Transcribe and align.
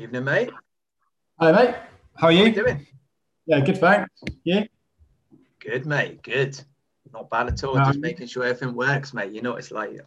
Evening, 0.00 0.24
mate. 0.24 0.50
Hi, 1.40 1.52
mate. 1.52 1.74
How 2.16 2.28
are 2.28 2.32
you? 2.32 2.38
How 2.38 2.44
you 2.46 2.54
doing? 2.54 2.86
Yeah, 3.44 3.60
good, 3.60 3.76
thanks. 3.76 4.08
Yeah. 4.44 4.64
Good, 5.58 5.84
mate. 5.84 6.22
Good. 6.22 6.58
Not 7.12 7.28
bad 7.28 7.48
at 7.48 7.62
all. 7.64 7.76
Um, 7.76 7.84
Just 7.84 7.98
making 7.98 8.26
sure 8.28 8.44
everything 8.44 8.74
works, 8.74 9.12
mate. 9.12 9.30
You 9.30 9.42
know 9.42 9.50
what 9.50 9.58
it's 9.58 9.70
like. 9.70 10.00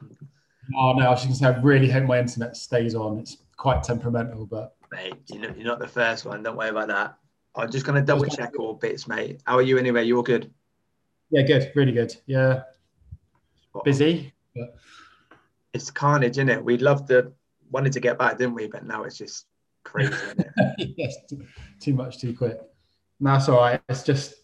Oh 0.76 0.94
no, 0.94 1.06
I 1.06 1.10
was 1.12 1.24
just 1.24 1.40
gonna 1.42 1.54
say 1.54 1.60
I 1.60 1.62
really 1.62 1.92
hope 1.92 2.06
my 2.06 2.18
internet 2.18 2.58
stays 2.58 2.96
on. 2.96 3.20
It's 3.20 3.38
quite 3.56 3.84
temperamental, 3.84 4.48
but 4.48 4.76
Mate, 4.92 5.14
you 5.28 5.40
know, 5.40 5.54
you're 5.56 5.68
not 5.68 5.78
the 5.78 5.88
first 5.88 6.26
one. 6.26 6.42
Don't 6.42 6.58
worry 6.58 6.70
about 6.70 6.88
that. 6.88 7.16
I'm 7.56 7.70
just 7.70 7.86
going 7.86 8.00
to 8.00 8.06
double 8.06 8.26
check 8.26 8.54
all 8.60 8.74
bits, 8.74 9.08
mate. 9.08 9.42
How 9.46 9.58
are 9.58 9.62
you 9.62 9.78
anyway? 9.78 10.06
You 10.06 10.18
all 10.18 10.24
good? 10.24 10.52
yeah, 11.30 11.44
good, 11.44 11.72
really 11.76 11.92
good. 11.92 12.16
Yeah, 12.26 12.64
Spot 13.70 13.84
busy. 13.84 14.34
But 14.56 14.76
It's 15.74 15.92
carnage, 15.92 16.34
isn't 16.38 16.50
it? 16.50 16.64
We'd 16.64 16.82
love 16.82 17.08
to, 17.10 17.32
wanted 17.72 17.94
to 17.94 18.00
get 18.00 18.18
back, 18.18 18.40
didn't 18.40 18.56
we? 18.56 18.68
But 18.68 18.86
now 18.86 19.04
it's 19.04 19.18
just 19.18 19.46
crazy, 19.84 20.14
yes, 20.98 21.16
too, 21.30 21.46
too 21.80 21.94
much 21.94 22.20
too 22.20 22.36
quick. 22.36 22.58
No, 23.20 23.34
that's 23.34 23.50
all 23.50 23.58
right. 23.58 23.82
It's 23.90 24.04
just 24.04 24.36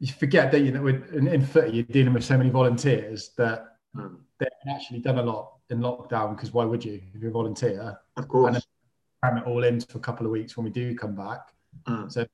you 0.00 0.12
forget 0.12 0.50
that 0.52 0.60
you 0.60 0.72
know 0.72 0.86
in, 0.86 1.28
in 1.28 1.44
footy 1.44 1.72
you're 1.76 1.84
dealing 1.84 2.12
with 2.12 2.24
so 2.24 2.36
many 2.36 2.50
volunteers 2.50 3.30
that 3.36 3.66
Hmm. 3.94 4.16
they've 4.40 4.48
actually 4.74 4.98
done 4.98 5.18
a 5.18 5.22
lot 5.22 5.52
in 5.70 5.78
lockdown. 5.78 6.34
Because 6.34 6.52
why 6.52 6.64
would 6.64 6.84
you 6.84 7.00
if 7.14 7.20
you're 7.20 7.30
a 7.30 7.32
volunteer? 7.32 7.96
Of 8.16 8.26
course. 8.26 8.66
Cram 9.22 9.38
it 9.38 9.46
all 9.46 9.62
in 9.62 9.80
for 9.80 9.98
a 9.98 10.00
couple 10.00 10.26
of 10.26 10.32
weeks 10.32 10.56
when 10.56 10.64
we 10.64 10.70
do 10.70 10.94
come 10.96 11.14
back. 11.14 11.52
Mm, 11.86 12.10
So 12.10 12.26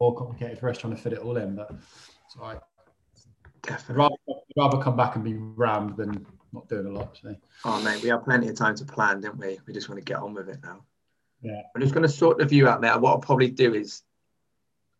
more 0.00 0.14
complicated 0.14 0.58
for 0.60 0.68
us 0.70 0.78
trying 0.78 0.94
to 0.94 1.02
fit 1.02 1.12
it 1.12 1.18
all 1.18 1.36
in, 1.36 1.56
but 1.56 1.70
it's 1.72 2.36
all 2.36 2.46
right. 2.48 2.60
Definitely. 3.62 3.96
rather, 3.96 4.14
I'd 4.28 4.34
rather 4.56 4.78
come 4.82 4.96
back 4.96 5.14
and 5.16 5.24
be 5.24 5.34
rammed 5.34 5.96
than 5.96 6.24
not 6.52 6.68
doing 6.68 6.86
a 6.86 6.90
lot. 6.90 7.18
So. 7.20 7.34
Oh, 7.64 7.80
mate, 7.82 8.02
we 8.02 8.08
have 8.08 8.24
plenty 8.24 8.48
of 8.48 8.54
time 8.56 8.74
to 8.76 8.84
plan, 8.84 9.20
didn't 9.20 9.38
we? 9.38 9.58
We 9.66 9.72
just 9.72 9.88
want 9.88 9.98
to 9.98 10.04
get 10.04 10.18
on 10.18 10.34
with 10.34 10.48
it 10.48 10.58
now. 10.62 10.84
Yeah. 11.42 11.62
I'm 11.74 11.82
just 11.82 11.92
going 11.92 12.06
to 12.06 12.08
sort 12.08 12.38
the 12.38 12.46
view 12.46 12.68
out, 12.68 12.80
mate. 12.80 13.00
What 13.00 13.10
I'll 13.10 13.18
probably 13.18 13.50
do 13.50 13.74
is, 13.74 14.02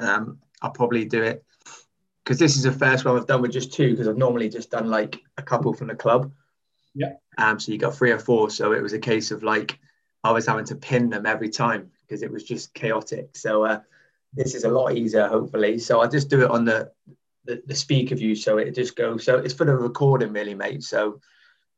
um, 0.01 0.39
I'll 0.61 0.71
probably 0.71 1.05
do 1.05 1.23
it 1.23 1.45
because 2.25 2.39
this 2.39 2.57
is 2.57 2.63
the 2.63 2.73
first 2.73 3.05
one 3.05 3.17
I've 3.17 3.27
done 3.27 3.43
with 3.43 3.53
just 3.53 3.73
two 3.73 3.91
because 3.91 4.09
I've 4.09 4.17
normally 4.17 4.49
just 4.49 4.71
done 4.71 4.89
like 4.89 5.21
a 5.39 5.43
couple 5.43 5.73
from 5.73 5.89
the 5.89 5.95
club. 5.95 6.33
Yeah. 6.95 7.15
Um. 7.39 7.59
So 7.59 7.73
you 7.73 7.79
got 7.79 7.95
three 7.95 8.11
or 8.11 8.19
four. 8.19 8.51
So 8.51 8.73
it 8.73 8.83
was 8.83 8.93
a 8.93 8.99
case 8.99 9.31
of 9.31 9.43
like 9.43 9.79
I 10.25 10.33
was 10.33 10.47
having 10.47 10.65
to 10.67 10.77
pin 10.77 11.11
them 11.11 11.27
every 11.27 11.49
time 11.49 11.91
because 12.03 12.23
it 12.23 12.31
was 12.31 12.45
just 12.45 12.75
chaotic. 12.75 13.37
So 13.37 13.65
uh, 13.65 13.81
this 14.35 14.55
is 14.55 14.65
a 14.65 14.69
lot 14.69 14.97
easier, 14.97 15.27
hopefully. 15.27 15.79
So 15.79 16.01
I 16.01 16.07
just 16.07 16.29
do 16.29 16.43
it 16.43 16.51
on 16.51 16.65
the 16.65 16.93
the, 17.45 17.63
the 17.67 17.75
speaker 17.75 18.15
view, 18.15 18.37
so 18.37 18.59
it 18.59 18.75
just 18.75 18.95
goes. 18.95 19.25
So 19.25 19.39
it's 19.39 19.55
for 19.55 19.65
the 19.65 19.75
recording, 19.75 20.33
really, 20.33 20.55
mate. 20.55 20.85
So 20.85 21.21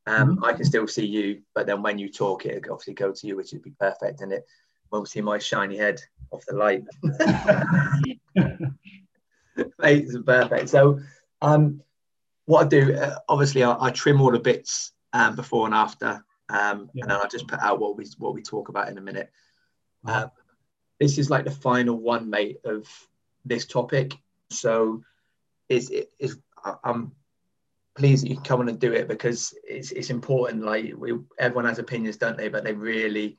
um, 0.07 0.43
I 0.45 0.53
can 0.53 0.65
still 0.65 0.87
see 0.87 1.07
you, 1.07 1.43
but 1.55 1.67
then 1.67 1.83
when 1.83 1.99
you 1.99 2.11
talk, 2.11 2.45
it 2.47 2.65
obviously 2.71 2.95
go 2.95 3.13
to 3.13 3.27
you, 3.27 3.37
which 3.37 3.53
would 3.53 3.63
be 3.63 3.73
perfect, 3.81 4.21
and 4.21 4.33
it 4.33 4.47
won't 4.91 5.09
see 5.09 5.21
my 5.21 5.39
shiny 5.39 5.77
head 5.77 6.01
off 6.31 6.45
the 6.47 6.55
light. 6.55 6.85
Mate, 9.79 10.05
it's 10.05 10.19
perfect. 10.25 10.69
So, 10.69 11.01
um, 11.41 11.81
what 12.47 12.67
I 12.67 12.69
do, 12.69 12.95
uh, 12.95 13.19
obviously, 13.29 13.63
I, 13.65 13.77
I 13.81 13.91
trim 13.91 14.21
all 14.21 14.31
the 14.33 14.39
bits 14.39 14.93
um, 15.13 15.37
before 15.37 15.67
and 15.67 15.75
after, 15.75 16.25
um, 16.51 16.91
Yeah. 16.93 17.03
and 17.05 17.11
then 17.11 17.19
I'll 17.19 17.29
just 17.29 17.49
put 17.49 17.61
out 17.61 17.81
what 17.81 17.97
we 17.97 18.07
what 18.19 18.35
we 18.35 18.43
talk 18.43 18.69
about 18.69 18.89
in 18.89 18.99
a 18.99 19.03
minute. 19.03 19.31
Uh-huh. 20.07 20.25
Um, 20.25 20.31
this 21.01 21.19
is 21.19 21.31
like 21.31 21.45
the 21.45 21.51
final 21.51 21.97
one, 21.97 22.29
mate, 22.29 22.59
of 22.65 22.87
this 23.45 23.65
topic. 23.67 24.15
So, 24.51 25.03
is 25.69 25.91
it's 26.19 26.37
I'm 26.85 27.13
pleased 27.97 28.25
that 28.25 28.29
you 28.31 28.37
can 28.37 28.45
come 28.45 28.61
on 28.61 28.69
and 28.69 28.81
do 28.81 28.93
it 28.93 29.09
because 29.09 29.55
it's 29.63 29.93
it's 29.93 30.11
important. 30.11 30.65
Like 30.65 30.95
we, 30.97 31.19
everyone 31.39 31.67
has 31.67 31.79
opinions, 31.79 32.17
don't 32.17 32.37
they? 32.37 32.49
But 32.49 32.65
they 32.65 32.73
really 32.73 33.39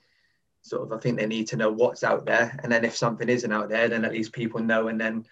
sort 0.62 0.84
of, 0.84 0.92
I 0.92 1.00
think 1.00 1.18
they 1.18 1.28
need 1.28 1.48
to 1.48 1.58
know 1.58 1.72
what's 1.72 2.04
out 2.04 2.26
there, 2.26 2.58
and 2.64 2.72
then 2.72 2.86
if 2.86 2.96
something 2.96 3.30
isn't 3.30 3.52
out 3.52 3.70
there, 3.70 3.88
then 3.88 4.06
at 4.06 4.14
least 4.14 4.34
people 4.34 4.62
know, 4.62 4.88
and 4.88 5.00
then 5.00 5.26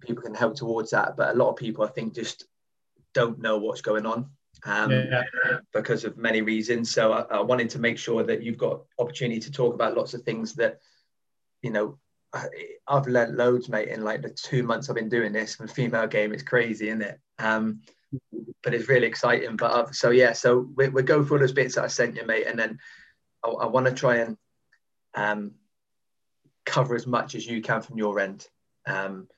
people 0.00 0.22
can 0.22 0.34
help 0.34 0.56
towards 0.56 0.90
that. 0.90 1.16
But 1.16 1.34
a 1.34 1.38
lot 1.38 1.50
of 1.50 1.56
people, 1.56 1.84
I 1.84 1.88
think, 1.88 2.14
just 2.14 2.44
don't 3.12 3.38
know 3.38 3.58
what's 3.58 3.80
going 3.80 4.06
on. 4.06 4.30
Um, 4.66 4.90
yeah, 4.90 5.22
because 5.72 6.04
of 6.04 6.16
many 6.16 6.40
reasons. 6.40 6.90
So 6.90 7.12
I, 7.12 7.20
I 7.22 7.40
wanted 7.40 7.68
to 7.70 7.78
make 7.78 7.98
sure 7.98 8.22
that 8.22 8.42
you've 8.42 8.56
got 8.56 8.82
opportunity 8.98 9.40
to 9.40 9.52
talk 9.52 9.74
about 9.74 9.96
lots 9.96 10.14
of 10.14 10.22
things 10.22 10.54
that, 10.54 10.80
you 11.60 11.70
know, 11.70 11.98
I, 12.32 12.46
I've 12.88 13.06
learned 13.06 13.36
loads, 13.36 13.68
mate, 13.68 13.88
in 13.88 14.02
like 14.02 14.22
the 14.22 14.30
two 14.30 14.62
months 14.62 14.88
I've 14.88 14.96
been 14.96 15.10
doing 15.10 15.32
this. 15.32 15.56
The 15.56 15.68
female 15.68 16.06
game 16.06 16.32
is 16.32 16.42
crazy, 16.42 16.88
isn't 16.88 17.02
it? 17.02 17.20
Um, 17.38 17.82
but 18.62 18.74
it's 18.74 18.88
really 18.88 19.06
exciting. 19.06 19.56
But 19.56 19.72
I've, 19.72 19.94
so 19.94 20.10
yeah, 20.10 20.32
so 20.32 20.68
we, 20.76 20.88
we'll 20.88 21.04
go 21.04 21.24
through 21.24 21.40
those 21.40 21.52
bits 21.52 21.74
that 21.74 21.84
I 21.84 21.88
sent 21.88 22.16
you, 22.16 22.26
mate, 22.26 22.46
and 22.46 22.58
then 22.58 22.78
I, 23.44 23.50
I 23.50 23.66
want 23.66 23.86
to 23.86 23.92
try 23.92 24.16
and 24.16 24.36
um, 25.14 25.52
cover 26.64 26.94
as 26.94 27.06
much 27.06 27.34
as 27.34 27.46
you 27.46 27.62
can 27.62 27.82
from 27.82 27.98
your 27.98 28.18
end. 28.20 28.46
Um, 28.86 29.28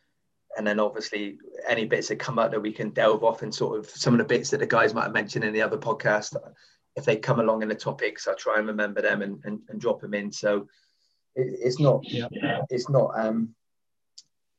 and 0.57 0.67
then 0.67 0.81
obviously 0.81 1.39
any 1.69 1.85
bits 1.85 2.09
that 2.09 2.17
come 2.17 2.39
up 2.39 2.51
that 2.51 2.61
we 2.61 2.73
can 2.73 2.91
delve 2.91 3.23
off 3.23 3.43
and 3.43 3.55
sort 3.55 3.79
of 3.79 3.89
some 3.91 4.15
of 4.15 4.19
the 4.19 4.25
bits 4.25 4.51
that 4.51 4.59
the 4.59 4.67
guys 4.67 4.95
might 4.95 5.05
have 5.05 5.13
mentioned 5.13 5.45
in 5.45 5.53
the 5.53 5.63
other 5.63 5.77
podcast 5.77 6.35
if 6.97 7.05
they 7.05 7.17
come 7.17 7.41
along 7.41 7.63
in 7.63 7.69
the 7.69 7.75
topics 7.75 8.27
i'll 8.27 8.35
try 8.35 8.59
and 8.59 8.67
remember 8.67 9.03
them 9.03 9.23
and, 9.23 9.39
and, 9.45 9.61
and 9.69 9.81
drop 9.81 10.01
them 10.01 10.15
in 10.15 10.33
so 10.33 10.67
it, 11.35 11.59
it's 11.61 11.79
not 11.79 12.01
Yeah. 12.31 12.63
it's 12.71 12.89
not 12.89 13.11
um 13.19 13.55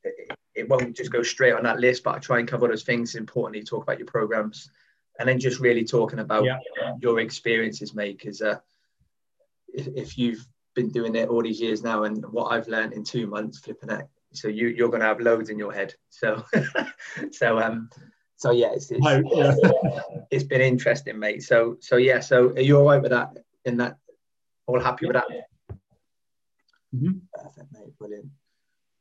it, 0.04 0.32
it 0.58 0.68
won't 0.70 0.96
just 0.96 1.12
go 1.12 1.22
straight 1.24 1.54
on 1.54 1.64
that 1.64 1.80
list 1.80 2.04
but 2.04 2.16
i 2.16 2.20
try 2.20 2.40
and 2.40 2.48
cover 2.48 2.68
those 2.68 2.84
things 2.84 3.16
importantly 3.16 3.64
talk 3.64 3.84
about 3.84 4.00
your 4.00 4.08
programs 4.08 4.70
and 5.20 5.28
then 5.30 5.40
just 5.40 5.60
really 5.60 5.84
talking 5.86 6.20
about 6.20 6.44
Yeah. 6.46 6.60
your 7.02 7.20
experiences 7.20 7.94
mate 7.94 8.18
because 8.18 8.42
uh, 8.42 8.58
if, 9.74 9.88
if 9.96 10.18
you've 10.18 10.46
been 10.76 10.90
doing 10.90 11.16
it 11.16 11.30
all 11.30 11.42
these 11.44 11.60
years 11.62 11.82
now 11.84 12.04
and 12.04 12.24
what 12.32 12.52
i've 12.52 12.68
learned 12.68 12.94
in 12.94 13.04
two 13.04 13.28
months 13.28 13.60
flipping 13.60 13.90
it 13.90 14.06
so 14.34 14.48
you 14.48 14.68
you're 14.68 14.90
going 14.90 15.02
to 15.02 15.08
have 15.08 15.20
loads 15.20 15.50
in 15.50 15.58
your 15.58 15.74
head 15.74 15.94
so 16.10 16.44
so 17.32 17.60
um 17.60 17.90
so 18.36 18.52
yeah 18.52 18.72
it's, 18.74 18.92
it's, 18.92 19.06
yeah. 19.06 20.02
it's 20.32 20.44
been 20.44 20.62
interesting 20.62 21.18
mate 21.18 21.42
so 21.42 21.78
so 21.80 21.96
yeah 21.98 22.20
so 22.20 22.50
are 22.50 22.62
you 22.62 22.78
all 22.78 22.86
right 22.86 23.02
with 23.02 23.12
that 23.12 23.30
in 23.66 23.78
that 23.78 23.98
all 24.68 24.80
happy 24.80 25.06
with 25.08 25.16
that 25.16 25.28
Mhm. 26.96 27.20
perfect 27.34 27.70
mate 27.74 27.98
brilliant 28.00 28.28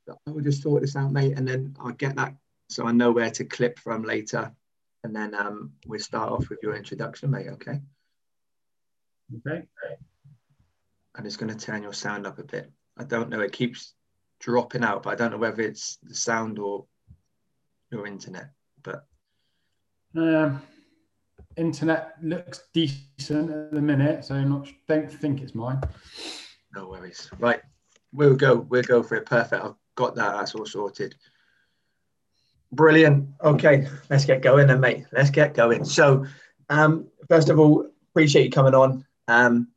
i 0.08 0.30
will 0.30 0.42
just 0.42 0.62
sort 0.62 0.82
this 0.82 0.96
out 0.96 1.12
mate 1.12 1.36
and 1.36 1.46
then 1.46 1.74
i'll 1.80 1.92
get 1.92 2.16
that 2.16 2.34
so 2.68 2.86
i 2.86 2.92
know 2.92 3.10
where 3.10 3.30
to 3.30 3.44
clip 3.44 3.78
from 3.78 4.02
later 4.02 4.52
and 5.04 5.14
then 5.14 5.34
um 5.34 5.72
we'll 5.86 6.00
start 6.00 6.30
off 6.30 6.48
with 6.48 6.58
your 6.62 6.74
introduction 6.74 7.30
mate 7.30 7.48
okay 7.48 7.80
Okay. 9.46 9.66
i'm 11.16 11.24
just 11.24 11.38
going 11.38 11.52
to 11.52 11.58
turn 11.58 11.82
your 11.82 11.92
sound 11.92 12.26
up 12.26 12.38
a 12.38 12.44
bit 12.44 12.70
i 12.96 13.04
don't 13.04 13.28
know 13.28 13.40
it 13.40 13.52
keeps 13.52 13.94
dropping 14.40 14.84
out, 14.84 15.02
but 15.02 15.10
I 15.10 15.14
don't 15.14 15.30
know 15.30 15.38
whether 15.38 15.62
it's 15.62 15.98
the 16.02 16.14
sound 16.14 16.58
or 16.58 16.86
your 17.90 18.06
internet. 18.06 18.50
But 18.82 19.06
um, 20.16 20.62
internet 21.56 22.14
looks 22.22 22.62
decent 22.72 23.50
at 23.50 23.72
the 23.72 23.80
minute, 23.80 24.24
so 24.24 24.34
I'm 24.34 24.50
not 24.50 24.68
don't 24.88 25.10
think 25.10 25.40
it's 25.40 25.54
mine. 25.54 25.80
No 26.74 26.88
worries. 26.88 27.30
Right, 27.38 27.60
we'll 28.12 28.36
go. 28.36 28.56
We'll 28.56 28.82
go 28.82 29.02
for 29.02 29.16
it. 29.16 29.26
Perfect. 29.26 29.64
I've 29.64 29.74
got 29.96 30.14
that. 30.14 30.36
That's 30.36 30.54
all 30.54 30.66
sorted. 30.66 31.16
Brilliant. 32.72 33.28
Okay, 33.42 33.88
let's 34.10 34.24
get 34.24 34.42
going 34.42 34.68
then, 34.68 34.80
mate. 34.80 35.06
Let's 35.12 35.30
get 35.30 35.54
going. 35.54 35.84
So, 35.84 36.26
um, 36.68 37.06
first 37.28 37.48
of 37.48 37.58
all, 37.58 37.88
appreciate 38.10 38.44
you 38.44 38.50
coming 38.50 38.74
on. 38.74 39.04
Um, 39.28 39.68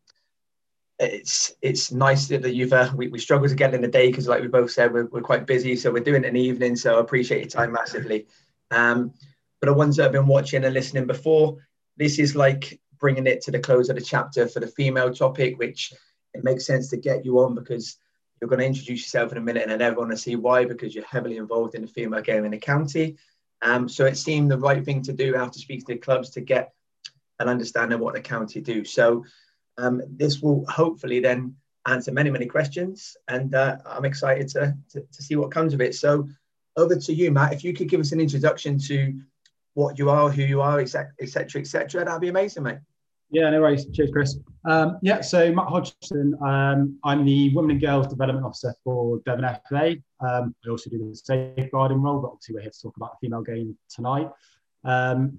it's 0.99 1.53
it's 1.61 1.91
nice 1.91 2.27
that 2.27 2.53
you've 2.53 2.73
uh, 2.73 2.91
we, 2.95 3.07
we 3.07 3.19
struggle 3.19 3.47
to 3.47 3.55
get 3.55 3.73
in 3.73 3.81
the 3.81 3.87
day 3.87 4.07
because 4.07 4.27
like 4.27 4.41
we 4.41 4.47
both 4.47 4.69
said 4.69 4.91
we're, 4.91 5.05
we're 5.05 5.21
quite 5.21 5.47
busy 5.47 5.75
so 5.75 5.91
we're 5.91 6.03
doing 6.03 6.25
it 6.25 6.27
in 6.27 6.33
the 6.33 6.41
evening 6.41 6.75
so 6.75 6.97
I 6.97 6.99
appreciate 6.99 7.39
your 7.39 7.47
time 7.47 7.71
massively 7.71 8.27
um, 8.71 9.13
but 9.61 9.67
the 9.67 9.73
ones 9.73 9.95
that 9.95 10.03
have 10.03 10.11
been 10.11 10.27
watching 10.27 10.65
and 10.65 10.73
listening 10.73 11.07
before 11.07 11.57
this 11.95 12.19
is 12.19 12.35
like 12.35 12.81
bringing 12.99 13.27
it 13.27 13.41
to 13.43 13.51
the 13.51 13.59
close 13.59 13.89
of 13.89 13.95
the 13.95 14.01
chapter 14.01 14.45
for 14.45 14.59
the 14.59 14.67
female 14.67 15.13
topic 15.13 15.57
which 15.57 15.93
it 16.33 16.43
makes 16.43 16.65
sense 16.65 16.89
to 16.89 16.97
get 16.97 17.23
you 17.23 17.39
on 17.39 17.55
because 17.55 17.97
you're 18.39 18.49
going 18.49 18.59
to 18.59 18.65
introduce 18.65 19.01
yourself 19.01 19.31
in 19.31 19.37
a 19.37 19.41
minute 19.41 19.63
and 19.63 19.71
then 19.71 19.81
everyone 19.81 20.09
will 20.09 20.17
see 20.17 20.35
why 20.35 20.65
because 20.65 20.95
you're 20.95 21.05
heavily 21.05 21.37
involved 21.37 21.75
in 21.75 21.81
the 21.81 21.87
female 21.87 22.21
game 22.21 22.45
in 22.45 22.51
the 22.51 22.57
county 22.57 23.17
um, 23.61 23.89
so 23.89 24.05
it 24.05 24.17
seemed 24.17 24.49
the 24.49 24.57
right 24.57 24.83
thing 24.83 25.01
to 25.01 25.13
do 25.13 25.35
after 25.35 25.59
speaking 25.59 25.85
to 25.85 25.93
the 25.93 25.99
clubs 25.99 26.29
to 26.29 26.41
get 26.41 26.73
an 27.39 27.49
understanding 27.49 27.95
of 27.95 28.01
what 28.01 28.13
the 28.13 28.21
county 28.21 28.61
do 28.61 28.83
so 28.85 29.23
um, 29.77 30.01
this 30.09 30.41
will 30.41 30.65
hopefully 30.67 31.19
then 31.19 31.55
answer 31.87 32.11
many, 32.11 32.29
many 32.29 32.45
questions, 32.45 33.15
and 33.27 33.55
uh, 33.55 33.77
I'm 33.85 34.05
excited 34.05 34.47
to, 34.49 34.75
to, 34.91 35.01
to, 35.01 35.23
see 35.23 35.35
what 35.35 35.51
comes 35.51 35.73
of 35.73 35.81
it. 35.81 35.95
So, 35.95 36.27
over 36.75 36.95
to 36.95 37.13
you, 37.13 37.31
Matt. 37.31 37.53
If 37.53 37.63
you 37.63 37.73
could 37.73 37.89
give 37.89 37.99
us 37.99 38.11
an 38.11 38.19
introduction 38.19 38.77
to 38.79 39.19
what 39.73 39.97
you 39.97 40.09
are, 40.09 40.29
who 40.29 40.43
you 40.43 40.61
are, 40.61 40.79
etc., 40.79 41.11
etc., 41.19 41.61
etc., 41.61 42.05
that'd 42.05 42.21
be 42.21 42.29
amazing, 42.29 42.63
mate. 42.63 42.79
Yeah, 43.31 43.51
no 43.51 43.61
worries. 43.61 43.85
Cheers, 43.93 44.09
Chris. 44.11 44.39
Um, 44.65 44.97
yeah, 45.03 45.21
so 45.21 45.53
Matt 45.53 45.67
Hodgson, 45.67 46.35
um, 46.43 46.97
I'm 47.03 47.25
the 47.25 47.53
Women 47.53 47.71
and 47.71 47.81
Girls 47.81 48.07
Development 48.07 48.43
Officer 48.43 48.73
for 48.83 49.19
Devon 49.25 49.55
FA. 49.69 49.95
Um, 50.19 50.55
I 50.65 50.69
also 50.69 50.89
do 50.89 50.97
the 50.97 51.15
safeguarding 51.15 52.01
role, 52.01 52.19
but 52.21 52.29
obviously 52.29 52.55
we're 52.55 52.61
here 52.61 52.71
to 52.71 52.81
talk 52.81 52.97
about 52.97 53.11
the 53.11 53.27
female 53.27 53.43
game 53.43 53.77
tonight. 53.87 54.29
Um, 54.83 55.37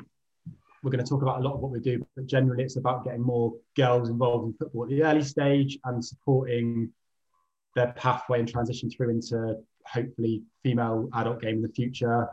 we're 0.82 0.92
going 0.92 1.04
to 1.04 1.08
talk 1.08 1.22
about 1.22 1.40
a 1.40 1.42
lot 1.42 1.54
of 1.54 1.60
what 1.60 1.72
we 1.72 1.80
do, 1.80 2.06
but 2.14 2.26
generally 2.26 2.62
it's 2.62 2.76
about 2.76 3.04
getting 3.04 3.22
more 3.22 3.54
girls 3.76 4.08
involved 4.08 4.46
in 4.46 4.54
football 4.54 4.84
at 4.84 4.88
the 4.90 5.02
early 5.02 5.24
stage 5.24 5.78
and 5.84 6.02
supporting 6.02 6.90
their 7.74 7.92
pathway 7.96 8.38
and 8.38 8.48
transition 8.48 8.88
through 8.88 9.10
into 9.10 9.56
hopefully 9.84 10.42
female 10.62 11.08
adult 11.14 11.42
game 11.42 11.56
in 11.56 11.62
the 11.62 11.68
future, 11.68 12.28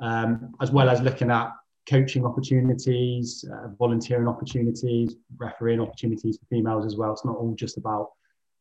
um, 0.00 0.54
as 0.60 0.70
well 0.70 0.88
as 0.88 1.02
looking 1.02 1.30
at 1.30 1.52
coaching 1.88 2.26
opportunities, 2.26 3.44
uh, 3.52 3.68
volunteering 3.78 4.28
opportunities, 4.28 5.16
refereeing 5.38 5.80
opportunities 5.80 6.38
for 6.38 6.46
females 6.46 6.84
as 6.84 6.96
well. 6.96 7.12
It's 7.12 7.24
not 7.24 7.36
all 7.36 7.54
just 7.54 7.76
about 7.78 8.10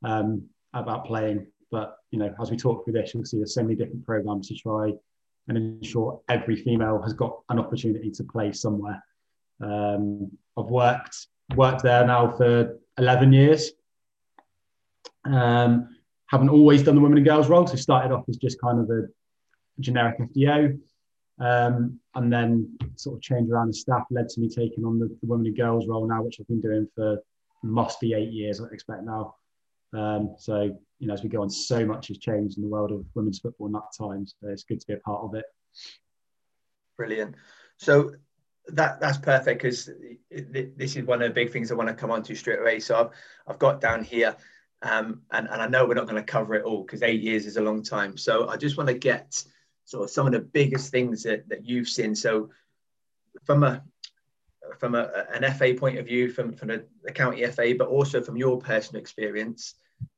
um, 0.04 0.44
about 0.74 1.06
playing, 1.06 1.48
but 1.72 1.98
you 2.12 2.20
know, 2.20 2.34
as 2.42 2.52
we 2.52 2.58
talk 2.58 2.84
through 2.84 2.94
this, 2.94 3.14
you'll 3.14 3.26
see 3.26 3.38
there's 3.38 3.54
so 3.54 3.64
many 3.64 3.76
different 3.76 4.06
programs 4.06 4.48
to 4.50 4.56
try 4.56 4.94
and 5.48 5.58
ensure 5.58 6.22
every 6.30 6.56
female 6.56 7.02
has 7.02 7.14
got 7.14 7.40
an 7.50 7.60
opportunity 7.60 8.12
to 8.12 8.24
play 8.24 8.52
somewhere. 8.52 9.04
Um, 9.62 10.32
I've 10.58 10.66
worked 10.66 11.28
worked 11.56 11.84
there 11.84 12.06
now 12.06 12.32
for 12.32 12.80
11 12.98 13.34
years. 13.34 13.72
Um, 15.26 15.90
haven't 16.28 16.50
always 16.50 16.84
done 16.84 16.96
the 16.96 17.02
women 17.02 17.18
and 17.18 17.28
girls 17.28 17.48
role, 17.48 17.68
so 17.68 17.76
started 17.76 18.12
off 18.12 18.26
as 18.28 18.38
just 18.38 18.60
kind 18.60 18.80
of 18.80 18.90
a 18.90 19.08
generic 19.80 20.20
FDO, 20.20 20.80
um, 21.40 22.00
and 22.16 22.32
then 22.32 22.78
sort 22.96 23.18
of 23.18 23.22
change 23.22 23.50
around 23.50 23.68
the 23.68 23.74
staff 23.74 24.04
led 24.10 24.30
to 24.30 24.42
me 24.42 24.50
taking 24.50 24.86
on 24.86 25.00
the, 25.00 25.08
the 25.08 25.28
women 25.28 25.48
and 25.48 25.58
girls 25.58 25.88
role 25.88 26.08
now, 26.08 26.22
which 26.22 26.38
I've 26.40 26.48
been 26.48 26.62
doing 26.62 26.88
for 26.96 27.20
must 27.64 28.00
be 28.00 28.14
eight 28.14 28.32
years, 28.32 28.62
I 28.62 28.66
expect 28.72 29.04
now. 29.04 29.36
Um, 29.94 30.36
so 30.38 30.78
you 31.00 31.08
know, 31.08 31.14
as 31.14 31.24
we 31.24 31.30
go 31.30 31.42
on, 31.42 31.50
so 31.50 31.86
much 31.86 32.08
has 32.08 32.18
changed 32.18 32.58
in 32.58 32.64
the 32.64 32.70
world 32.70 32.92
of 32.92 33.06
women's 33.16 33.40
football 33.40 33.68
in 33.68 33.74
that 33.74 33.92
time. 33.98 34.26
So 34.26 34.48
it's 34.50 34.64
good 34.64 34.80
to 34.80 34.88
be 34.88 34.94
a 34.94 34.98
part 34.98 35.24
of 35.24 35.36
it. 35.36 35.46
Brilliant. 36.98 37.36
So 37.78 38.12
that 38.68 39.00
that's 39.00 39.18
perfect 39.18 39.62
because 39.62 39.90
this 40.32 40.96
is 40.96 41.04
one 41.04 41.22
of 41.22 41.28
the 41.28 41.34
big 41.34 41.52
things 41.52 41.72
I 41.72 41.76
want 41.76 41.90
to 41.90 41.96
come 41.96 42.12
on 42.12 42.24
to 42.24 42.36
straight 42.36 42.60
away. 42.60 42.80
So 42.80 42.96
I've 42.96 43.10
I've 43.48 43.60
got 43.60 43.82
down 43.82 44.04
here, 44.04 44.36
um, 44.82 45.22
and 45.32 45.48
and 45.50 45.62
I 45.62 45.68
know 45.68 45.86
we're 45.86 45.96
not 45.96 46.08
going 46.08 46.24
to 46.24 46.32
cover 46.32 46.56
it 46.56 46.64
all 46.64 46.84
because 46.84 47.04
eight 47.04 47.22
years 47.22 47.46
is 47.46 47.58
a 47.58 47.62
long 47.62 47.84
time. 47.84 48.18
So 48.18 48.48
I 48.48 48.58
just 48.58 48.78
want 48.78 48.88
to 48.88 48.96
get 48.96 49.44
sort 49.86 50.04
of 50.04 50.10
some 50.10 50.28
of 50.28 50.34
the 50.34 50.40
biggest 50.40 50.92
things 50.92 51.24
that, 51.24 51.48
that 51.50 51.66
you've 51.66 51.88
seen. 51.88 52.16
So 52.16 52.50
from 53.46 53.64
a 53.64 53.84
from 54.80 54.96
a, 54.96 55.26
an 55.34 55.50
FA 55.54 55.76
point 55.76 56.00
of 56.00 56.08
view, 56.08 56.30
from 56.30 56.54
from 56.54 56.70
the, 56.70 56.86
the 57.04 57.12
county 57.12 57.46
FA, 57.48 57.76
but 57.78 57.88
also 57.88 58.22
from 58.22 58.38
your 58.38 58.58
personal 58.60 59.00
experience, 59.00 59.76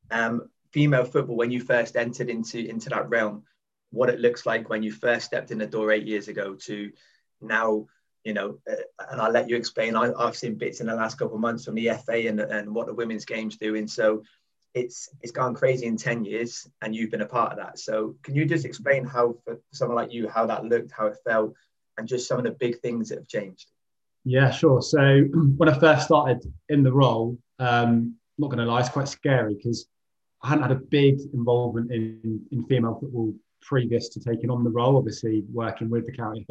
um, 0.09 0.49
female 0.71 1.03
football 1.03 1.35
when 1.35 1.51
you 1.51 1.59
first 1.59 1.95
entered 1.95 2.29
into 2.29 2.59
into 2.59 2.89
that 2.89 3.09
realm, 3.09 3.43
what 3.91 4.09
it 4.09 4.19
looks 4.19 4.45
like 4.45 4.69
when 4.69 4.83
you 4.83 4.91
first 4.91 5.25
stepped 5.25 5.51
in 5.51 5.57
the 5.57 5.67
door 5.67 5.91
eight 5.91 6.07
years 6.07 6.27
ago 6.27 6.55
to 6.55 6.91
now 7.41 7.87
you 8.23 8.33
know, 8.33 8.57
uh, 8.69 8.75
and 9.09 9.21
I'll 9.21 9.31
let 9.31 9.49
you 9.49 9.55
explain. 9.55 9.95
I, 9.95 10.11
have 10.19 10.35
seen 10.35 10.55
bits 10.55 10.81
in 10.81 10.87
the 10.87 10.95
last 10.95 11.17
couple 11.17 11.35
of 11.35 11.41
months 11.41 11.63
from 11.63 11.75
the 11.75 11.91
FA 12.05 12.27
and, 12.27 12.41
and 12.41 12.75
what 12.75 12.85
the 12.85 12.93
women's 12.93 13.23
game's 13.23 13.55
doing. 13.55 13.87
So 13.87 14.23
it's 14.73 15.09
it's 15.21 15.31
gone 15.31 15.55
crazy 15.55 15.85
in 15.85 15.97
10 15.97 16.25
years 16.25 16.67
and 16.81 16.95
you've 16.95 17.11
been 17.11 17.21
a 17.21 17.25
part 17.25 17.51
of 17.51 17.57
that. 17.57 17.79
So 17.79 18.15
can 18.23 18.35
you 18.35 18.45
just 18.45 18.65
explain 18.65 19.05
how 19.05 19.35
for 19.43 19.59
someone 19.71 19.95
like 19.95 20.13
you, 20.13 20.27
how 20.27 20.45
that 20.45 20.65
looked, 20.65 20.91
how 20.91 21.07
it 21.07 21.17
felt, 21.25 21.53
and 21.97 22.07
just 22.07 22.27
some 22.27 22.37
of 22.37 22.43
the 22.43 22.51
big 22.51 22.79
things 22.79 23.09
that 23.09 23.19
have 23.19 23.27
changed? 23.27 23.71
Yeah, 24.23 24.51
sure. 24.51 24.81
So 24.81 25.21
when 25.57 25.69
I 25.69 25.79
first 25.79 26.05
started 26.05 26.45
in 26.69 26.83
the 26.83 26.93
role, 26.93 27.37
um, 27.59 28.15
not 28.37 28.47
going 28.47 28.59
to 28.59 28.65
lie, 28.65 28.81
it's 28.81 28.89
quite 28.89 29.07
scary 29.07 29.55
because 29.55 29.87
I 30.43 30.49
hadn't 30.49 30.63
had 30.63 30.71
a 30.71 30.81
big 30.81 31.19
involvement 31.33 31.91
in, 31.91 32.45
in 32.51 32.63
female 32.65 32.97
football 32.99 33.33
previous 33.61 34.09
to 34.09 34.19
taking 34.19 34.49
on 34.49 34.63
the 34.63 34.69
role. 34.69 34.97
Obviously, 34.97 35.43
working 35.51 35.89
with 35.89 36.05
the 36.05 36.11
county 36.11 36.45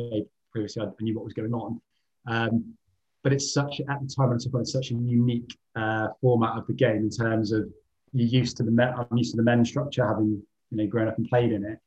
previously 0.51 0.83
I 0.83 0.89
knew 1.01 1.15
what 1.15 1.25
was 1.25 1.35
going 1.35 1.55
on. 1.55 1.81
Um, 2.27 2.75
but 3.23 3.33
it's 3.33 3.53
such 3.53 3.81
at 3.81 4.01
the 4.01 4.15
time 4.15 4.33
I 4.33 4.37
took 4.39 4.55
on 4.55 4.65
such 4.65 4.91
a 4.91 4.95
unique 4.95 5.57
uh, 5.75 6.09
format 6.21 6.57
of 6.57 6.67
the 6.67 6.73
game 6.73 6.99
in 6.99 7.11
terms 7.11 7.53
of 7.53 7.69
you're 8.17 8.29
used 8.29 8.57
to 8.57 8.63
the 8.63 8.71
men, 8.71 8.95
I'm 8.97 9.17
used 9.17 9.33
to 9.33 9.37
the 9.37 9.43
men's 9.43 9.69
structure, 9.69 10.07
having 10.07 10.43
you 10.71 10.77
know 10.77 10.87
grown 10.87 11.09
up 11.09 11.19
and 11.19 11.29
played 11.29 11.53
in 11.53 11.65
it. 11.65 11.79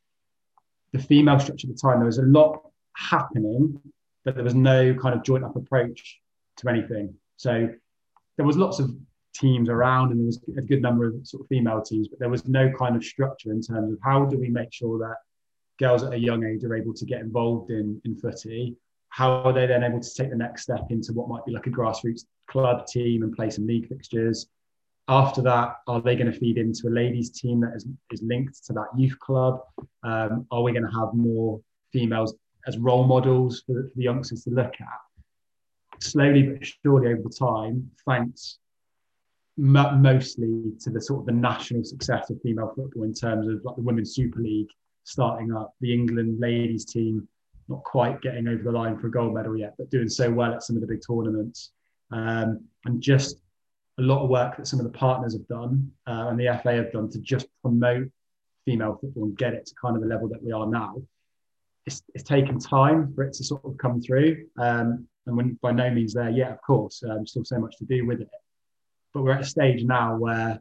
The 0.93 0.99
female 0.99 1.39
structure 1.39 1.67
at 1.67 1.75
the 1.75 1.79
time, 1.79 1.99
there 1.99 2.05
was 2.05 2.17
a 2.17 2.23
lot 2.23 2.61
happening, 2.95 3.79
but 4.25 4.35
there 4.35 4.43
was 4.43 4.55
no 4.55 4.93
kind 4.93 5.15
of 5.15 5.23
joint 5.23 5.43
up 5.43 5.55
approach 5.55 6.19
to 6.57 6.69
anything. 6.69 7.13
So 7.37 7.69
there 8.37 8.45
was 8.45 8.57
lots 8.57 8.79
of 8.79 8.91
teams 9.33 9.69
around, 9.69 10.11
and 10.11 10.19
there 10.19 10.25
was 10.25 10.41
a 10.57 10.61
good 10.61 10.81
number 10.81 11.05
of 11.05 11.27
sort 11.27 11.41
of 11.41 11.47
female 11.47 11.81
teams, 11.81 12.07
but 12.07 12.19
there 12.19 12.29
was 12.29 12.47
no 12.47 12.71
kind 12.77 12.95
of 12.95 13.03
structure 13.03 13.51
in 13.51 13.61
terms 13.61 13.93
of 13.93 13.99
how 14.03 14.25
do 14.25 14.37
we 14.37 14.49
make 14.49 14.71
sure 14.71 14.99
that 14.99 15.15
girls 15.79 16.03
at 16.03 16.13
a 16.13 16.19
young 16.19 16.43
age 16.45 16.63
are 16.63 16.75
able 16.75 16.93
to 16.93 17.05
get 17.05 17.21
involved 17.21 17.71
in, 17.71 17.99
in 18.05 18.15
footy, 18.15 18.75
how 19.09 19.41
are 19.41 19.53
they 19.53 19.65
then 19.65 19.83
able 19.83 19.99
to 19.99 20.13
take 20.13 20.29
the 20.29 20.35
next 20.35 20.63
step 20.63 20.85
into 20.89 21.13
what 21.13 21.27
might 21.27 21.45
be 21.45 21.51
like 21.51 21.67
a 21.67 21.71
grassroots 21.71 22.25
club 22.47 22.85
team 22.85 23.23
and 23.23 23.35
play 23.35 23.49
some 23.49 23.65
league 23.65 23.87
fixtures? 23.87 24.47
After 25.09 25.41
that, 25.41 25.77
are 25.87 26.01
they 26.01 26.15
going 26.15 26.31
to 26.31 26.39
feed 26.39 26.59
into 26.59 26.87
a 26.87 26.91
ladies' 26.91 27.31
team 27.31 27.59
that 27.61 27.73
is, 27.75 27.87
is 28.11 28.21
linked 28.21 28.63
to 28.67 28.73
that 28.73 28.87
youth 28.95 29.17
club? 29.19 29.61
Um, 30.03 30.45
are 30.51 30.61
we 30.61 30.71
going 30.71 30.85
to 30.85 30.99
have 30.99 31.15
more 31.15 31.59
females 31.91 32.35
as 32.67 32.77
role 32.77 33.05
models 33.05 33.63
for 33.65 33.73
the, 33.73 33.89
for 33.89 33.95
the 33.95 34.03
youngsters 34.03 34.43
to 34.43 34.51
look 34.51 34.75
at? 34.79 35.99
Slowly 35.99 36.43
but 36.43 36.65
surely 36.83 37.07
over 37.07 37.27
time, 37.27 37.89
thanks 38.07 38.59
mostly 39.57 40.71
to 40.79 40.89
the 40.89 41.01
sort 41.01 41.21
of 41.21 41.25
the 41.25 41.31
national 41.33 41.83
success 41.83 42.29
of 42.29 42.39
female 42.41 42.71
football 42.75 43.03
in 43.03 43.13
terms 43.13 43.47
of 43.47 43.59
like 43.65 43.75
the 43.75 43.81
Women's 43.81 44.13
Super 44.13 44.39
League 44.39 44.69
starting 45.03 45.51
up, 45.51 45.73
the 45.81 45.91
England 45.91 46.39
ladies 46.39 46.85
team 46.85 47.27
not 47.67 47.83
quite 47.83 48.21
getting 48.21 48.47
over 48.47 48.63
the 48.63 48.71
line 48.71 48.97
for 48.97 49.07
a 49.07 49.11
gold 49.11 49.33
medal 49.33 49.57
yet, 49.57 49.73
but 49.77 49.89
doing 49.89 50.07
so 50.07 50.31
well 50.31 50.53
at 50.53 50.63
some 50.63 50.75
of 50.75 50.81
the 50.81 50.87
big 50.87 51.01
tournaments. 51.05 51.71
Um, 52.11 52.63
and 52.85 53.01
just 53.01 53.37
a 53.99 54.01
lot 54.01 54.23
of 54.23 54.29
work 54.29 54.57
that 54.57 54.67
some 54.67 54.79
of 54.79 54.85
the 54.85 54.97
partners 54.97 55.33
have 55.33 55.47
done 55.47 55.91
uh, 56.07 56.27
and 56.29 56.39
the 56.39 56.59
FA 56.63 56.73
have 56.73 56.91
done 56.91 57.09
to 57.11 57.19
just 57.19 57.47
promote 57.61 58.09
female 58.65 58.97
football 58.99 59.25
and 59.25 59.37
get 59.37 59.53
it 59.53 59.65
to 59.65 59.75
kind 59.75 59.95
of 59.95 60.01
the 60.01 60.07
level 60.07 60.29
that 60.29 60.41
we 60.41 60.51
are 60.51 60.65
now. 60.65 60.95
It's, 61.85 62.01
it's 62.13 62.23
taken 62.23 62.59
time 62.59 63.13
for 63.13 63.23
it 63.23 63.33
to 63.33 63.43
sort 63.43 63.65
of 63.65 63.77
come 63.77 64.01
through. 64.01 64.45
Um, 64.57 65.07
and 65.25 65.61
by 65.61 65.71
no 65.71 65.89
means 65.91 66.13
there 66.13 66.29
yet, 66.29 66.51
of 66.51 66.61
course, 66.61 67.03
um, 67.07 67.27
still 67.27 67.43
so 67.43 67.59
much 67.59 67.77
to 67.77 67.85
do 67.85 68.05
with 68.05 68.21
it. 68.21 68.29
But 69.13 69.23
we're 69.23 69.33
at 69.33 69.41
a 69.41 69.45
stage 69.45 69.83
now 69.83 70.15
where 70.17 70.59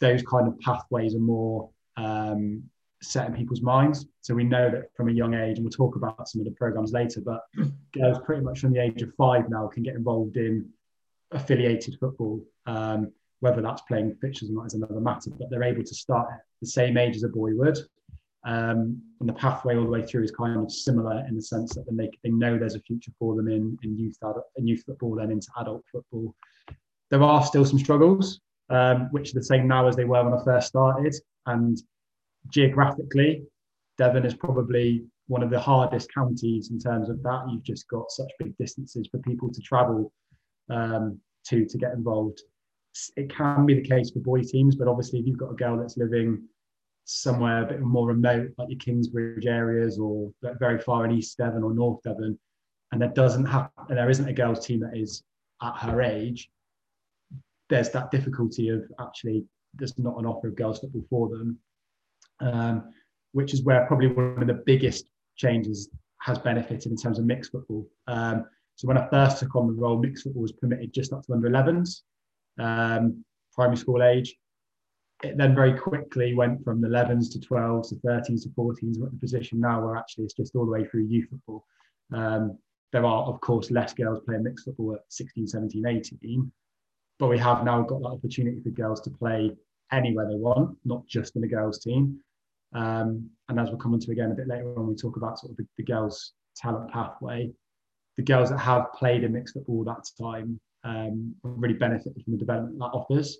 those 0.00 0.22
kind 0.22 0.46
of 0.46 0.58
pathways 0.60 1.14
are 1.14 1.20
more 1.20 1.70
um, 1.96 2.62
set 3.02 3.26
in 3.26 3.34
people's 3.34 3.62
minds. 3.62 4.06
So 4.20 4.34
we 4.34 4.44
know 4.44 4.70
that 4.70 4.94
from 4.94 5.08
a 5.08 5.12
young 5.12 5.34
age, 5.34 5.56
and 5.56 5.64
we'll 5.64 5.70
talk 5.70 5.96
about 5.96 6.28
some 6.28 6.40
of 6.40 6.44
the 6.44 6.52
programs 6.52 6.92
later, 6.92 7.20
but 7.20 7.42
girls 7.92 8.18
pretty 8.24 8.42
much 8.42 8.60
from 8.60 8.72
the 8.72 8.80
age 8.80 9.02
of 9.02 9.14
five 9.14 9.48
now 9.48 9.66
can 9.66 9.82
get 9.82 9.94
involved 9.94 10.36
in 10.36 10.68
affiliated 11.32 11.96
football. 11.98 12.44
Um, 12.66 13.12
Whether 13.40 13.62
that's 13.62 13.82
playing 13.82 14.16
fixtures 14.20 14.50
or 14.50 14.54
not 14.54 14.66
is 14.66 14.74
another 14.74 15.00
matter, 15.00 15.30
but 15.38 15.48
they're 15.50 15.72
able 15.72 15.84
to 15.84 15.94
start 15.94 16.28
at 16.30 16.42
the 16.60 16.66
same 16.66 16.98
age 16.98 17.16
as 17.16 17.22
a 17.24 17.28
boy 17.28 17.54
would. 17.54 17.78
Um, 18.44 19.02
and 19.20 19.28
the 19.28 19.34
pathway 19.34 19.76
all 19.76 19.84
the 19.84 19.90
way 19.90 20.02
through 20.02 20.24
is 20.24 20.30
kind 20.30 20.58
of 20.58 20.72
similar 20.72 21.24
in 21.28 21.36
the 21.36 21.42
sense 21.42 21.74
that 21.74 21.84
they, 21.90 22.10
they 22.22 22.30
know 22.30 22.58
there's 22.58 22.74
a 22.74 22.80
future 22.80 23.12
for 23.18 23.34
them 23.36 23.48
in, 23.48 23.78
in 23.82 23.98
youth 23.98 24.18
in 24.56 24.66
youth 24.66 24.82
football, 24.86 25.14
then 25.14 25.30
into 25.30 25.48
adult 25.58 25.84
football. 25.92 26.34
There 27.10 27.22
are 27.22 27.44
still 27.44 27.64
some 27.64 27.78
struggles, 27.78 28.40
um, 28.70 29.08
which 29.10 29.30
are 29.30 29.38
the 29.38 29.44
same 29.44 29.66
now 29.66 29.88
as 29.88 29.96
they 29.96 30.04
were 30.04 30.22
when 30.24 30.38
I 30.38 30.44
first 30.44 30.68
started. 30.68 31.14
And 31.46 31.76
geographically, 32.48 33.44
Devon 33.98 34.24
is 34.24 34.34
probably 34.34 35.04
one 35.28 35.42
of 35.42 35.50
the 35.50 35.60
hardest 35.60 36.12
counties 36.14 36.70
in 36.70 36.78
terms 36.78 37.08
of 37.10 37.22
that. 37.22 37.44
You've 37.50 37.62
just 37.72 37.88
got 37.88 38.10
such 38.10 38.30
big 38.38 38.56
distances 38.56 39.08
for 39.10 39.18
people 39.18 39.50
to 39.52 39.60
travel 39.60 40.12
um, 40.70 41.18
to 41.46 41.64
to 41.66 41.78
get 41.78 41.92
involved. 41.92 42.40
It 43.16 43.34
can 43.34 43.66
be 43.66 43.74
the 43.74 43.88
case 43.88 44.10
for 44.10 44.20
boy 44.20 44.42
teams, 44.42 44.76
but 44.76 44.88
obviously, 44.88 45.20
if 45.20 45.26
you've 45.26 45.38
got 45.38 45.52
a 45.52 45.56
girl 45.56 45.76
that's 45.76 45.96
living 45.96 46.42
somewhere 47.04 47.62
a 47.62 47.66
bit 47.66 47.80
more 47.80 48.08
remote, 48.08 48.50
like 48.58 48.68
your 48.68 48.78
Kingsbridge 48.78 49.46
areas 49.46 49.98
or 49.98 50.30
very 50.42 50.78
far 50.78 51.04
in 51.04 51.12
East 51.12 51.38
Devon 51.38 51.62
or 51.62 51.72
North 51.72 52.02
Devon, 52.02 52.38
and 52.92 53.00
there 53.00 53.10
doesn't 53.10 53.46
have, 53.46 53.70
and 53.88 53.98
there 53.98 54.10
isn't 54.10 54.28
a 54.28 54.32
girls' 54.32 54.66
team 54.66 54.80
that 54.80 54.96
is 54.96 55.22
at 55.62 55.76
her 55.78 56.02
age, 56.02 56.50
there's 57.68 57.90
that 57.90 58.10
difficulty 58.10 58.68
of 58.68 58.84
actually 59.00 59.44
there's 59.74 59.96
not 59.98 60.18
an 60.18 60.26
offer 60.26 60.48
of 60.48 60.56
girls 60.56 60.80
football 60.80 61.04
for 61.08 61.28
them, 61.28 61.58
um, 62.40 62.92
which 63.32 63.54
is 63.54 63.62
where 63.62 63.86
probably 63.86 64.08
one 64.08 64.40
of 64.40 64.48
the 64.48 64.62
biggest 64.66 65.06
changes 65.36 65.88
has 66.20 66.38
benefited 66.38 66.86
in 66.90 66.96
terms 66.96 67.18
of 67.18 67.24
mixed 67.24 67.52
football. 67.52 67.88
Um, 68.08 68.46
so 68.80 68.88
when 68.88 68.96
I 68.96 69.06
first 69.08 69.38
took 69.38 69.54
on 69.56 69.66
the 69.66 69.74
role, 69.74 69.98
mixed 69.98 70.24
football 70.24 70.42
was 70.42 70.52
permitted 70.52 70.94
just 70.94 71.12
up 71.12 71.22
to 71.26 71.32
under 71.34 71.50
11s, 71.50 72.00
um, 72.58 73.24
primary 73.54 73.76
school 73.76 74.02
age 74.02 74.34
it 75.22 75.36
then 75.36 75.54
very 75.54 75.78
quickly 75.78 76.34
went 76.34 76.64
from 76.64 76.80
the 76.80 76.88
11s 76.88 77.30
to 77.32 77.38
12s 77.38 77.90
to 77.90 77.94
13s 77.96 78.42
to 78.42 78.48
14s. 78.50 78.98
We're 78.98 79.06
at 79.06 79.12
the 79.12 79.18
position 79.18 79.60
now 79.60 79.84
where 79.84 79.96
actually 79.96 80.24
it's 80.24 80.34
just 80.34 80.56
all 80.56 80.64
the 80.64 80.70
way 80.70 80.84
through 80.84 81.04
youth 81.04 81.28
football. 81.28 81.64
Um, 82.12 82.58
there 82.92 83.04
are, 83.04 83.24
of 83.24 83.40
course, 83.40 83.70
less 83.70 83.92
girls 83.92 84.20
playing 84.24 84.44
mixed 84.44 84.64
football 84.64 84.94
at 84.94 85.00
16, 85.08 85.46
17, 85.46 85.86
18, 85.86 86.52
but 87.18 87.28
we 87.28 87.38
have 87.38 87.64
now 87.64 87.82
got 87.82 88.00
that 88.00 88.08
opportunity 88.08 88.60
for 88.60 88.70
girls 88.70 89.00
to 89.02 89.10
play 89.10 89.52
anywhere 89.92 90.26
they 90.26 90.36
want, 90.36 90.76
not 90.84 91.06
just 91.06 91.36
in 91.36 91.42
the 91.42 91.48
girls' 91.48 91.80
team. 91.80 92.18
Um, 92.72 93.28
and 93.48 93.60
as 93.60 93.68
we'll 93.68 93.78
come 93.78 93.92
on 93.92 94.00
to 94.00 94.12
again 94.12 94.32
a 94.32 94.34
bit 94.34 94.48
later 94.48 94.72
on, 94.78 94.88
we 94.88 94.94
talk 94.94 95.16
about 95.16 95.38
sort 95.38 95.50
of 95.50 95.56
the, 95.58 95.66
the 95.76 95.84
girls' 95.84 96.32
talent 96.56 96.90
pathway. 96.90 97.50
The 98.16 98.22
girls 98.22 98.50
that 98.50 98.58
have 98.58 98.92
played 98.92 99.24
in 99.24 99.32
mixed 99.32 99.54
football 99.54 99.84
that 99.84 100.04
time 100.20 100.60
um, 100.84 101.34
really 101.42 101.74
benefited 101.74 102.22
from 102.22 102.32
the 102.32 102.38
development 102.38 102.78
that 102.78 102.86
offers. 102.86 103.38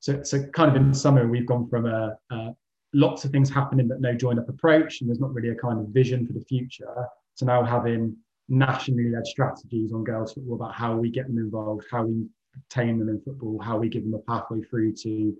So, 0.00 0.22
so 0.22 0.42
kind 0.48 0.74
of 0.74 0.82
in 0.82 0.94
summer, 0.94 1.28
we've 1.28 1.46
gone 1.46 1.68
from 1.68 1.86
a, 1.86 2.16
a 2.30 2.54
lots 2.92 3.24
of 3.24 3.30
things 3.30 3.50
happening 3.50 3.86
but 3.86 4.00
no 4.00 4.14
join 4.14 4.38
up 4.38 4.48
approach, 4.48 5.00
and 5.00 5.08
there's 5.08 5.20
not 5.20 5.32
really 5.32 5.50
a 5.50 5.54
kind 5.54 5.78
of 5.78 5.88
vision 5.88 6.26
for 6.26 6.32
the 6.32 6.44
future, 6.44 7.06
to 7.36 7.44
now 7.44 7.62
having 7.62 8.16
nationally 8.48 9.10
led 9.10 9.26
strategies 9.26 9.92
on 9.92 10.02
girls 10.02 10.32
football 10.32 10.56
about 10.56 10.74
how 10.74 10.96
we 10.96 11.10
get 11.10 11.26
them 11.26 11.38
involved, 11.38 11.84
how 11.90 12.04
we 12.04 12.26
retain 12.54 12.98
them 12.98 13.08
in 13.08 13.20
football, 13.20 13.60
how 13.60 13.78
we 13.78 13.88
give 13.88 14.02
them 14.02 14.14
a 14.14 14.18
pathway 14.30 14.60
through 14.62 14.92
to 14.92 15.36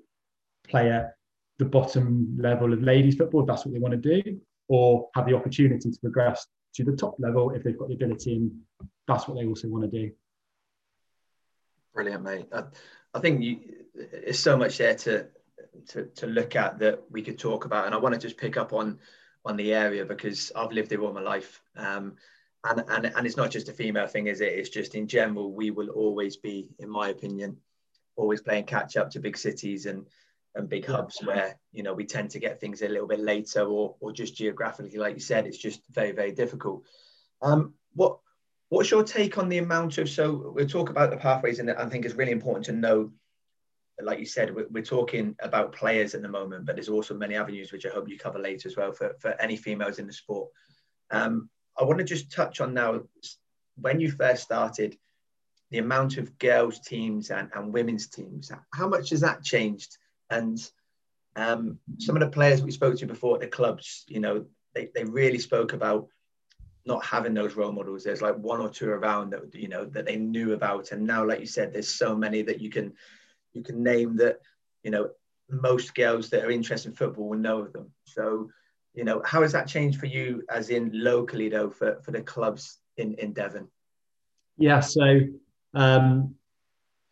play 0.68 0.90
at 0.90 1.14
the 1.58 1.64
bottom 1.64 2.36
level 2.40 2.72
of 2.72 2.82
ladies 2.82 3.16
football 3.16 3.40
if 3.40 3.46
that's 3.46 3.64
what 3.64 3.72
they 3.72 3.80
want 3.80 4.00
to 4.00 4.22
do, 4.22 4.40
or 4.68 5.08
have 5.14 5.26
the 5.26 5.34
opportunity 5.34 5.90
to 5.90 6.00
progress 6.00 6.46
to 6.74 6.84
the 6.84 6.96
top 6.96 7.16
level 7.18 7.50
if 7.50 7.62
they've 7.62 7.78
got 7.78 7.88
the 7.88 7.94
ability 7.94 8.36
and 8.36 8.50
that's 9.08 9.26
what 9.26 9.36
they 9.38 9.46
also 9.46 9.68
want 9.68 9.90
to 9.90 9.90
do. 9.90 10.12
Brilliant, 11.94 12.22
mate. 12.22 12.46
I, 12.52 12.64
I 13.14 13.18
think 13.18 13.42
you, 13.42 13.58
there's 13.94 14.38
so 14.38 14.56
much 14.56 14.78
there 14.78 14.94
to, 14.94 15.26
to 15.88 16.06
to 16.06 16.26
look 16.26 16.54
at 16.54 16.78
that 16.78 17.02
we 17.10 17.22
could 17.22 17.38
talk 17.38 17.64
about, 17.64 17.86
and 17.86 17.94
I 17.94 17.98
want 17.98 18.14
to 18.14 18.20
just 18.20 18.36
pick 18.36 18.56
up 18.56 18.72
on 18.72 18.98
on 19.44 19.56
the 19.56 19.74
area 19.74 20.04
because 20.04 20.52
I've 20.54 20.72
lived 20.72 20.90
there 20.90 21.00
all 21.00 21.12
my 21.12 21.20
life. 21.20 21.60
Um, 21.76 22.16
and, 22.62 22.84
and, 22.88 23.06
and 23.06 23.26
it's 23.26 23.38
not 23.38 23.50
just 23.50 23.70
a 23.70 23.72
female 23.72 24.06
thing, 24.06 24.26
is 24.26 24.42
it? 24.42 24.52
It's 24.52 24.68
just 24.68 24.94
in 24.94 25.08
general, 25.08 25.50
we 25.52 25.70
will 25.70 25.88
always 25.88 26.36
be, 26.36 26.68
in 26.78 26.90
my 26.90 27.08
opinion, 27.08 27.56
always 28.16 28.42
playing 28.42 28.64
catch 28.64 28.98
up 28.98 29.10
to 29.10 29.18
big 29.18 29.38
cities 29.38 29.86
and, 29.86 30.04
and 30.54 30.68
big 30.68 30.86
hubs 30.86 31.18
where, 31.24 31.58
you 31.72 31.82
know, 31.82 31.94
we 31.94 32.04
tend 32.04 32.30
to 32.30 32.38
get 32.38 32.60
things 32.60 32.82
a 32.82 32.88
little 32.88 33.06
bit 33.06 33.20
later 33.20 33.62
or, 33.62 33.94
or 34.00 34.12
just 34.12 34.36
geographically, 34.36 34.98
like 34.98 35.14
you 35.14 35.20
said, 35.20 35.46
it's 35.46 35.58
just 35.58 35.80
very, 35.90 36.12
very 36.12 36.32
difficult. 36.32 36.84
Um, 37.40 37.74
what, 37.94 38.18
what's 38.68 38.90
your 38.90 39.04
take 39.04 39.38
on 39.38 39.48
the 39.48 39.58
amount 39.58 39.98
of, 39.98 40.08
so 40.08 40.52
we'll 40.54 40.66
talk 40.66 40.90
about 40.90 41.10
the 41.10 41.16
pathways 41.16 41.58
and 41.58 41.70
I 41.70 41.88
think 41.88 42.04
it's 42.04 42.14
really 42.14 42.32
important 42.32 42.66
to 42.66 42.72
know 42.72 43.12
like 44.02 44.18
you 44.18 44.26
said, 44.26 44.54
we're, 44.54 44.66
we're, 44.70 44.82
talking 44.82 45.36
about 45.42 45.74
players 45.74 46.14
at 46.14 46.22
the 46.22 46.28
moment, 46.28 46.64
but 46.64 46.74
there's 46.74 46.88
also 46.88 47.14
many 47.14 47.34
avenues 47.34 47.70
which 47.70 47.84
I 47.84 47.90
hope 47.90 48.08
you 48.08 48.18
cover 48.18 48.38
later 48.38 48.68
as 48.68 48.76
well 48.76 48.92
for, 48.92 49.14
for 49.20 49.38
any 49.40 49.56
females 49.56 49.98
in 49.98 50.06
the 50.06 50.12
sport. 50.14 50.48
Um, 51.10 51.50
I 51.78 51.84
want 51.84 51.98
to 51.98 52.04
just 52.04 52.32
touch 52.32 52.60
on 52.60 52.74
now 52.74 53.02
when 53.76 54.00
you 54.00 54.10
first 54.10 54.42
started, 54.42 54.96
the 55.70 55.78
amount 55.78 56.18
of 56.18 56.38
girls' 56.38 56.80
teams 56.80 57.30
and, 57.30 57.48
and 57.54 57.72
women's 57.72 58.08
teams. 58.08 58.50
How 58.74 58.88
much 58.88 59.10
has 59.10 59.20
that 59.20 59.44
changed? 59.44 59.96
And 60.30 60.58
um, 61.36 61.78
some 61.98 62.16
of 62.16 62.20
the 62.20 62.28
players 62.28 62.62
we 62.62 62.70
spoke 62.70 62.96
to 62.98 63.06
before 63.06 63.34
at 63.34 63.40
the 63.40 63.46
clubs, 63.46 64.04
you 64.08 64.20
know, 64.20 64.44
they, 64.74 64.88
they 64.94 65.04
really 65.04 65.38
spoke 65.38 65.72
about 65.72 66.08
not 66.86 67.04
having 67.04 67.34
those 67.34 67.56
role 67.56 67.72
models. 67.72 68.04
There's 68.04 68.22
like 68.22 68.36
one 68.36 68.60
or 68.60 68.68
two 68.68 68.88
around 68.88 69.30
that 69.30 69.54
you 69.54 69.68
know 69.68 69.84
that 69.86 70.06
they 70.06 70.16
knew 70.16 70.52
about, 70.52 70.92
and 70.92 71.06
now, 71.06 71.26
like 71.26 71.40
you 71.40 71.46
said, 71.46 71.72
there's 71.72 71.88
so 71.88 72.16
many 72.16 72.42
that 72.42 72.60
you 72.60 72.70
can 72.70 72.92
you 73.52 73.62
can 73.62 73.82
name 73.82 74.16
that 74.16 74.40
you 74.82 74.90
know 74.90 75.10
most 75.50 75.94
girls 75.94 76.30
that 76.30 76.44
are 76.44 76.50
interested 76.50 76.88
in 76.88 76.94
football 76.94 77.28
will 77.28 77.38
know 77.38 77.60
of 77.60 77.72
them. 77.72 77.90
So, 78.04 78.50
you 78.94 79.04
know, 79.04 79.20
how 79.24 79.42
has 79.42 79.52
that 79.52 79.66
changed 79.66 79.98
for 79.98 80.06
you, 80.06 80.42
as 80.48 80.70
in 80.70 80.90
locally 80.94 81.48
though, 81.48 81.70
for, 81.70 82.00
for 82.02 82.12
the 82.12 82.22
clubs 82.22 82.78
in 82.96 83.14
in 83.14 83.32
Devon? 83.32 83.68
Yeah, 84.56 84.80
so 84.80 85.20
um, 85.74 86.34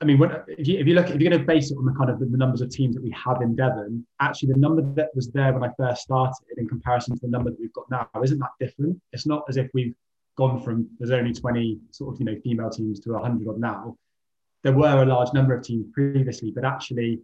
I 0.01 0.05
mean, 0.05 0.19
when, 0.19 0.31
if, 0.47 0.69
you, 0.69 0.79
if 0.79 0.87
you 0.87 0.95
look, 0.95 1.11
if 1.11 1.21
you're 1.21 1.31
going 1.31 1.41
to 1.41 1.47
base 1.47 1.73
it 1.73 1.77
on 1.77 1.85
the 1.85 1.93
kind 1.93 2.09
of 2.09 2.21
the, 2.21 2.27
the, 2.27 2.37
numbers 2.37 2.61
of 2.61 2.71
teams 2.71 2.95
that 2.95 3.03
we 3.03 3.11
have 3.11 3.43
in 3.43 3.57
Devon, 3.57 4.07
actually 4.21 4.53
the 4.53 4.59
number 4.59 4.81
that 4.95 5.09
was 5.15 5.31
there 5.33 5.53
when 5.53 5.69
I 5.69 5.73
first 5.77 6.03
started, 6.03 6.37
in 6.57 6.69
comparison 6.69 7.17
to 7.17 7.21
the 7.23 7.29
number 7.29 7.51
that 7.51 7.59
we've 7.59 7.73
got 7.73 7.91
now, 7.91 8.09
isn't 8.23 8.39
that 8.39 8.51
different. 8.61 9.01
It's 9.13 9.27
not 9.27 9.43
as 9.49 9.57
if 9.57 9.69
we've 9.75 9.95
gone 10.37 10.63
from 10.63 10.89
there's 11.01 11.11
only 11.11 11.33
20 11.33 11.81
sort 11.91 12.15
of 12.15 12.21
you 12.21 12.27
know 12.27 12.41
female 12.45 12.71
teams 12.71 13.01
to 13.01 13.11
100 13.11 13.49
odd 13.49 13.59
now 13.59 13.97
there 14.63 14.73
were 14.73 15.03
a 15.03 15.07
large 15.07 15.33
number 15.33 15.55
of 15.55 15.63
teams 15.63 15.87
previously, 15.93 16.51
but 16.51 16.65
actually 16.65 17.21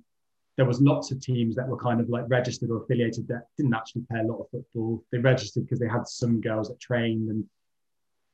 there 0.56 0.66
was 0.66 0.80
lots 0.80 1.10
of 1.10 1.20
teams 1.20 1.56
that 1.56 1.66
were 1.66 1.76
kind 1.76 2.00
of 2.00 2.08
like 2.08 2.24
registered 2.28 2.70
or 2.70 2.82
affiliated 2.82 3.26
that 3.26 3.46
didn't 3.56 3.74
actually 3.74 4.02
play 4.10 4.20
a 4.20 4.24
lot 4.24 4.40
of 4.40 4.48
football. 4.50 5.04
They 5.10 5.18
registered 5.18 5.64
because 5.64 5.80
they 5.80 5.88
had 5.88 6.06
some 6.06 6.40
girls 6.40 6.68
that 6.68 6.78
trained, 6.78 7.28
and 7.28 7.44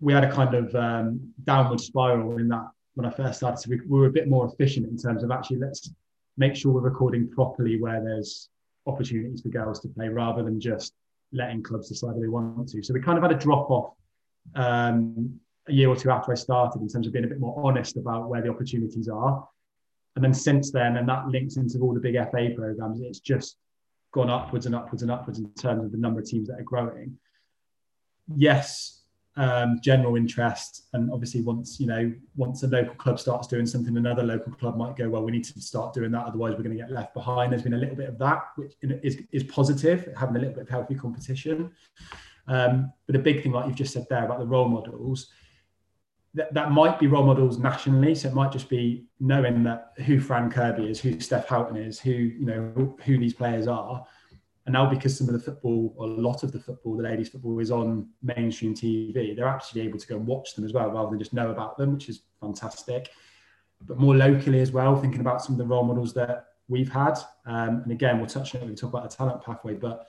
we 0.00 0.12
had 0.12 0.24
a 0.24 0.32
kind 0.32 0.54
of 0.54 0.74
um, 0.74 1.32
downward 1.44 1.80
spiral 1.80 2.36
in 2.38 2.48
that 2.48 2.68
when 2.94 3.06
I 3.06 3.10
first 3.10 3.38
started. 3.38 3.68
We, 3.68 3.80
we 3.86 4.00
were 4.00 4.06
a 4.06 4.12
bit 4.12 4.28
more 4.28 4.46
efficient 4.46 4.86
in 4.86 4.96
terms 4.96 5.22
of 5.22 5.30
actually 5.30 5.58
let's 5.58 5.90
make 6.36 6.56
sure 6.56 6.72
we're 6.72 6.80
recording 6.80 7.28
properly 7.28 7.80
where 7.80 8.02
there's 8.02 8.48
opportunities 8.86 9.42
for 9.42 9.48
girls 9.48 9.80
to 9.80 9.88
play 9.88 10.08
rather 10.08 10.42
than 10.42 10.60
just 10.60 10.94
letting 11.32 11.62
clubs 11.62 11.88
decide 11.88 12.14
they 12.20 12.28
want 12.28 12.68
to. 12.68 12.82
So 12.82 12.94
we 12.94 13.00
kind 13.00 13.18
of 13.18 13.22
had 13.22 13.32
a 13.32 13.38
drop 13.38 13.70
off 13.70 13.94
um, 14.54 15.38
a 15.68 15.72
year 15.72 15.88
or 15.88 15.96
two 15.96 16.10
after 16.10 16.32
I 16.32 16.34
started 16.34 16.82
in 16.82 16.88
terms 16.88 17.06
of 17.06 17.12
being 17.12 17.24
a 17.24 17.28
bit 17.28 17.40
more 17.40 17.60
honest 17.64 17.96
about 17.96 18.28
where 18.28 18.42
the 18.42 18.48
opportunities 18.48 19.08
are. 19.08 19.46
And 20.16 20.24
then 20.24 20.34
since 20.34 20.72
then, 20.72 20.96
and 20.96 21.08
that 21.08 21.28
links 21.28 21.56
into 21.56 21.78
all 21.80 21.94
the 21.94 22.00
big 22.00 22.16
FA 22.16 22.50
programs, 22.56 23.00
it's 23.00 23.20
just 23.20 23.56
gone 24.12 24.28
upwards 24.28 24.66
and 24.66 24.74
upwards 24.74 25.02
and 25.02 25.10
upwards 25.10 25.38
in 25.38 25.52
terms 25.54 25.84
of 25.84 25.92
the 25.92 25.98
number 25.98 26.20
of 26.20 26.26
teams 26.26 26.48
that 26.48 26.58
are 26.58 26.64
growing. 26.64 27.16
Yes, 28.34 28.99
um, 29.36 29.80
general 29.82 30.16
interest, 30.16 30.88
and 30.92 31.10
obviously 31.10 31.40
once 31.40 31.78
you 31.78 31.86
know 31.86 32.12
once 32.36 32.62
a 32.62 32.66
local 32.66 32.94
club 32.94 33.18
starts 33.18 33.46
doing 33.46 33.66
something, 33.66 33.96
another 33.96 34.22
local 34.22 34.52
club 34.52 34.76
might 34.76 34.96
go, 34.96 35.08
well, 35.08 35.22
we 35.22 35.32
need 35.32 35.44
to 35.44 35.60
start 35.60 35.94
doing 35.94 36.10
that, 36.12 36.26
otherwise 36.26 36.52
we're 36.52 36.64
going 36.64 36.76
to 36.76 36.82
get 36.82 36.90
left 36.90 37.14
behind. 37.14 37.52
There's 37.52 37.62
been 37.62 37.74
a 37.74 37.78
little 37.78 37.96
bit 37.96 38.08
of 38.08 38.18
that, 38.18 38.44
which 38.56 38.74
is 38.82 39.18
is 39.32 39.44
positive, 39.44 40.08
having 40.16 40.36
a 40.36 40.38
little 40.38 40.54
bit 40.54 40.62
of 40.62 40.68
healthy 40.68 40.94
competition. 40.94 41.70
Um, 42.48 42.92
but 43.06 43.14
a 43.14 43.20
big 43.20 43.42
thing, 43.42 43.52
like 43.52 43.66
you've 43.66 43.76
just 43.76 43.92
said 43.92 44.06
there 44.10 44.24
about 44.24 44.40
the 44.40 44.46
role 44.46 44.68
models, 44.68 45.28
that, 46.34 46.52
that 46.54 46.72
might 46.72 46.98
be 46.98 47.06
role 47.06 47.24
models 47.24 47.58
nationally. 47.58 48.14
So 48.14 48.28
it 48.28 48.34
might 48.34 48.52
just 48.52 48.68
be 48.68 49.06
knowing 49.20 49.62
that 49.64 49.92
who 50.06 50.20
Fran 50.20 50.50
Kirby 50.50 50.90
is, 50.90 51.00
who 51.00 51.20
Steph 51.20 51.48
Houghton 51.48 51.76
is, 51.76 52.00
who 52.00 52.10
you 52.10 52.46
know 52.46 52.72
who, 52.74 52.98
who 53.04 53.18
these 53.18 53.34
players 53.34 53.66
are. 53.66 54.04
And 54.70 54.74
now 54.74 54.86
because 54.88 55.18
some 55.18 55.28
of 55.28 55.32
the 55.32 55.40
football, 55.40 55.92
or 55.96 56.06
a 56.06 56.10
lot 56.10 56.44
of 56.44 56.52
the 56.52 56.60
football, 56.60 56.96
the 56.96 57.02
ladies' 57.02 57.28
football 57.28 57.58
is 57.58 57.72
on 57.72 58.08
mainstream 58.22 58.72
TV, 58.72 59.34
they're 59.34 59.48
actually 59.48 59.80
able 59.80 59.98
to 59.98 60.06
go 60.06 60.14
and 60.14 60.24
watch 60.24 60.54
them 60.54 60.64
as 60.64 60.72
well, 60.72 60.88
rather 60.88 61.10
than 61.10 61.18
just 61.18 61.32
know 61.32 61.50
about 61.50 61.76
them, 61.76 61.92
which 61.92 62.08
is 62.08 62.20
fantastic. 62.40 63.10
But 63.84 63.98
more 63.98 64.14
locally 64.14 64.60
as 64.60 64.70
well, 64.70 64.94
thinking 64.94 65.22
about 65.22 65.42
some 65.42 65.54
of 65.54 65.58
the 65.58 65.64
role 65.64 65.82
models 65.82 66.14
that 66.14 66.50
we've 66.68 66.88
had. 66.88 67.18
Um, 67.46 67.80
and 67.82 67.90
again, 67.90 68.18
we'll 68.18 68.28
touch 68.28 68.54
on 68.54 68.60
it 68.60 68.64
when 68.64 68.70
we 68.70 68.76
talk 68.76 68.90
about 68.90 69.10
the 69.10 69.16
talent 69.16 69.42
pathway. 69.42 69.74
But 69.74 70.06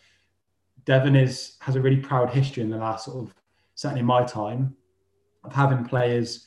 Devon 0.86 1.16
is 1.16 1.58
has 1.62 1.76
a 1.76 1.82
really 1.82 1.98
proud 1.98 2.30
history 2.30 2.62
in 2.62 2.70
the 2.70 2.78
last 2.78 3.06
sort 3.06 3.18
of 3.18 3.34
certainly 3.74 4.04
my 4.04 4.24
time 4.24 4.76
of 5.44 5.54
having 5.54 5.86
players 5.86 6.46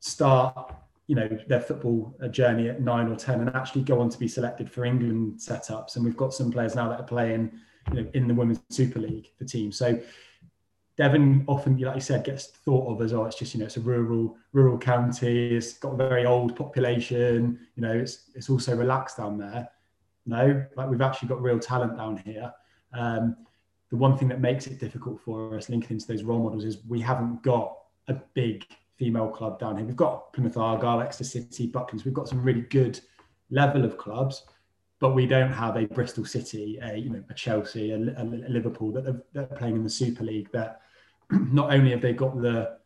start 0.00 0.72
you 1.06 1.14
know 1.14 1.28
their 1.48 1.60
football 1.60 2.16
journey 2.30 2.68
at 2.68 2.80
nine 2.80 3.08
or 3.08 3.16
ten 3.16 3.40
and 3.40 3.54
actually 3.54 3.82
go 3.82 4.00
on 4.00 4.08
to 4.08 4.18
be 4.18 4.28
selected 4.28 4.70
for 4.70 4.84
England 4.84 5.38
setups. 5.38 5.96
And 5.96 6.04
we've 6.04 6.16
got 6.16 6.32
some 6.32 6.50
players 6.50 6.74
now 6.74 6.88
that 6.88 7.00
are 7.00 7.06
playing 7.06 7.52
you 7.92 8.02
know, 8.02 8.10
in 8.14 8.26
the 8.26 8.34
Women's 8.34 8.60
Super 8.70 9.00
League, 9.00 9.30
the 9.38 9.44
team. 9.44 9.70
So 9.70 10.00
Devon 10.96 11.44
often, 11.48 11.76
like 11.78 11.96
you 11.96 12.00
said, 12.00 12.24
gets 12.24 12.46
thought 12.46 12.90
of 12.90 13.02
as 13.02 13.12
oh, 13.12 13.24
it's 13.24 13.36
just 13.36 13.52
you 13.54 13.60
know 13.60 13.66
it's 13.66 13.76
a 13.76 13.80
rural 13.80 14.36
rural 14.52 14.78
county. 14.78 15.54
It's 15.56 15.74
got 15.74 15.94
a 15.94 15.96
very 15.96 16.24
old 16.24 16.56
population. 16.56 17.58
You 17.74 17.82
know, 17.82 17.92
it's 17.92 18.30
it's 18.34 18.48
also 18.48 18.76
relaxed 18.76 19.16
down 19.16 19.36
there. 19.36 19.68
No, 20.26 20.64
like 20.76 20.88
we've 20.88 21.02
actually 21.02 21.28
got 21.28 21.42
real 21.42 21.58
talent 21.58 21.96
down 21.96 22.16
here. 22.18 22.52
Um, 22.94 23.36
the 23.90 23.96
one 23.96 24.16
thing 24.16 24.28
that 24.28 24.40
makes 24.40 24.66
it 24.66 24.80
difficult 24.80 25.20
for 25.20 25.56
us 25.56 25.68
linking 25.68 25.96
into 25.96 26.06
those 26.06 26.22
role 26.22 26.42
models 26.42 26.64
is 26.64 26.78
we 26.88 27.00
haven't 27.00 27.42
got 27.42 27.76
a 28.08 28.14
big 28.34 28.64
female 28.96 29.28
club 29.28 29.58
down 29.58 29.76
here. 29.76 29.86
We've 29.86 29.96
got 29.96 30.32
Plymouth 30.32 30.56
Argyle, 30.56 31.00
Exeter 31.00 31.24
City, 31.24 31.70
Bucklands. 31.70 32.04
We've 32.04 32.14
got 32.14 32.28
some 32.28 32.42
really 32.42 32.62
good 32.62 33.00
level 33.50 33.84
of 33.84 33.98
clubs, 33.98 34.44
but 35.00 35.14
we 35.14 35.26
don't 35.26 35.52
have 35.52 35.76
a 35.76 35.86
Bristol 35.86 36.24
City, 36.24 36.78
a 36.82 36.96
you 36.96 37.10
know 37.10 37.22
a 37.28 37.34
Chelsea, 37.34 37.90
a, 37.90 37.96
a 37.96 38.24
Liverpool 38.48 38.92
that 38.92 39.06
are, 39.06 39.22
that 39.32 39.52
are 39.52 39.56
playing 39.56 39.76
in 39.76 39.84
the 39.84 39.90
Super 39.90 40.24
League. 40.24 40.50
That 40.52 40.80
not 41.30 41.72
only 41.72 41.90
have 41.90 42.00
they 42.00 42.12
got 42.12 42.40
the 42.40 42.78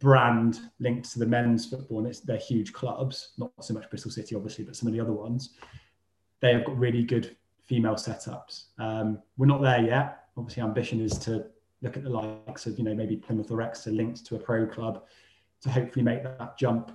brand 0.00 0.58
linked 0.80 1.12
to 1.12 1.20
the 1.20 1.26
men's 1.26 1.66
football, 1.66 1.98
and 1.98 2.08
it's 2.08 2.20
they're 2.20 2.36
huge 2.36 2.72
clubs, 2.72 3.32
not 3.38 3.52
so 3.60 3.74
much 3.74 3.88
Bristol 3.88 4.10
City 4.10 4.34
obviously, 4.34 4.64
but 4.64 4.76
some 4.76 4.88
of 4.88 4.94
the 4.94 5.00
other 5.00 5.12
ones. 5.12 5.50
They 6.40 6.52
have 6.52 6.64
got 6.64 6.76
really 6.76 7.04
good 7.04 7.36
female 7.62 7.94
setups. 7.94 8.64
Um, 8.78 9.20
we're 9.36 9.46
not 9.46 9.62
there 9.62 9.80
yet. 9.80 10.24
Obviously, 10.36 10.62
ambition 10.62 11.00
is 11.00 11.16
to 11.18 11.46
look 11.82 11.96
at 11.96 12.02
the 12.02 12.10
likes 12.10 12.66
of 12.66 12.78
you 12.78 12.84
know 12.84 12.94
maybe 12.94 13.16
Plymouth 13.16 13.50
or 13.50 13.62
Exeter 13.62 13.94
linked 13.94 14.26
to 14.26 14.36
a 14.36 14.38
pro 14.38 14.66
club 14.66 15.04
to 15.62 15.70
hopefully 15.70 16.04
make 16.04 16.22
that 16.22 16.58
jump 16.58 16.92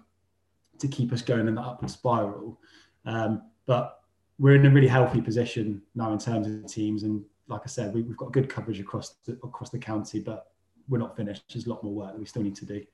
to 0.80 0.88
keep 0.88 1.12
us 1.12 1.22
going 1.22 1.48
in 1.48 1.56
that 1.56 1.62
upward 1.62 1.90
spiral. 1.90 2.60
Um, 3.06 3.44
but 3.66 4.02
we're 4.40 4.56
in 4.56 4.66
a 4.66 4.70
really 4.70 4.88
healthy 4.88 5.22
position 5.22 5.82
now 5.96 6.12
in 6.14 6.20
terms 6.20 6.48
of 6.48 6.72
teams, 6.72 7.04
and 7.04 7.24
like 7.48 7.62
I 7.64 7.68
said, 7.68 7.94
we, 7.94 8.04
have 8.04 8.18
got 8.18 8.32
good 8.32 8.50
coverage 8.50 8.80
across 8.80 9.16
the, 9.26 9.34
across 9.44 9.70
the 9.70 9.80
county, 9.80 10.20
but 10.20 10.52
we're 10.88 11.00
not 11.00 11.16
finished. 11.16 11.44
There's 11.52 11.66
a 11.66 11.70
lot 11.70 11.84
more 11.84 11.94
work 11.94 12.14
that 12.14 12.20
we 12.20 12.26
still 12.26 12.44
need 12.44 12.56
to 12.58 12.66
do. 12.66 12.86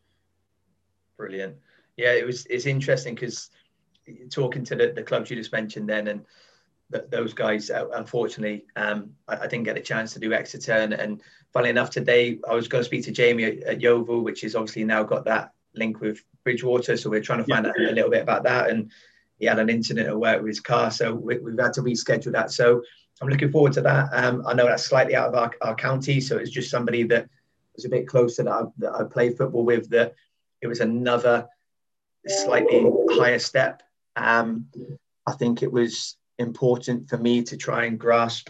Brilliant. 1.18 1.56
Yeah, 1.98 2.14
it 2.14 2.26
was. 2.26 2.46
It's 2.48 2.66
interesting 2.66 3.16
because 3.16 3.50
talking 4.30 4.64
to 4.66 4.76
the, 4.76 4.94
the 4.96 5.04
clubs 5.04 5.30
you 5.30 5.36
just 5.36 5.52
mentioned 5.52 5.90
then, 5.90 6.08
and 6.08 6.26
those 7.10 7.34
guys, 7.34 7.70
uh, 7.70 7.88
unfortunately, 7.94 8.66
um, 8.76 9.12
I, 9.28 9.38
I, 9.38 9.48
didn't 9.48 9.64
get 9.64 9.78
a 9.78 9.82
chance 9.82 10.14
to 10.14 10.20
do 10.20 10.34
Exeter. 10.34 10.74
And, 10.74 10.94
and 10.94 11.22
funnily 11.52 11.72
enough, 11.72 11.90
today 11.90 12.40
I 12.48 12.54
was 12.54 12.68
going 12.68 12.82
to 12.82 12.86
speak 12.86 13.04
to 13.06 13.12
Jamie 13.12 13.46
at, 13.46 13.64
at 13.64 13.82
Yeovil, 13.82 14.22
which 14.22 14.42
has 14.42 14.56
obviously 14.56 14.84
now 14.84 15.04
got 15.04 15.26
that 15.26 15.54
link 15.76 16.02
with 16.02 16.24
Bridgwater, 16.44 16.98
So 16.98 17.10
we're 17.10 17.22
trying 17.22 17.44
to 17.44 17.46
find 17.46 17.66
yeah. 17.66 17.72
out 17.72 17.92
a 17.92 17.94
little 17.94 18.12
bit 18.12 18.22
about 18.22 18.44
that. 18.44 18.70
And 18.70 18.92
he 19.40 19.46
had 19.46 19.60
an 19.60 19.70
incident 19.70 20.08
at 20.08 20.20
work 20.20 20.42
with 20.42 20.50
his 20.50 20.60
car, 20.60 20.92
so 20.92 21.14
we, 21.14 21.36
have 21.36 21.60
had 21.60 21.74
to 21.74 21.82
reschedule 21.82 22.32
that. 22.34 22.52
So 22.52 22.82
I'm 23.22 23.28
looking 23.28 23.52
forward 23.52 23.74
to 23.74 23.82
that. 23.82 24.10
Um, 24.14 24.44
I 24.48 24.54
know 24.54 24.66
that's 24.66 24.86
slightly 24.86 25.16
out 25.16 25.30
of 25.30 25.36
our, 25.36 25.52
our 25.62 25.76
county, 25.76 26.22
so 26.22 26.38
it's 26.38 26.52
just 26.52 26.72
somebody 26.72 27.04
that 27.04 27.30
was 27.76 27.86
a 27.86 27.90
bit 27.90 28.08
closer 28.08 28.44
that 28.44 28.52
I, 28.52 28.64
that 28.78 28.94
I 28.94 29.04
played 29.04 29.38
football 29.38 29.66
with. 29.66 29.90
That 29.90 30.14
it 30.62 30.68
was 30.68 30.80
another 30.80 31.48
slightly 32.28 32.86
higher 33.12 33.40
step. 33.40 33.84
Um, 34.16 34.68
I 35.26 35.34
think 35.34 35.64
it 35.64 35.72
was 35.72 36.18
important 36.40 37.10
for 37.10 37.18
me 37.18 37.44
to 37.44 37.58
try 37.58 37.86
and 37.86 38.00
grasp 38.00 38.50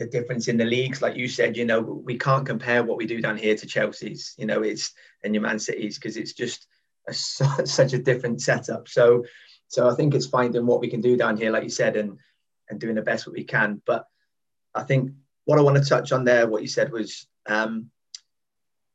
the 0.00 0.06
difference 0.06 0.48
in 0.48 0.56
the 0.56 0.64
leagues. 0.64 1.02
Like 1.02 1.14
you 1.14 1.28
said, 1.28 1.56
you 1.56 1.66
know, 1.66 1.80
we 1.80 2.18
can't 2.18 2.46
compare 2.46 2.82
what 2.82 2.96
we 2.96 3.06
do 3.06 3.20
down 3.20 3.36
here 3.36 3.54
to 3.54 3.66
Chelsea's, 3.66 4.34
you 4.38 4.46
know, 4.46 4.62
it's 4.62 4.92
and 5.22 5.34
your 5.34 5.42
Man 5.42 5.58
City's 5.58 5.98
because 5.98 6.16
it's 6.16 6.32
just 6.32 6.66
a, 7.06 7.14
such 7.14 7.92
a 7.92 7.98
different 7.98 8.40
setup. 8.40 8.88
So, 8.88 9.24
so 9.68 9.88
I 9.88 9.94
think 9.94 10.14
it's 10.14 10.26
finding 10.26 10.66
what 10.66 10.80
we 10.80 10.88
can 10.88 11.02
do 11.02 11.16
down 11.16 11.36
here, 11.36 11.52
like 11.52 11.62
you 11.62 11.70
said, 11.70 11.96
and 11.96 12.18
and 12.70 12.80
doing 12.80 12.94
the 12.94 13.02
best 13.02 13.26
what 13.26 13.36
we 13.36 13.44
can. 13.44 13.82
But 13.84 14.06
I 14.74 14.84
think 14.84 15.10
what 15.44 15.58
I 15.58 15.62
want 15.62 15.76
to 15.76 15.88
touch 15.88 16.12
on 16.12 16.24
there, 16.24 16.48
what 16.48 16.62
you 16.62 16.68
said 16.68 16.90
was 16.90 17.26
um, 17.46 17.90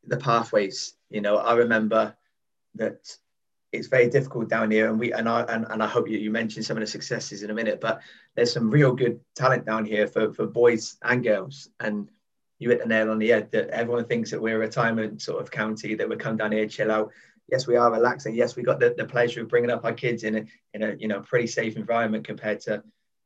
the 0.06 0.18
pathways. 0.18 0.96
You 1.10 1.22
know, 1.22 1.38
I 1.38 1.54
remember 1.54 2.16
that 2.76 3.16
it's 3.78 3.88
very 3.88 4.10
difficult 4.10 4.50
down 4.50 4.72
here, 4.72 4.90
and 4.90 5.00
we 5.00 5.14
and 5.14 5.28
I 5.28 5.42
and, 5.44 5.66
and 5.70 5.84
I 5.84 5.88
hope 5.88 6.10
you, 6.10 6.18
you 6.18 6.32
mentioned 6.32 6.66
some 6.66 6.78
of 6.78 6.82
the 6.82 6.88
successes 6.88 7.44
in 7.44 7.50
a 7.50 7.54
minute, 7.54 7.80
but 7.80 8.02
there's 8.36 8.52
some 8.52 8.70
real 8.70 8.94
good 8.94 9.20
talent 9.36 9.66
down 9.66 9.86
here 9.86 10.08
for 10.08 10.34
for 10.34 10.46
boys 10.46 10.98
and 11.04 11.24
girls, 11.24 11.70
and 11.80 12.10
you 12.60 12.70
hit 12.70 12.80
the 12.80 12.88
nail 12.88 13.12
on 13.12 13.20
the 13.20 13.30
head 13.30 13.52
that 13.52 13.70
everyone 13.70 14.06
thinks 14.06 14.32
that 14.32 14.42
we're 14.42 14.56
a 14.56 14.60
retirement 14.60 15.22
sort 15.22 15.42
of 15.42 15.52
county 15.52 15.96
that 15.96 16.08
we 16.08 16.16
come 16.16 16.38
down 16.38 16.52
here 16.52 16.68
chill 16.68 16.92
out. 16.92 17.12
Yes, 17.52 17.68
we 17.68 17.76
are 17.76 17.92
relaxing. 17.92 18.34
Yes, 18.34 18.56
we 18.56 18.64
got 18.64 18.80
the, 18.80 18.96
the 18.98 19.06
pleasure 19.06 19.42
of 19.42 19.50
bringing 19.50 19.70
up 19.70 19.86
our 19.86 19.94
kids 19.94 20.24
in 20.24 20.36
a 20.38 20.46
in 20.74 20.84
a 20.84 20.96
you 20.98 21.08
know 21.08 21.22
pretty 21.22 21.48
safe 21.48 21.76
environment 21.76 22.26
compared 22.26 22.60
to 22.62 22.84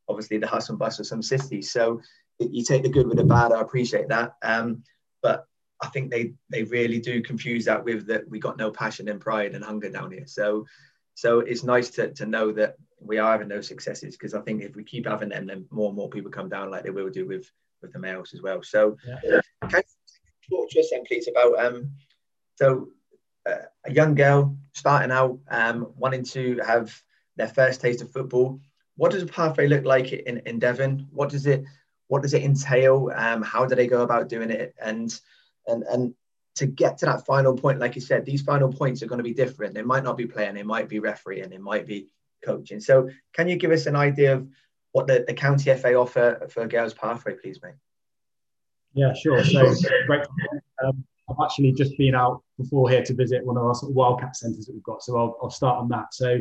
obviously 0.07 0.37
the 0.37 0.47
hustle 0.47 0.73
and 0.73 0.79
bustle 0.79 1.03
of 1.03 1.07
some 1.07 1.21
cities. 1.21 1.71
So 1.71 2.01
you 2.39 2.63
take 2.63 2.83
the 2.83 2.89
good 2.89 3.07
with 3.07 3.17
the 3.17 3.23
bad. 3.23 3.51
I 3.51 3.61
appreciate 3.61 4.07
that. 4.09 4.35
Um, 4.41 4.83
but 5.21 5.45
I 5.81 5.87
think 5.87 6.11
they 6.11 6.33
they 6.49 6.63
really 6.63 6.99
do 6.99 7.21
confuse 7.21 7.65
that 7.65 7.83
with 7.83 8.07
that 8.07 8.27
we 8.29 8.39
got 8.39 8.57
no 8.57 8.71
passion 8.71 9.07
and 9.09 9.19
pride 9.19 9.55
and 9.55 9.63
hunger 9.63 9.89
down 9.89 10.11
here. 10.11 10.27
So 10.27 10.65
so 11.15 11.39
it's 11.39 11.63
nice 11.63 11.89
to, 11.91 12.13
to 12.13 12.25
know 12.25 12.51
that 12.53 12.77
we 13.01 13.17
are 13.17 13.31
having 13.31 13.47
those 13.47 13.67
successes 13.67 14.15
because 14.15 14.33
I 14.33 14.41
think 14.41 14.61
if 14.61 14.75
we 14.75 14.83
keep 14.83 15.05
having 15.05 15.29
them, 15.29 15.47
then 15.47 15.65
more 15.69 15.87
and 15.87 15.95
more 15.97 16.09
people 16.09 16.31
come 16.31 16.49
down 16.49 16.69
like 16.69 16.83
they 16.83 16.89
will 16.89 17.09
do 17.09 17.27
with 17.27 17.49
with 17.81 17.93
the 17.93 17.99
males 17.99 18.33
as 18.33 18.41
well. 18.41 18.61
So 18.63 18.97
yeah. 19.07 19.41
can 19.69 19.83
you 20.49 20.57
talk 20.57 20.69
to 20.69 20.79
us 20.79 20.89
then, 20.91 21.03
please, 21.05 21.27
about 21.27 21.65
um 21.65 21.91
so 22.55 22.89
uh, 23.45 23.65
a 23.85 23.91
young 23.91 24.15
girl 24.15 24.57
starting 24.73 25.11
out 25.11 25.39
um 25.49 25.93
wanting 25.97 26.23
to 26.25 26.59
have 26.65 26.93
their 27.37 27.47
first 27.47 27.81
taste 27.81 28.01
of 28.01 28.11
football. 28.11 28.59
What 28.97 29.11
does 29.11 29.23
a 29.23 29.27
pathway 29.27 29.67
look 29.67 29.85
like 29.85 30.11
in, 30.11 30.39
in 30.39 30.59
Devon? 30.59 31.07
What 31.11 31.29
does 31.29 31.47
it 31.47 31.63
what 32.07 32.21
does 32.21 32.33
it 32.33 32.43
entail? 32.43 33.11
Um, 33.15 33.41
how 33.41 33.65
do 33.65 33.75
they 33.75 33.87
go 33.87 34.01
about 34.01 34.29
doing 34.29 34.49
it? 34.51 34.75
And 34.81 35.17
and 35.69 35.83
and 35.83 36.13
to 36.55 36.65
get 36.65 36.97
to 36.97 37.05
that 37.05 37.25
final 37.25 37.55
point, 37.55 37.79
like 37.79 37.95
you 37.95 38.01
said, 38.01 38.25
these 38.25 38.41
final 38.41 38.71
points 38.71 39.01
are 39.01 39.05
going 39.07 39.19
to 39.19 39.23
be 39.23 39.33
different. 39.33 39.73
They 39.73 39.81
might 39.81 40.03
not 40.03 40.17
be 40.17 40.25
playing, 40.25 40.55
they 40.55 40.63
might 40.63 40.89
be 40.89 40.99
refereeing, 40.99 41.53
it 41.53 41.61
might 41.61 41.87
be 41.87 42.07
coaching. 42.43 42.79
So, 42.81 43.09
can 43.33 43.47
you 43.47 43.55
give 43.55 43.71
us 43.71 43.85
an 43.85 43.95
idea 43.95 44.35
of 44.35 44.47
what 44.91 45.07
the, 45.07 45.23
the 45.27 45.33
county 45.33 45.73
FA 45.75 45.95
offer 45.95 46.47
for 46.51 46.67
girls' 46.67 46.93
pathway, 46.93 47.35
please, 47.35 47.59
mate? 47.63 47.75
Yeah, 48.93 49.13
sure. 49.13 49.43
So, 49.43 49.73
great. 50.05 50.25
Um, 50.83 51.05
I've 51.29 51.37
actually 51.43 51.71
just 51.73 51.97
been 51.97 52.15
out 52.15 52.41
before 52.57 52.89
here 52.89 53.03
to 53.03 53.13
visit 53.13 53.45
one 53.45 53.55
of 53.55 53.63
our 53.63 53.75
sort 53.75 53.91
of 53.91 53.95
Wildcat 53.95 54.35
centres 54.35 54.65
that 54.65 54.73
we've 54.73 54.83
got. 54.83 55.03
So, 55.03 55.17
I'll, 55.17 55.37
I'll 55.41 55.49
start 55.49 55.77
on 55.77 55.87
that. 55.89 56.13
So, 56.13 56.39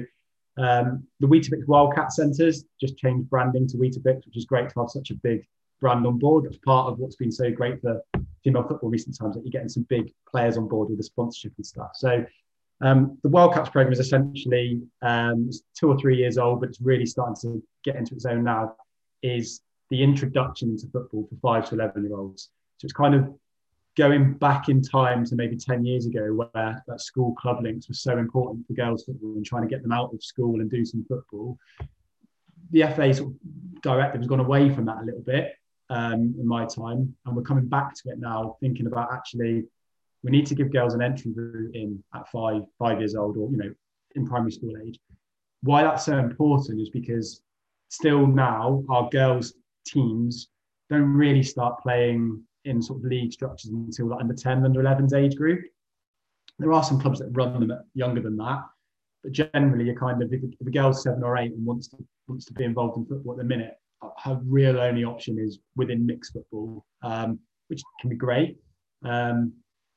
um, 0.56 1.06
the 1.20 1.28
Weetabix 1.28 1.66
Wildcat 1.68 2.12
centres 2.12 2.64
just 2.80 2.98
changed 2.98 3.30
branding 3.30 3.68
to 3.68 3.76
Weetabix, 3.76 4.26
which 4.26 4.36
is 4.36 4.46
great 4.46 4.68
to 4.70 4.80
have 4.80 4.90
such 4.90 5.10
a 5.10 5.14
big 5.14 5.46
brand 5.80 6.04
on 6.06 6.18
board. 6.18 6.44
That's 6.44 6.58
part 6.58 6.90
of 6.90 6.98
what's 6.98 7.14
been 7.14 7.30
so 7.30 7.52
great 7.52 7.80
for 7.80 8.02
female 8.44 8.62
football 8.62 8.90
recent 8.90 9.16
times 9.16 9.34
that 9.34 9.44
you're 9.44 9.50
getting 9.50 9.68
some 9.68 9.86
big 9.88 10.12
players 10.30 10.56
on 10.56 10.68
board 10.68 10.88
with 10.88 10.98
the 10.98 11.04
sponsorship 11.04 11.52
and 11.56 11.66
stuff. 11.66 11.90
So 11.94 12.24
um, 12.80 13.18
the 13.22 13.30
Cups 13.30 13.70
program 13.70 13.92
is 13.92 13.98
essentially 13.98 14.80
um, 15.02 15.50
two 15.78 15.88
or 15.88 15.98
three 15.98 16.16
years 16.16 16.38
old, 16.38 16.60
but 16.60 16.68
it's 16.68 16.80
really 16.80 17.06
starting 17.06 17.36
to 17.42 17.62
get 17.84 17.96
into 17.96 18.14
its 18.14 18.24
own 18.24 18.44
now. 18.44 18.76
Is 19.22 19.62
the 19.90 20.02
introduction 20.02 20.70
into 20.70 20.86
football 20.92 21.26
for 21.28 21.36
five 21.42 21.68
to 21.68 21.74
eleven 21.74 22.04
year 22.04 22.16
olds. 22.16 22.50
So 22.76 22.86
it's 22.86 22.92
kind 22.92 23.14
of 23.14 23.34
going 23.96 24.34
back 24.34 24.68
in 24.68 24.80
time 24.80 25.24
to 25.24 25.34
maybe 25.34 25.56
10 25.56 25.84
years 25.84 26.06
ago 26.06 26.32
where 26.32 26.84
that 26.86 27.00
school 27.00 27.34
club 27.34 27.60
links 27.64 27.88
was 27.88 28.00
so 28.00 28.16
important 28.16 28.64
for 28.64 28.74
girls 28.74 29.02
football 29.04 29.32
and 29.32 29.44
trying 29.44 29.62
to 29.62 29.68
get 29.68 29.82
them 29.82 29.90
out 29.90 30.14
of 30.14 30.22
school 30.22 30.60
and 30.60 30.70
do 30.70 30.84
some 30.84 31.04
football. 31.08 31.58
The 32.70 32.82
FA 32.82 33.12
sort 33.12 33.30
of 33.30 33.82
directive 33.82 34.20
has 34.20 34.28
gone 34.28 34.38
away 34.38 34.72
from 34.72 34.84
that 34.84 34.98
a 35.02 35.04
little 35.04 35.22
bit 35.22 35.57
um, 35.90 36.34
in 36.38 36.46
my 36.46 36.64
time, 36.66 37.14
and 37.24 37.36
we're 37.36 37.42
coming 37.42 37.66
back 37.66 37.94
to 37.94 38.10
it 38.10 38.18
now, 38.18 38.56
thinking 38.60 38.86
about 38.86 39.12
actually 39.12 39.64
we 40.22 40.30
need 40.30 40.46
to 40.46 40.54
give 40.54 40.72
girls 40.72 40.94
an 40.94 41.02
entry 41.02 41.32
route 41.32 41.74
in 41.74 42.02
at 42.14 42.28
five 42.28 42.62
five 42.78 42.98
years 42.98 43.14
old 43.14 43.36
or 43.36 43.50
you 43.50 43.56
know 43.56 43.72
in 44.14 44.26
primary 44.26 44.52
school 44.52 44.74
age. 44.84 44.98
Why 45.62 45.82
that's 45.82 46.04
so 46.04 46.18
important 46.18 46.80
is 46.80 46.90
because 46.90 47.42
still 47.88 48.26
now 48.26 48.84
our 48.88 49.08
girls 49.10 49.54
teams 49.86 50.48
don't 50.90 51.12
really 51.12 51.42
start 51.42 51.80
playing 51.82 52.42
in 52.64 52.82
sort 52.82 52.98
of 53.00 53.04
league 53.04 53.32
structures 53.32 53.70
until 53.70 54.08
like 54.08 54.20
under 54.20 54.34
10 54.34 54.64
under 54.64 54.82
11's 54.82 55.14
age 55.14 55.36
group 55.36 55.60
there 56.58 56.72
are 56.72 56.82
some 56.82 57.00
clubs 57.00 57.18
that 57.18 57.28
run 57.32 57.58
them 57.58 57.72
younger 57.94 58.20
than 58.20 58.36
that 58.36 58.62
but 59.22 59.32
generally 59.32 59.84
you're 59.84 59.98
kind 59.98 60.22
of 60.22 60.32
if 60.32 60.42
a 60.66 60.70
girl's 60.70 61.02
seven 61.02 61.22
or 61.22 61.38
eight 61.38 61.52
and 61.52 61.64
wants 61.64 61.88
to 61.88 61.96
wants 62.26 62.44
to 62.44 62.52
be 62.52 62.64
involved 62.64 62.96
in 62.98 63.06
football 63.06 63.32
at 63.32 63.38
the 63.38 63.44
minute 63.44 63.74
her 64.18 64.40
real 64.44 64.78
only 64.78 65.04
option 65.04 65.38
is 65.38 65.58
within 65.76 66.06
mixed 66.06 66.32
football, 66.32 66.84
um, 67.02 67.38
which 67.68 67.82
can 68.00 68.10
be 68.10 68.16
great, 68.16 68.58
um, 69.04 69.52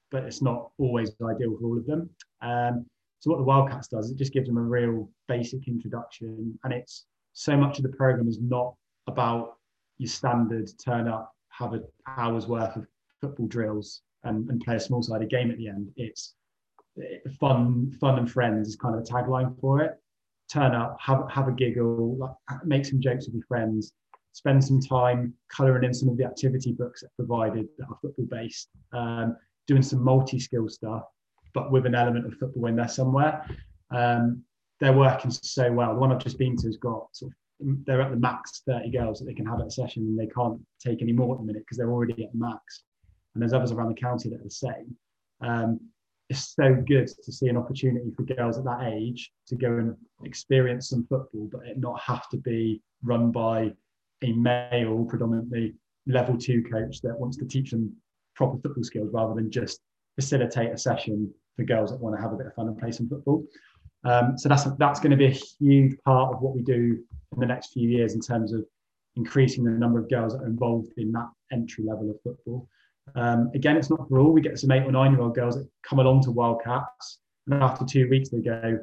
but 0.09 0.23
it's 0.23 0.41
not 0.41 0.71
always 0.77 1.11
ideal 1.23 1.57
for 1.59 1.65
all 1.65 1.77
of 1.77 1.85
them. 1.85 2.09
Um, 2.41 2.85
so 3.19 3.29
what 3.29 3.37
the 3.37 3.43
Wildcats 3.43 3.87
does, 3.87 4.09
it 4.09 4.17
just 4.17 4.33
gives 4.33 4.47
them 4.47 4.57
a 4.57 4.61
real 4.61 5.09
basic 5.27 5.67
introduction, 5.67 6.57
and 6.63 6.73
it's 6.73 7.05
so 7.33 7.55
much 7.55 7.77
of 7.77 7.83
the 7.83 7.89
program 7.89 8.27
is 8.27 8.39
not 8.41 8.73
about 9.07 9.57
your 9.97 10.09
standard 10.09 10.69
turn 10.83 11.07
up, 11.07 11.31
have 11.49 11.73
an 11.73 11.83
hour's 12.07 12.47
worth 12.47 12.75
of 12.75 12.87
football 13.21 13.47
drills, 13.47 14.01
and, 14.23 14.49
and 14.49 14.61
play 14.61 14.75
a 14.75 14.79
small 14.79 15.01
sided 15.01 15.29
game 15.29 15.51
at 15.51 15.57
the 15.57 15.67
end. 15.67 15.91
It's 15.95 16.33
fun, 17.39 17.91
fun 17.99 18.19
and 18.19 18.29
friends 18.29 18.67
is 18.67 18.75
kind 18.75 18.95
of 18.95 19.01
a 19.01 19.03
tagline 19.03 19.59
for 19.59 19.81
it. 19.81 20.00
Turn 20.51 20.75
up, 20.75 20.97
have 20.99 21.23
have 21.29 21.47
a 21.47 21.51
giggle, 21.51 22.17
like, 22.17 22.65
make 22.65 22.85
some 22.85 23.01
jokes 23.01 23.25
with 23.25 23.35
your 23.35 23.45
friends, 23.47 23.93
spend 24.33 24.63
some 24.63 24.79
time 24.79 25.33
colouring 25.55 25.83
in 25.83 25.93
some 25.93 26.09
of 26.09 26.17
the 26.17 26.25
activity 26.25 26.73
books 26.73 27.01
that 27.01 27.09
provided 27.15 27.67
that 27.77 27.85
are 27.85 27.97
football 28.01 28.25
based, 28.29 28.69
um, 28.93 29.35
doing 29.67 29.81
some 29.81 30.03
multi 30.03 30.39
skill 30.39 30.67
stuff, 30.69 31.03
but 31.53 31.71
with 31.71 31.85
an 31.85 31.95
element 31.95 32.25
of 32.25 32.33
football 32.35 32.67
in 32.67 32.75
there 32.75 32.87
somewhere. 32.87 33.45
Um, 33.91 34.43
they're 34.79 34.93
working 34.93 35.29
so 35.29 35.71
well. 35.71 35.93
The 35.93 35.99
one 35.99 36.11
I've 36.11 36.23
just 36.23 36.39
been 36.39 36.57
to 36.57 36.67
has 36.67 36.77
got 36.77 37.15
sort 37.15 37.31
of 37.31 37.37
they're 37.85 38.01
at 38.01 38.11
the 38.11 38.17
max 38.17 38.63
30 38.65 38.89
girls 38.89 39.19
that 39.19 39.25
they 39.25 39.33
can 39.33 39.45
have 39.45 39.59
at 39.59 39.67
a 39.67 39.71
session 39.71 40.03
and 40.03 40.19
they 40.19 40.27
can't 40.27 40.59
take 40.79 41.01
any 41.01 41.13
more 41.13 41.35
at 41.35 41.39
the 41.39 41.45
minute 41.45 41.61
because 41.63 41.77
they're 41.77 41.91
already 41.91 42.23
at 42.23 42.31
the 42.31 42.37
max. 42.37 42.83
And 43.33 43.41
there's 43.41 43.53
others 43.53 43.71
around 43.71 43.89
the 43.89 44.01
county 44.01 44.29
that 44.29 44.41
are 44.41 44.43
the 44.43 44.49
same. 44.49 44.95
Um, 45.41 45.79
it's 46.31 46.55
so 46.55 46.73
good 46.87 47.09
to 47.09 47.31
see 47.31 47.49
an 47.49 47.57
opportunity 47.57 48.09
for 48.15 48.23
girls 48.23 48.57
at 48.57 48.63
that 48.63 48.83
age 48.93 49.31
to 49.47 49.55
go 49.55 49.67
and 49.67 49.97
experience 50.23 50.87
some 50.87 51.05
football, 51.07 51.49
but 51.51 51.67
it 51.67 51.77
not 51.77 51.99
have 51.99 52.29
to 52.29 52.37
be 52.37 52.81
run 53.03 53.31
by 53.31 53.69
a 54.23 54.31
male, 54.31 55.05
predominantly 55.09 55.73
level 56.07 56.37
two 56.37 56.63
coach 56.63 57.01
that 57.01 57.19
wants 57.19 57.35
to 57.35 57.45
teach 57.45 57.71
them 57.71 57.93
proper 58.33 58.57
football 58.61 58.83
skills 58.83 59.09
rather 59.11 59.35
than 59.35 59.51
just 59.51 59.81
facilitate 60.15 60.71
a 60.71 60.77
session 60.77 61.29
for 61.57 61.63
girls 61.65 61.91
that 61.91 61.99
want 61.99 62.15
to 62.15 62.21
have 62.21 62.31
a 62.31 62.37
bit 62.37 62.47
of 62.47 62.53
fun 62.53 62.67
and 62.67 62.77
play 62.77 62.93
some 62.93 63.09
football. 63.09 63.43
Um, 64.05 64.37
so 64.37 64.47
that's 64.47 64.63
that's 64.79 65.01
going 65.01 65.11
to 65.11 65.17
be 65.17 65.27
a 65.27 65.39
huge 65.59 65.97
part 66.05 66.33
of 66.33 66.41
what 66.41 66.55
we 66.55 66.61
do 66.61 67.03
in 67.33 67.39
the 67.39 67.45
next 67.45 67.73
few 67.73 67.89
years 67.89 68.13
in 68.13 68.21
terms 68.21 68.53
of 68.53 68.65
increasing 69.17 69.65
the 69.65 69.71
number 69.71 69.99
of 69.99 70.09
girls 70.09 70.31
that 70.31 70.43
are 70.43 70.47
involved 70.47 70.93
in 70.95 71.11
that 71.11 71.29
entry 71.51 71.83
level 71.83 72.09
of 72.09 72.15
football. 72.23 72.69
Um, 73.15 73.51
again, 73.53 73.77
it's 73.77 73.89
not 73.89 74.07
for 74.07 74.19
all. 74.19 74.31
We 74.31 74.41
get 74.41 74.59
some 74.59 74.71
eight 74.71 74.83
or 74.83 74.91
nine 74.91 75.11
year 75.11 75.21
old 75.21 75.35
girls 75.35 75.55
that 75.55 75.67
come 75.87 75.99
along 75.99 76.23
to 76.23 76.31
Wildcats, 76.31 77.19
and 77.47 77.61
after 77.61 77.85
two 77.85 78.09
weeks 78.09 78.29
they 78.29 78.39
go, 78.39 78.79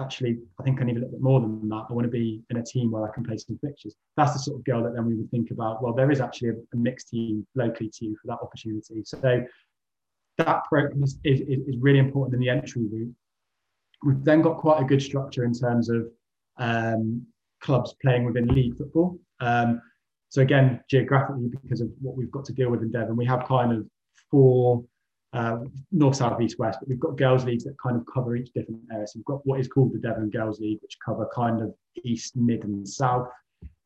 actually, 0.00 0.38
I 0.60 0.62
think 0.62 0.80
I 0.80 0.84
need 0.84 0.96
a 0.96 1.00
little 1.00 1.12
bit 1.12 1.22
more 1.22 1.40
than 1.40 1.68
that. 1.68 1.86
I 1.88 1.92
want 1.92 2.04
to 2.04 2.10
be 2.10 2.42
in 2.50 2.58
a 2.58 2.64
team 2.64 2.90
where 2.90 3.08
I 3.08 3.12
can 3.14 3.24
play 3.24 3.36
some 3.38 3.58
fixtures. 3.58 3.94
That's 4.16 4.32
the 4.34 4.38
sort 4.38 4.58
of 4.58 4.64
girl 4.64 4.82
that 4.82 4.94
then 4.94 5.06
we 5.06 5.14
would 5.14 5.30
think 5.30 5.50
about. 5.50 5.82
Well, 5.82 5.94
there 5.94 6.10
is 6.10 6.20
actually 6.20 6.50
a, 6.50 6.76
mixed 6.76 7.08
team 7.08 7.46
locally 7.54 7.90
to 7.94 8.04
you 8.04 8.16
for 8.20 8.28
that 8.28 8.38
opportunity. 8.42 9.02
So 9.04 9.44
that 10.38 10.64
program 10.64 11.02
is, 11.02 11.18
is, 11.24 11.40
is 11.40 11.76
really 11.78 11.98
important 11.98 12.34
in 12.34 12.40
the 12.40 12.50
entry 12.50 12.82
route. 12.82 13.14
We've 14.04 14.22
then 14.22 14.42
got 14.42 14.58
quite 14.58 14.82
a 14.82 14.84
good 14.84 15.00
structure 15.00 15.44
in 15.44 15.54
terms 15.54 15.88
of 15.88 16.08
um, 16.58 17.26
clubs 17.62 17.94
playing 18.02 18.24
within 18.24 18.46
league 18.48 18.76
football. 18.76 19.18
Um, 19.40 19.80
so 20.28 20.42
again, 20.42 20.80
geographically, 20.90 21.48
because 21.48 21.80
of 21.80 21.88
what 22.00 22.16
we've 22.16 22.30
got 22.30 22.44
to 22.46 22.52
deal 22.52 22.70
with 22.70 22.82
in 22.82 22.90
Devon, 22.90 23.16
we 23.16 23.26
have 23.26 23.46
kind 23.46 23.72
of 23.72 23.86
four 24.30 24.84
uh, 25.32 25.58
north, 25.92 26.16
south, 26.16 26.40
east, 26.40 26.58
west, 26.58 26.78
but 26.80 26.88
we've 26.88 27.00
got 27.00 27.16
girls 27.16 27.44
leagues 27.44 27.64
that 27.64 27.76
kind 27.78 27.96
of 27.96 28.04
cover 28.12 28.36
each 28.36 28.52
different 28.52 28.80
area. 28.92 29.06
So 29.06 29.18
we've 29.18 29.24
got 29.26 29.46
what 29.46 29.60
is 29.60 29.68
called 29.68 29.92
the 29.92 29.98
Devon 29.98 30.30
Girls 30.30 30.60
League, 30.60 30.78
which 30.82 30.96
cover 31.04 31.28
kind 31.34 31.60
of 31.60 31.74
east, 32.04 32.36
mid, 32.36 32.64
and 32.64 32.88
south. 32.88 33.28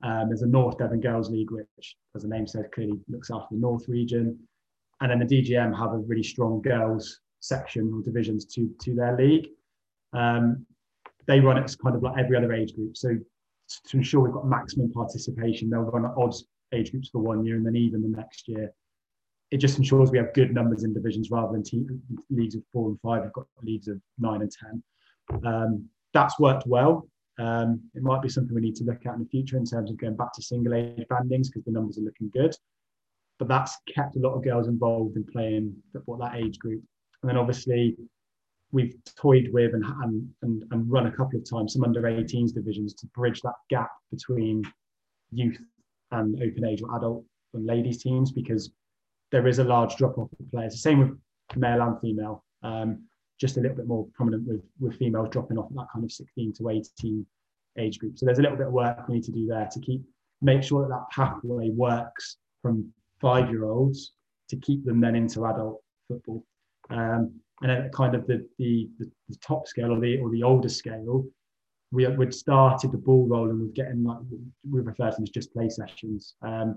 Um, 0.03 0.29
there's 0.29 0.43
a 0.43 0.47
North 0.47 0.79
Devon 0.79 1.01
Girls 1.01 1.31
League, 1.31 1.51
which, 1.51 1.97
as 2.15 2.23
the 2.23 2.29
name 2.29 2.47
says, 2.47 2.67
clearly 2.73 3.01
looks 3.09 3.31
after 3.31 3.55
the 3.55 3.61
North 3.61 3.89
region. 3.89 4.39
And 5.01 5.11
then 5.11 5.19
the 5.19 5.43
DGM 5.43 5.77
have 5.77 5.93
a 5.93 5.99
really 5.99 6.23
strong 6.23 6.61
girls 6.63 7.21
section 7.41 7.93
or 7.95 8.03
divisions 8.03 8.45
to, 8.45 8.71
to 8.83 8.95
their 8.95 9.17
league. 9.17 9.49
Um, 10.13 10.67
they 11.27 11.41
run 11.41 11.59
it 11.59 11.75
kind 11.83 11.97
of 11.97 12.03
like 12.03 12.19
every 12.19 12.37
other 12.37 12.53
age 12.53 12.75
group. 12.75 12.97
So 12.97 13.17
to 13.87 13.97
ensure 13.97 14.21
we've 14.21 14.33
got 14.33 14.47
maximum 14.47 14.93
participation, 14.93 15.71
they'll 15.71 15.81
run 15.81 16.05
at 16.05 16.13
odds 16.17 16.45
age 16.73 16.91
groups 16.91 17.09
for 17.09 17.21
one 17.21 17.45
year 17.45 17.57
and 17.57 17.67
then 17.67 17.77
even 17.77 18.03
the 18.03 18.09
next 18.09 18.49
year. 18.49 18.73
It 19.51 19.59
just 19.59 19.79
ensures 19.79 20.11
we 20.11 20.19
have 20.19 20.33
good 20.35 20.55
numbers 20.55 20.85
in 20.85 20.95
divisions 20.95 21.31
rather 21.31 21.53
than 21.53 21.65
team, 21.65 22.01
leagues 22.31 22.55
of 22.55 22.63
four 22.73 22.89
and 22.89 23.01
five. 23.01 23.23
We've 23.23 23.33
got 23.33 23.47
leagues 23.63 23.89
of 23.89 24.01
nine 24.19 24.43
and 24.43 24.51
ten. 24.51 24.83
Um, 25.45 25.89
that's 26.15 26.39
worked 26.39 26.67
well. 26.67 27.09
Um, 27.39 27.81
it 27.95 28.03
might 28.03 28.23
be 28.23 28.29
something 28.29 28.55
we 28.55 28.61
need 28.61 28.77
to 28.77 28.85
look 28.85 29.07
at 29.07 29.15
in 29.15 29.21
the 29.21 29.29
future 29.29 29.57
in 29.57 29.65
terms 29.65 29.91
of 29.91 29.97
going 29.97 30.17
back 30.17 30.33
to 30.35 30.43
single 30.43 30.75
age 30.75 31.05
bandings 31.09 31.49
because 31.49 31.65
the 31.65 31.73
numbers 31.73 31.99
are 31.99 32.03
looking 32.03 32.31
good. 32.33 32.55
But 33.39 33.49
that's 33.49 33.77
kept 33.93 34.17
a 34.17 34.21
lot 34.21 34.35
of 34.35 34.45
girls 34.45 34.69
involved 34.69 35.17
in 35.17 35.25
playing 35.25 35.75
football 35.93 36.19
that 36.19 36.37
age 36.37 36.59
group. 36.59 36.83
And 37.23 37.29
then 37.29 37.39
obviously 37.39 37.97
we've 38.73 38.95
toyed 39.17 39.49
with 39.53 39.75
and, 39.75 39.85
and, 39.85 40.29
and, 40.43 40.65
and 40.71 40.91
run 40.91 41.07
a 41.07 41.11
couple 41.11 41.39
of 41.39 41.49
times 41.49 41.73
some 41.73 41.85
under 41.85 42.03
18s 42.03 42.55
divisions 42.55 42.95
to 42.95 43.07
bridge 43.09 43.41
that 43.43 43.55
gap 43.69 43.91
between 44.11 44.63
youth 45.33 45.59
and 46.13 46.37
open 46.37 46.65
age 46.65 46.83
or 46.83 46.97
adult 46.97 47.25
and 47.55 47.67
ladies 47.67 48.03
teams 48.03 48.31
because 48.31 48.71
there 49.33 49.47
is 49.47 49.59
a 49.59 49.65
large 49.65 49.97
drop 49.97 50.19
off 50.19 50.29
of 50.39 50.51
players. 50.51 50.73
The 50.73 50.79
same 50.79 50.99
with 50.99 51.19
male 51.57 51.83
and 51.83 52.01
female, 52.01 52.45
um, 52.63 53.03
just 53.41 53.57
a 53.57 53.61
little 53.61 53.77
bit 53.77 53.87
more 53.87 54.07
prominent 54.15 54.47
with, 54.47 54.63
with 54.79 54.97
females 54.99 55.29
dropping 55.31 55.59
off 55.59 55.71
at 55.71 55.77
that 55.77 55.87
kind 55.93 56.05
of 56.05 56.13
16 56.13 56.53
to 56.55 56.69
18 56.69 57.27
age 57.79 57.99
group. 57.99 58.19
So 58.19 58.27
there's 58.27 58.39
a 58.39 58.43
little 58.43 58.57
bit 58.57 58.67
of 58.67 58.73
work 58.73 59.09
we 59.09 59.17
need 59.17 59.25
to 59.25 59.33
do 59.33 59.47
there 59.47 59.69
to 59.73 59.81
keep 59.81 60.03
make 60.43 60.63
sure 60.63 60.83
that 60.83 60.89
that 60.89 61.05
pathway 61.15 61.71
works 61.71 62.37
from 62.63 62.91
five 63.21 63.51
year 63.51 63.65
olds 63.65 64.13
to 64.49 64.57
keep 64.57 64.85
them 64.85 65.01
then 65.01 65.15
into 65.15 65.47
adult 65.47 65.83
football. 66.09 66.45
Um, 66.89 67.35
and 67.63 67.71
at 67.71 67.93
kind 67.93 68.15
of 68.15 68.27
the, 68.27 68.47
the, 68.59 68.89
the, 68.99 69.11
the 69.29 69.37
top 69.37 69.69
scale 69.69 69.93
or 69.93 70.01
the 70.01 70.19
or 70.19 70.31
the 70.31 70.43
older 70.43 70.69
scale, 70.69 71.27
we 71.93 72.07
we'd 72.07 72.35
started 72.35 72.93
the 72.93 72.99
ball 72.99 73.27
rolling 73.27 73.61
with 73.61 73.75
getting 73.75 74.05
like 74.05 74.19
we 74.71 74.81
refer 74.81 75.11
to 75.11 75.17
them 75.17 75.23
as 75.23 75.31
just 75.31 75.53
play 75.53 75.69
sessions 75.69 76.35
um, 76.43 76.77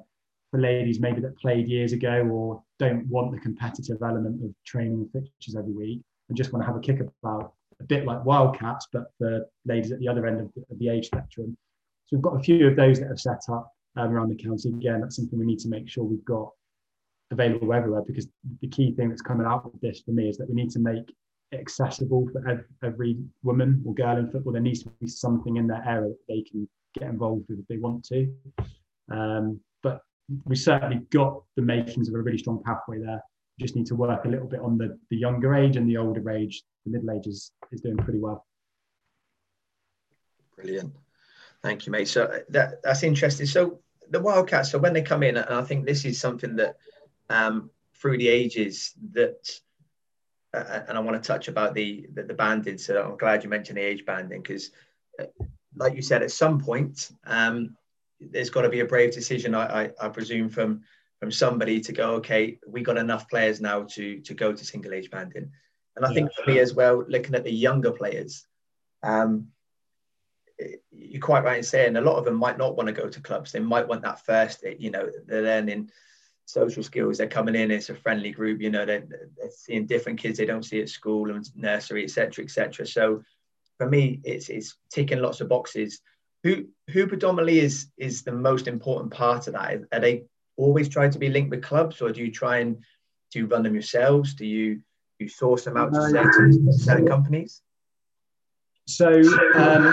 for 0.51 0.59
ladies 0.59 0.99
maybe 0.99 1.21
that 1.21 1.37
played 1.37 1.67
years 1.67 1.93
ago 1.93 2.27
or 2.31 2.61
don't 2.79 3.07
want 3.07 3.31
the 3.31 3.39
competitive 3.39 3.97
element 4.01 4.43
of 4.43 4.53
training 4.65 5.07
fixtures 5.13 5.55
every 5.55 5.71
week 5.71 6.01
and 6.29 6.37
just 6.37 6.51
want 6.51 6.63
to 6.63 6.67
have 6.67 6.75
a 6.75 6.79
kick 6.79 6.99
about 6.99 7.53
a 7.79 7.83
bit 7.83 8.05
like 8.05 8.23
Wildcats, 8.25 8.87
but 8.91 9.11
for 9.17 9.45
ladies 9.65 9.91
at 9.91 9.99
the 9.99 10.07
other 10.07 10.25
end 10.27 10.41
of 10.41 10.51
the, 10.55 10.61
of 10.71 10.79
the 10.79 10.89
age 10.89 11.07
spectrum. 11.07 11.57
So 12.05 12.17
we've 12.17 12.23
got 12.23 12.39
a 12.39 12.43
few 12.43 12.67
of 12.67 12.75
those 12.75 12.99
that 12.99 13.09
have 13.09 13.19
set 13.19 13.41
up 13.49 13.71
um, 13.95 14.11
around 14.11 14.29
the 14.29 14.41
county. 14.41 14.69
Again, 14.69 15.01
that's 15.01 15.15
something 15.15 15.37
we 15.37 15.45
need 15.45 15.59
to 15.59 15.69
make 15.69 15.89
sure 15.89 16.03
we've 16.03 16.25
got 16.25 16.49
available 17.33 17.73
everywhere 17.73 18.03
because 18.05 18.27
the 18.61 18.67
key 18.67 18.93
thing 18.93 19.09
that's 19.09 19.21
coming 19.21 19.45
out 19.45 19.65
of 19.65 19.79
this 19.81 20.01
for 20.01 20.11
me 20.11 20.29
is 20.29 20.37
that 20.37 20.49
we 20.49 20.55
need 20.55 20.71
to 20.71 20.79
make 20.79 21.09
it 21.51 21.59
accessible 21.59 22.27
for 22.31 22.65
every 22.83 23.17
woman 23.43 23.83
or 23.85 23.93
girl 23.93 24.17
in 24.17 24.29
football. 24.31 24.53
There 24.53 24.61
needs 24.61 24.83
to 24.83 24.89
be 25.01 25.07
something 25.07 25.57
in 25.57 25.67
that 25.67 25.85
area 25.85 26.09
that 26.09 26.27
they 26.27 26.41
can 26.41 26.67
get 26.97 27.09
involved 27.09 27.45
with 27.49 27.59
if 27.59 27.67
they 27.67 27.77
want 27.77 28.05
to. 28.05 28.33
Um, 29.11 29.59
but 29.81 30.01
we 30.45 30.55
certainly 30.55 31.01
got 31.11 31.43
the 31.55 31.61
makings 31.61 32.07
of 32.07 32.15
a 32.15 32.21
really 32.21 32.37
strong 32.37 32.63
pathway 32.63 32.99
there. 32.99 33.21
We 33.57 33.63
just 33.65 33.75
need 33.75 33.85
to 33.87 33.95
work 33.95 34.25
a 34.25 34.29
little 34.29 34.47
bit 34.47 34.61
on 34.61 34.77
the, 34.77 34.97
the 35.09 35.17
younger 35.17 35.53
age 35.53 35.75
and 35.75 35.87
the 35.87 35.97
older 35.97 36.27
age. 36.31 36.63
The 36.85 36.91
middle 36.91 37.11
age 37.11 37.27
is, 37.27 37.51
is 37.71 37.81
doing 37.81 37.97
pretty 37.97 38.19
well. 38.19 38.45
Brilliant. 40.55 40.93
Thank 41.61 41.85
you, 41.85 41.91
mate. 41.91 42.07
So 42.07 42.41
that, 42.49 42.81
that's 42.83 43.03
interesting. 43.03 43.45
So 43.45 43.79
the 44.09 44.19
Wildcats, 44.19 44.71
so 44.71 44.79
when 44.79 44.93
they 44.93 45.01
come 45.01 45.23
in, 45.23 45.37
and 45.37 45.49
I 45.49 45.63
think 45.63 45.85
this 45.85 46.05
is 46.05 46.19
something 46.19 46.55
that 46.57 46.75
um, 47.29 47.69
through 47.95 48.17
the 48.17 48.27
ages 48.27 48.93
that, 49.11 49.49
uh, 50.53 50.81
and 50.87 50.97
I 50.97 51.01
want 51.01 51.21
to 51.21 51.27
touch 51.27 51.47
about 51.47 51.73
the, 51.73 52.07
the, 52.13 52.23
the 52.23 52.33
banding. 52.33 52.77
So 52.77 53.01
I'm 53.01 53.17
glad 53.17 53.43
you 53.43 53.49
mentioned 53.49 53.77
the 53.77 53.83
age 53.83 54.05
banding 54.05 54.41
because, 54.41 54.71
uh, 55.19 55.25
like 55.75 55.95
you 55.95 56.01
said, 56.01 56.21
at 56.21 56.31
some 56.31 56.59
point 56.59 57.11
um, 57.25 57.75
there's 58.19 58.49
got 58.49 58.61
to 58.61 58.69
be 58.69 58.81
a 58.81 58.85
brave 58.85 59.13
decision. 59.13 59.55
I, 59.55 59.83
I, 59.83 59.91
I, 60.01 60.09
presume 60.09 60.49
from 60.49 60.83
from 61.19 61.31
somebody 61.31 61.79
to 61.81 61.91
go, 61.93 62.15
okay, 62.15 62.59
we 62.67 62.81
got 62.81 62.97
enough 62.97 63.29
players 63.29 63.61
now 63.61 63.83
to 63.83 64.19
to 64.19 64.33
go 64.33 64.53
to 64.53 64.65
single 64.65 64.93
age 64.93 65.09
banding. 65.09 65.51
And 65.95 66.05
I 66.05 66.09
yeah. 66.09 66.15
think 66.15 66.33
for 66.33 66.49
me 66.49 66.59
as 66.59 66.73
well, 66.73 67.03
looking 67.07 67.35
at 67.35 67.43
the 67.43 67.51
younger 67.51 67.91
players, 67.91 68.45
um, 69.03 69.47
you're 70.91 71.21
quite 71.21 71.43
right 71.43 71.57
in 71.57 71.63
saying 71.63 71.95
a 71.95 72.01
lot 72.01 72.17
of 72.17 72.25
them 72.25 72.35
might 72.35 72.57
not 72.57 72.75
want 72.75 72.87
to 72.87 72.93
go 72.93 73.09
to 73.09 73.21
clubs. 73.21 73.51
They 73.51 73.59
might 73.59 73.87
want 73.87 74.01
that 74.03 74.25
first, 74.25 74.63
you 74.79 74.91
know, 74.91 75.09
they're 75.25 75.41
learning 75.41 75.91
social 76.45 76.83
skills. 76.83 77.17
They're 77.17 77.27
coming 77.27 77.55
in, 77.55 77.71
it's 77.71 77.89
a 77.89 77.95
friendly 77.95 78.31
group, 78.31 78.61
you 78.61 78.69
know, 78.69 78.85
they're, 78.85 79.05
they're 79.09 79.51
seeing 79.51 79.85
different 79.85 80.19
kids 80.19 80.37
they 80.37 80.45
don't 80.45 80.63
see 80.65 80.81
at 80.81 80.89
school 80.89 81.31
and 81.31 81.45
nursery, 81.55 82.03
etc., 82.03 82.43
etc. 82.43 82.85
So 82.85 83.23
for 83.77 83.89
me, 83.89 84.21
it's 84.23 84.49
it's 84.49 84.77
ticking 84.91 85.19
lots 85.19 85.41
of 85.41 85.49
boxes. 85.49 86.01
Who 86.43 86.65
who 86.89 87.07
predominantly 87.07 87.59
is 87.59 87.87
is 87.97 88.23
the 88.23 88.31
most 88.31 88.67
important 88.67 89.11
part 89.11 89.47
of 89.47 89.53
that? 89.53 89.83
Are 89.91 89.99
they 89.99 90.23
always 90.57 90.89
trying 90.89 91.11
to 91.11 91.19
be 91.19 91.29
linked 91.29 91.49
with 91.49 91.63
clubs, 91.63 92.01
or 92.01 92.11
do 92.11 92.21
you 92.21 92.31
try 92.31 92.57
and 92.59 92.77
do 93.31 93.39
you 93.39 93.47
run 93.47 93.63
them 93.63 93.73
yourselves? 93.73 94.33
Do 94.33 94.45
you 94.45 94.81
you 95.19 95.27
source 95.27 95.63
them 95.63 95.77
out 95.77 95.93
to 95.93 96.01
certain, 96.09 96.71
certain 96.73 97.07
companies? 97.07 97.61
So 98.85 99.07
um, 99.55 99.83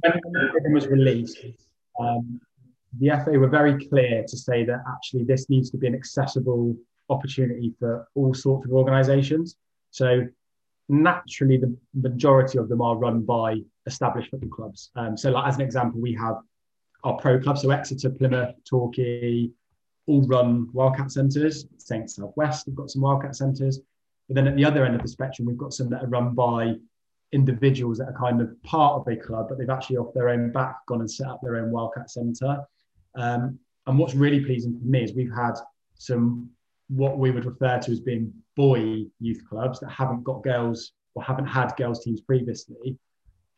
when 0.00 0.20
the 0.32 0.48
program 0.50 0.72
was 0.74 0.86
released, 0.86 1.38
um, 1.98 2.40
the 3.00 3.10
FA 3.24 3.32
were 3.32 3.48
very 3.48 3.86
clear 3.88 4.24
to 4.26 4.36
say 4.36 4.64
that 4.64 4.82
actually 4.88 5.24
this 5.24 5.48
needs 5.48 5.70
to 5.70 5.76
be 5.76 5.86
an 5.86 5.94
accessible 5.94 6.76
opportunity 7.10 7.74
for 7.78 8.06
all 8.14 8.34
sorts 8.34 8.66
of 8.66 8.72
organisations. 8.72 9.56
So 9.90 10.26
naturally, 10.88 11.56
the 11.56 11.76
majority 11.94 12.58
of 12.58 12.68
them 12.68 12.80
are 12.80 12.96
run 12.96 13.22
by 13.22 13.60
established 13.86 14.30
football 14.30 14.50
clubs. 14.50 14.90
Um, 14.96 15.16
so, 15.16 15.30
like 15.30 15.48
as 15.48 15.56
an 15.56 15.62
example, 15.62 16.00
we 16.00 16.14
have 16.14 16.36
our 17.04 17.16
pro 17.16 17.38
clubs, 17.38 17.62
so 17.62 17.70
Exeter, 17.70 18.10
Plymouth, 18.10 18.54
Torquay, 18.68 19.50
all 20.06 20.26
run 20.26 20.68
Wildcat 20.72 21.12
centres. 21.12 21.66
Saints 21.76 22.16
Southwest 22.16 22.66
have 22.66 22.74
got 22.74 22.90
some 22.90 23.02
Wildcat 23.02 23.36
centres. 23.36 23.80
But 24.28 24.34
then 24.34 24.46
at 24.48 24.56
the 24.56 24.64
other 24.64 24.84
end 24.84 24.94
of 24.94 25.02
the 25.02 25.08
spectrum, 25.08 25.46
we've 25.46 25.56
got 25.56 25.72
some 25.72 25.88
that 25.90 26.02
are 26.02 26.08
run 26.08 26.34
by 26.34 26.74
individuals 27.32 27.98
that 27.98 28.08
are 28.08 28.18
kind 28.18 28.40
of 28.40 28.60
part 28.62 29.00
of 29.00 29.08
a 29.08 29.16
club, 29.16 29.48
but 29.48 29.58
they've 29.58 29.70
actually 29.70 29.98
off 29.98 30.14
their 30.14 30.30
own 30.30 30.50
back 30.50 30.76
gone 30.86 31.00
and 31.00 31.10
set 31.10 31.28
up 31.28 31.40
their 31.42 31.56
own 31.56 31.70
Wildcat 31.70 32.10
Centre. 32.10 32.58
Um, 33.18 33.58
and 33.86 33.98
what's 33.98 34.14
really 34.14 34.44
pleasing 34.44 34.78
for 34.78 34.84
me 34.84 35.02
is 35.02 35.14
we've 35.14 35.34
had 35.34 35.54
some 35.94 36.50
what 36.88 37.18
we 37.18 37.30
would 37.30 37.44
refer 37.44 37.78
to 37.78 37.90
as 37.90 38.00
being 38.00 38.32
boy 38.56 39.04
youth 39.20 39.42
clubs 39.48 39.80
that 39.80 39.90
haven't 39.90 40.24
got 40.24 40.42
girls 40.42 40.92
or 41.14 41.22
haven't 41.22 41.46
had 41.46 41.76
girls 41.76 42.02
teams 42.02 42.20
previously 42.22 42.98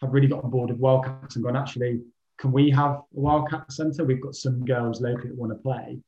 have 0.01 0.13
really 0.13 0.27
got 0.27 0.43
on 0.45 0.51
board 0.51 0.71
with 0.71 0.79
Wildcats 0.79 1.37
and 1.37 1.45
gone, 1.45 1.57
actually, 1.57 2.01
can 2.39 2.53
we 2.53 2.71
have 2.71 2.93
a 2.93 3.03
Wildcat 3.13 3.71
Centre? 3.71 4.05
We've 4.05 4.21
got 4.21 4.35
some 4.35 4.65
girls 4.65 5.01
locally 5.01 5.29
that 5.29 5.37
want 5.37 5.53
to 5.53 5.59
play. 5.59 5.99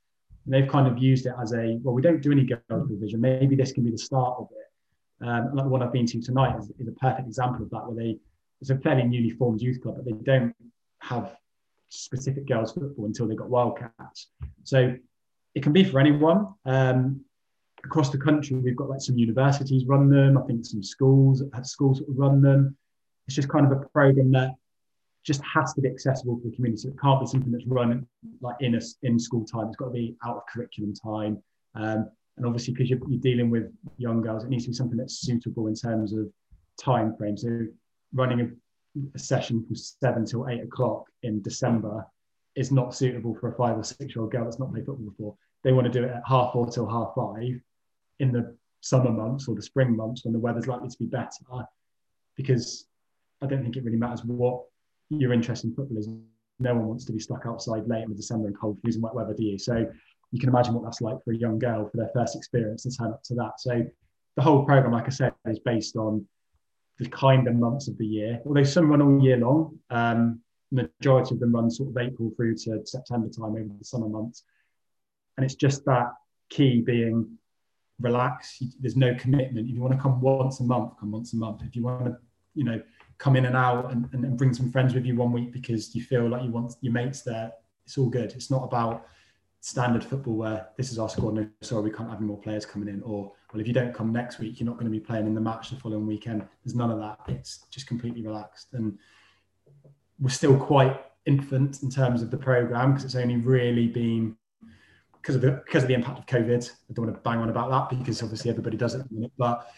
And 0.44 0.54
they've 0.54 0.68
kind 0.68 0.88
of 0.88 0.98
used 0.98 1.26
it 1.26 1.34
as 1.40 1.52
a, 1.52 1.78
well, 1.82 1.94
we 1.94 2.02
don't 2.02 2.22
do 2.22 2.32
any 2.32 2.44
girls 2.44 2.88
division. 2.88 3.20
Maybe 3.20 3.54
this 3.54 3.72
can 3.72 3.84
be 3.84 3.90
the 3.90 3.98
start 3.98 4.36
of 4.38 4.48
it. 4.50 5.26
Um, 5.26 5.54
like 5.54 5.66
the 5.66 5.70
one 5.70 5.82
I've 5.82 5.92
been 5.92 6.06
to 6.06 6.20
tonight 6.20 6.58
is, 6.58 6.72
is, 6.80 6.88
a 6.88 6.92
perfect 6.92 7.28
example 7.28 7.62
of 7.62 7.70
that, 7.70 7.86
where 7.86 7.94
they, 7.94 8.18
it's 8.60 8.70
a 8.70 8.78
fairly 8.78 9.04
newly 9.04 9.30
formed 9.30 9.60
youth 9.60 9.80
club, 9.80 9.96
but 9.96 10.04
they 10.04 10.12
don't 10.12 10.54
have 11.00 11.36
specific 11.92 12.46
girls 12.46 12.72
football 12.72 13.07
until 13.07 13.28
they 13.28 13.35
got 13.35 13.50
Wildcats. 13.50 14.28
So 14.64 14.94
it 15.55 15.62
can 15.62 15.72
be 15.72 15.85
for 15.85 16.00
anyone. 16.00 16.48
Um, 16.64 17.24
across 17.85 18.11
the 18.11 18.18
country, 18.18 18.57
we've 18.57 18.76
got 18.76 18.88
like 18.88 19.00
some 19.00 19.18
universities 19.18 19.85
run 19.87 20.09
them. 20.09 20.38
I 20.38 20.42
think 20.42 20.64
some 20.64 20.83
schools 20.83 21.42
at 21.55 21.66
schools 21.66 22.02
run 22.09 22.40
them. 22.40 22.76
It's 23.26 23.37
just 23.37 23.48
kind 23.48 23.70
of 23.70 23.72
a 23.72 23.87
program 23.87 24.33
that 24.33 24.52
just 25.24 25.42
has 25.42 25.72
to 25.74 25.81
be 25.81 25.88
accessible 25.88 26.38
to 26.38 26.48
the 26.48 26.57
community. 26.57 26.83
So 26.83 26.88
it 26.88 27.00
can't 27.00 27.20
be 27.20 27.26
something 27.26 27.52
that's 27.52 27.66
run 27.66 28.07
like 28.40 28.57
in 28.61 28.74
a, 28.74 28.81
in 29.02 29.18
school 29.18 29.44
time. 29.44 29.68
It's 29.68 29.76
got 29.76 29.87
to 29.87 29.92
be 29.92 30.16
out 30.24 30.37
of 30.37 30.42
curriculum 30.52 30.94
time. 30.94 31.42
Um, 31.74 32.11
and 32.37 32.46
obviously, 32.46 32.72
because 32.72 32.88
you're, 32.88 32.98
you're, 33.09 33.20
dealing 33.20 33.50
with 33.50 33.70
young 33.98 34.22
girls, 34.22 34.42
it 34.42 34.48
needs 34.48 34.64
to 34.64 34.70
be 34.70 34.74
something 34.74 34.96
that's 34.96 35.20
suitable 35.20 35.66
in 35.66 35.74
terms 35.74 36.12
of 36.12 36.33
time 36.81 37.14
frame. 37.16 37.37
So 37.37 37.66
running 38.14 38.57
a, 39.14 39.18
session 39.18 39.64
from 39.64 39.76
seven 39.76 40.24
till 40.24 40.48
eight 40.48 40.62
o'clock 40.62 41.07
in 41.22 41.42
December 41.42 42.07
is 42.55 42.70
not 42.70 42.94
suitable 42.94 43.35
for 43.35 43.48
a 43.48 43.57
five 43.57 43.78
or 43.78 43.85
six 43.85 44.14
year 44.14 44.22
old 44.22 44.33
girl 44.33 44.44
that's 44.44 44.59
not 44.59 44.72
played 44.72 44.87
football 44.87 45.11
before. 45.11 45.37
They 45.62 45.72
want 45.72 45.90
to 45.90 45.92
do 45.92 46.05
it 46.05 46.11
at 46.11 46.22
half 46.26 46.52
four 46.52 46.68
till 46.68 46.88
half 46.88 47.12
five 47.14 47.61
in 48.18 48.33
the 48.33 48.57
summer 48.81 49.11
months 49.11 49.48
or 49.48 49.55
the 49.55 49.62
spring 49.62 49.96
months 49.96 50.24
when 50.24 50.33
the 50.33 50.38
weather's 50.38 50.66
likely 50.66 50.88
to 50.88 50.98
be 50.98 51.07
better, 51.07 51.66
because 52.37 52.87
I 53.40 53.46
don't 53.46 53.62
think 53.62 53.76
it 53.76 53.85
really 53.85 53.98
matters 53.98 54.24
what 54.24 54.64
your 55.11 55.33
interest 55.33 55.64
in 55.64 55.74
football 55.74 55.98
is. 55.98 56.09
No 56.59 56.74
one 56.74 56.87
wants 56.87 57.05
to 57.07 57.12
be 57.12 57.18
stuck 57.18 57.44
outside 57.46 57.88
late 57.88 58.05
in 58.05 58.11
the 58.11 58.16
December 58.16 58.48
in 58.48 58.55
cold, 58.55 58.78
freezing 58.83 59.02
wet 59.02 59.14
weather, 59.14 59.35
do 59.35 59.44
you? 59.44 59.59
So 59.59 59.87
you 60.31 60.38
can 60.38 60.48
imagine 60.48 60.74
what 60.74 60.85
that's 60.85 61.00
like 61.00 61.22
for 61.24 61.33
a 61.33 61.37
young 61.37 61.59
girl 61.59 61.88
for 61.88 61.96
their 61.96 62.11
first 62.14 62.37
experience 62.37 62.83
to 62.85 62.90
turn 62.90 63.12
up 63.12 63.22
to 63.24 63.35
that. 63.35 63.59
So 63.59 63.85
the 64.37 64.42
whole 64.42 64.64
program, 64.64 64.92
like 64.92 65.07
I 65.07 65.11
said, 65.11 65.35
is 65.46 65.59
based 65.59 65.96
on 65.96 66.26
the 66.98 67.09
kind 67.09 67.48
of 67.48 67.55
months 67.55 67.88
of 67.88 67.98
the 67.98 68.07
year. 68.07 68.40
Although 68.46 68.62
some 68.64 68.88
run 68.88 69.02
all 69.02 69.22
year 69.22 69.37
long, 69.37 69.78
um, 69.90 70.40
majority 70.70 71.35
of 71.35 71.40
them 71.40 71.55
run 71.55 71.70
sort 71.70 71.90
of 71.90 71.96
April 71.98 72.33
through 72.37 72.57
to 72.57 72.81
September 72.85 73.28
time 73.28 73.57
over 73.57 73.70
the 73.78 73.85
summer 73.85 74.09
months. 74.09 74.44
And 75.37 75.44
it's 75.44 75.55
just 75.55 75.85
that 75.87 76.12
key 76.50 76.81
being 76.81 77.38
relax. 78.00 78.62
There's 78.81 78.96
no 78.96 79.14
commitment. 79.14 79.68
If 79.68 79.74
you 79.74 79.81
want 79.81 79.94
to 79.94 80.00
come 80.00 80.20
once 80.20 80.61
a 80.61 80.64
month, 80.64 80.98
come 80.98 81.12
once 81.12 81.33
a 81.33 81.37
month. 81.37 81.62
If 81.64 81.76
you 81.76 81.85
want 81.85 82.05
to, 82.07 82.16
you 82.55 82.64
know, 82.64 82.83
come 83.18 83.37
in 83.37 83.46
and 83.46 83.57
out 83.57 83.92
and, 83.92 84.09
and, 84.12 84.24
and 84.24 84.37
bring 84.37 84.52
some 84.52 84.70
friends 84.70 84.94
with 84.94 85.07
you 85.07 85.16
one 85.16 85.33
week 85.33 85.52
because 85.52 85.94
you 85.94 86.02
feel 86.02 86.28
like 86.28 86.42
you 86.42 86.50
want 86.50 86.74
your 86.81 86.92
mates 86.92 87.22
there, 87.22 87.52
it's 87.87 87.96
all 87.96 88.09
good. 88.09 88.33
It's 88.33 88.50
not 88.50 88.64
about 88.64 89.07
standard 89.62 90.03
football 90.03 90.35
where 90.35 90.68
this 90.77 90.90
is 90.90 90.98
our 90.98 91.09
squad. 91.09 91.35
No, 91.35 91.48
sorry, 91.61 91.85
we 91.85 91.90
can't 91.90 92.11
have 92.11 92.18
any 92.18 92.27
more 92.27 92.38
players 92.38 92.66
coming 92.66 92.88
in. 92.88 93.01
Or 93.03 93.33
well, 93.53 93.61
if 93.61 93.66
you 93.66 93.72
don't 93.72 93.94
come 93.94 94.12
next 94.12 94.40
week, 94.40 94.59
you're 94.59 94.66
not 94.66 94.75
going 94.75 94.87
to 94.87 94.90
be 94.90 95.01
playing 95.01 95.27
in 95.27 95.35
the 95.35 95.40
match 95.40 95.70
the 95.70 95.77
following 95.77 96.07
weekend. 96.07 96.44
There's 96.64 96.75
none 96.75 96.90
of 96.90 96.98
that. 96.98 97.20
It's 97.29 97.64
just 97.70 97.87
completely 97.87 98.22
relaxed, 98.22 98.75
and 98.75 98.98
we're 100.18 100.31
still 100.31 100.59
quite 100.59 101.01
infant 101.27 101.85
in 101.85 101.90
terms 101.90 102.22
of 102.22 102.33
the 102.33 102.37
program 102.37 102.90
because 102.90 103.05
it's 103.05 103.14
only 103.14 103.37
really 103.37 103.87
been 103.87 104.37
because 105.12 105.37
of 105.37 105.40
the 105.40 105.53
because 105.64 105.85
of 105.85 105.88
the 105.88 105.94
impact 105.94 106.18
of 106.18 106.27
COVID. 106.27 106.68
I 106.68 106.92
don't 106.92 107.07
want 107.07 107.16
to 107.16 107.22
bang 107.22 107.38
on 107.38 107.48
about 107.48 107.70
that 107.70 107.96
because 107.96 108.20
obviously 108.20 108.51
everybody 108.51 108.77
does 108.77 108.96
it, 108.96 109.07
but 109.38 109.68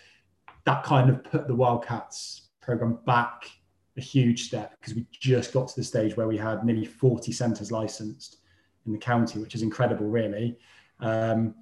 that 0.65 0.83
kind 0.83 1.11
of 1.11 1.23
put 1.25 1.47
the 1.47 1.55
Wildcats 1.55 2.49
program 2.63 3.01
back 3.05 3.51
a 3.99 4.01
huge 4.01 4.45
step 4.45 4.75
because 4.81 4.95
we 4.95 5.07
just 5.13 5.53
got 5.53 5.69
to 5.69 5.77
the 5.77 5.85
stage 5.85 6.17
where 6.17 6.27
we 6.27 6.39
had 6.39 6.65
nearly 6.65 6.87
40 6.87 7.31
centres 7.33 7.71
licensed 7.71 8.39
in 8.87 8.93
the 8.93 8.99
county, 8.99 9.39
which 9.39 9.55
is 9.55 9.63
incredible, 9.63 10.07
really. 10.07 10.59
Um, 11.01 11.55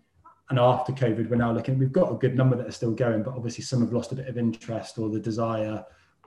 and 0.51 0.59
after 0.59 0.93
COVID, 0.93 1.31
we're 1.31 1.37
now 1.37 1.53
looking, 1.53 1.79
we've 1.79 1.93
got 1.93 2.13
a 2.13 2.17
good 2.17 2.37
number 2.37 2.57
that 2.57 2.67
are 2.67 2.73
still 2.73 2.93
going, 2.93 3.23
but 3.23 3.35
obviously 3.35 3.65
some 3.65 3.81
have 3.81 3.93
lost 3.93 4.13
a 4.13 4.15
bit 4.15 4.29
of 4.29 4.37
interest 4.37 4.99
or 4.99 5.09
the 5.09 5.21
desire, 5.21 5.85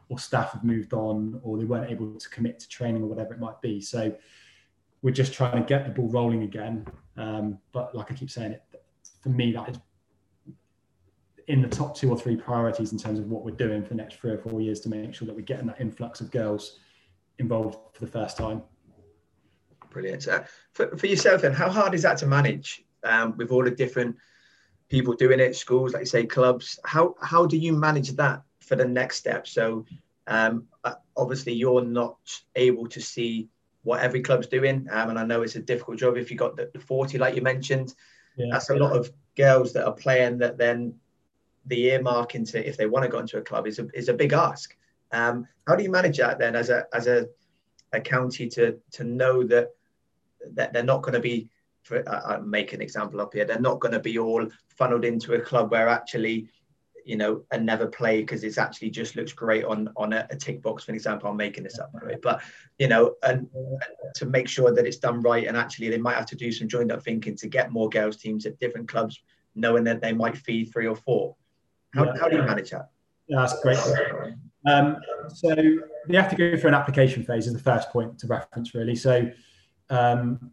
or 0.09 0.19
staff 0.19 0.51
have 0.53 0.63
moved 0.63 0.93
on, 0.93 1.39
or 1.43 1.57
they 1.57 1.65
weren't 1.65 1.91
able 1.91 2.15
to 2.15 2.29
commit 2.29 2.59
to 2.59 2.69
training 2.69 3.03
or 3.03 3.07
whatever 3.07 3.33
it 3.33 3.39
might 3.39 3.61
be. 3.61 3.81
So 3.81 4.15
we're 5.01 5.13
just 5.13 5.33
trying 5.33 5.61
to 5.61 5.67
get 5.67 5.85
the 5.85 5.91
ball 5.91 6.09
rolling 6.09 6.43
again. 6.43 6.87
Um, 7.17 7.59
but 7.71 7.93
like 7.95 8.11
I 8.11 8.15
keep 8.15 8.31
saying, 8.31 8.53
it 8.53 8.63
for 9.21 9.29
me, 9.29 9.51
that 9.53 9.69
is 9.69 9.77
in 11.47 11.61
the 11.61 11.67
top 11.67 11.95
two 11.95 12.09
or 12.09 12.17
three 12.17 12.35
priorities 12.35 12.91
in 12.91 12.97
terms 12.97 13.19
of 13.19 13.27
what 13.27 13.43
we're 13.43 13.51
doing 13.51 13.83
for 13.83 13.89
the 13.89 13.95
next 13.95 14.15
three 14.15 14.31
or 14.31 14.37
four 14.37 14.61
years 14.61 14.79
to 14.81 14.89
make 14.89 15.13
sure 15.13 15.25
that 15.27 15.35
we're 15.35 15.41
getting 15.41 15.67
that 15.67 15.79
influx 15.79 16.21
of 16.21 16.31
girls 16.31 16.79
involved 17.39 17.77
for 17.93 18.05
the 18.05 18.11
first 18.11 18.37
time. 18.37 18.61
Brilliant. 19.95 20.27
Uh, 20.27 20.43
for, 20.73 20.97
for 20.97 21.07
yourself, 21.07 21.41
then, 21.41 21.53
how 21.53 21.69
hard 21.69 21.93
is 21.93 22.01
that 22.01 22.17
to 22.17 22.27
manage 22.27 22.83
um, 23.05 23.37
with 23.37 23.49
all 23.49 23.63
the 23.63 23.71
different 23.71 24.17
people 24.89 25.13
doing 25.13 25.39
it, 25.39 25.55
schools, 25.55 25.93
like 25.93 26.01
you 26.01 26.05
say, 26.05 26.25
clubs? 26.25 26.77
How 26.83 27.15
how 27.21 27.45
do 27.45 27.55
you 27.55 27.71
manage 27.71 28.11
that 28.17 28.43
for 28.59 28.75
the 28.75 28.83
next 28.83 29.15
step? 29.15 29.47
So, 29.47 29.85
um, 30.27 30.67
uh, 30.83 30.95
obviously, 31.15 31.53
you're 31.53 31.85
not 31.85 32.17
able 32.57 32.87
to 32.89 32.99
see 32.99 33.47
what 33.83 34.01
every 34.01 34.21
club's 34.21 34.47
doing, 34.47 34.85
um, 34.91 35.11
and 35.11 35.17
I 35.17 35.23
know 35.23 35.43
it's 35.43 35.55
a 35.55 35.61
difficult 35.61 35.97
job 35.97 36.17
if 36.17 36.29
you 36.29 36.35
got 36.35 36.57
the, 36.57 36.69
the 36.73 36.79
40, 36.79 37.17
like 37.17 37.35
you 37.35 37.41
mentioned. 37.41 37.95
Yeah. 38.35 38.47
That's 38.51 38.69
a 38.69 38.75
lot 38.75 38.97
of 38.97 39.09
girls 39.37 39.71
that 39.73 39.85
are 39.85 39.93
playing 39.93 40.39
that 40.39 40.57
then 40.57 40.95
the 41.67 41.85
earmark 41.85 42.35
into 42.35 42.67
if 42.67 42.75
they 42.75 42.85
want 42.85 43.03
to 43.03 43.09
go 43.09 43.19
into 43.19 43.37
a 43.37 43.41
club 43.41 43.65
is 43.65 43.79
a, 43.79 43.87
is 43.93 44.09
a 44.09 44.13
big 44.13 44.33
ask. 44.33 44.75
Um, 45.13 45.47
how 45.65 45.77
do 45.77 45.83
you 45.83 45.89
manage 45.89 46.17
that 46.17 46.37
then 46.37 46.53
as 46.53 46.69
a 46.69 46.85
as 46.91 47.07
a, 47.07 47.27
a 47.93 48.01
county 48.01 48.49
to 48.49 48.77
to 48.91 49.05
know 49.05 49.41
that 49.43 49.69
that 50.53 50.73
they're 50.73 50.83
not 50.83 51.01
going 51.01 51.13
to 51.13 51.19
be 51.19 51.49
for, 51.83 52.07
I, 52.09 52.35
I 52.35 52.37
make 52.39 52.73
an 52.73 52.81
example 52.81 53.21
up 53.21 53.33
here 53.33 53.45
they're 53.45 53.59
not 53.59 53.79
going 53.79 53.93
to 53.93 53.99
be 53.99 54.17
all 54.17 54.47
funneled 54.69 55.05
into 55.05 55.33
a 55.33 55.39
club 55.39 55.71
where 55.71 55.87
actually 55.87 56.49
you 57.03 57.15
know 57.15 57.43
and 57.51 57.65
never 57.65 57.85
play 57.85 58.21
because 58.21 58.43
it's 58.43 58.57
actually 58.57 58.89
just 58.89 59.15
looks 59.15 59.33
great 59.33 59.63
on 59.63 59.89
on 59.95 60.13
a, 60.13 60.27
a, 60.31 60.35
tick 60.35 60.61
box 60.63 60.83
for 60.83 60.93
example 60.93 61.29
i'm 61.29 61.37
making 61.37 61.63
this 61.63 61.77
up 61.77 61.91
but 62.23 62.41
you 62.79 62.87
know 62.87 63.13
and, 63.21 63.47
and, 63.53 64.15
to 64.15 64.25
make 64.25 64.47
sure 64.47 64.73
that 64.73 64.87
it's 64.87 64.97
done 64.97 65.21
right 65.21 65.45
and 65.45 65.55
actually 65.55 65.87
they 65.87 65.99
might 65.99 66.15
have 66.15 66.25
to 66.25 66.35
do 66.35 66.51
some 66.51 66.67
joined 66.67 66.91
up 66.91 67.03
thinking 67.03 67.35
to 67.35 67.47
get 67.47 67.71
more 67.71 67.89
girls 67.89 68.17
teams 68.17 68.47
at 68.47 68.59
different 68.59 68.87
clubs 68.87 69.21
knowing 69.53 69.83
that 69.83 70.01
they 70.01 70.11
might 70.11 70.35
feed 70.35 70.65
three 70.73 70.87
or 70.87 70.95
four 70.95 71.35
how, 71.95 72.05
yeah. 72.05 72.13
how 72.19 72.29
do 72.29 72.35
you 72.35 72.43
manage 72.43 72.71
that? 72.71 72.89
Yeah, 73.27 73.39
that's 73.39 73.59
great. 73.61 73.79
Um, 74.67 74.97
so 75.33 75.55
they 76.07 76.17
have 76.17 76.29
to 76.29 76.35
go 76.35 76.57
through 76.57 76.69
an 76.69 76.73
application 76.75 77.23
phase 77.23 77.47
is 77.47 77.53
the 77.53 77.59
first 77.59 77.89
point 77.89 78.19
to 78.19 78.27
reference 78.27 78.75
really. 78.75 78.95
So 78.95 79.29
um, 79.89 80.51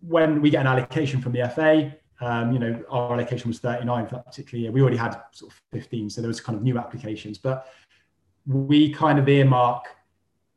when 0.00 0.40
we 0.40 0.50
get 0.50 0.60
an 0.60 0.66
allocation 0.66 1.20
from 1.20 1.32
the 1.32 1.48
FA, 1.48 1.96
um, 2.20 2.52
you 2.52 2.58
know, 2.58 2.82
our 2.88 3.14
allocation 3.14 3.48
was 3.48 3.58
39 3.58 4.06
for 4.06 4.14
that 4.16 4.26
particular 4.26 4.62
year. 4.62 4.72
We 4.72 4.80
already 4.80 4.96
had 4.96 5.20
sort 5.32 5.52
of 5.52 5.60
15, 5.72 6.10
so 6.10 6.20
there 6.20 6.28
was 6.28 6.40
kind 6.40 6.56
of 6.56 6.62
new 6.62 6.78
applications, 6.78 7.38
but 7.38 7.68
we 8.46 8.92
kind 8.92 9.18
of 9.18 9.28
earmark 9.28 9.86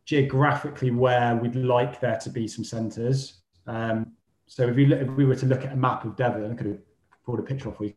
geographically 0.05 0.91
where 0.91 1.35
we'd 1.35 1.55
like 1.55 1.99
there 1.99 2.17
to 2.17 2.29
be 2.29 2.47
some 2.47 2.63
centres. 2.63 3.41
Um, 3.65 4.11
so 4.45 4.67
if 4.67 4.75
we, 4.75 4.93
if 4.93 5.09
we 5.11 5.25
were 5.25 5.35
to 5.35 5.45
look 5.47 5.65
at 5.65 5.73
a 5.73 5.75
map 5.75 6.05
of 6.05 6.15
Devon, 6.15 6.51
I 6.51 6.55
could 6.55 6.67
have 6.67 6.79
pulled 7.25 7.39
a 7.39 7.43
picture 7.43 7.69
off 7.69 7.79
you, 7.79 7.93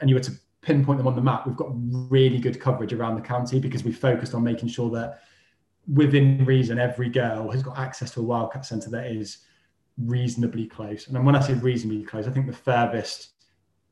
and 0.00 0.08
you 0.08 0.16
were 0.16 0.22
to 0.22 0.32
pinpoint 0.62 0.98
them 0.98 1.06
on 1.06 1.14
the 1.14 1.20
map, 1.20 1.46
we've 1.46 1.56
got 1.56 1.70
really 1.74 2.38
good 2.38 2.58
coverage 2.60 2.92
around 2.92 3.16
the 3.16 3.20
county 3.20 3.60
because 3.60 3.84
we 3.84 3.92
focused 3.92 4.32
on 4.32 4.42
making 4.42 4.68
sure 4.68 4.88
that 4.90 5.20
within 5.86 6.44
reason, 6.44 6.78
every 6.78 7.08
girl 7.08 7.50
has 7.50 7.62
got 7.62 7.78
access 7.78 8.10
to 8.12 8.20
a 8.20 8.22
wildcat 8.22 8.64
centre 8.64 8.90
that 8.90 9.06
is 9.06 9.38
reasonably 9.98 10.66
close. 10.66 11.08
And 11.08 11.24
when 11.24 11.36
I 11.36 11.40
say 11.40 11.54
reasonably 11.54 12.02
close, 12.02 12.26
I 12.26 12.30
think 12.30 12.46
the 12.46 12.52
furthest 12.52 13.30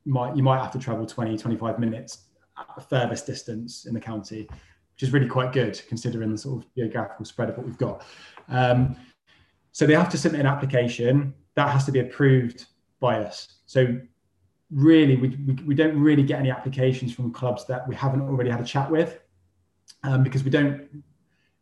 might 0.07 0.37
you 0.37 0.43
might 0.43 0.61
have 0.61 0.73
to 0.73 0.79
travel 0.79 1.05
20, 1.05 1.37
25 1.37 1.79
minutes 1.79 2.27
at 2.59 2.67
the 2.75 2.81
furthest 2.81 3.27
distance 3.27 3.87
in 3.87 3.95
the 3.95 4.01
county, 4.01 4.49
which 4.51 5.03
is 5.03 5.13
really 5.13 5.29
quite 5.29 5.53
good 5.53 5.81
considering 5.89 6.31
the 6.31 6.39
sort 6.39 6.63
of 6.63 6.75
geographical 6.75 7.25
spread 7.25 7.51
of 7.51 7.57
what 7.57 7.67
we've 7.67 7.79
got. 7.79 8.05
Um, 8.49 8.97
so 9.73 9.87
they 9.87 9.95
have 9.95 10.09
to 10.11 10.19
submit 10.19 10.41
an 10.41 10.47
application 10.47 11.35
that 11.55 11.71
has 11.71 11.85
to 11.85 11.93
be 11.93 12.01
approved 12.01 12.67
by 12.99 13.19
us. 13.19 13.59
So 13.67 13.99
really 14.71 15.17
we, 15.17 15.29
we, 15.47 15.55
we, 15.65 15.75
don't 15.75 15.99
really 15.99 16.23
get 16.23 16.39
any 16.39 16.51
applications 16.51 17.13
from 17.13 17.33
clubs 17.33 17.67
that 17.67 17.87
we 17.89 17.95
haven't 17.95 18.21
already 18.21 18.51
had 18.51 18.61
a 18.61 18.65
chat 18.65 18.91
with 18.91 19.19
um, 20.05 20.23
because 20.23 20.45
we 20.45 20.51
don't 20.51 20.89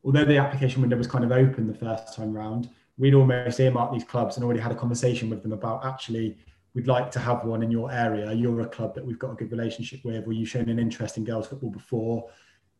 although 0.04 0.24
the 0.24 0.36
application 0.36 0.80
window 0.80 0.96
was 0.96 1.06
kind 1.06 1.24
of 1.24 1.32
open 1.32 1.66
the 1.66 1.74
first 1.74 2.14
time 2.14 2.32
round 2.32 2.68
we'd 2.96 3.14
almost 3.14 3.60
earmarked 3.60 3.92
these 3.92 4.04
clubs 4.04 4.36
and 4.36 4.44
already 4.44 4.60
had 4.60 4.72
a 4.72 4.76
conversation 4.76 5.30
with 5.30 5.42
them 5.42 5.52
about 5.52 5.84
actually 5.84 6.36
we'd 6.74 6.86
like 6.86 7.10
to 7.10 7.18
have 7.18 7.44
one 7.44 7.62
in 7.62 7.70
your 7.70 7.90
area 7.90 8.32
you're 8.32 8.60
a 8.60 8.68
club 8.68 8.94
that 8.94 9.04
we've 9.04 9.18
got 9.18 9.30
a 9.32 9.34
good 9.34 9.50
relationship 9.50 10.00
with 10.04 10.26
or 10.26 10.32
you've 10.32 10.48
shown 10.48 10.68
an 10.68 10.78
interest 10.78 11.16
in 11.16 11.24
girls 11.24 11.46
football 11.46 11.70
before 11.70 12.28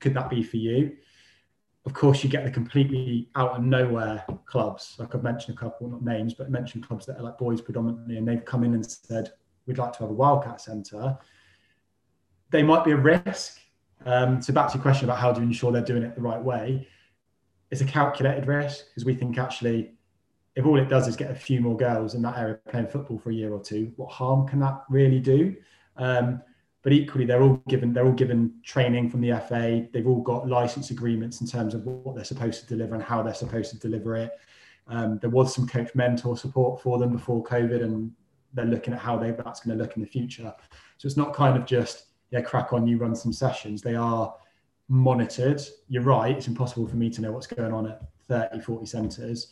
could 0.01 0.15
that 0.15 0.31
be 0.31 0.43
for 0.43 0.57
you? 0.57 0.97
Of 1.87 1.95
course, 1.95 2.23
you 2.23 2.31
get 2.31 2.45
the 2.45 2.51
completely 2.51 3.31
out 3.35 3.53
of 3.53 3.63
nowhere 3.63 4.25
clubs. 4.47 4.97
Like 4.99 5.15
I've 5.15 5.23
mentioned 5.23 5.57
a 5.57 5.61
couple, 5.61 5.89
not 5.89 6.05
names, 6.05 6.35
but 6.35 6.51
mentioned 6.51 6.87
clubs 6.87 7.07
that 7.07 7.19
are 7.19 7.23
like 7.23 7.39
boys 7.39 7.61
predominantly, 7.61 8.17
and 8.19 8.29
they've 8.29 8.45
come 8.45 8.65
in 8.65 8.75
and 8.75 8.85
said, 8.85 9.33
we'd 9.67 9.79
like 9.79 9.93
to 9.95 10.01
have 10.01 10.11
a 10.11 10.13
Wildcat 10.13 10.61
Centre. 10.61 11.17
They 12.51 12.63
might 12.63 12.85
be 12.85 12.93
a 12.93 12.97
risk. 12.97 13.59
Um, 14.05 14.43
so 14.43 14.53
back 14.53 14.69
to 14.69 14.75
your 14.75 14.83
question 14.83 15.07
about 15.07 15.19
how 15.19 15.33
do 15.33 15.41
you 15.41 15.47
ensure 15.47 15.73
they're 15.73 15.83
doing 15.83 16.03
it 16.03 16.15
the 16.15 16.21
right 16.21 16.43
way, 16.43 16.87
it's 17.71 17.81
a 17.81 17.85
calculated 17.85 18.47
risk 18.47 18.87
because 18.89 19.05
we 19.05 19.15
think 19.15 19.39
actually 19.39 19.93
if 20.59 20.67
all 20.67 20.79
it 20.79 20.89
does 20.89 21.07
is 21.07 21.15
get 21.15 21.31
a 21.31 21.35
few 21.35 21.61
more 21.61 21.77
girls 21.77 22.15
in 22.15 22.23
that 22.23 22.37
area 22.37 22.59
playing 22.69 22.89
football 22.89 23.17
for 23.17 23.31
a 23.31 23.35
year 23.35 23.53
or 23.53 23.63
two, 23.63 23.93
what 23.95 24.11
harm 24.11 24.47
can 24.49 24.59
that 24.59 24.83
really 24.91 25.21
do? 25.21 25.55
Um, 25.97 26.43
but 26.83 26.93
equally, 26.93 27.25
they're 27.27 27.43
all 27.43 27.63
given 27.69 27.93
they're 27.93 28.07
all 28.07 28.13
given 28.13 28.55
training 28.65 29.09
from 29.09 29.21
the 29.21 29.41
FA. 29.47 29.87
They've 29.93 30.07
all 30.07 30.21
got 30.21 30.49
license 30.49 30.91
agreements 30.91 31.41
in 31.41 31.47
terms 31.47 31.75
of 31.75 31.85
what 31.85 32.17
they're 32.17 32.25
supposed 32.25 32.61
to 32.61 32.67
deliver 32.67 32.95
and 32.95 33.03
how 33.03 33.23
they're 33.23 33.35
supposed 33.35 33.71
to 33.71 33.79
deliver 33.79 34.17
it. 34.17 34.33
Um, 34.89 35.19
there 35.21 35.31
was 35.31 35.55
some 35.55 35.67
coach 35.69 35.95
mentor 35.95 36.37
support 36.37 36.83
for 36.83 36.99
them 36.99 37.13
before 37.13 37.45
COVID, 37.45 37.83
and 37.83 38.11
they're 38.55 38.65
looking 38.65 38.95
at 38.95 39.01
how 39.01 39.17
they, 39.17 39.31
that's 39.31 39.61
going 39.61 39.77
to 39.77 39.83
look 39.83 39.97
in 39.97 40.03
the 40.03 40.09
future. 40.09 40.53
So 40.97 41.07
it's 41.07 41.17
not 41.17 41.35
kind 41.35 41.57
of 41.57 41.67
just 41.67 42.07
yeah, 42.31 42.41
crack 42.41 42.73
on, 42.73 42.87
you 42.87 42.99
run 42.99 43.15
some 43.15 43.33
sessions. 43.33 43.83
They 43.83 43.95
are 43.95 44.35
monitored. 44.89 45.63
You're 45.89 46.03
right; 46.03 46.37
it's 46.37 46.49
impossible 46.49 46.87
for 46.87 46.97
me 46.97 47.11
to 47.11 47.21
know 47.21 47.33
what's 47.33 47.47
going 47.47 47.73
on 47.73 47.87
at 47.87 48.03
30, 48.29 48.61
40 48.61 48.87
centres. 48.87 49.49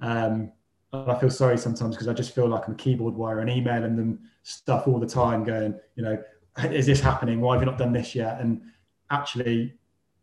Um, 0.00 0.52
and 0.92 1.10
I 1.10 1.18
feel 1.18 1.30
sorry 1.30 1.58
sometimes 1.58 1.94
because 1.94 2.08
I 2.08 2.14
just 2.14 2.34
feel 2.34 2.48
like 2.48 2.66
I'm 2.66 2.74
a 2.74 2.76
keyboard 2.76 3.14
warrior 3.14 3.40
and 3.40 3.50
emailing 3.50 3.96
them 3.96 4.20
stuff 4.42 4.88
all 4.88 4.98
the 4.98 5.06
time, 5.06 5.44
going, 5.44 5.78
you 5.96 6.02
know, 6.02 6.22
is 6.64 6.86
this 6.86 7.00
happening? 7.00 7.40
Why 7.40 7.54
have 7.54 7.62
you 7.62 7.66
not 7.66 7.78
done 7.78 7.92
this 7.92 8.14
yet? 8.14 8.40
And 8.40 8.62
actually, 9.10 9.74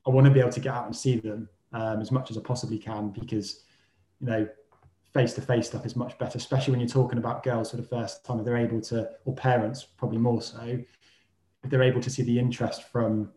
I 0.06 0.10
want 0.10 0.26
to 0.26 0.32
be 0.32 0.40
able 0.40 0.52
to 0.52 0.60
get 0.60 0.74
out 0.74 0.86
and 0.86 0.96
see 0.96 1.18
them 1.18 1.50
um, 1.74 2.02
as 2.02 2.12
much 2.12 2.32
as 2.32 2.38
I 2.38 2.42
possibly 2.42 2.78
can 2.78 3.10
because, 3.10 3.64
you 4.20 4.28
know, 4.28 4.48
face 5.14 5.34
to 5.34 5.42
face 5.42 5.68
stuff 5.68 5.86
is 5.86 5.96
much 5.96 6.18
better, 6.18 6.38
especially 6.38 6.72
when 6.72 6.80
you're 6.80 6.90
talking 6.90 7.18
about 7.18 7.44
girls 7.44 7.72
for 7.72 7.78
the 7.78 7.84
first 7.84 8.26
time. 8.26 8.40
If 8.40 8.46
they're 8.46 8.58
able 8.58 8.82
to, 8.82 9.10
or 9.26 9.34
parents 9.34 9.84
probably 9.84 10.18
more 10.18 10.42
so, 10.42 10.80
if 11.64 11.70
they're 11.70 11.84
able 11.84 12.02
to 12.02 12.10
see 12.10 12.24
the 12.24 12.38
interest 12.38 12.84
from 12.92 13.32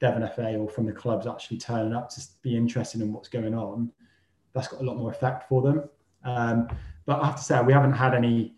Devon 0.00 0.28
FA 0.34 0.56
or 0.56 0.68
from 0.68 0.86
the 0.86 0.92
clubs 0.92 1.26
actually 1.26 1.58
turning 1.58 1.94
up 1.94 2.08
to 2.10 2.20
be 2.42 2.56
interested 2.56 3.00
in 3.00 3.12
what's 3.12 3.28
going 3.28 3.54
on, 3.54 3.90
that's 4.52 4.68
got 4.68 4.80
a 4.80 4.84
lot 4.84 4.96
more 4.96 5.10
effect 5.10 5.48
for 5.48 5.62
them. 5.62 5.84
Um, 6.24 6.68
but 7.06 7.20
I 7.20 7.26
have 7.26 7.36
to 7.36 7.42
say, 7.42 7.60
we 7.62 7.72
haven't 7.72 7.92
had 7.92 8.14
any 8.14 8.54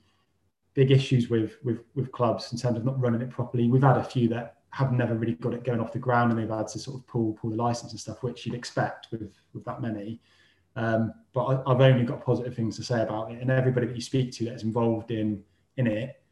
big 0.74 0.90
issues 0.90 1.28
with, 1.28 1.56
with 1.62 1.80
with 1.94 2.10
clubs 2.12 2.52
in 2.52 2.58
terms 2.58 2.76
of 2.76 2.84
not 2.84 2.98
running 3.00 3.20
it 3.20 3.30
properly. 3.30 3.68
We've 3.68 3.82
had 3.82 3.98
a 3.98 4.04
few 4.04 4.28
that 4.28 4.56
have 4.70 4.92
never 4.92 5.14
really 5.14 5.34
got 5.34 5.52
it 5.52 5.64
going 5.64 5.80
off 5.80 5.92
the 5.92 5.98
ground, 5.98 6.32
and 6.32 6.40
they've 6.40 6.48
had 6.48 6.68
to 6.68 6.78
sort 6.78 6.98
of 6.98 7.06
pull 7.06 7.34
pull 7.34 7.50
the 7.50 7.56
license 7.56 7.92
and 7.92 8.00
stuff, 8.00 8.22
which 8.22 8.46
you'd 8.46 8.54
expect 8.54 9.08
with 9.10 9.32
with 9.52 9.64
that 9.64 9.82
many. 9.82 10.20
Um, 10.74 11.12
but 11.34 11.44
I, 11.44 11.70
have 11.70 11.80
only 11.82 12.04
got 12.04 12.24
positive 12.24 12.54
things 12.54 12.76
to 12.76 12.84
say 12.84 13.02
about 13.02 13.32
it, 13.32 13.40
and 13.40 13.50
everybody 13.50 13.86
that 13.86 13.94
you 13.94 14.00
speak 14.00 14.32
to 14.32 14.46
that's 14.46 14.62
involved 14.62 15.10
in 15.10 15.42
in 15.76 15.86
it 15.86 16.22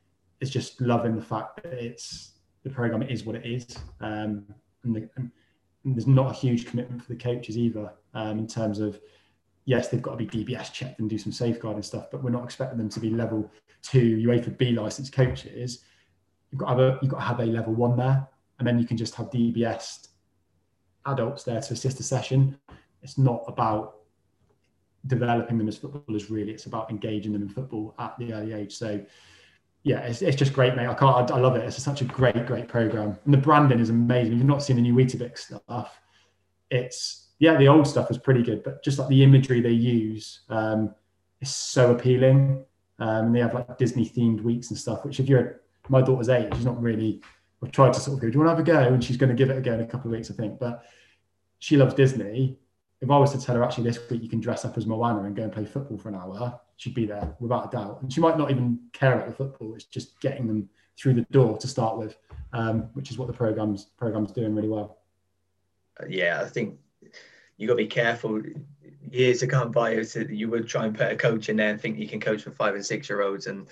is 0.40 0.50
just 0.50 0.80
loving 0.80 1.16
the 1.16 1.22
fact 1.22 1.62
that 1.62 1.72
it's 1.74 2.32
the 2.62 2.70
program 2.70 3.02
is 3.02 3.24
what 3.24 3.36
it 3.36 3.46
is, 3.46 3.76
um, 4.00 4.44
and, 4.84 4.96
the, 4.96 5.08
and, 5.16 5.30
there's 5.84 6.06
not 6.06 6.30
a 6.30 6.34
huge 6.34 6.66
commitment 6.66 7.02
for 7.02 7.08
the 7.08 7.18
coaches 7.18 7.56
either 7.56 7.90
um, 8.12 8.38
in 8.38 8.46
terms 8.46 8.80
of 8.80 9.00
yes, 9.64 9.88
they've 9.88 10.02
got 10.02 10.18
to 10.18 10.26
be 10.26 10.44
DBS 10.44 10.72
checked 10.72 11.00
and 11.00 11.08
do 11.08 11.16
some 11.16 11.32
safeguarding 11.32 11.82
stuff, 11.82 12.10
but 12.10 12.22
we're 12.22 12.30
not 12.30 12.44
expecting 12.44 12.76
them 12.76 12.88
to 12.90 13.00
be 13.00 13.10
level 13.10 13.50
two 13.82 14.18
UEFA 14.18 14.56
B 14.58 14.72
licensed 14.72 15.12
coaches. 15.12 15.84
You've 16.50 16.58
got 16.58 16.66
to 16.66 16.70
have 16.70 16.80
a, 16.80 16.98
you've 17.00 17.10
got 17.10 17.18
to 17.18 17.24
have 17.24 17.40
a 17.40 17.46
level 17.46 17.72
one 17.72 17.96
there, 17.96 18.28
and 18.58 18.68
then 18.68 18.78
you 18.78 18.86
can 18.86 18.96
just 18.96 19.14
have 19.14 19.30
DBS 19.30 20.08
adults 21.06 21.44
there 21.44 21.60
to 21.60 21.72
assist 21.72 22.00
a 22.00 22.02
session. 22.02 22.58
It's 23.02 23.16
not 23.16 23.44
about 23.48 24.00
developing 25.06 25.58
them 25.58 25.68
as 25.68 25.78
footballers 25.78 26.30
really 26.30 26.52
it's 26.52 26.66
about 26.66 26.90
engaging 26.90 27.32
them 27.32 27.42
in 27.42 27.48
football 27.48 27.94
at 27.98 28.16
the 28.18 28.32
early 28.32 28.52
age 28.52 28.76
so 28.76 29.00
yeah 29.82 30.00
it's, 30.00 30.22
it's 30.22 30.36
just 30.36 30.52
great 30.52 30.76
mate 30.76 30.86
i 30.86 30.94
can't 30.94 31.30
I, 31.30 31.34
I 31.34 31.38
love 31.38 31.56
it 31.56 31.64
it's 31.64 31.82
such 31.82 32.02
a 32.02 32.04
great 32.04 32.46
great 32.46 32.68
program 32.68 33.18
and 33.24 33.34
the 33.34 33.38
branding 33.38 33.80
is 33.80 33.90
amazing 33.90 34.32
if 34.32 34.38
you've 34.38 34.46
not 34.46 34.62
seen 34.62 34.76
the 34.76 34.82
new 34.82 34.94
Weetabix 34.94 35.38
stuff 35.38 36.00
it's 36.70 37.20
yeah, 37.40 37.56
the 37.56 37.68
old 37.68 37.88
stuff 37.88 38.08
was 38.08 38.18
pretty 38.18 38.42
good, 38.42 38.62
but 38.62 38.84
just 38.84 38.98
like 38.98 39.08
the 39.08 39.24
imagery 39.24 39.60
they 39.60 39.70
use 39.70 40.40
um, 40.50 40.94
is 41.40 41.50
so 41.50 41.90
appealing. 41.90 42.64
Um, 42.98 43.26
and 43.26 43.34
they 43.34 43.40
have 43.40 43.54
like 43.54 43.78
Disney 43.78 44.06
themed 44.06 44.42
weeks 44.42 44.68
and 44.68 44.78
stuff, 44.78 45.06
which 45.06 45.18
if 45.20 45.28
you're 45.28 45.62
my 45.88 46.02
daughter's 46.02 46.28
eight, 46.28 46.54
she's 46.54 46.66
not 46.66 46.80
really. 46.80 47.22
I've 47.62 47.72
tried 47.72 47.94
to 47.94 48.00
sort 48.00 48.16
of 48.16 48.20
go, 48.20 48.28
do 48.28 48.34
you 48.34 48.44
want 48.44 48.50
to 48.50 48.56
have 48.56 48.78
a 48.78 48.86
go? 48.88 48.94
And 48.94 49.02
she's 49.02 49.16
going 49.16 49.30
to 49.30 49.34
give 49.34 49.50
it 49.50 49.56
a 49.56 49.60
go 49.60 49.72
in 49.72 49.80
a 49.80 49.86
couple 49.86 50.10
of 50.10 50.16
weeks, 50.16 50.30
I 50.30 50.34
think. 50.34 50.58
But 50.58 50.84
she 51.58 51.76
loves 51.78 51.94
Disney. 51.94 52.58
If 53.00 53.10
I 53.10 53.16
was 53.16 53.32
to 53.32 53.40
tell 53.40 53.56
her 53.56 53.64
actually 53.64 53.84
this 53.84 53.98
week 54.10 54.22
you 54.22 54.28
can 54.28 54.40
dress 54.40 54.66
up 54.66 54.76
as 54.76 54.84
Moana 54.84 55.22
and 55.22 55.34
go 55.34 55.42
and 55.42 55.52
play 55.52 55.64
football 55.64 55.96
for 55.96 56.10
an 56.10 56.16
hour, 56.16 56.60
she'd 56.80 56.94
be 56.94 57.04
there 57.04 57.36
without 57.40 57.68
a 57.68 57.76
doubt. 57.76 58.00
And 58.00 58.10
she 58.10 58.22
might 58.22 58.38
not 58.38 58.50
even 58.50 58.78
care 58.94 59.12
about 59.12 59.26
the 59.26 59.34
football. 59.34 59.74
It's 59.74 59.84
just 59.84 60.18
getting 60.20 60.46
them 60.46 60.66
through 60.98 61.12
the 61.12 61.26
door 61.30 61.58
to 61.58 61.68
start 61.68 61.98
with, 61.98 62.16
um, 62.54 62.88
which 62.94 63.10
is 63.10 63.18
what 63.18 63.26
the 63.26 63.34
program's 63.34 63.84
program's 63.98 64.32
doing 64.32 64.54
really 64.54 64.68
well. 64.68 64.96
Yeah, 66.08 66.40
I 66.42 66.48
think 66.48 66.78
you 67.58 67.66
got 67.68 67.74
to 67.74 67.84
be 67.84 67.86
careful. 67.86 68.40
Years 69.10 69.40
to 69.40 69.46
come 69.46 69.70
by, 69.70 70.02
you 70.30 70.48
would 70.48 70.68
try 70.68 70.86
and 70.86 70.96
put 70.96 71.12
a 71.12 71.16
coach 71.16 71.50
in 71.50 71.56
there 71.56 71.68
and 71.68 71.78
think 71.78 71.98
you 71.98 72.08
can 72.08 72.18
coach 72.18 72.42
for 72.42 72.50
five 72.50 72.74
and 72.74 72.86
six 72.86 73.10
year 73.10 73.20
olds, 73.20 73.46
and 73.46 73.66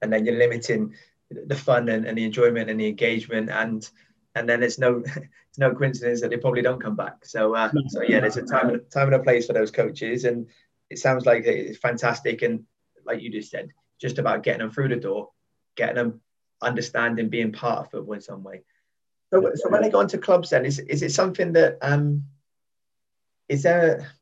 and 0.00 0.10
then 0.10 0.24
you're 0.24 0.38
limiting 0.38 0.94
the 1.30 1.54
fun 1.54 1.90
and, 1.90 2.06
and 2.06 2.16
the 2.16 2.24
enjoyment 2.24 2.70
and 2.70 2.80
the 2.80 2.88
engagement, 2.88 3.50
and 3.50 3.90
and 4.36 4.48
then 4.48 4.62
it's 4.62 4.78
no 4.78 5.02
it's 5.48 5.58
no 5.58 5.74
coincidence 5.74 6.22
that 6.22 6.30
they 6.30 6.38
probably 6.38 6.62
don't 6.62 6.80
come 6.80 6.96
back. 6.96 7.26
So 7.26 7.54
uh, 7.54 7.70
so 7.88 8.00
yeah, 8.02 8.20
there's 8.20 8.38
a 8.38 8.42
time 8.42 8.70
and 8.70 8.90
time 8.90 9.12
and 9.12 9.16
a 9.16 9.22
place 9.22 9.46
for 9.46 9.52
those 9.52 9.70
coaches, 9.70 10.24
and 10.24 10.46
it 10.90 10.98
sounds 10.98 11.26
like 11.26 11.44
it's 11.44 11.78
fantastic. 11.78 12.42
And 12.42 12.64
like 13.04 13.20
you 13.20 13.30
just 13.30 13.50
said, 13.50 13.70
just 14.00 14.18
about 14.18 14.42
getting 14.42 14.60
them 14.60 14.70
through 14.70 14.88
the 14.88 14.96
door, 14.96 15.30
getting 15.76 15.96
them 15.96 16.20
understanding, 16.62 17.28
being 17.28 17.52
part 17.52 17.80
of 17.80 17.90
football 17.90 18.14
in 18.14 18.20
some 18.20 18.42
way. 18.42 18.62
So, 19.32 19.50
so 19.54 19.68
when 19.70 19.82
they 19.82 19.90
go 19.90 20.00
into 20.00 20.18
clubs, 20.18 20.50
then 20.50 20.64
is 20.64 20.78
is 20.78 21.02
it 21.02 21.12
something 21.12 21.52
that 21.54 21.78
um 21.82 22.24
is 23.48 23.62
there 23.62 24.12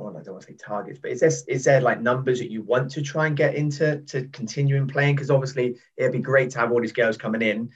oh, 0.00 0.08
I 0.08 0.22
don't 0.22 0.32
want 0.32 0.46
to 0.46 0.52
say 0.52 0.56
targets, 0.56 0.98
but 1.00 1.10
is 1.10 1.20
there 1.20 1.32
is 1.48 1.64
there 1.64 1.80
like 1.80 2.00
numbers 2.00 2.38
that 2.38 2.50
you 2.50 2.62
want 2.62 2.90
to 2.92 3.02
try 3.02 3.26
and 3.26 3.36
get 3.36 3.54
into 3.54 4.00
to 4.02 4.26
continuing 4.28 4.88
playing? 4.88 5.14
Because 5.14 5.30
obviously 5.30 5.76
it'd 5.96 6.12
be 6.12 6.20
great 6.20 6.50
to 6.50 6.58
have 6.58 6.72
all 6.72 6.80
these 6.80 6.92
girls 6.92 7.16
coming 7.16 7.42
in, 7.42 7.70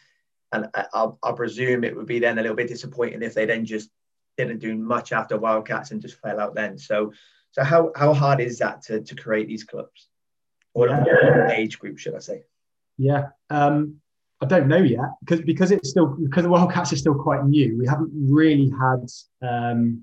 and 0.52 0.68
I, 0.74 1.08
I, 1.22 1.32
presume 1.32 1.84
it 1.84 1.94
would 1.94 2.06
be 2.06 2.18
then 2.18 2.38
a 2.38 2.42
little 2.42 2.56
bit 2.56 2.68
disappointing 2.68 3.22
if 3.22 3.34
they 3.34 3.46
then 3.46 3.64
just 3.64 3.90
didn't 4.36 4.58
do 4.58 4.74
much 4.74 5.12
after 5.12 5.36
Wildcats 5.36 5.90
and 5.90 6.00
just 6.00 6.20
fell 6.20 6.40
out 6.40 6.54
then. 6.54 6.78
So 6.78 7.12
so 7.54 7.62
how 7.62 7.92
how 7.94 8.12
hard 8.12 8.40
is 8.40 8.58
that 8.58 8.82
to 8.82 9.00
to 9.00 9.14
create 9.14 9.46
these 9.46 9.62
clubs, 9.62 10.08
or 10.74 10.88
yeah. 10.88 11.52
age 11.52 11.78
group 11.78 11.98
should 11.98 12.16
I 12.16 12.18
say? 12.18 12.42
Yeah. 12.98 13.28
Um, 13.48 14.00
I 14.40 14.46
don't 14.46 14.66
know 14.66 14.78
yet 14.78 15.10
because 15.20 15.40
because 15.42 15.70
it's 15.70 15.88
still 15.88 16.06
because 16.06 16.42
the 16.42 16.48
Wildcats 16.48 16.92
is 16.92 16.98
still 16.98 17.14
quite 17.14 17.44
new. 17.44 17.78
We 17.78 17.86
haven't 17.86 18.10
really 18.12 18.70
had 18.70 19.06
um, 19.48 20.02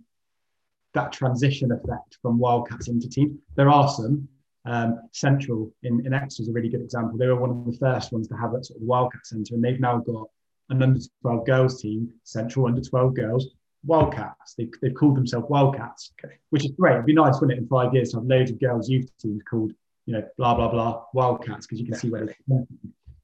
that 0.93 1.12
transition 1.12 1.74
effect 1.74 2.18
from 2.22 2.39
Wildcats 2.39 2.88
into 2.88 3.10
teams. 3.10 3.38
There 3.56 3.70
are 3.70 3.89
some. 3.89 4.28
Um, 4.64 4.99
Central 5.12 5.74
in, 5.82 6.06
in 6.06 6.14
Exeter 6.14 6.43
is 6.43 6.49
a 6.49 6.52
really 6.52 6.70
good 6.70 6.84
example. 6.84 7.18
They 7.18 7.26
were 7.26 7.36
one 7.36 7.49
of 7.49 7.66
the 7.66 7.76
first 7.80 8.14
ones 8.14 8.28
to 8.28 8.36
have 8.36 8.54
a 8.54 8.64
sort 8.64 8.80
of 8.80 8.86
Wildcat 8.86 9.26
Centre, 9.26 9.56
and 9.56 9.64
they've 9.64 9.80
now 9.80 9.97
got 9.97 10.28
an 10.70 10.84
under 10.84 10.99
12 11.24 11.45
girls 11.47 11.82
team, 11.82 12.14
Central 12.24 12.68
under 12.68 12.80
12 12.80 13.16
girls, 13.16 13.47
Wildcats. 13.86 14.53
They, 14.55 14.69
they've 14.82 14.93
called 14.93 15.17
themselves 15.17 15.47
Wildcats, 15.49 16.11
okay. 16.23 16.36
which 16.49 16.65
is 16.65 16.71
great. 16.71 16.93
It'd 16.93 17.05
be 17.05 17.13
nice, 17.13 17.39
wouldn't 17.39 17.57
it, 17.57 17.61
in 17.61 17.67
five 17.67 17.93
years 17.93 18.11
to 18.11 18.17
have 18.17 18.25
loads 18.25 18.51
of 18.51 18.59
girls' 18.59 18.89
youth 18.89 19.09
teams 19.19 19.41
called, 19.49 19.73
you 20.05 20.13
know, 20.13 20.27
blah, 20.38 20.53
blah, 20.55 20.69
blah, 20.69 21.03
Wildcats, 21.13 21.65
because 21.65 21.79
you 21.79 21.86
can 21.86 21.93
Definitely. 21.93 22.34
see 22.34 22.36
where 22.47 22.65
they're 22.65 22.67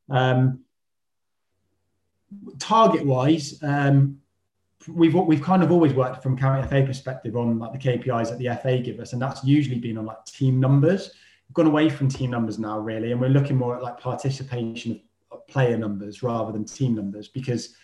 um, 0.10 0.60
Target 2.60 3.06
wise, 3.06 3.62
um, 3.64 4.20
we've 4.88 5.14
we've 5.14 5.42
kind 5.42 5.64
of 5.64 5.72
always 5.72 5.94
worked 5.94 6.22
from 6.22 6.38
county 6.38 6.68
FA 6.68 6.84
perspective 6.86 7.36
on 7.38 7.58
like 7.58 7.72
the 7.72 7.78
KPIs 7.78 8.30
that 8.30 8.38
the 8.38 8.50
FA 8.62 8.80
give 8.80 9.00
us, 9.00 9.14
and 9.14 9.22
that's 9.22 9.44
usually 9.44 9.80
been 9.80 9.98
on 9.98 10.06
like 10.06 10.24
team 10.26 10.60
numbers. 10.60 11.12
We've 11.48 11.54
gone 11.54 11.68
away 11.68 11.90
from 11.90 12.10
team 12.10 12.32
numbers 12.32 12.60
now, 12.60 12.80
really, 12.80 13.14
and 13.14 13.22
we're 13.22 13.30
looking 13.30 13.58
more 13.58 13.78
at 13.78 13.82
like 13.82 13.98
participation 13.98 15.02
of 15.32 15.48
player 15.48 15.78
numbers 15.78 16.22
rather 16.22 16.52
than 16.52 16.66
team 16.66 16.96
numbers 16.96 17.30
because 17.30 17.76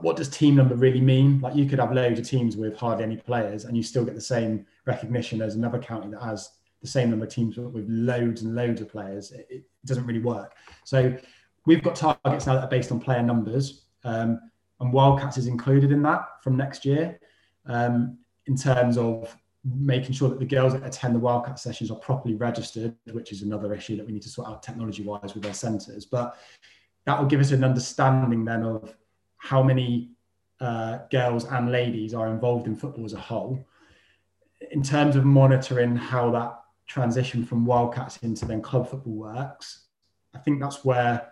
what 0.00 0.16
does 0.16 0.28
team 0.28 0.54
number 0.54 0.74
really 0.74 1.00
mean? 1.00 1.40
Like 1.40 1.54
you 1.54 1.66
could 1.66 1.78
have 1.78 1.92
loads 1.92 2.18
of 2.18 2.28
teams 2.28 2.56
with 2.56 2.76
hardly 2.76 3.04
any 3.04 3.16
players, 3.16 3.64
and 3.64 3.76
you 3.76 3.82
still 3.82 4.04
get 4.04 4.14
the 4.14 4.20
same 4.20 4.66
recognition 4.86 5.42
as 5.42 5.54
another 5.54 5.78
county 5.78 6.08
that 6.08 6.22
has 6.22 6.50
the 6.82 6.88
same 6.88 7.10
number 7.10 7.24
of 7.24 7.32
teams 7.32 7.56
with 7.56 7.86
loads 7.88 8.42
and 8.42 8.54
loads 8.54 8.80
of 8.80 8.88
players. 8.88 9.32
It, 9.32 9.46
it 9.48 9.64
doesn't 9.86 10.06
really 10.06 10.20
work. 10.20 10.54
So 10.84 11.16
we've 11.66 11.82
got 11.82 11.96
targets 11.96 12.46
now 12.46 12.54
that 12.54 12.64
are 12.64 12.68
based 12.68 12.92
on 12.92 13.00
player 13.00 13.22
numbers. 13.22 13.84
Um, 14.04 14.38
and 14.80 14.92
Wildcats 14.92 15.38
is 15.38 15.46
included 15.46 15.92
in 15.92 16.02
that 16.02 16.42
from 16.42 16.56
next 16.56 16.84
year 16.84 17.18
um, 17.66 18.18
in 18.46 18.56
terms 18.56 18.98
of 18.98 19.34
making 19.64 20.12
sure 20.12 20.28
that 20.28 20.38
the 20.38 20.44
girls 20.44 20.74
that 20.74 20.84
attend 20.84 21.14
the 21.14 21.18
Wildcat 21.18 21.58
sessions 21.58 21.90
are 21.90 21.98
properly 21.98 22.34
registered, 22.34 22.94
which 23.12 23.32
is 23.32 23.42
another 23.42 23.72
issue 23.72 23.96
that 23.96 24.04
we 24.04 24.12
need 24.12 24.22
to 24.22 24.28
sort 24.28 24.48
out 24.48 24.62
technology 24.62 25.02
wise 25.02 25.34
with 25.34 25.46
our 25.46 25.54
centres. 25.54 26.04
But 26.04 26.36
that 27.06 27.18
will 27.18 27.26
give 27.26 27.40
us 27.40 27.50
an 27.52 27.64
understanding 27.64 28.44
then 28.44 28.62
of 28.62 28.94
how 29.44 29.62
many 29.62 30.08
uh, 30.58 31.00
girls 31.10 31.44
and 31.44 31.70
ladies 31.70 32.14
are 32.14 32.28
involved 32.28 32.66
in 32.66 32.74
football 32.74 33.04
as 33.04 33.12
a 33.12 33.20
whole. 33.20 33.62
In 34.70 34.82
terms 34.82 35.16
of 35.16 35.26
monitoring 35.26 35.94
how 35.94 36.30
that 36.30 36.62
transition 36.86 37.44
from 37.44 37.66
Wildcats 37.66 38.16
into 38.22 38.46
then 38.46 38.62
club 38.62 38.88
football 38.88 39.12
works, 39.12 39.84
I 40.34 40.38
think 40.38 40.62
that's 40.62 40.82
where 40.82 41.30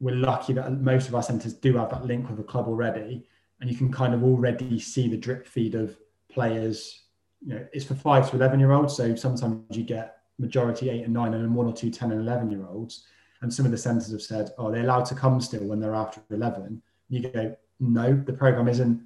we're 0.00 0.14
lucky 0.14 0.54
that 0.54 0.72
most 0.80 1.08
of 1.08 1.14
our 1.14 1.22
centres 1.22 1.52
do 1.52 1.76
have 1.76 1.90
that 1.90 2.06
link 2.06 2.26
with 2.26 2.38
the 2.38 2.42
club 2.42 2.68
already, 2.68 3.28
and 3.60 3.70
you 3.70 3.76
can 3.76 3.92
kind 3.92 4.14
of 4.14 4.24
already 4.24 4.80
see 4.80 5.06
the 5.06 5.18
drip 5.18 5.46
feed 5.46 5.74
of 5.74 5.94
players. 6.30 7.02
You 7.42 7.56
know, 7.56 7.66
it's 7.74 7.84
for 7.84 7.94
five 7.94 8.30
to 8.30 8.36
eleven 8.36 8.60
year 8.60 8.72
olds, 8.72 8.96
so 8.96 9.14
sometimes 9.14 9.76
you 9.76 9.84
get 9.84 10.20
majority 10.38 10.88
eight 10.88 11.04
and 11.04 11.12
nine, 11.12 11.34
and 11.34 11.44
then 11.44 11.52
one 11.52 11.66
or 11.66 11.74
two 11.74 11.90
10 11.90 12.12
and 12.12 12.20
eleven 12.22 12.50
year 12.50 12.64
olds. 12.66 13.04
And 13.42 13.52
some 13.52 13.66
of 13.66 13.72
the 13.72 13.78
centres 13.78 14.10
have 14.10 14.22
said, 14.22 14.52
"Oh, 14.56 14.70
they're 14.70 14.84
allowed 14.84 15.04
to 15.06 15.14
come 15.14 15.38
still 15.42 15.66
when 15.66 15.80
they're 15.80 15.94
after 15.94 16.22
eleven. 16.30 16.80
You 17.12 17.28
go, 17.28 17.54
no, 17.78 18.14
the 18.14 18.32
program 18.32 18.68
isn't 18.68 19.02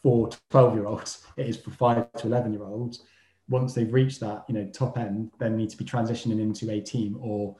for 0.00 0.30
12 0.50 0.74
year 0.74 0.86
olds. 0.86 1.26
It 1.36 1.48
is 1.48 1.56
for 1.56 1.70
five 1.72 2.12
to 2.12 2.26
11 2.28 2.52
year 2.52 2.62
olds. 2.62 3.02
Once 3.48 3.74
they've 3.74 3.92
reached 3.92 4.20
that, 4.20 4.44
you 4.48 4.54
know, 4.54 4.66
top 4.66 4.96
end, 4.96 5.32
then 5.40 5.56
need 5.56 5.68
to 5.70 5.76
be 5.76 5.84
transitioning 5.84 6.40
into 6.40 6.70
a 6.70 6.80
team 6.80 7.18
or 7.20 7.56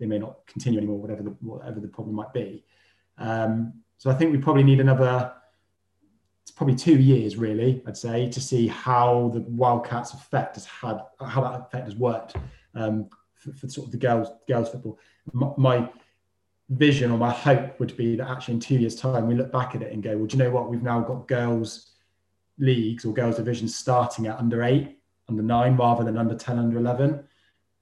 they 0.00 0.06
may 0.06 0.18
not 0.18 0.44
continue 0.48 0.80
anymore, 0.80 0.98
whatever 0.98 1.22
the, 1.22 1.30
whatever 1.40 1.78
the 1.78 1.86
problem 1.86 2.16
might 2.16 2.32
be. 2.32 2.64
Um, 3.16 3.74
so 3.98 4.10
I 4.10 4.14
think 4.14 4.32
we 4.32 4.38
probably 4.38 4.64
need 4.64 4.80
another, 4.80 5.32
it's 6.42 6.50
probably 6.50 6.74
two 6.74 6.96
years 6.96 7.36
really, 7.36 7.82
I'd 7.86 7.96
say, 7.96 8.28
to 8.28 8.40
see 8.40 8.66
how 8.66 9.30
the 9.32 9.42
Wildcats 9.42 10.12
effect 10.12 10.56
has 10.56 10.64
had, 10.64 10.98
how 11.20 11.40
that 11.42 11.60
effect 11.60 11.84
has 11.84 11.94
worked 11.94 12.34
um, 12.74 13.08
for, 13.36 13.52
for, 13.52 13.68
sort 13.68 13.86
of 13.86 13.92
the 13.92 13.98
girls 13.98 14.28
girls 14.48 14.70
football. 14.70 14.98
My, 15.32 15.52
my, 15.56 15.90
vision 16.70 17.10
or 17.10 17.18
my 17.18 17.30
hope 17.30 17.78
would 17.78 17.96
be 17.96 18.16
that 18.16 18.28
actually 18.28 18.54
in 18.54 18.60
two 18.60 18.76
years' 18.76 18.96
time 18.96 19.26
we 19.26 19.34
look 19.34 19.52
back 19.52 19.74
at 19.74 19.82
it 19.82 19.92
and 19.92 20.02
go, 20.02 20.16
well, 20.16 20.26
do 20.26 20.36
you 20.36 20.42
know 20.42 20.50
what? 20.50 20.70
We've 20.70 20.82
now 20.82 21.00
got 21.00 21.28
girls 21.28 21.90
leagues 22.58 23.04
or 23.04 23.12
girls 23.12 23.36
divisions 23.36 23.76
starting 23.76 24.26
at 24.26 24.38
under 24.38 24.62
eight, 24.62 24.98
under 25.28 25.42
nine, 25.42 25.76
rather 25.76 26.04
than 26.04 26.16
under 26.16 26.34
10, 26.34 26.58
under 26.58 26.78
11 26.78 27.24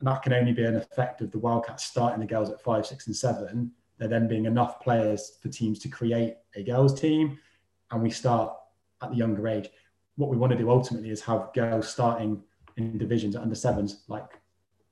and 0.02 0.08
that 0.08 0.22
can 0.22 0.32
only 0.32 0.52
be 0.52 0.64
an 0.64 0.74
effect 0.74 1.20
of 1.20 1.30
the 1.30 1.38
Wildcats 1.38 1.84
starting 1.84 2.18
the 2.18 2.26
girls 2.26 2.50
at 2.50 2.60
five, 2.60 2.84
six, 2.84 3.06
and 3.06 3.14
seven. 3.14 3.70
There 3.98 4.08
then 4.08 4.26
being 4.26 4.46
enough 4.46 4.80
players 4.80 5.38
for 5.40 5.48
teams 5.48 5.78
to 5.78 5.88
create 5.88 6.38
a 6.56 6.64
girls 6.64 7.00
team, 7.00 7.38
and 7.92 8.02
we 8.02 8.10
start 8.10 8.52
at 9.00 9.10
the 9.10 9.16
younger 9.16 9.46
age. 9.46 9.68
What 10.16 10.28
we 10.28 10.36
want 10.36 10.50
to 10.50 10.58
do 10.58 10.68
ultimately 10.70 11.10
is 11.10 11.20
have 11.20 11.52
girls 11.54 11.88
starting 11.88 12.42
in 12.76 12.98
divisions 12.98 13.36
at 13.36 13.42
under 13.42 13.54
sevens, 13.54 14.02
like 14.08 14.40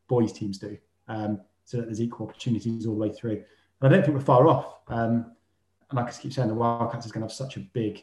boys 0.07 0.33
teams 0.33 0.59
do, 0.59 0.79
um, 1.09 1.41
so 1.65 1.79
that 1.79 1.87
there's 1.87 2.01
equal 2.01 2.29
opportunities 2.29 2.87
all 2.87 2.95
the 2.95 3.01
way 3.01 3.11
through. 3.11 3.43
And 3.81 3.93
I 3.93 3.97
don't 3.97 4.05
think 4.05 4.17
we're 4.17 4.25
far 4.25 4.47
off. 4.47 4.81
Um, 4.89 5.33
and 5.89 5.97
like 5.97 6.09
I 6.09 6.13
keep 6.13 6.33
saying, 6.33 6.49
the 6.49 6.55
Wildcats 6.55 7.07
is 7.07 7.13
going 7.13 7.23
to 7.23 7.27
have 7.27 7.33
such 7.33 7.57
a 7.57 7.61
big 7.61 8.03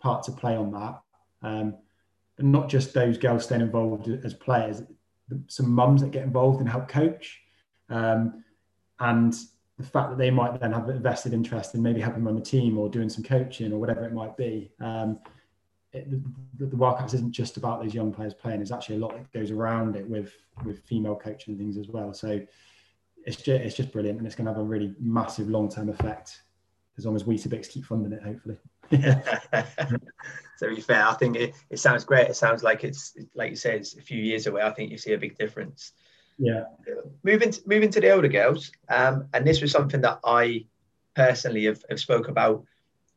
part 0.00 0.22
to 0.24 0.32
play 0.32 0.56
on 0.56 0.72
that. 0.72 1.00
Um, 1.42 1.76
but 2.36 2.46
not 2.46 2.68
just 2.68 2.94
those 2.94 3.16
girls 3.16 3.44
staying 3.44 3.60
involved 3.60 4.08
as 4.08 4.34
players 4.34 4.82
some 5.48 5.70
mums 5.70 6.02
that 6.02 6.10
get 6.10 6.24
involved 6.24 6.60
and 6.60 6.68
help 6.68 6.88
coach. 6.88 7.40
Um, 7.88 8.44
and 9.00 9.34
the 9.78 9.84
fact 9.84 10.10
that 10.10 10.18
they 10.18 10.30
might 10.30 10.60
then 10.60 10.72
have 10.72 10.88
a 10.88 10.98
vested 10.98 11.32
interest 11.32 11.74
in 11.74 11.82
maybe 11.82 12.00
helping 12.00 12.24
run 12.24 12.36
the 12.36 12.40
team 12.40 12.78
or 12.78 12.88
doing 12.88 13.08
some 13.08 13.24
coaching 13.24 13.72
or 13.72 13.78
whatever 13.78 14.04
it 14.04 14.12
might 14.12 14.36
be. 14.36 14.70
Um, 14.80 15.18
it, 15.92 16.10
the, 16.10 16.66
the 16.66 16.76
Wildcats 16.76 17.14
isn't 17.14 17.32
just 17.32 17.56
about 17.56 17.82
those 17.82 17.94
young 17.94 18.12
players 18.12 18.34
playing. 18.34 18.58
There's 18.58 18.72
actually 18.72 18.96
a 18.96 19.00
lot 19.00 19.12
that 19.12 19.32
goes 19.32 19.50
around 19.50 19.96
it 19.96 20.08
with 20.08 20.32
with 20.64 20.84
female 20.84 21.16
coaching 21.16 21.52
and 21.52 21.58
things 21.58 21.76
as 21.76 21.88
well. 21.88 22.12
So 22.12 22.40
it's 23.26 23.36
just 23.36 23.48
it's 23.48 23.76
just 23.76 23.92
brilliant, 23.92 24.18
and 24.18 24.26
it's 24.26 24.36
going 24.36 24.46
to 24.46 24.52
have 24.52 24.60
a 24.60 24.64
really 24.64 24.94
massive 25.00 25.48
long 25.48 25.68
term 25.68 25.88
effect 25.88 26.42
as 26.96 27.06
long 27.06 27.16
as 27.16 27.24
Weetabix 27.24 27.68
keep 27.68 27.84
funding 27.84 28.12
it, 28.12 28.22
hopefully. 28.22 28.56
So, 30.56 30.68
to 30.68 30.74
be 30.74 30.80
fair, 30.80 31.06
I 31.06 31.14
think 31.14 31.36
it, 31.36 31.54
it 31.70 31.78
sounds 31.78 32.04
great. 32.04 32.28
It 32.28 32.36
sounds 32.36 32.62
like 32.62 32.84
it's 32.84 33.16
like 33.34 33.50
you 33.50 33.56
said, 33.56 33.76
it's 33.76 33.96
a 33.96 34.02
few 34.02 34.22
years 34.22 34.46
away. 34.46 34.62
I 34.62 34.70
think 34.70 34.90
you 34.90 34.98
see 34.98 35.12
a 35.12 35.18
big 35.18 35.36
difference. 35.36 35.92
Yeah. 36.38 36.64
Moving 37.22 37.50
to, 37.52 37.60
moving 37.66 37.90
to 37.90 38.00
the 38.00 38.10
older 38.10 38.28
girls, 38.28 38.70
um, 38.88 39.28
and 39.32 39.46
this 39.46 39.60
was 39.60 39.72
something 39.72 40.00
that 40.02 40.20
I 40.24 40.66
personally 41.14 41.64
have, 41.64 41.82
have 41.88 42.00
spoke 42.00 42.28
about 42.28 42.64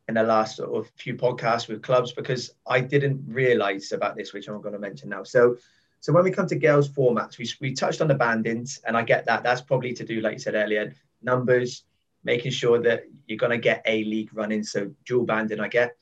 in 0.08 0.14
the 0.14 0.22
last 0.22 0.56
sort 0.56 0.74
of 0.74 0.90
few 0.96 1.14
podcasts 1.14 1.68
with 1.68 1.82
clubs 1.82 2.12
because 2.12 2.54
I 2.66 2.80
didn't 2.80 3.24
realise 3.26 3.92
about 3.92 4.16
this, 4.16 4.32
which 4.32 4.48
I'm 4.48 4.60
going 4.62 4.72
to 4.72 4.80
mention 4.80 5.10
now. 5.10 5.22
So, 5.22 5.56
so 6.00 6.12
when 6.12 6.24
we 6.24 6.30
come 6.30 6.46
to 6.46 6.56
girls 6.56 6.88
formats, 6.88 7.38
we, 7.38 7.48
we 7.60 7.74
touched 7.74 8.00
on 8.00 8.08
the 8.08 8.14
bandings, 8.14 8.80
and 8.86 8.96
I 8.96 9.02
get 9.02 9.26
that. 9.26 9.42
That's 9.42 9.60
probably 9.60 9.92
to 9.94 10.04
do, 10.04 10.20
like 10.20 10.34
you 10.34 10.38
said 10.38 10.54
earlier, 10.54 10.94
numbers, 11.22 11.84
making 12.24 12.52
sure 12.52 12.80
that 12.82 13.04
you're 13.26 13.38
going 13.38 13.52
to 13.52 13.58
get 13.58 13.82
a 13.86 14.04
league 14.04 14.30
running. 14.32 14.62
So 14.62 14.90
dual 15.04 15.24
banding, 15.24 15.60
I 15.60 15.68
get. 15.68 15.96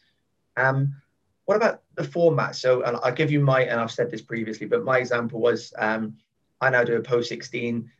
Um, 0.56 0.94
what 1.46 1.56
about 1.56 1.82
the 1.94 2.04
format? 2.04 2.56
So 2.56 2.82
and 2.82 2.96
I'll 3.02 3.12
give 3.12 3.30
you 3.30 3.40
my, 3.40 3.62
and 3.62 3.80
I've 3.80 3.90
said 3.90 4.10
this 4.10 4.22
previously, 4.22 4.66
but 4.66 4.84
my 4.84 4.98
example 4.98 5.40
was 5.40 5.72
um, 5.78 6.16
I 6.60 6.70
now 6.70 6.84
do 6.84 6.96
a 6.96 7.02
post 7.02 7.28
16 7.28 7.90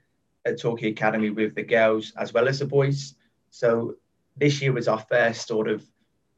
at 0.44 0.60
Torquay 0.60 0.90
Academy 0.90 1.30
with 1.30 1.54
the 1.54 1.62
girls 1.62 2.12
as 2.16 2.32
well 2.32 2.48
as 2.48 2.58
the 2.58 2.66
boys. 2.66 3.14
So 3.50 3.96
this 4.36 4.60
year 4.60 4.72
was 4.72 4.88
our 4.88 4.98
first 4.98 5.46
sort 5.46 5.68
of 5.68 5.84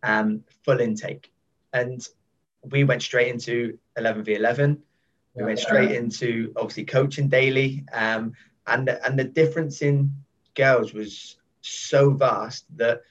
um, 0.02 0.44
full 0.64 0.80
intake. 0.80 1.32
And 1.72 2.06
we 2.62 2.84
went 2.84 3.02
straight 3.02 3.28
into 3.28 3.78
11v11. 3.98 4.78
We 5.39 5.45
went 5.45 5.59
straight 5.59 5.93
into 5.93 6.53
obviously 6.57 6.84
coaching 6.84 7.28
daily. 7.28 7.84
Um, 7.93 8.32
and, 8.66 8.89
and 8.89 9.18
the 9.18 9.24
difference 9.24 9.82
in 9.82 10.12
girls 10.55 10.93
was 10.93 11.36
so 11.61 12.11
vast 12.11 12.64
that 12.76 13.03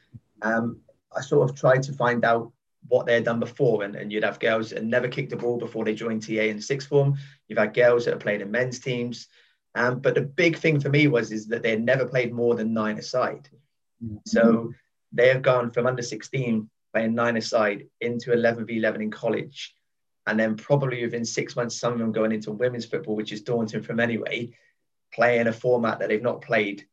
um, 0.42 0.82
I 1.16 1.22
sort 1.22 1.50
of 1.50 1.56
tried 1.56 1.84
to 1.84 1.94
find 1.94 2.26
out 2.26 2.52
what 2.90 3.06
they 3.06 3.14
had 3.16 3.24
done 3.24 3.40
before. 3.40 3.84
And, 3.84 3.96
and 3.96 4.12
you'd 4.12 4.24
have 4.24 4.40
girls 4.40 4.70
that 4.70 4.84
never 4.84 5.08
kicked 5.08 5.34
a 5.34 5.38
ball 5.38 5.58
before 5.58 5.86
they 5.86 5.96
joined 5.96 6.28
TA 6.28 6.44
in 6.44 6.62
sixth 6.62 6.88
form. 6.88 7.18
You've 7.48 7.60
had 7.60 7.74
girls 7.74 8.06
that 8.06 8.12
have 8.12 8.22
played 8.22 8.42
in 8.42 8.52
men's 8.52 8.80
teams. 8.80 9.28
Um, 9.76 10.00
but 10.00 10.16
the 10.16 10.22
big 10.22 10.58
thing 10.58 10.80
for 10.80 10.90
me 10.90 11.08
was 11.08 11.32
is 11.32 11.48
that 11.48 11.64
they 11.64 11.72
had 11.72 11.84
never 11.84 12.06
played 12.06 12.34
more 12.34 12.56
than 12.56 12.74
nine 12.74 12.98
aside. 12.98 13.50
Mm-hmm. 14.04 14.18
So 14.26 14.74
they 15.12 15.30
have 15.30 15.42
gone 15.42 15.72
from 15.72 15.88
under 15.88 16.02
16 16.02 16.70
playing 16.94 17.16
nine 17.16 17.38
aside 17.38 17.88
into 18.02 18.34
11 18.34 18.66
v 18.66 18.78
11 18.78 19.02
in 19.02 19.12
college. 19.12 19.76
And 20.28 20.40
then 20.40 20.56
probably 20.56 21.04
within 21.04 21.26
six 21.26 21.56
months, 21.56 21.80
some 21.80 21.94
of 21.94 22.00
them 22.00 22.12
going 22.12 22.32
into 22.32 22.52
women's 22.52 22.86
football, 22.86 23.16
which 23.16 23.32
is 23.32 23.42
daunting 23.42 23.82
from 23.82 24.00
anyway, 24.00 24.52
playing 25.14 25.48
a 25.48 25.54
format 25.54 26.00
that 26.00 26.10
they've 26.10 26.22
not 26.22 26.42
played 26.42 26.86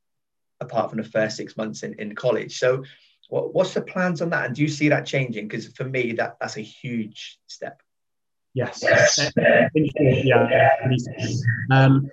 apart 0.61 0.91
from 0.91 0.99
the 0.99 1.09
first 1.09 1.37
six 1.37 1.57
months 1.57 1.83
in, 1.83 1.95
in 1.95 2.15
college. 2.15 2.59
So 2.59 2.85
what, 3.29 3.55
what's 3.55 3.75
the 3.75 3.83
plans 3.83 4.23
on 4.23 4.31
that? 4.31 4.47
And 4.47 4.55
do 4.55 4.63
you 4.63 4.69
see 4.69 4.89
that 4.89 5.07
changing? 5.07 5.49
Because 5.49 5.69
for 5.69 5.85
me, 5.85 6.13
that 6.13 6.37
that's 6.41 6.57
a 6.57 6.63
huge 6.63 7.39
step. 7.47 7.81
Yes. 8.55 8.85
yeah. 9.37 10.69
Um, 11.73 12.09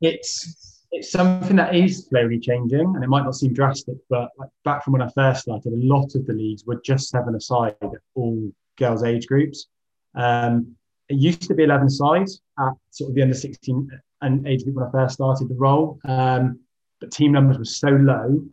it's 0.00 0.80
it's 0.92 1.10
something 1.10 1.56
that 1.56 1.74
is 1.74 2.06
slowly 2.06 2.38
changing, 2.38 2.94
and 2.94 3.02
it 3.02 3.08
might 3.08 3.24
not 3.24 3.34
seem 3.34 3.54
drastic, 3.54 3.96
but 4.08 4.30
like 4.38 4.50
back 4.64 4.84
from 4.84 4.92
when 4.92 5.02
I 5.02 5.08
first 5.08 5.42
started, 5.42 5.72
a 5.72 5.76
lot 5.76 6.14
of 6.14 6.26
the 6.26 6.34
leagues 6.34 6.64
were 6.66 6.80
just 6.84 7.08
seven 7.08 7.34
aside 7.34 7.74
all 8.14 8.52
girls' 8.76 9.02
age 9.02 9.26
groups. 9.26 9.66
Um, 10.14 10.76
it 11.08 11.16
used 11.16 11.42
to 11.42 11.54
be 11.54 11.64
11 11.64 11.90
sides 11.90 12.40
at 12.58 12.72
sort 12.90 13.10
of 13.10 13.14
the 13.14 13.22
under 13.22 13.34
16 13.34 13.90
and 14.22 14.46
age 14.46 14.64
group 14.64 14.76
when 14.76 14.86
I 14.86 14.90
first 14.90 15.14
started 15.14 15.48
the 15.48 15.54
role. 15.54 15.98
Um, 16.04 16.60
but 17.00 17.10
team 17.10 17.32
numbers 17.32 17.58
were 17.58 17.64
so 17.64 17.88
low 17.88 18.44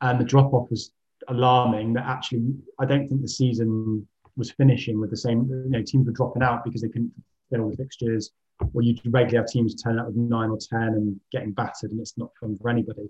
and 0.00 0.20
the 0.20 0.24
drop 0.24 0.52
off 0.52 0.70
was 0.70 0.92
alarming 1.28 1.94
that 1.94 2.04
actually 2.04 2.54
I 2.78 2.84
don't 2.84 3.08
think 3.08 3.22
the 3.22 3.28
season 3.28 4.06
was 4.36 4.50
finishing 4.50 5.00
with 5.00 5.10
the 5.10 5.16
same. 5.16 5.48
You 5.48 5.70
know, 5.70 5.82
teams 5.82 6.06
were 6.06 6.12
dropping 6.12 6.42
out 6.42 6.64
because 6.64 6.82
they 6.82 6.88
couldn't 6.88 7.12
fill 7.50 7.62
all 7.62 7.70
the 7.70 7.76
fixtures, 7.76 8.30
or 8.72 8.82
you 8.82 8.96
regularly 9.06 9.36
have 9.36 9.46
teams 9.46 9.74
turn 9.74 9.98
out 9.98 10.06
with 10.06 10.16
nine 10.16 10.50
or 10.50 10.58
ten 10.58 10.88
and 10.88 11.20
getting 11.32 11.52
battered, 11.52 11.90
and 11.90 12.00
it's 12.00 12.18
not 12.18 12.30
fun 12.40 12.56
for 12.56 12.68
anybody. 12.68 13.08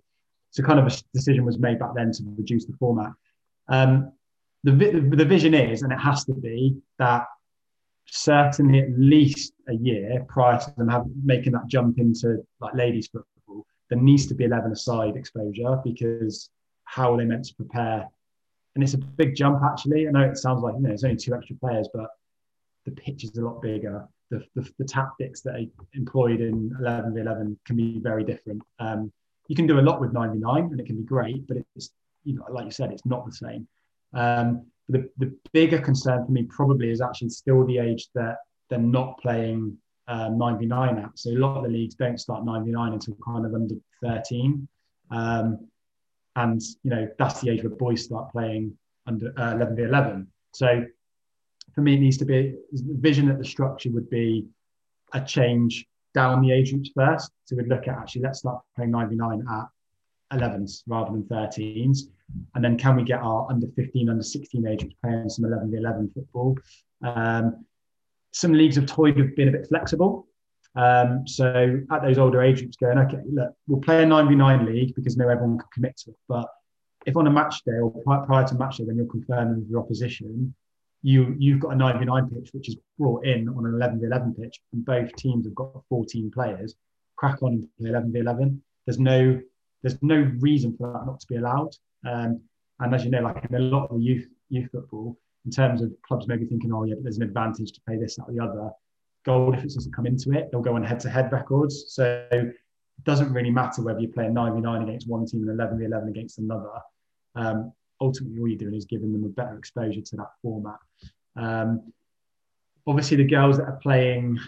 So, 0.50 0.62
kind 0.62 0.78
of 0.78 0.86
a 0.86 0.96
decision 1.12 1.44
was 1.44 1.58
made 1.58 1.78
back 1.78 1.94
then 1.94 2.12
to 2.12 2.22
reduce 2.36 2.66
the 2.66 2.76
format. 2.78 3.12
Um, 3.68 4.12
the, 4.62 4.72
the 4.72 5.24
vision 5.24 5.52
is, 5.52 5.82
and 5.82 5.92
it 5.92 5.98
has 5.98 6.24
to 6.24 6.32
be, 6.32 6.76
that 6.98 7.26
certainly 8.06 8.80
at 8.80 8.90
least 8.98 9.52
a 9.68 9.74
year 9.74 10.24
prior 10.28 10.58
to 10.58 10.74
them 10.76 10.88
have, 10.88 11.04
making 11.24 11.52
that 11.52 11.66
jump 11.66 11.98
into 11.98 12.44
like 12.60 12.74
ladies 12.74 13.06
football 13.08 13.34
there 13.90 13.98
needs 13.98 14.26
to 14.26 14.34
be 14.34 14.44
11 14.44 14.72
aside 14.72 15.16
exposure 15.16 15.80
because 15.84 16.50
how 16.84 17.12
are 17.12 17.16
they 17.16 17.24
meant 17.24 17.44
to 17.46 17.54
prepare? 17.54 18.08
And 18.74 18.82
it's 18.82 18.94
a 18.94 18.98
big 18.98 19.34
jump, 19.36 19.62
actually. 19.62 20.08
I 20.08 20.10
know 20.10 20.22
it 20.22 20.36
sounds 20.36 20.62
like, 20.62 20.74
you 20.74 20.80
know, 20.80 20.90
it's 20.90 21.04
only 21.04 21.16
two 21.16 21.34
extra 21.34 21.56
players, 21.56 21.88
but 21.92 22.08
the 22.84 22.92
pitch 22.92 23.24
is 23.24 23.36
a 23.36 23.42
lot 23.42 23.62
bigger. 23.62 24.06
The, 24.30 24.44
the, 24.54 24.68
the 24.78 24.84
tactics 24.84 25.42
that 25.42 25.54
are 25.54 25.86
employed 25.92 26.40
in 26.40 26.74
11 26.80 27.14
v 27.14 27.20
11 27.20 27.58
can 27.66 27.76
be 27.76 27.98
very 28.00 28.24
different. 28.24 28.62
Um, 28.78 29.12
you 29.48 29.54
can 29.54 29.66
do 29.66 29.78
a 29.78 29.82
lot 29.82 30.00
with 30.00 30.12
99 30.12 30.62
and 30.64 30.80
it 30.80 30.86
can 30.86 30.96
be 30.96 31.02
great, 31.02 31.46
but 31.46 31.58
it's, 31.76 31.90
you 32.24 32.34
know, 32.34 32.44
like 32.50 32.64
you 32.64 32.70
said, 32.70 32.90
it's 32.90 33.06
not 33.06 33.26
the 33.26 33.32
same. 33.32 33.68
Um, 34.14 34.66
the, 34.88 35.08
the 35.18 35.34
bigger 35.52 35.78
concern 35.78 36.24
for 36.24 36.32
me 36.32 36.44
probably 36.44 36.90
is 36.90 37.00
actually 37.00 37.30
still 37.30 37.64
the 37.66 37.78
age 37.78 38.08
that 38.14 38.38
they're 38.68 38.78
not 38.78 39.18
playing 39.20 39.76
um, 40.08 40.38
99 40.38 40.98
at. 40.98 41.18
So 41.18 41.30
a 41.30 41.38
lot 41.38 41.56
of 41.56 41.64
the 41.64 41.70
leagues 41.70 41.94
don't 41.94 42.18
start 42.18 42.44
99 42.44 42.92
until 42.92 43.16
kind 43.24 43.46
of 43.46 43.54
under 43.54 43.76
13. 44.02 44.68
Um, 45.10 45.68
and, 46.36 46.60
you 46.82 46.90
know, 46.90 47.08
that's 47.18 47.40
the 47.40 47.50
age 47.50 47.62
where 47.62 47.70
boys 47.70 48.04
start 48.04 48.32
playing 48.32 48.76
under 49.06 49.32
uh, 49.38 49.54
11 49.54 49.76
v 49.76 49.82
11. 49.84 50.26
So 50.52 50.84
for 51.74 51.80
me, 51.80 51.94
it 51.94 52.00
needs 52.00 52.18
to 52.18 52.24
be 52.24 52.54
the 52.72 52.94
vision 52.94 53.26
that 53.28 53.38
the 53.38 53.44
structure 53.44 53.90
would 53.90 54.10
be 54.10 54.46
a 55.12 55.20
change 55.20 55.86
down 56.12 56.42
the 56.42 56.52
age 56.52 56.72
groups 56.72 56.90
first. 56.94 57.30
So 57.44 57.56
we'd 57.56 57.68
look 57.68 57.88
at 57.88 57.96
actually 57.96 58.22
let's 58.22 58.40
start 58.40 58.62
playing 58.76 58.90
99 58.90 59.44
at 59.50 60.38
11s 60.38 60.82
rather 60.86 61.12
than 61.12 61.22
13s. 61.24 61.98
And 62.54 62.64
then 62.64 62.78
can 62.78 62.96
we 62.96 63.02
get 63.02 63.20
our 63.20 63.46
under 63.50 63.66
15, 63.68 64.08
under 64.08 64.22
16 64.22 64.66
age 64.66 64.86
playing 65.02 65.28
some 65.28 65.44
11 65.44 65.70
v 65.70 65.76
11 65.78 66.10
football? 66.14 66.56
Um, 67.02 67.64
some 68.32 68.52
leagues 68.52 68.76
have 68.76 68.86
toyed 68.86 69.16
with 69.16 69.36
being 69.36 69.48
a 69.48 69.52
bit 69.52 69.66
flexible. 69.68 70.26
Um, 70.76 71.26
so 71.26 71.80
at 71.90 72.02
those 72.02 72.18
older 72.18 72.42
age 72.42 72.58
groups, 72.58 72.76
going, 72.76 72.98
okay, 72.98 73.20
look, 73.30 73.54
we'll 73.68 73.80
play 73.80 74.02
a 74.02 74.06
9v9 74.06 74.66
league 74.66 74.94
because 74.94 75.16
no 75.16 75.28
everyone 75.28 75.58
can 75.58 75.68
commit 75.72 75.96
to 75.98 76.10
it. 76.10 76.16
But 76.28 76.48
if 77.06 77.16
on 77.16 77.26
a 77.26 77.30
match 77.30 77.62
day 77.64 77.78
or 77.78 77.90
prior 78.26 78.46
to 78.46 78.54
match 78.54 78.78
day 78.78 78.84
when 78.84 78.96
you're 78.96 79.06
confirming 79.06 79.60
with 79.60 79.70
your 79.70 79.80
opposition, 79.80 80.54
you 81.02 81.36
you've 81.38 81.60
got 81.60 81.74
a 81.74 81.76
9v9 81.76 82.32
pitch 82.32 82.50
which 82.54 82.68
is 82.68 82.76
brought 82.98 83.24
in 83.26 83.48
on 83.48 83.66
an 83.66 83.72
11v11 83.72 84.40
pitch, 84.40 84.60
and 84.72 84.84
both 84.84 85.14
teams 85.16 85.46
have 85.46 85.54
got 85.54 85.84
14 85.88 86.30
players. 86.30 86.74
Crack 87.16 87.42
on 87.42 87.52
and 87.52 87.68
play 87.78 87.90
11v11. 87.90 88.58
There's 88.86 88.98
no 88.98 89.40
there's 89.82 90.02
no 90.02 90.32
reason 90.40 90.76
for 90.76 90.92
that 90.92 91.06
not 91.06 91.20
to 91.20 91.26
be 91.28 91.36
allowed. 91.36 91.76
Um, 92.06 92.40
and 92.80 92.94
as 92.94 93.04
you 93.04 93.10
know, 93.10 93.22
like 93.22 93.44
in 93.48 93.54
a 93.54 93.58
lot 93.58 93.90
of 93.90 93.98
the 93.98 94.02
youth 94.02 94.26
youth 94.48 94.70
football, 94.70 95.16
in 95.44 95.50
terms 95.50 95.82
of 95.82 95.92
clubs 96.06 96.26
maybe 96.26 96.44
thinking, 96.46 96.72
oh 96.72 96.84
yeah, 96.84 96.94
but 96.94 97.04
there's 97.04 97.18
an 97.18 97.22
advantage 97.22 97.72
to 97.72 97.80
play 97.86 97.96
this, 97.96 98.16
that, 98.16 98.24
or 98.24 98.32
the 98.32 98.42
other. 98.42 98.70
Goal 99.24 99.52
difference 99.52 99.74
doesn't 99.74 99.94
come 99.94 100.06
into 100.06 100.32
it. 100.32 100.50
They'll 100.50 100.60
go 100.60 100.76
on 100.76 100.84
head-to-head 100.84 101.32
records. 101.32 101.86
So 101.88 102.26
it 102.30 102.54
doesn't 103.04 103.32
really 103.32 103.50
matter 103.50 103.82
whether 103.82 104.00
you're 104.00 104.12
playing 104.12 104.34
9v9 104.34 104.82
against 104.82 105.08
one 105.08 105.26
team 105.26 105.48
and 105.48 105.58
11v11 105.58 106.08
against 106.08 106.38
another. 106.38 106.70
Um, 107.34 107.72
ultimately, 108.00 108.38
all 108.38 108.48
you're 108.48 108.58
doing 108.58 108.74
is 108.74 108.84
giving 108.84 109.12
them 109.12 109.24
a 109.24 109.28
better 109.28 109.56
exposure 109.56 110.02
to 110.02 110.16
that 110.16 110.30
format. 110.42 110.78
Um, 111.36 111.92
obviously, 112.86 113.16
the 113.16 113.24
girls 113.24 113.56
that 113.56 113.64
are 113.64 113.80
playing 113.82 114.38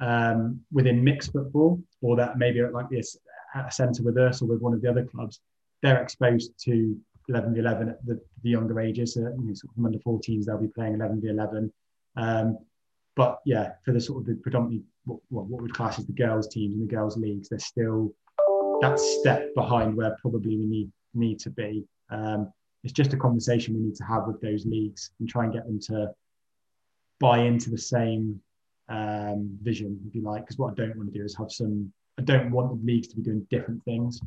um, 0.00 0.60
within 0.72 1.02
mixed 1.02 1.32
football 1.32 1.82
or 2.00 2.16
that 2.16 2.38
maybe 2.38 2.60
like 2.62 2.90
this 2.90 3.16
at 3.54 3.68
a 3.68 3.70
centre 3.70 4.02
with 4.02 4.18
us 4.18 4.42
or 4.42 4.46
with 4.46 4.60
one 4.60 4.74
of 4.74 4.82
the 4.82 4.90
other 4.90 5.04
clubs, 5.04 5.40
they're 5.82 6.02
exposed 6.02 6.52
to 6.64 6.96
11 7.28 7.54
v 7.54 7.60
11 7.60 7.88
at 7.88 8.06
the, 8.06 8.20
the 8.42 8.50
younger 8.50 8.80
ages. 8.80 9.14
So, 9.14 9.20
you 9.20 9.26
know, 9.26 9.54
sort 9.54 9.70
of 9.70 9.74
from 9.74 9.86
under 9.86 9.98
14s, 9.98 10.44
they'll 10.44 10.58
be 10.58 10.68
playing 10.68 10.94
11 10.94 11.20
v 11.20 11.28
11. 11.28 11.72
Um, 12.16 12.58
but 13.16 13.40
yeah, 13.44 13.72
for 13.84 13.92
the 13.92 14.00
sort 14.00 14.20
of 14.20 14.26
the 14.26 14.34
predominantly 14.34 14.84
what, 15.04 15.20
what 15.28 15.62
would 15.62 15.74
class 15.74 15.98
as 15.98 16.06
the 16.06 16.12
girls' 16.12 16.48
teams 16.48 16.74
and 16.74 16.88
the 16.88 16.94
girls' 16.94 17.16
leagues, 17.16 17.48
they're 17.48 17.58
still 17.58 18.12
that 18.80 18.98
step 18.98 19.54
behind 19.54 19.96
where 19.96 20.16
probably 20.20 20.56
we 20.56 20.66
need 20.66 20.92
need 21.14 21.38
to 21.40 21.50
be. 21.50 21.84
Um, 22.10 22.52
it's 22.82 22.92
just 22.92 23.12
a 23.12 23.16
conversation 23.16 23.74
we 23.74 23.80
need 23.80 23.94
to 23.96 24.04
have 24.04 24.26
with 24.26 24.40
those 24.40 24.66
leagues 24.66 25.10
and 25.18 25.28
try 25.28 25.44
and 25.44 25.52
get 25.52 25.64
them 25.64 25.80
to 25.80 26.10
buy 27.20 27.38
into 27.38 27.70
the 27.70 27.78
same 27.78 28.40
um, 28.88 29.56
vision, 29.62 29.98
if 30.06 30.14
you 30.14 30.22
like. 30.22 30.42
Because 30.42 30.58
what 30.58 30.72
I 30.72 30.74
don't 30.74 30.96
want 30.96 31.12
to 31.12 31.18
do 31.18 31.24
is 31.24 31.36
have 31.36 31.50
some. 31.50 31.92
I 32.18 32.22
don't 32.22 32.50
want 32.50 32.68
the 32.68 32.86
leagues 32.86 33.08
to 33.08 33.16
be 33.16 33.22
doing 33.22 33.46
different 33.50 33.82
things. 33.84 34.20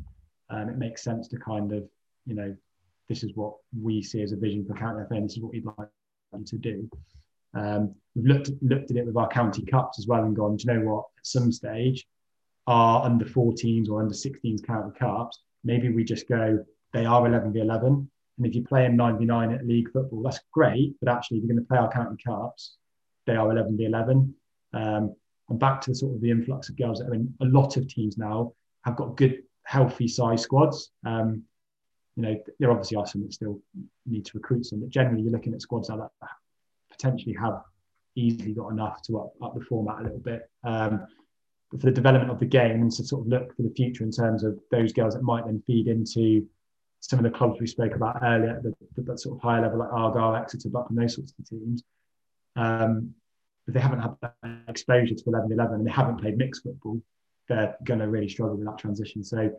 Um, 0.50 0.68
it 0.68 0.78
makes 0.78 1.02
sense 1.02 1.28
to 1.28 1.36
kind 1.36 1.72
of, 1.72 1.84
you 2.26 2.34
know, 2.34 2.56
this 3.08 3.22
is 3.22 3.32
what 3.34 3.54
we 3.80 4.02
see 4.02 4.22
as 4.22 4.32
a 4.32 4.36
vision 4.36 4.64
for 4.66 4.74
County 4.74 5.04
FA, 5.08 5.14
and 5.14 5.24
this 5.24 5.36
is 5.36 5.42
what 5.42 5.52
we'd 5.52 5.64
like 5.64 5.88
them 6.32 6.44
to 6.44 6.56
do. 6.56 6.88
Um, 7.54 7.94
we've 8.14 8.26
looked 8.26 8.50
looked 8.62 8.90
at 8.90 8.96
it 8.96 9.06
with 9.06 9.16
our 9.16 9.28
county 9.28 9.64
cups 9.64 9.98
as 9.98 10.06
well 10.06 10.24
and 10.24 10.36
gone, 10.36 10.56
do 10.56 10.64
you 10.66 10.74
know 10.74 10.86
what? 10.86 11.06
At 11.18 11.26
some 11.26 11.50
stage, 11.50 12.06
our 12.66 13.04
under 13.04 13.24
14s 13.24 13.88
or 13.88 14.00
under 14.00 14.14
16s 14.14 14.66
county 14.66 14.98
cups, 14.98 15.40
maybe 15.64 15.88
we 15.90 16.04
just 16.04 16.28
go, 16.28 16.64
they 16.92 17.06
are 17.06 17.26
11 17.26 17.52
v 17.52 17.60
11. 17.60 18.10
And 18.36 18.46
if 18.46 18.54
you 18.54 18.62
play 18.62 18.84
in 18.84 18.96
9 18.96 19.18
v 19.18 19.24
9 19.24 19.52
at 19.52 19.66
league 19.66 19.90
football, 19.90 20.22
that's 20.22 20.40
great. 20.52 20.94
But 21.00 21.10
actually, 21.10 21.38
if 21.38 21.44
you're 21.44 21.54
going 21.54 21.64
to 21.64 21.68
play 21.68 21.78
our 21.78 21.90
county 21.90 22.22
cups, 22.24 22.76
they 23.26 23.36
are 23.36 23.50
11 23.50 23.76
v 23.76 23.86
11. 23.86 24.34
Um, 24.74 25.16
and 25.48 25.58
back 25.58 25.80
to 25.82 25.90
the 25.90 25.96
sort 25.96 26.14
of 26.14 26.20
the 26.20 26.30
influx 26.30 26.68
of 26.68 26.76
girls. 26.76 27.02
I 27.02 27.08
mean, 27.08 27.34
a 27.40 27.46
lot 27.46 27.76
of 27.76 27.88
teams 27.88 28.18
now 28.18 28.52
have 28.84 28.96
got 28.96 29.16
good, 29.16 29.42
healthy 29.68 30.08
size 30.08 30.40
squads. 30.42 30.90
Um, 31.04 31.42
you 32.16 32.22
know, 32.22 32.42
there 32.58 32.70
obviously 32.70 32.96
are 32.96 33.06
some 33.06 33.22
that 33.22 33.34
still 33.34 33.60
need 34.06 34.24
to 34.24 34.32
recruit 34.34 34.64
some, 34.64 34.80
but 34.80 34.88
generally 34.88 35.22
you're 35.22 35.30
looking 35.30 35.52
at 35.52 35.60
squads 35.60 35.88
that 35.88 36.10
potentially 36.90 37.36
have 37.38 37.60
easily 38.14 38.54
got 38.54 38.70
enough 38.70 39.02
to 39.02 39.18
up, 39.18 39.34
up 39.42 39.54
the 39.54 39.60
format 39.60 40.00
a 40.00 40.04
little 40.04 40.20
bit. 40.20 40.50
Um, 40.64 41.06
but 41.70 41.80
for 41.80 41.86
the 41.86 41.92
development 41.92 42.30
of 42.30 42.40
the 42.40 42.46
game 42.46 42.80
and 42.80 42.90
to 42.92 43.04
sort 43.04 43.26
of 43.26 43.28
look 43.28 43.54
for 43.54 43.62
the 43.62 43.74
future 43.76 44.04
in 44.04 44.10
terms 44.10 44.42
of 44.42 44.58
those 44.70 44.94
girls 44.94 45.12
that 45.12 45.22
might 45.22 45.44
then 45.44 45.62
feed 45.66 45.86
into 45.86 46.48
some 47.00 47.18
of 47.18 47.30
the 47.30 47.38
clubs 47.38 47.60
we 47.60 47.66
spoke 47.66 47.94
about 47.94 48.20
earlier, 48.22 48.58
the, 48.62 48.74
the, 48.96 49.02
that 49.02 49.20
sort 49.20 49.36
of 49.36 49.42
higher 49.42 49.60
level 49.60 49.80
like 49.80 49.92
Argyle, 49.92 50.34
Exeter, 50.34 50.70
Buckingham, 50.70 51.04
those 51.04 51.14
sorts 51.14 51.34
of 51.38 51.46
teams. 51.46 51.84
Um, 52.56 53.14
if 53.66 53.74
they 53.74 53.80
haven't 53.80 54.00
had 54.00 54.16
that 54.22 54.34
exposure 54.66 55.14
to 55.14 55.24
11 55.26 55.52
11 55.52 55.74
and 55.74 55.86
they 55.86 55.90
haven't 55.90 56.22
played 56.22 56.38
mixed 56.38 56.62
football, 56.62 57.02
they're 57.48 57.76
going 57.84 58.00
to 58.00 58.08
really 58.08 58.28
struggle 58.28 58.56
with 58.56 58.66
that 58.66 58.78
transition. 58.78 59.24
So, 59.24 59.50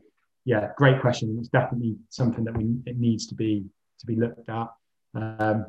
yeah, 0.46 0.70
great 0.78 1.02
question. 1.02 1.36
It's 1.40 1.50
definitely 1.50 1.98
something 2.10 2.44
that 2.46 2.58
we 2.58 2.76
it 2.86 2.98
needs 2.98 3.28
to 3.28 3.36
be 3.36 3.66
to 4.00 4.06
be 4.06 4.16
looked 4.16 4.50
at. 4.50 4.68
Um, 5.16 5.66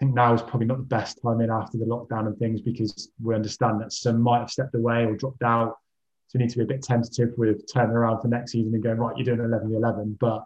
I 0.00 0.04
think 0.04 0.14
now 0.14 0.32
is 0.34 0.42
probably 0.42 0.66
not 0.66 0.78
the 0.78 0.84
best 0.84 1.20
time 1.22 1.40
in 1.40 1.50
after 1.50 1.78
the 1.78 1.84
lockdown 1.84 2.26
and 2.26 2.36
things 2.38 2.60
because 2.60 3.10
we 3.22 3.34
understand 3.34 3.80
that 3.80 3.92
some 3.92 4.20
might 4.20 4.38
have 4.38 4.50
stepped 4.50 4.74
away 4.74 5.04
or 5.04 5.14
dropped 5.14 5.42
out. 5.42 5.76
So 6.28 6.38
we 6.38 6.44
need 6.44 6.50
to 6.52 6.58
be 6.58 6.64
a 6.64 6.66
bit 6.66 6.82
tentative 6.82 7.30
with 7.36 7.70
turning 7.72 7.96
around 7.96 8.22
for 8.22 8.28
next 8.28 8.52
season 8.52 8.72
and 8.72 8.82
going, 8.82 8.98
right, 8.98 9.16
you're 9.16 9.36
doing 9.36 9.46
11 9.46 9.74
11. 9.74 10.16
But 10.20 10.44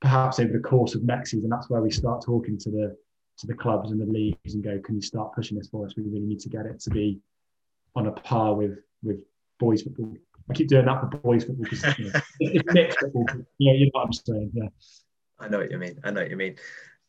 perhaps 0.00 0.38
over 0.38 0.52
the 0.52 0.58
course 0.58 0.94
of 0.94 1.02
next 1.02 1.30
season, 1.30 1.48
that's 1.48 1.70
where 1.70 1.80
we 1.80 1.90
start 1.90 2.22
talking 2.24 2.58
to 2.58 2.70
the 2.70 2.96
to 3.38 3.46
the 3.46 3.54
clubs 3.54 3.90
and 3.90 4.00
the 4.00 4.06
leagues 4.06 4.54
and 4.54 4.62
go, 4.62 4.78
can 4.80 4.94
you 4.96 5.02
start 5.02 5.32
pushing 5.34 5.56
this 5.56 5.68
for 5.68 5.86
us? 5.86 5.96
We 5.96 6.04
really 6.04 6.20
need 6.20 6.40
to 6.40 6.48
get 6.48 6.66
it 6.66 6.78
to 6.80 6.90
be 6.90 7.20
on 7.96 8.06
a 8.06 8.12
par 8.12 8.54
with 8.54 8.78
with 9.02 9.20
boys 9.58 9.82
football. 9.82 10.14
I 10.50 10.54
keep 10.54 10.68
doing 10.68 10.86
that 10.86 11.00
for 11.00 11.06
boys 11.06 11.44
football 11.44 11.64
because 11.64 11.98
you 11.98 12.04
know, 12.12 12.20
it's 12.40 12.74
mixed 12.74 13.00
football. 13.00 13.26
Yeah, 13.58 13.72
you 13.72 13.86
know 13.86 13.90
what 13.92 14.06
I'm 14.06 14.12
saying. 14.12 14.50
Yeah. 14.54 14.68
I 15.38 15.48
know 15.48 15.58
what 15.58 15.70
you 15.70 15.78
mean. 15.78 16.00
I 16.04 16.10
know 16.10 16.20
what 16.20 16.30
you 16.30 16.36
mean. 16.36 16.56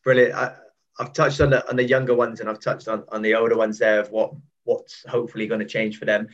Brilliant. 0.02 0.34
I, 0.34 0.54
I've 0.98 1.12
touched 1.12 1.40
on 1.40 1.50
the 1.50 1.68
on 1.68 1.76
the 1.76 1.84
younger 1.84 2.14
ones 2.14 2.40
and 2.40 2.48
I've 2.48 2.60
touched 2.60 2.88
on, 2.88 3.04
on 3.10 3.22
the 3.22 3.34
older 3.34 3.56
ones 3.56 3.78
there 3.78 4.00
of 4.00 4.10
what 4.10 4.32
what's 4.64 5.04
hopefully 5.06 5.46
going 5.46 5.60
to 5.60 5.66
change 5.66 5.98
for 5.98 6.04
them. 6.04 6.28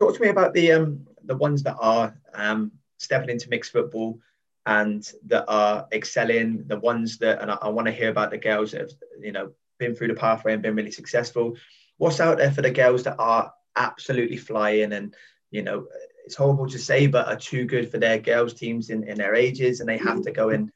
Talk 0.00 0.14
to 0.14 0.22
me 0.22 0.28
about 0.28 0.54
the 0.54 0.72
um 0.72 1.06
the 1.24 1.36
ones 1.36 1.62
that 1.64 1.76
are 1.80 2.16
um 2.34 2.72
stepping 2.98 3.30
into 3.30 3.50
mixed 3.50 3.72
football 3.72 4.20
and 4.66 5.10
that 5.26 5.44
are 5.48 5.88
excelling, 5.92 6.64
the 6.66 6.78
ones 6.78 7.18
that 7.18 7.40
and 7.40 7.50
I, 7.50 7.58
I 7.62 7.68
want 7.68 7.86
to 7.86 7.92
hear 7.92 8.10
about 8.10 8.30
the 8.30 8.38
girls 8.38 8.72
that 8.72 8.82
have 8.82 8.92
you 9.20 9.32
know 9.32 9.52
been 9.78 9.94
through 9.94 10.08
the 10.08 10.14
pathway 10.14 10.52
and 10.52 10.62
been 10.62 10.76
really 10.76 10.90
successful. 10.90 11.56
What's 11.96 12.20
out 12.20 12.38
there 12.38 12.52
for 12.52 12.62
the 12.62 12.70
girls 12.70 13.02
that 13.04 13.16
are 13.18 13.52
absolutely 13.76 14.36
flying 14.36 14.92
and 14.92 15.14
you 15.50 15.62
know 15.62 15.86
it's 16.28 16.36
horrible 16.36 16.68
to 16.68 16.78
say 16.78 17.06
but 17.06 17.26
are 17.26 17.36
too 17.36 17.64
good 17.64 17.90
for 17.90 17.96
their 17.96 18.18
girls 18.18 18.52
teams 18.52 18.90
in, 18.90 19.02
in 19.04 19.16
their 19.16 19.34
ages 19.34 19.80
and 19.80 19.88
they 19.88 19.96
have 19.96 20.20
to 20.20 20.30
go 20.30 20.50
and 20.50 20.70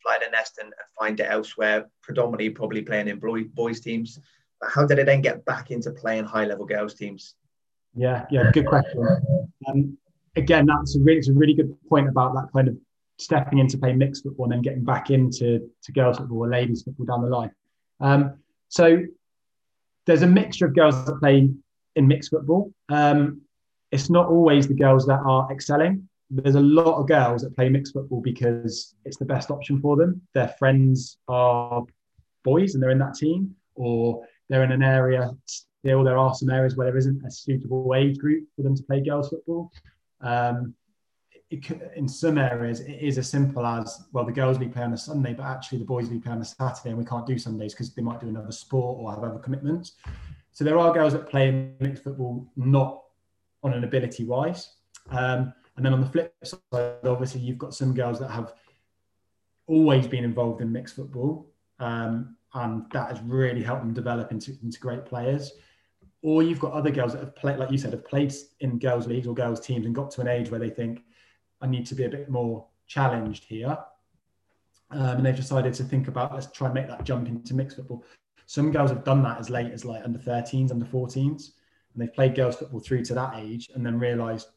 fly 0.00 0.18
the 0.24 0.30
nest 0.30 0.58
and, 0.62 0.72
find 0.96 1.18
it 1.18 1.26
elsewhere, 1.28 1.90
predominantly 2.02 2.48
probably 2.48 2.80
playing 2.80 3.08
in 3.08 3.18
boys 3.52 3.80
teams. 3.80 4.20
But 4.60 4.70
how 4.70 4.86
did 4.86 4.98
they 4.98 5.02
then 5.02 5.20
get 5.20 5.44
back 5.44 5.72
into 5.72 5.90
playing 5.90 6.26
high 6.26 6.44
level 6.44 6.64
girls 6.64 6.94
teams? 6.94 7.34
Yeah, 7.96 8.24
yeah, 8.30 8.52
good 8.52 8.66
question. 8.66 9.04
Um, 9.66 9.98
again, 10.36 10.66
that's 10.66 10.94
a 10.94 11.00
really, 11.00 11.18
it's 11.18 11.28
a 11.28 11.32
really 11.32 11.54
good 11.54 11.76
point 11.88 12.08
about 12.08 12.32
that 12.34 12.46
kind 12.52 12.68
of 12.68 12.76
stepping 13.18 13.58
into 13.58 13.76
play 13.76 13.92
mixed 13.92 14.22
football 14.22 14.44
and 14.44 14.52
then 14.52 14.62
getting 14.62 14.84
back 14.84 15.10
into 15.10 15.68
to 15.82 15.92
girls 15.92 16.18
football 16.18 16.44
or 16.44 16.48
ladies 16.48 16.84
football 16.84 17.06
down 17.06 17.22
the 17.22 17.28
line. 17.28 17.50
Um, 18.00 18.34
so 18.68 19.02
there's 20.06 20.22
a 20.22 20.28
mixture 20.28 20.66
of 20.66 20.76
girls 20.76 21.04
that 21.06 21.18
play 21.18 21.50
in 21.96 22.06
mixed 22.06 22.30
football. 22.30 22.72
Um, 22.88 23.40
it's 23.94 24.10
not 24.10 24.26
always 24.26 24.66
the 24.66 24.74
girls 24.74 25.06
that 25.06 25.20
are 25.24 25.50
excelling 25.50 26.08
there's 26.30 26.54
a 26.54 26.60
lot 26.60 26.98
of 26.98 27.06
girls 27.06 27.42
that 27.42 27.54
play 27.54 27.68
mixed 27.68 27.92
football 27.92 28.20
because 28.20 28.94
it's 29.04 29.18
the 29.18 29.24
best 29.24 29.50
option 29.50 29.80
for 29.80 29.96
them. 29.96 30.20
Their 30.32 30.48
friends 30.48 31.18
are 31.28 31.84
boys 32.42 32.74
and 32.74 32.82
they're 32.82 32.90
in 32.90 32.98
that 32.98 33.14
team, 33.14 33.54
or 33.74 34.24
they're 34.48 34.64
in 34.64 34.72
an 34.72 34.82
area 34.82 35.30
still. 35.44 36.02
There 36.02 36.18
are 36.18 36.34
some 36.34 36.50
areas 36.50 36.76
where 36.76 36.86
there 36.86 36.96
isn't 36.96 37.24
a 37.24 37.30
suitable 37.30 37.94
age 37.94 38.18
group 38.18 38.48
for 38.56 38.62
them 38.62 38.74
to 38.74 38.82
play 38.82 39.00
girls 39.00 39.28
football. 39.28 39.70
Um, 40.20 40.74
it, 41.50 41.70
in 41.94 42.08
some 42.08 42.38
areas, 42.38 42.80
it 42.80 42.98
is 43.00 43.18
as 43.18 43.28
simple 43.28 43.64
as 43.64 44.02
well, 44.12 44.24
the 44.24 44.32
girls 44.32 44.58
league 44.58 44.72
play 44.72 44.82
on 44.82 44.92
a 44.92 44.96
Sunday, 44.98 45.34
but 45.34 45.44
actually 45.44 45.78
the 45.78 45.84
boys 45.84 46.10
league 46.10 46.24
play 46.24 46.32
on 46.32 46.40
a 46.40 46.44
Saturday, 46.44 46.90
and 46.90 46.98
we 46.98 47.04
can't 47.04 47.26
do 47.26 47.38
Sundays 47.38 47.74
because 47.74 47.94
they 47.94 48.02
might 48.02 48.20
do 48.20 48.28
another 48.28 48.50
sport 48.50 48.98
or 48.98 49.12
have 49.12 49.22
other 49.22 49.38
commitments. 49.38 49.92
So 50.52 50.64
there 50.64 50.78
are 50.78 50.92
girls 50.92 51.12
that 51.12 51.28
play 51.28 51.70
mixed 51.80 52.02
football 52.02 52.50
not 52.56 53.03
on 53.64 53.72
an 53.72 53.82
ability 53.84 54.24
wise. 54.24 54.74
Um, 55.10 55.52
and 55.76 55.84
then 55.84 55.92
on 55.92 56.00
the 56.00 56.06
flip 56.06 56.34
side, 56.44 56.60
obviously, 57.04 57.40
you've 57.40 57.58
got 57.58 57.74
some 57.74 57.94
girls 57.94 58.20
that 58.20 58.30
have 58.30 58.52
always 59.66 60.06
been 60.06 60.24
involved 60.24 60.60
in 60.60 60.70
mixed 60.70 60.94
football, 60.94 61.50
um, 61.80 62.36
and 62.54 62.84
that 62.92 63.08
has 63.08 63.20
really 63.22 63.62
helped 63.62 63.82
them 63.82 63.92
develop 63.92 64.30
into, 64.30 64.52
into 64.62 64.78
great 64.78 65.04
players. 65.04 65.52
Or 66.22 66.42
you've 66.42 66.60
got 66.60 66.72
other 66.72 66.90
girls 66.90 67.12
that 67.12 67.20
have 67.20 67.34
played, 67.34 67.58
like 67.58 67.70
you 67.70 67.78
said, 67.78 67.92
have 67.92 68.06
played 68.06 68.32
in 68.60 68.78
girls' 68.78 69.06
leagues 69.06 69.26
or 69.26 69.34
girls' 69.34 69.60
teams 69.60 69.84
and 69.84 69.94
got 69.94 70.10
to 70.12 70.20
an 70.20 70.28
age 70.28 70.50
where 70.50 70.60
they 70.60 70.70
think, 70.70 71.02
I 71.60 71.66
need 71.66 71.86
to 71.86 71.94
be 71.94 72.04
a 72.04 72.08
bit 72.08 72.30
more 72.30 72.66
challenged 72.86 73.44
here. 73.44 73.76
Um, 74.90 75.16
and 75.16 75.26
they've 75.26 75.34
decided 75.34 75.74
to 75.74 75.84
think 75.84 76.08
about 76.08 76.32
let's 76.32 76.50
try 76.52 76.68
and 76.68 76.74
make 76.74 76.88
that 76.88 77.04
jump 77.04 77.26
into 77.26 77.54
mixed 77.54 77.76
football. 77.76 78.04
some 78.46 78.70
girls 78.70 78.90
have 78.90 79.04
done 79.04 79.22
that 79.22 79.38
as 79.38 79.50
late 79.50 79.72
as 79.72 79.84
like 79.84 80.04
under 80.04 80.18
13s, 80.18 80.70
under 80.70 80.84
14s, 80.84 81.50
and 81.94 82.02
they've 82.02 82.14
played 82.14 82.34
girls 82.34 82.56
football 82.56 82.80
through 82.80 83.04
to 83.06 83.14
that 83.14 83.34
age, 83.36 83.70
and 83.74 83.84
then 83.84 83.98
realised 83.98 84.48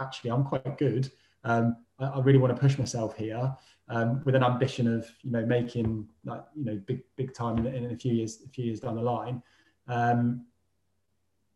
actually 0.00 0.30
I'm 0.30 0.44
quite 0.44 0.78
good. 0.78 1.10
Um, 1.44 1.76
I, 1.98 2.06
I, 2.06 2.20
really 2.20 2.38
want 2.38 2.54
to 2.54 2.60
push 2.60 2.78
myself 2.78 3.16
here 3.16 3.54
um, 3.88 4.22
with 4.24 4.34
an 4.34 4.42
ambition 4.42 4.92
of 4.92 5.06
you 5.22 5.30
know 5.30 5.44
making 5.44 6.08
like 6.24 6.42
you 6.56 6.64
know 6.64 6.80
big 6.86 7.02
big 7.16 7.34
time 7.34 7.58
in, 7.58 7.66
in 7.66 7.90
a 7.92 7.96
few 7.96 8.14
years 8.14 8.40
a 8.44 8.48
few 8.48 8.64
years 8.64 8.80
down 8.80 8.96
the 8.96 9.02
line. 9.02 9.42
Um, 9.88 10.46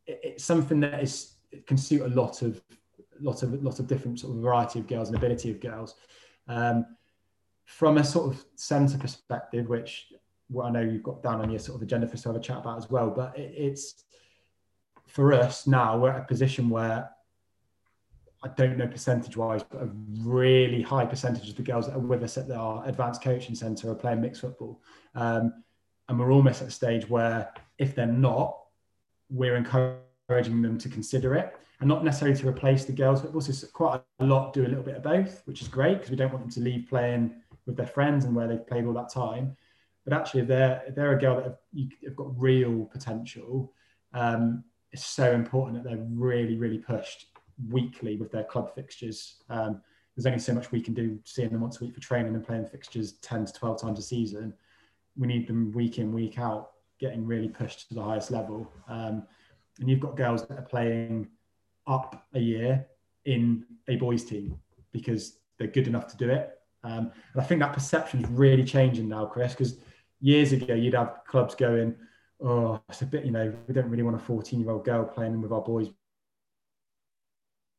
it, 0.07 0.21
it's 0.23 0.45
something 0.45 0.81
that 0.81 1.03
is 1.03 1.35
can 1.67 1.77
suit 1.77 2.03
a 2.03 2.09
lot 2.09 2.43
of 2.43 2.61
lot 3.21 3.43
of 3.43 3.63
lot 3.63 3.79
of 3.79 3.87
different 3.87 4.21
sort 4.21 4.37
of 4.37 4.43
variety 4.43 4.79
of 4.79 4.87
girls 4.87 5.09
and 5.09 5.17
ability 5.17 5.51
of 5.51 5.61
girls. 5.61 5.95
Um, 6.47 6.87
from 7.65 7.99
a 7.99 8.05
sort 8.05 8.35
of 8.35 8.45
centre 8.55 8.97
perspective, 8.97 9.69
which 9.69 10.13
what 10.49 10.67
I 10.67 10.71
know 10.71 10.81
you've 10.81 11.03
got 11.03 11.23
down 11.23 11.43
on 11.43 11.51
your 11.51 11.59
sort 11.59 11.77
of 11.77 11.83
agenda 11.83 12.07
for 12.09 12.15
us 12.15 12.23
to 12.23 12.29
have 12.31 12.37
a 12.37 12.41
chat 12.41 12.59
about 12.59 12.79
as 12.79 12.89
well, 12.89 13.11
but 13.11 13.39
it, 13.39 13.53
it's 13.55 14.05
for 15.09 15.33
us 15.33 15.67
now 15.67 15.99
we're 15.99 16.11
at 16.11 16.21
a 16.21 16.25
position 16.25 16.69
where 16.69 17.11
I 18.43 18.49
don't 18.49 18.77
know 18.77 18.87
percentage 18.87 19.37
wise, 19.37 19.65
but 19.65 19.83
a 19.83 19.91
really 20.21 20.81
high 20.81 21.05
percentage 21.05 21.49
of 21.49 21.57
the 21.57 21.63
girls 21.63 21.87
that 21.87 21.97
are 21.97 22.01
with 22.01 22.23
us 22.23 22.39
at 22.39 22.51
our 22.51 22.87
advanced 22.87 23.23
coaching 23.23 23.57
centre 23.57 23.91
are 23.91 23.97
playing 23.97 24.21
mixed 24.21 24.43
football. 24.43 24.81
Um, 25.17 25.65
and 26.09 26.19
we're 26.19 26.33
almost 26.33 26.63
at 26.63 26.69
a 26.69 26.71
stage 26.71 27.09
where 27.09 27.53
if 27.79 27.95
they're 27.95 28.07
not, 28.07 28.57
we're 29.29 29.57
encouraging 29.57 30.63
them 30.63 30.79
to 30.79 30.89
consider 30.89 31.35
it 31.35 31.55
and 31.81 31.89
not 31.89 32.05
necessarily 32.05 32.37
to 32.39 32.49
replace 32.49 32.85
the 32.85 32.93
girls 32.93 33.21
but 33.21 33.35
also 33.35 33.67
quite 33.69 34.01
a 34.21 34.25
lot 34.25 34.53
do 34.53 34.65
a 34.65 34.69
little 34.69 34.85
bit 34.85 34.97
of 34.97 35.03
both, 35.03 35.43
which 35.45 35.61
is 35.61 35.69
great 35.69 35.95
because 35.95 36.11
we 36.11 36.17
don't 36.17 36.33
want 36.33 36.43
them 36.45 36.51
to 36.51 36.61
leave 36.61 36.89
playing 36.89 37.35
with 37.67 37.77
their 37.77 37.87
friends 37.87 38.25
and 38.25 38.35
where 38.35 38.47
they've 38.47 38.67
played 38.67 38.87
all 38.87 38.95
that 38.95 39.13
time. 39.13 39.57
But 40.05 40.13
actually, 40.13 40.43
if 40.43 40.49
they're, 40.49 40.83
if 40.87 40.95
they're 40.95 41.17
a 41.17 41.21
girl 41.21 41.37
that 41.37 41.45
have, 41.45 41.59
have 42.05 42.17
got 42.17 42.41
real 42.41 42.87
potential, 42.87 43.73
um, 44.15 44.65
it's 44.93 45.05
so 45.05 45.33
important 45.33 45.83
that 45.83 45.89
they're 45.89 46.05
really, 46.11 46.57
really 46.57 46.79
pushed 46.79 47.27
weekly 47.69 48.17
with 48.17 48.31
their 48.31 48.45
club 48.45 48.75
fixtures. 48.75 49.43
Um, 49.51 49.81
there's 50.17 50.27
only 50.27 50.39
so 50.39 50.53
much 50.53 50.73
we 50.73 50.81
can 50.81 50.95
do 50.95 51.19
seeing 51.25 51.51
them 51.51 51.61
once 51.61 51.81
a 51.81 51.85
week 51.85 51.95
for 51.95 52.01
training 52.01 52.35
and 52.35 52.45
playing 52.45 52.67
fixtures 52.67 53.13
10 53.23 53.47
to 53.47 53.53
12 53.53 53.81
times 53.81 53.99
a 53.99 54.03
season. 54.03 54.53
We 55.17 55.27
need 55.27 55.47
them 55.47 55.73
week 55.73 55.99
in, 55.99 56.13
week 56.13 56.39
out, 56.39 56.71
getting 56.99 57.27
really 57.27 57.49
pushed 57.49 57.89
to 57.89 57.95
the 57.95 58.03
highest 58.03 58.31
level. 58.31 58.71
Um, 58.89 59.25
and 59.79 59.89
you've 59.89 60.01
got 60.01 60.17
girls 60.17 60.47
that 60.47 60.59
are 60.59 60.63
playing 60.63 61.29
up 61.87 62.27
a 62.35 62.41
year 62.41 62.87
in 63.25 63.65
a 63.89 63.97
boys' 63.97 64.25
team 64.25 64.59
because 64.93 65.39
they're 65.59 65.69
good 65.69 65.87
enough 65.87 66.09
to 66.09 66.17
do 66.17 66.31
it. 66.31 66.59
Um, 66.85 67.13
and 67.33 67.43
I 67.43 67.45
think 67.45 67.61
that 67.61 67.73
perception 67.73 68.25
is 68.25 68.31
really 68.31 68.65
changing 68.65 69.09
now, 69.09 69.27
Chris, 69.27 69.53
because 69.53 69.79
years 70.21 70.53
ago 70.53 70.75
you'd 70.75 70.95
have 70.95 71.21
clubs 71.27 71.55
going, 71.55 71.95
oh, 72.43 72.81
it's 72.89 73.03
a 73.03 73.07
bit, 73.07 73.25
you 73.25 73.31
know, 73.31 73.53
we 73.67 73.75
don't 73.75 73.89
really 73.89 74.03
want 74.03 74.17
a 74.17 74.21
14 74.21 74.61
year 74.61 74.71
old 74.71 74.85
girl 74.85 75.05
playing 75.05 75.41
with 75.41 75.53
our 75.53 75.61
boys 75.61 75.91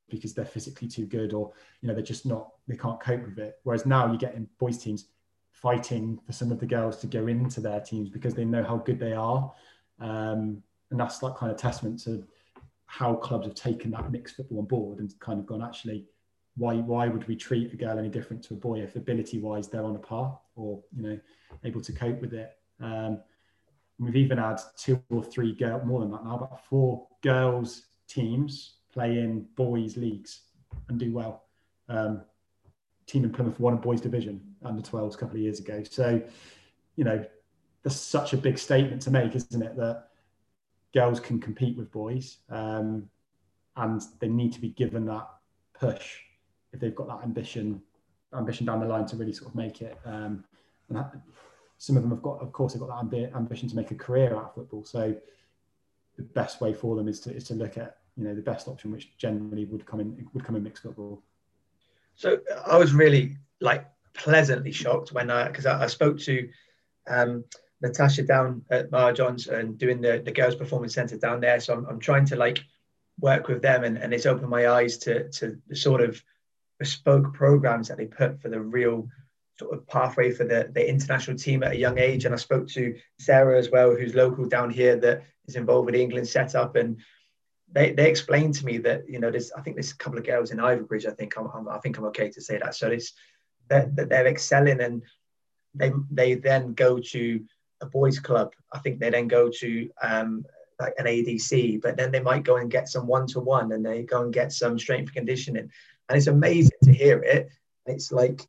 because 0.10 0.34
they're 0.34 0.45
physically 0.45 0.88
too 0.88 1.05
good 1.05 1.34
or 1.34 1.51
you 1.82 1.88
know 1.88 1.93
they're 1.93 2.01
just 2.01 2.26
not 2.26 2.53
they 2.68 2.76
can't 2.76 2.99
cope 2.99 3.24
with 3.26 3.38
it. 3.38 3.60
Whereas 3.64 3.86
now 3.86 4.07
you're 4.07 4.18
getting 4.18 4.47
boys 4.57 4.78
teams 4.80 5.05
fighting 5.51 6.20
for 6.26 6.32
some 6.32 6.51
of 6.51 6.60
the 6.60 6.66
girls 6.66 6.97
to 6.97 7.07
go 7.07 7.28
into 7.28 7.62
their 7.62 7.80
teams 7.80 8.10
because 8.10 8.34
they 8.34 8.45
know 8.45 8.64
how 8.64 8.78
good 8.78 8.99
they 8.99 9.14
are. 9.14 9.51
Um, 9.99 10.64
and 10.89 10.99
that's 10.99 11.22
like 11.22 11.36
kind 11.36 11.51
of 11.51 11.57
testament 11.57 12.01
to 12.05 12.26
how 12.88 13.14
clubs 13.14 13.45
have 13.45 13.55
taken 13.55 13.91
that 13.91 14.12
mixed 14.12 14.36
football 14.36 14.60
on 14.60 14.66
board 14.66 14.99
and 14.99 15.14
kind 15.20 15.39
of 15.39 15.45
gone 15.45 15.62
actually 15.62 16.05
why 16.55 16.76
why 16.76 17.07
would 17.07 17.28
we 17.28 17.36
treat 17.36 17.74
a 17.74 17.78
girl 17.78 17.97
any 17.97 18.10
different 18.10 18.43
to 18.43 18.53
a 18.53 18.57
boy 18.57 18.82
if 18.82 18.95
ability 18.95 19.39
wise 19.39 19.68
they're 19.68 19.84
on 19.84 19.95
a 19.95 19.99
par 19.99 20.38
or 20.55 20.82
you 20.95 21.03
know 21.03 21.20
able 21.64 21.82
to 21.82 21.93
cope 21.93 22.20
with 22.20 22.34
it? 22.34 22.57
Um, 22.82 23.22
we've 24.00 24.16
even 24.16 24.38
had 24.38 24.60
two 24.78 25.02
or 25.10 25.24
three 25.24 25.54
girl 25.54 25.84
more 25.86 26.00
than 26.00 26.12
that 26.12 26.24
now 26.24 26.38
but 26.38 26.60
four 26.66 27.08
girls 27.22 27.84
teams 28.08 28.76
play 28.91 29.20
in 29.20 29.45
boys 29.56 29.97
leagues 29.97 30.41
and 30.89 31.00
do 31.00 31.14
well. 31.14 31.43
Um, 31.88 32.22
team 33.06 33.24
in 33.24 33.32
Plymouth 33.32 33.60
won 33.60 33.74
a 33.74 33.78
boys 33.78 34.02
division 34.02 34.41
under 34.64 34.82
12s 34.82 35.16
a 35.16 35.18
couple 35.18 35.36
of 35.36 35.41
years 35.41 35.60
ago. 35.60 35.84
So, 35.89 36.22
you 36.95 37.04
know, 37.04 37.24
that's 37.84 37.95
such 37.95 38.34
a 38.34 38.38
big 38.38 38.58
statement 38.58 39.02
to 39.04 39.12
make, 39.12 39.36
isn't 39.36 39.62
it? 39.62 39.76
That 39.78 40.10
girls 40.93 41.20
can 41.20 41.39
compete 41.39 41.78
with 41.78 41.91
boys 41.91 42.38
um, 42.50 43.10
and 43.78 44.02
they 44.20 44.28
need 44.28 44.54
to 44.54 44.62
be 44.62 44.70
given 44.70 45.06
that 45.06 45.28
push 45.80 46.18
if 46.74 46.80
they've 46.80 46.95
got 46.95 47.08
that 47.08 47.24
ambition 47.24 47.82
ambition 48.36 48.66
down 48.66 48.80
the 48.80 48.86
line 48.86 49.08
to 49.08 49.16
really 49.16 49.34
sort 49.34 49.50
of 49.50 49.56
make 49.56 49.82
it. 49.82 49.97
Um, 50.06 50.43
and 50.88 50.97
that, 50.97 51.14
some 51.80 51.96
of 51.96 52.04
them 52.04 52.12
have 52.12 52.22
got, 52.22 52.42
of 52.42 52.52
course, 52.52 52.74
they've 52.74 52.82
got 52.82 52.90
that 52.90 53.10
ambi- 53.10 53.36
ambition 53.36 53.70
to 53.70 53.76
make 53.76 53.90
a 53.90 53.96
career 53.96 54.36
out 54.36 54.44
of 54.44 54.54
football. 54.54 54.84
So 54.84 55.16
the 56.18 56.24
best 56.24 56.60
way 56.60 56.74
for 56.74 56.96
them 56.98 57.08
is 57.08 57.22
to, 57.22 57.34
is 57.34 57.46
to 57.46 57.56
look 57.56 57.78
at 57.78 57.98
you 58.18 58.26
know 58.26 58.36
the 58.36 58.42
best 58.42 58.68
option, 58.68 58.92
which 58.92 59.18
generally 59.18 59.64
would 59.64 59.86
come 59.86 60.02
in 60.02 60.28
would 60.34 60.44
come 60.44 60.58
in 60.58 60.64
mixed 60.64 60.84
football. 60.84 61.24
So 62.16 62.40
I 62.68 62.78
was 62.78 62.94
really 62.94 63.38
like 63.62 63.88
pleasantly 64.14 64.74
shocked 64.74 65.14
when 65.14 65.32
I 65.32 65.48
because 65.48 65.66
I, 65.66 65.84
I, 65.84 65.88
spoke 65.88 66.20
to 66.20 66.50
um, 67.08 67.46
Natasha 67.82 68.24
down 68.24 68.66
at 68.70 68.92
Marjons 68.92 69.48
and 69.48 69.78
doing 69.78 70.02
the 70.02 70.22
the 70.24 70.34
girls 70.34 70.56
performance 70.56 70.94
center 70.94 71.18
down 71.18 71.40
there. 71.40 71.62
So 71.62 71.74
I'm, 71.74 71.86
I'm 71.86 72.00
trying 72.00 72.26
to 72.26 72.36
like 72.36 72.62
work 73.22 73.48
with 73.48 73.62
them 73.62 73.86
and, 73.86 73.98
and 73.98 74.14
it's 74.14 74.26
opened 74.26 74.50
my 74.50 74.68
eyes 74.68 74.98
to 74.98 75.30
to 75.30 75.58
the 75.70 75.78
sort 75.78 76.02
of 76.02 76.22
bespoke 76.78 77.34
programs 77.34 77.88
that 77.88 77.98
they 77.98 78.06
put 78.06 78.42
for 78.42 78.50
the 78.50 78.60
real 78.60 79.08
sort 79.60 79.74
of 79.74 79.86
pathway 79.88 80.32
for 80.32 80.45
the, 80.45 80.72
the 80.74 80.89
international 80.89 81.38
team 81.38 81.64
at 81.64 81.74
a 81.74 81.78
young 81.78 81.99
age. 81.99 82.24
And 82.24 82.34
I 82.34 82.38
spoke 82.38 82.68
to 82.70 82.95
Sarah 83.20 83.60
as 83.60 83.70
well, 83.70 83.93
who's 83.93 84.16
local 84.16 84.45
down 84.45 84.70
here 84.70 84.95
that 84.97 85.24
is 85.47 85.57
involved 85.57 85.86
with 85.86 85.95
the 85.95 86.01
England 86.01 86.30
setup. 86.30 86.78
And 86.78 86.97
they, 87.72 87.91
they 87.91 88.10
explained 88.10 88.55
to 88.55 88.66
me 88.66 88.78
that 88.80 89.07
you 89.07 89.20
know 89.20 89.30
there's 89.30 89.51
I 89.51 89.62
think 89.62 89.76
there's 89.76 89.91
a 89.91 89.97
couple 89.97 90.18
of 90.18 90.26
girls 90.26 90.51
in 90.51 90.57
Ivybridge 90.57 91.05
I 91.05 91.12
think 91.12 91.38
I'm, 91.38 91.47
I'm 91.53 91.68
i 91.70 91.78
think 91.80 91.97
I'm 91.97 92.05
okay 92.05 92.30
to 92.30 92.41
say 92.41 92.57
that 92.57 92.76
so 92.76 92.89
it's 92.89 93.14
that 93.70 93.95
they're, 93.95 94.05
they're 94.05 94.28
excelling 94.28 94.82
and 94.82 95.03
they 95.76 95.91
they 96.10 96.34
then 96.34 96.74
go 96.74 96.99
to 96.99 97.45
a 97.82 97.86
boys 97.86 98.20
club 98.20 98.53
I 98.74 98.80
think 98.80 98.99
they 98.99 99.12
then 99.12 99.28
go 99.28 99.49
to 99.60 99.89
um, 100.01 100.45
like 100.80 100.93
an 100.97 101.05
ADC 101.05 101.82
but 101.82 101.95
then 101.95 102.12
they 102.12 102.22
might 102.22 102.43
go 102.43 102.57
and 102.57 102.72
get 102.72 102.89
some 102.89 103.05
one 103.05 103.28
to 103.28 103.39
one 103.39 103.72
and 103.72 103.86
they 103.86 104.03
go 104.03 104.24
and 104.24 104.34
get 104.34 104.51
some 104.51 104.80
strength 104.80 105.14
conditioning 105.14 105.70
and 106.10 106.18
it's 106.18 106.28
amazing 106.28 106.78
to 106.86 106.91
hear 106.91 107.22
it 107.22 107.49
it's 107.86 108.12
like 108.12 108.47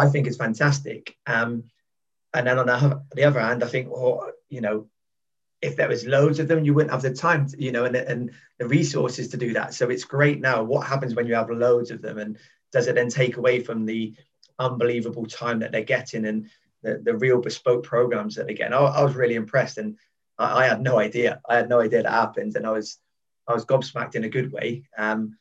I 0.00 0.08
think 0.08 0.26
it's 0.26 0.36
fantastic 0.36 1.16
um, 1.26 1.64
and 2.32 2.46
then 2.46 2.58
on 2.58 2.66
the, 2.66 3.02
the 3.14 3.24
other 3.24 3.40
hand 3.40 3.62
I 3.62 3.68
think 3.68 3.90
well 3.90 4.30
you 4.48 4.60
know 4.60 4.88
if 5.62 5.76
there 5.76 5.88
was 5.88 6.06
loads 6.06 6.38
of 6.38 6.48
them, 6.48 6.64
you 6.64 6.72
wouldn't 6.72 6.92
have 6.92 7.02
the 7.02 7.12
time, 7.12 7.46
to, 7.46 7.62
you 7.62 7.72
know, 7.72 7.84
and, 7.84 7.94
and 7.94 8.30
the 8.58 8.66
resources 8.66 9.28
to 9.28 9.36
do 9.36 9.52
that. 9.52 9.74
So 9.74 9.90
it's 9.90 10.04
great 10.04 10.40
now. 10.40 10.62
What 10.62 10.86
happens 10.86 11.14
when 11.14 11.26
you 11.26 11.34
have 11.34 11.50
loads 11.50 11.90
of 11.90 12.00
them, 12.00 12.18
and 12.18 12.38
does 12.72 12.86
it 12.86 12.94
then 12.94 13.10
take 13.10 13.36
away 13.36 13.60
from 13.60 13.84
the 13.84 14.14
unbelievable 14.58 15.26
time 15.26 15.58
that 15.60 15.72
they're 15.72 15.82
getting 15.82 16.26
and 16.26 16.50
the, 16.82 17.00
the 17.04 17.16
real 17.16 17.40
bespoke 17.40 17.84
programs 17.84 18.36
that 18.36 18.46
they 18.46 18.54
get? 18.54 18.72
I, 18.72 18.78
I 18.78 19.04
was 19.04 19.14
really 19.14 19.34
impressed, 19.34 19.76
and 19.78 19.98
I, 20.38 20.64
I, 20.64 20.66
had 20.66 20.80
no 20.80 20.98
idea. 20.98 21.40
I 21.48 21.56
had 21.56 21.68
no 21.68 21.80
idea 21.80 22.02
that 22.02 22.10
happened, 22.10 22.56
and 22.56 22.66
I 22.66 22.70
was 22.70 22.98
I 23.46 23.52
was 23.52 23.66
gobsmacked 23.66 24.14
in 24.14 24.24
a 24.24 24.30
good 24.30 24.52
way. 24.52 24.84
Um, 24.96 25.36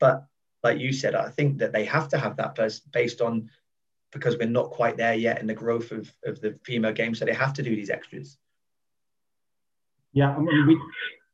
but 0.00 0.26
like 0.64 0.78
you 0.80 0.92
said, 0.92 1.14
I 1.14 1.28
think 1.28 1.58
that 1.58 1.72
they 1.72 1.84
have 1.84 2.08
to 2.08 2.18
have 2.18 2.36
that 2.36 2.58
based 2.92 3.20
on 3.20 3.50
because 4.12 4.36
we're 4.36 4.48
not 4.48 4.70
quite 4.70 4.96
there 4.96 5.14
yet 5.14 5.40
in 5.40 5.46
the 5.46 5.54
growth 5.54 5.92
of, 5.92 6.10
of 6.24 6.40
the 6.40 6.58
female 6.64 6.92
game, 6.92 7.14
so 7.14 7.24
they 7.24 7.32
have 7.32 7.52
to 7.54 7.62
do 7.62 7.76
these 7.76 7.90
extras. 7.90 8.36
Yeah, 10.12 10.34
I 10.34 10.38
mean, 10.38 10.66
we, 10.66 10.80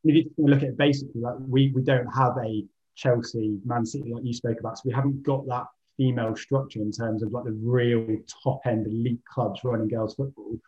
if 0.05 0.27
you 0.27 0.31
look 0.47 0.59
at 0.59 0.69
it 0.69 0.77
basically, 0.77 1.21
like 1.21 1.37
we, 1.41 1.73
we 1.75 1.83
don't 1.83 2.07
have 2.15 2.37
a 2.45 2.65
Chelsea, 2.95 3.59
Man 3.65 3.87
City, 3.87 4.13
like 4.13 4.25
you 4.25 4.33
spoke 4.33 4.61
about. 4.61 4.79
So 4.79 4.83
we 4.87 4.93
haven't 4.93 5.23
got 5.23 5.47
that 5.47 5.67
female 5.97 6.37
structure 6.37 6.81
in 6.81 6.93
terms 6.93 7.23
of 7.23 7.33
like 7.33 7.45
the 7.45 7.59
real 7.63 8.19
top 8.43 8.61
end 8.67 8.87
elite 8.87 9.21
clubs 9.25 9.61
running 9.65 9.89
girls 9.89 10.15
football. 10.15 10.59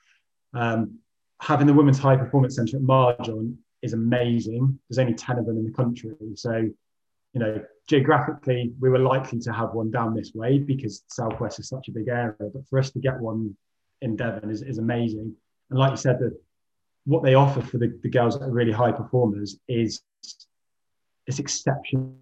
Um, 0.55 0.99
having 1.41 1.67
the 1.67 1.75
Women's 1.75 1.99
High 1.99 2.17
Performance 2.17 2.57
Centre 2.57 2.77
at 2.77 2.83
Marjon 2.83 3.57
is 3.83 3.93
amazing. 3.93 4.79
There's 4.89 4.99
only 4.99 5.15
10 5.15 5.39
of 5.39 5.47
them 5.47 5.59
in 5.59 5.65
the 5.65 5.73
country. 5.73 6.13
So, 6.35 6.69
you 7.39 7.45
know, 7.47 7.65
geographically, 7.89 8.73
we 8.81 8.91
were 8.91 8.99
likely 8.99 9.39
to 9.41 9.53
have 9.53 9.73
one 9.73 9.91
down 9.91 10.15
this 10.15 10.33
way 10.35 10.59
because 10.59 11.05
Southwest 11.09 11.61
is 11.61 11.69
such 11.69 11.89
a 11.89 11.93
big 11.93 12.09
area. 12.09 12.35
But 12.39 12.67
for 12.69 12.79
us 12.79 12.91
to 12.91 12.99
get 12.99 13.19
one 13.19 13.57
in 14.03 14.17
Devon 14.17 14.51
is, 14.51 14.63
is 14.63 14.79
amazing. 14.79 15.35
And 15.71 15.79
like 15.79 15.91
you 15.91 15.97
said, 15.97 16.19
the, 16.19 16.37
what 17.05 17.23
they 17.23 17.35
offer 17.35 17.63
for 17.63 17.79
the, 17.79 17.99
the 18.03 18.11
girls 18.11 18.39
that 18.39 18.47
are 18.47 18.53
really 18.53 18.73
high 18.73 18.93
performers 18.93 19.57
is 19.69 20.03
it's 21.27 21.39
exceptional 21.39 22.17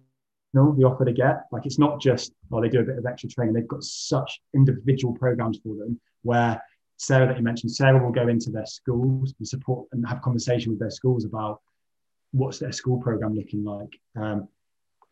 the 0.53 0.83
offer 0.85 1.05
they 1.05 1.13
get 1.13 1.43
like 1.51 1.67
it's 1.67 1.77
not 1.77 2.01
just 2.01 2.31
oh 2.51 2.59
they 2.59 2.69
do 2.69 2.79
a 2.79 2.83
bit 2.83 2.97
of 2.97 3.05
extra 3.05 3.29
training 3.29 3.53
they've 3.53 3.67
got 3.67 3.83
such 3.83 4.41
individual 4.55 5.13
programs 5.13 5.59
for 5.61 5.75
them 5.75 5.99
where 6.23 6.59
sarah 6.95 7.27
that 7.27 7.37
you 7.37 7.43
mentioned 7.43 7.71
sarah 7.71 8.03
will 8.03 8.11
go 8.11 8.27
into 8.27 8.49
their 8.49 8.65
schools 8.65 9.35
and 9.37 9.47
support 9.47 9.87
and 9.91 10.07
have 10.07 10.19
conversation 10.21 10.71
with 10.71 10.79
their 10.79 10.89
schools 10.89 11.25
about 11.25 11.61
what's 12.31 12.57
their 12.57 12.71
school 12.71 12.99
program 12.99 13.35
looking 13.35 13.63
like 13.63 13.99
um, 14.15 14.47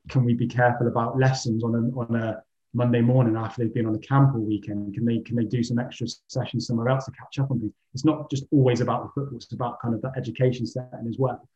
can 0.09 0.23
we 0.23 0.33
be 0.33 0.47
careful 0.47 0.87
about 0.87 1.17
lessons 1.17 1.63
on 1.63 1.75
a, 1.75 1.99
on 1.99 2.15
a 2.15 2.43
Monday 2.73 3.01
morning 3.01 3.35
after 3.35 3.63
they've 3.63 3.73
been 3.73 3.85
on 3.85 3.95
a 3.95 3.99
camp 3.99 4.35
all 4.35 4.41
weekend? 4.41 4.93
Can 4.93 5.05
they 5.05 5.19
can 5.19 5.35
they 5.35 5.45
do 5.45 5.63
some 5.63 5.79
extra 5.79 6.07
sessions 6.27 6.67
somewhere 6.67 6.89
else 6.89 7.05
to 7.05 7.11
catch 7.11 7.39
up 7.39 7.51
on 7.51 7.59
things? 7.59 7.73
It's 7.93 8.05
not 8.05 8.29
just 8.29 8.45
always 8.51 8.81
about 8.81 9.03
the 9.03 9.09
football; 9.09 9.37
it's 9.37 9.51
about 9.53 9.81
kind 9.81 9.95
of 9.95 10.01
that 10.01 10.13
education 10.17 10.65
setting 10.65 11.07
as 11.07 11.17
well. 11.17 11.47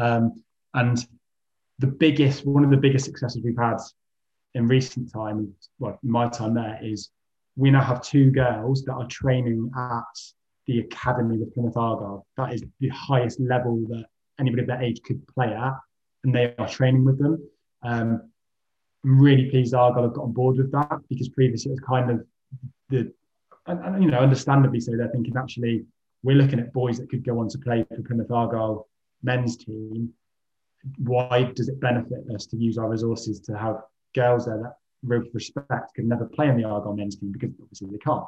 Um, 0.00 0.42
and 0.74 1.04
the 1.78 1.86
biggest, 1.86 2.46
one 2.46 2.64
of 2.64 2.70
the 2.70 2.76
biggest 2.76 3.04
successes 3.04 3.42
we've 3.44 3.56
had 3.56 3.78
in 4.54 4.66
recent 4.66 5.12
time, 5.12 5.52
well, 5.78 5.98
my 6.02 6.28
time 6.28 6.54
there, 6.54 6.78
is 6.82 7.10
we 7.56 7.70
now 7.70 7.82
have 7.82 8.02
two 8.02 8.30
girls 8.30 8.84
that 8.84 8.94
are 8.94 9.06
training 9.06 9.70
at 9.76 10.18
the 10.66 10.80
academy 10.80 11.38
with 11.38 11.52
Plymouth 11.54 11.76
Argyle. 11.76 12.26
That 12.36 12.52
is 12.54 12.64
the 12.80 12.88
highest 12.88 13.40
level 13.40 13.84
that 13.88 14.04
anybody 14.38 14.62
of 14.62 14.68
that 14.68 14.82
age 14.82 15.02
could 15.02 15.26
play 15.28 15.52
at, 15.52 15.74
and 16.24 16.34
they 16.34 16.54
are 16.58 16.68
training 16.68 17.04
with 17.04 17.18
them. 17.18 17.38
Um, 17.82 18.30
I'm 19.04 19.20
really 19.20 19.50
pleased 19.50 19.74
Argyle 19.74 20.02
have 20.04 20.14
got 20.14 20.24
on 20.24 20.32
board 20.32 20.56
with 20.56 20.72
that 20.72 21.00
because 21.08 21.28
previously 21.28 21.70
it 21.70 21.80
was 21.80 21.80
kind 21.80 22.10
of 22.10 22.26
the, 22.88 23.12
and, 23.66 23.84
and, 23.84 24.02
you 24.02 24.10
know, 24.10 24.18
understandably 24.18 24.80
so, 24.80 24.96
they're 24.96 25.08
thinking 25.08 25.36
actually 25.36 25.84
we're 26.22 26.36
looking 26.36 26.58
at 26.58 26.72
boys 26.72 26.98
that 26.98 27.08
could 27.08 27.24
go 27.24 27.38
on 27.38 27.48
to 27.48 27.58
play 27.58 27.84
for 27.94 28.02
Plymouth 28.02 28.30
Argyle 28.30 28.88
men's 29.22 29.56
team. 29.56 30.12
Why 30.98 31.44
does 31.54 31.68
it 31.68 31.80
benefit 31.80 32.24
us 32.34 32.46
to 32.46 32.56
use 32.56 32.78
our 32.78 32.88
resources 32.88 33.40
to 33.40 33.56
have 33.56 33.82
girls 34.14 34.46
there 34.46 34.58
that, 34.58 34.76
with 35.02 35.28
respect, 35.32 35.94
could 35.94 36.06
never 36.06 36.26
play 36.26 36.48
in 36.48 36.56
the 36.56 36.64
Argyle 36.64 36.96
men's 36.96 37.16
team 37.16 37.30
because 37.32 37.50
obviously 37.62 37.88
they 37.90 37.98
can't? 37.98 38.24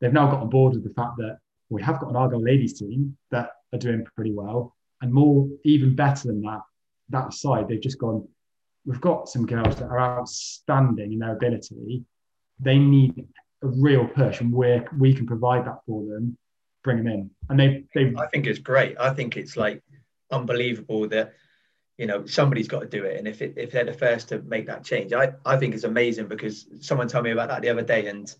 They've 0.00 0.12
now 0.12 0.30
got 0.30 0.40
on 0.40 0.50
board 0.50 0.74
with 0.74 0.84
the 0.84 0.92
fact 0.94 1.16
that 1.18 1.38
we 1.70 1.82
have 1.82 1.98
got 1.98 2.10
an 2.10 2.16
Argyle 2.16 2.42
ladies 2.42 2.78
team 2.78 3.16
that 3.30 3.50
are 3.72 3.78
doing 3.78 4.04
pretty 4.14 4.32
well, 4.32 4.76
and 5.00 5.12
more, 5.12 5.48
even 5.64 5.94
better 5.94 6.28
than 6.28 6.42
that, 6.42 6.60
that 7.10 7.32
side, 7.32 7.68
they've 7.68 7.80
just 7.80 7.98
gone 7.98 8.28
we've 8.86 9.00
got 9.00 9.28
some 9.28 9.46
girls 9.46 9.76
that 9.76 9.88
are 9.88 10.00
outstanding 10.00 11.12
in 11.12 11.18
their 11.20 11.32
ability. 11.32 12.04
They 12.60 12.78
need 12.78 13.26
a 13.62 13.66
real 13.66 14.06
push, 14.06 14.40
and 14.40 14.52
where 14.52 14.86
we 14.98 15.14
can 15.14 15.26
provide 15.26 15.66
that 15.66 15.80
for 15.86 16.04
them, 16.04 16.36
bring 16.82 16.98
them 16.98 17.08
in. 17.08 17.30
And 17.48 17.58
they, 17.58 17.84
they. 17.94 18.14
I 18.16 18.26
think 18.26 18.46
it's 18.46 18.58
great. 18.58 18.96
I 18.98 19.10
think 19.10 19.36
it's 19.36 19.56
like 19.56 19.82
unbelievable 20.30 21.08
that 21.08 21.34
you 21.98 22.06
know 22.06 22.26
somebody's 22.26 22.68
got 22.68 22.80
to 22.80 22.86
do 22.86 23.04
it, 23.04 23.18
and 23.18 23.26
if 23.26 23.42
it, 23.42 23.54
if 23.56 23.72
they're 23.72 23.84
the 23.84 23.92
first 23.92 24.28
to 24.28 24.40
make 24.42 24.66
that 24.66 24.84
change, 24.84 25.12
I 25.12 25.32
I 25.44 25.56
think 25.56 25.74
it's 25.74 25.84
amazing 25.84 26.28
because 26.28 26.66
someone 26.80 27.08
told 27.08 27.24
me 27.24 27.30
about 27.30 27.48
that 27.48 27.62
the 27.62 27.70
other 27.70 27.82
day, 27.82 28.06
and 28.06 28.32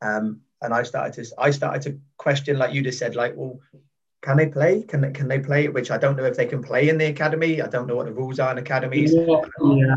um 0.00 0.40
and 0.60 0.72
I 0.72 0.84
started 0.84 1.24
to 1.24 1.34
I 1.38 1.50
started 1.50 1.82
to 1.82 2.00
question 2.16 2.58
like 2.58 2.72
you 2.72 2.82
just 2.82 2.98
said 2.98 3.16
like 3.16 3.34
well 3.36 3.58
can 4.22 4.36
they 4.36 4.46
play? 4.46 4.82
Can 4.84 5.00
they, 5.00 5.10
can 5.10 5.28
they 5.28 5.40
play? 5.40 5.68
Which 5.68 5.90
I 5.90 5.98
don't 5.98 6.16
know 6.16 6.24
if 6.24 6.36
they 6.36 6.46
can 6.46 6.62
play 6.62 6.88
in 6.88 6.96
the 6.96 7.06
academy. 7.06 7.60
I 7.60 7.66
don't 7.66 7.86
know 7.86 7.96
what 7.96 8.06
the 8.06 8.12
rules 8.12 8.38
are 8.38 8.52
in 8.52 8.58
academies. 8.58 9.12
Yeah, 9.12 9.40
yeah. 9.60 9.96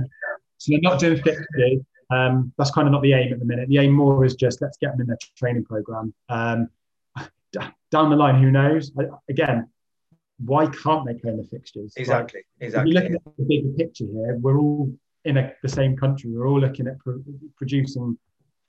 So 0.57 0.71
they're 0.71 0.79
not 0.81 0.99
doing 0.99 1.21
50. 1.21 1.85
Um, 2.11 2.51
that's 2.57 2.71
kind 2.71 2.87
of 2.87 2.91
not 2.91 3.03
the 3.03 3.13
aim 3.13 3.31
at 3.33 3.39
the 3.39 3.45
minute. 3.45 3.69
The 3.69 3.79
aim 3.79 3.91
more 3.91 4.25
is 4.25 4.35
just 4.35 4.61
let's 4.61 4.77
get 4.77 4.91
them 4.91 5.01
in 5.01 5.07
their 5.07 5.17
training 5.37 5.65
program. 5.65 6.13
Um, 6.29 6.69
down 7.91 8.09
the 8.09 8.15
line, 8.15 8.41
who 8.41 8.51
knows? 8.51 8.91
Again, 9.29 9.69
why 10.43 10.67
can't 10.67 11.05
they 11.05 11.13
play 11.13 11.31
in 11.31 11.37
the 11.37 11.43
fixtures? 11.43 11.93
Exactly. 11.95 12.41
Like, 12.59 12.67
exactly. 12.67 12.91
If 12.91 13.03
you 13.03 13.09
look 13.09 13.21
at 13.27 13.37
the 13.37 13.43
bigger 13.43 13.69
picture 13.77 14.05
here, 14.05 14.37
we're 14.41 14.57
all 14.57 14.91
in 15.23 15.37
a, 15.37 15.53
the 15.61 15.69
same 15.69 15.95
country. 15.95 16.31
We're 16.31 16.47
all 16.47 16.59
looking 16.59 16.87
at 16.87 16.97
pro- 16.99 17.23
producing 17.57 18.17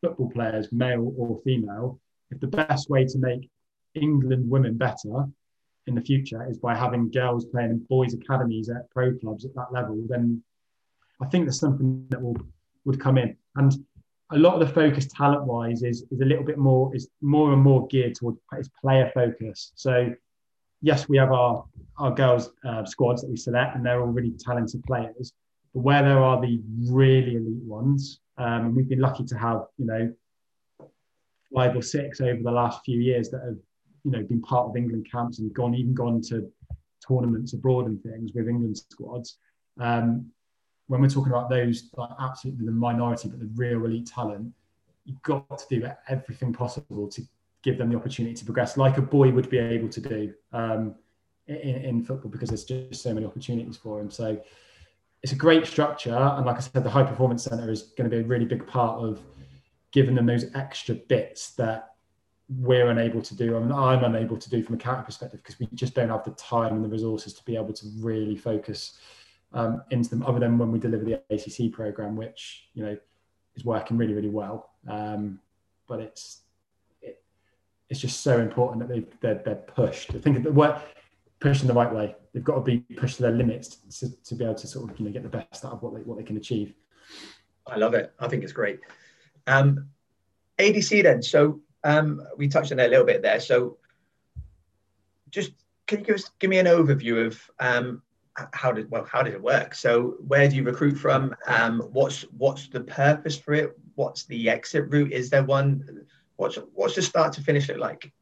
football 0.02 0.30
players, 0.30 0.70
male 0.70 1.12
or 1.16 1.40
female. 1.44 1.98
If 2.30 2.40
the 2.40 2.46
best 2.46 2.90
way 2.90 3.06
to 3.06 3.18
make 3.18 3.48
England 3.94 4.48
women 4.50 4.76
better 4.76 5.26
in 5.86 5.94
the 5.94 6.00
future 6.00 6.44
is 6.48 6.58
by 6.58 6.74
having 6.74 7.10
girls 7.10 7.44
playing 7.46 7.70
in 7.70 7.78
boys' 7.88 8.14
academies 8.14 8.68
at 8.68 8.90
pro 8.90 9.14
clubs 9.14 9.44
at 9.44 9.54
that 9.54 9.72
level, 9.72 10.02
then 10.08 10.42
I 11.20 11.26
think 11.26 11.44
there's 11.44 11.60
something 11.60 12.06
that 12.10 12.20
will 12.20 12.36
would 12.84 13.00
come 13.00 13.18
in. 13.18 13.36
And 13.56 13.72
a 14.30 14.38
lot 14.38 14.60
of 14.60 14.66
the 14.66 14.74
focus 14.74 15.06
talent 15.06 15.44
wise 15.44 15.82
is 15.82 16.04
is 16.10 16.20
a 16.20 16.24
little 16.24 16.44
bit 16.44 16.58
more 16.58 16.94
is 16.94 17.08
more 17.20 17.52
and 17.52 17.62
more 17.62 17.86
geared 17.88 18.14
towards 18.14 18.38
is 18.58 18.70
player 18.80 19.10
focus. 19.14 19.72
So 19.74 20.12
yes, 20.82 21.08
we 21.08 21.18
have 21.18 21.32
our 21.32 21.64
our 21.98 22.12
girls 22.12 22.50
uh, 22.64 22.84
squads 22.84 23.22
that 23.22 23.30
we 23.30 23.36
select, 23.36 23.76
and 23.76 23.84
they're 23.84 24.00
all 24.00 24.08
really 24.08 24.34
talented 24.38 24.82
players. 24.84 25.32
But 25.74 25.80
where 25.80 26.02
there 26.02 26.18
are 26.18 26.40
the 26.40 26.60
really 26.88 27.36
elite 27.36 27.62
ones, 27.64 28.20
um, 28.38 28.74
we've 28.74 28.88
been 28.88 29.00
lucky 29.00 29.24
to 29.24 29.38
have 29.38 29.66
you 29.78 29.86
know 29.86 30.12
five 31.54 31.76
or 31.76 31.82
six 31.82 32.20
over 32.20 32.42
the 32.42 32.50
last 32.50 32.84
few 32.84 33.00
years 33.00 33.30
that 33.30 33.42
have 33.42 33.58
you 34.06 34.12
know 34.12 34.22
been 34.22 34.40
part 34.40 34.68
of 34.68 34.76
England 34.76 35.06
camps 35.10 35.40
and 35.40 35.52
gone 35.52 35.74
even 35.74 35.92
gone 35.92 36.22
to 36.22 36.50
tournaments 37.06 37.52
abroad 37.52 37.86
and 37.86 38.00
things 38.02 38.30
with 38.32 38.48
England 38.48 38.78
squads. 38.78 39.38
Um, 39.78 40.30
when 40.86 41.00
we're 41.00 41.08
talking 41.08 41.32
about 41.32 41.50
those 41.50 41.90
like 41.96 42.10
absolutely 42.20 42.64
the 42.64 42.72
minority 42.72 43.28
but 43.28 43.40
the 43.40 43.50
real 43.56 43.84
elite 43.84 44.06
talent, 44.06 44.52
you've 45.04 45.20
got 45.22 45.58
to 45.58 45.66
do 45.68 45.88
everything 46.08 46.52
possible 46.52 47.08
to 47.08 47.22
give 47.62 47.78
them 47.78 47.90
the 47.90 47.96
opportunity 47.96 48.34
to 48.34 48.44
progress, 48.44 48.76
like 48.76 48.96
a 48.96 49.02
boy 49.02 49.32
would 49.32 49.50
be 49.50 49.58
able 49.58 49.88
to 49.88 50.00
do 50.00 50.32
um, 50.52 50.94
in, 51.48 51.56
in, 51.56 52.04
football, 52.04 52.30
because 52.30 52.48
there's 52.48 52.64
just 52.64 53.02
so 53.02 53.12
many 53.12 53.26
opportunities 53.26 53.76
for 53.76 54.00
him. 54.00 54.08
So 54.08 54.40
it's 55.24 55.32
a 55.32 55.36
great 55.36 55.66
structure, 55.66 56.14
and 56.14 56.46
like 56.46 56.56
I 56.56 56.60
said, 56.60 56.84
the 56.84 56.90
high 56.90 57.02
performance 57.02 57.42
centre 57.42 57.68
is 57.68 57.82
going 57.96 58.08
to 58.08 58.16
be 58.16 58.22
a 58.22 58.26
really 58.26 58.44
big 58.44 58.68
part 58.68 59.00
of 59.00 59.20
giving 59.90 60.14
them 60.14 60.26
those 60.26 60.46
extra 60.54 60.94
bits 60.94 61.54
that 61.56 61.95
we're 62.48 62.90
unable 62.90 63.20
to 63.22 63.34
do, 63.34 63.58
mean, 63.58 63.72
I'm 63.72 64.04
unable 64.04 64.36
to 64.36 64.50
do 64.50 64.62
from 64.62 64.76
a 64.76 64.78
character 64.78 65.06
perspective 65.06 65.40
because 65.42 65.58
we 65.58 65.68
just 65.74 65.94
don't 65.94 66.08
have 66.08 66.24
the 66.24 66.30
time 66.32 66.74
and 66.74 66.84
the 66.84 66.88
resources 66.88 67.32
to 67.34 67.44
be 67.44 67.56
able 67.56 67.72
to 67.72 67.86
really 67.98 68.36
focus 68.36 68.98
um, 69.52 69.82
into 69.90 70.10
them, 70.10 70.22
other 70.24 70.38
than 70.38 70.58
when 70.58 70.70
we 70.70 70.78
deliver 70.78 71.04
the 71.04 71.22
ACC 71.30 71.72
program, 71.72 72.16
which 72.16 72.68
you 72.74 72.84
know 72.84 72.96
is 73.56 73.64
working 73.64 73.96
really, 73.96 74.14
really 74.14 74.28
well. 74.28 74.70
Um, 74.88 75.40
but 75.88 76.00
it's 76.00 76.42
it, 77.02 77.22
it's 77.88 78.00
just 78.00 78.20
so 78.20 78.40
important 78.40 78.80
that 78.80 78.94
they 78.94 79.04
they're, 79.20 79.42
they're 79.44 79.54
pushed. 79.56 80.14
I 80.14 80.18
think 80.18 80.44
that 80.44 80.52
we're 80.52 80.80
pushed 81.40 81.62
in 81.62 81.68
the 81.68 81.74
right 81.74 81.92
way. 81.92 82.14
They've 82.32 82.44
got 82.44 82.56
to 82.56 82.60
be 82.60 82.78
pushed 82.96 83.16
to 83.16 83.22
their 83.22 83.32
limits 83.32 83.76
to, 83.98 84.22
to 84.24 84.34
be 84.34 84.44
able 84.44 84.54
to 84.56 84.66
sort 84.66 84.90
of 84.90 84.98
you 85.00 85.06
know 85.06 85.12
get 85.12 85.22
the 85.22 85.28
best 85.28 85.64
out 85.64 85.72
of 85.72 85.82
what 85.82 85.94
they 85.94 86.00
what 86.00 86.16
they 86.16 86.24
can 86.24 86.36
achieve. 86.36 86.74
I 87.66 87.76
love 87.76 87.94
it. 87.94 88.12
I 88.20 88.28
think 88.28 88.44
it's 88.44 88.52
great. 88.52 88.80
Um, 89.48 89.88
ADC 90.58 91.02
then. 91.02 91.22
So 91.22 91.60
um, 91.86 92.20
we 92.36 92.48
touched 92.48 92.72
on 92.72 92.80
it 92.80 92.86
a 92.86 92.88
little 92.88 93.06
bit 93.06 93.22
there. 93.22 93.40
So, 93.40 93.78
just 95.30 95.52
can 95.86 96.00
you 96.00 96.04
give 96.04 96.16
us 96.16 96.30
give 96.40 96.50
me 96.50 96.58
an 96.58 96.66
overview 96.66 97.26
of 97.26 97.40
um, 97.60 98.02
how 98.52 98.72
did 98.72 98.90
well 98.90 99.04
how 99.04 99.22
did 99.22 99.34
it 99.34 99.42
work? 99.42 99.74
So, 99.74 100.16
where 100.26 100.48
do 100.48 100.56
you 100.56 100.64
recruit 100.64 100.96
from? 100.96 101.34
Um, 101.46 101.80
what's 101.92 102.22
what's 102.36 102.68
the 102.68 102.80
purpose 102.80 103.38
for 103.38 103.54
it? 103.54 103.78
What's 103.94 104.24
the 104.24 104.50
exit 104.50 104.88
route? 104.88 105.12
Is 105.12 105.30
there 105.30 105.44
one? 105.44 106.06
What's 106.36 106.56
what's 106.74 106.96
the 106.96 107.02
start 107.02 107.32
to 107.34 107.40
finish 107.40 107.68
look 107.68 107.78
like? 107.78 108.12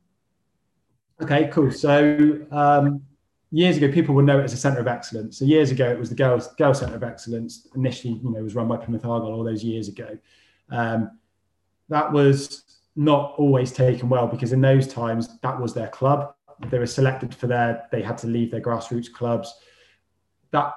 Okay, 1.23 1.49
cool. 1.53 1.71
So 1.71 2.47
um, 2.51 3.03
years 3.51 3.79
ago, 3.79 3.91
people 3.91 4.15
would 4.17 4.27
know 4.27 4.41
it 4.41 4.45
as 4.45 4.53
a 4.53 4.59
centre 4.59 4.81
of 4.81 4.89
excellence. 4.89 5.39
So 5.39 5.47
years 5.47 5.71
ago, 5.71 5.91
it 5.91 5.99
was 5.99 6.11
the 6.11 6.17
girls 6.17 6.49
girls 6.55 6.81
centre 6.81 6.97
of 6.97 7.03
excellence. 7.03 7.67
Initially, 7.75 8.21
you 8.23 8.31
know, 8.31 8.39
it 8.39 8.43
was 8.43 8.55
run 8.55 8.69
by 8.69 8.77
Plymouth 8.77 9.07
Argyle 9.07 9.33
all 9.33 9.45
those 9.45 9.65
years 9.65 9.89
ago. 9.89 10.19
Um, 10.71 11.19
that 11.89 12.13
was 12.13 12.64
not 12.97 13.35
always 13.39 13.73
taken 13.73 14.09
well 14.09 14.27
because 14.27 14.53
in 14.53 14.61
those 14.61 14.87
times 14.87 15.39
that 15.41 15.61
was 15.61 15.75
their 15.75 15.89
club. 15.89 16.35
They 16.71 16.79
were 16.79 16.87
selected 16.87 17.35
for 17.35 17.47
their, 17.47 17.89
they 17.91 18.03
had 18.03 18.19
to 18.19 18.27
leave 18.27 18.51
their 18.51 18.61
grassroots 18.61 19.13
clubs. 19.13 19.53
That 20.53 20.73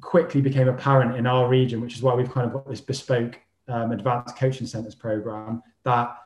quickly 0.00 0.40
became 0.40 0.68
apparent 0.68 1.16
in 1.16 1.26
our 1.26 1.48
region, 1.48 1.80
which 1.80 1.94
is 1.94 2.02
why 2.02 2.14
we've 2.14 2.30
kind 2.30 2.46
of 2.46 2.52
got 2.52 2.68
this 2.68 2.80
bespoke 2.80 3.38
um, 3.68 3.92
advanced 3.92 4.36
coaching 4.36 4.66
centres 4.66 4.94
program 4.94 5.62
that 5.84 6.16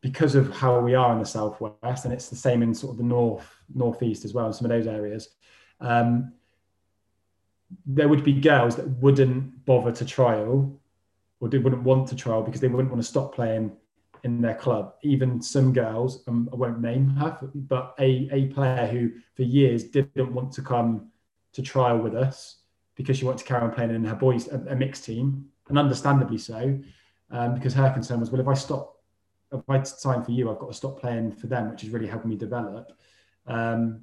because 0.00 0.34
of 0.34 0.50
how 0.50 0.80
we 0.80 0.94
are 0.94 1.12
in 1.12 1.20
the 1.20 1.24
southwest, 1.24 2.04
and 2.04 2.12
it's 2.12 2.28
the 2.28 2.36
same 2.36 2.60
in 2.62 2.74
sort 2.74 2.90
of 2.90 2.98
the 2.98 3.04
north, 3.04 3.48
northeast 3.72 4.24
as 4.24 4.34
well, 4.34 4.48
in 4.48 4.52
some 4.52 4.64
of 4.64 4.70
those 4.70 4.88
areas. 4.88 5.28
Um, 5.80 6.32
there 7.86 8.08
would 8.08 8.24
be 8.24 8.32
girls 8.32 8.74
that 8.76 8.88
wouldn't 8.88 9.64
bother 9.64 9.92
to 9.92 10.04
trial 10.04 10.78
or 11.40 11.48
they 11.48 11.58
wouldn't 11.58 11.82
want 11.82 12.08
to 12.08 12.16
trial 12.16 12.42
because 12.42 12.60
they 12.60 12.68
wouldn't 12.68 12.90
want 12.90 13.02
to 13.02 13.08
stop 13.08 13.34
playing 13.34 13.72
in 14.24 14.40
their 14.40 14.54
club. 14.54 14.94
Even 15.02 15.42
some 15.42 15.72
girls, 15.72 16.22
um, 16.28 16.48
I 16.52 16.56
won't 16.56 16.80
name 16.80 17.08
her, 17.16 17.38
but 17.54 17.94
a, 17.98 18.28
a 18.32 18.46
player 18.48 18.86
who 18.86 19.10
for 19.34 19.42
years 19.42 19.84
didn't 19.84 20.32
want 20.32 20.52
to 20.52 20.62
come 20.62 21.10
to 21.52 21.62
trial 21.62 21.98
with 21.98 22.14
us 22.14 22.58
because 22.94 23.18
she 23.18 23.24
wanted 23.24 23.38
to 23.38 23.44
carry 23.44 23.62
on 23.62 23.72
playing 23.72 23.94
in 23.94 24.04
her 24.04 24.14
boys 24.14 24.48
a, 24.48 24.56
a 24.68 24.76
mixed 24.76 25.04
team, 25.04 25.46
and 25.68 25.78
understandably 25.78 26.38
so, 26.38 26.78
um, 27.30 27.54
because 27.54 27.74
her 27.74 27.90
concern 27.90 28.20
was, 28.20 28.30
well, 28.30 28.40
if 28.40 28.48
I 28.48 28.54
stop, 28.54 28.96
if 29.52 29.62
I 29.68 29.82
sign 29.82 30.22
for 30.22 30.30
you, 30.30 30.50
I've 30.50 30.58
got 30.58 30.68
to 30.68 30.74
stop 30.74 31.00
playing 31.00 31.32
for 31.32 31.46
them, 31.46 31.70
which 31.70 31.84
is 31.84 31.90
really 31.90 32.06
helping 32.06 32.30
me 32.30 32.36
develop. 32.36 32.92
Um, 33.46 34.02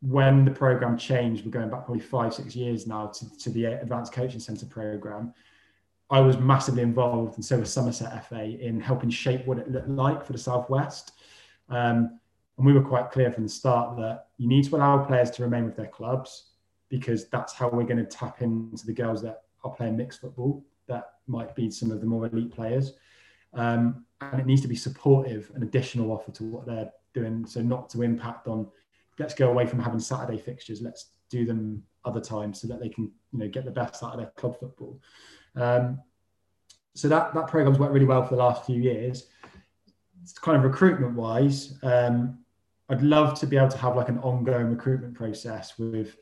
when 0.00 0.44
the 0.44 0.50
program 0.50 0.96
changed, 0.96 1.44
we're 1.44 1.50
going 1.50 1.70
back 1.70 1.84
probably 1.84 2.02
five, 2.02 2.32
six 2.32 2.54
years 2.54 2.86
now 2.86 3.06
to, 3.06 3.38
to 3.38 3.50
the 3.50 3.64
Advanced 3.64 4.12
Coaching 4.12 4.40
Centre 4.40 4.66
program 4.66 5.34
I 6.10 6.20
was 6.20 6.38
massively 6.38 6.82
involved, 6.82 7.34
and 7.36 7.44
so 7.44 7.58
was 7.58 7.72
Somerset 7.72 8.26
FA, 8.26 8.44
in 8.44 8.80
helping 8.80 9.10
shape 9.10 9.46
what 9.46 9.58
it 9.58 9.70
looked 9.70 9.88
like 9.88 10.24
for 10.24 10.32
the 10.32 10.38
Southwest. 10.38 11.12
Um, 11.68 12.18
and 12.56 12.66
we 12.66 12.72
were 12.72 12.82
quite 12.82 13.10
clear 13.10 13.30
from 13.30 13.44
the 13.44 13.48
start 13.48 13.96
that 13.98 14.28
you 14.38 14.48
need 14.48 14.64
to 14.64 14.76
allow 14.76 15.04
players 15.04 15.30
to 15.32 15.42
remain 15.42 15.64
with 15.64 15.76
their 15.76 15.86
clubs 15.86 16.50
because 16.88 17.28
that's 17.28 17.52
how 17.52 17.68
we're 17.68 17.84
going 17.84 17.98
to 17.98 18.04
tap 18.04 18.40
into 18.40 18.86
the 18.86 18.92
girls 18.92 19.22
that 19.22 19.42
are 19.62 19.70
playing 19.70 19.96
mixed 19.96 20.20
football 20.20 20.64
that 20.88 21.10
might 21.26 21.54
be 21.54 21.70
some 21.70 21.90
of 21.90 22.00
the 22.00 22.06
more 22.06 22.26
elite 22.26 22.50
players. 22.50 22.94
Um, 23.54 24.04
and 24.20 24.40
it 24.40 24.46
needs 24.46 24.62
to 24.62 24.68
be 24.68 24.74
supportive, 24.76 25.52
an 25.54 25.62
additional 25.62 26.10
offer 26.10 26.32
to 26.32 26.44
what 26.44 26.66
they're 26.66 26.90
doing. 27.14 27.46
So 27.46 27.62
not 27.62 27.88
to 27.90 28.02
impact 28.02 28.48
on, 28.48 28.66
let's 29.18 29.34
go 29.34 29.50
away 29.50 29.66
from 29.66 29.78
having 29.78 30.00
Saturday 30.00 30.38
fixtures. 30.38 30.82
Let's 30.82 31.10
do 31.30 31.44
them 31.44 31.82
other 32.04 32.20
times 32.20 32.60
so 32.60 32.68
that 32.68 32.80
they 32.80 32.88
can, 32.88 33.10
you 33.32 33.38
know, 33.38 33.48
get 33.48 33.64
the 33.64 33.70
best 33.70 34.02
out 34.02 34.12
of 34.12 34.18
their 34.18 34.32
club 34.36 34.58
football. 34.58 35.00
Um, 35.58 36.00
so 36.94 37.08
that 37.08 37.34
that 37.34 37.46
program's 37.46 37.78
worked 37.78 37.92
really 37.92 38.06
well 38.06 38.24
for 38.24 38.34
the 38.34 38.42
last 38.42 38.64
few 38.66 38.80
years. 38.80 39.26
It's 40.22 40.32
kind 40.32 40.56
of 40.56 40.64
recruitment 40.64 41.14
wise. 41.14 41.78
Um, 41.82 42.38
I'd 42.88 43.02
love 43.02 43.38
to 43.40 43.46
be 43.46 43.56
able 43.56 43.68
to 43.68 43.78
have 43.78 43.96
like 43.96 44.08
an 44.08 44.18
ongoing 44.18 44.68
recruitment 44.68 45.14
process 45.14 45.78
with 45.78 46.16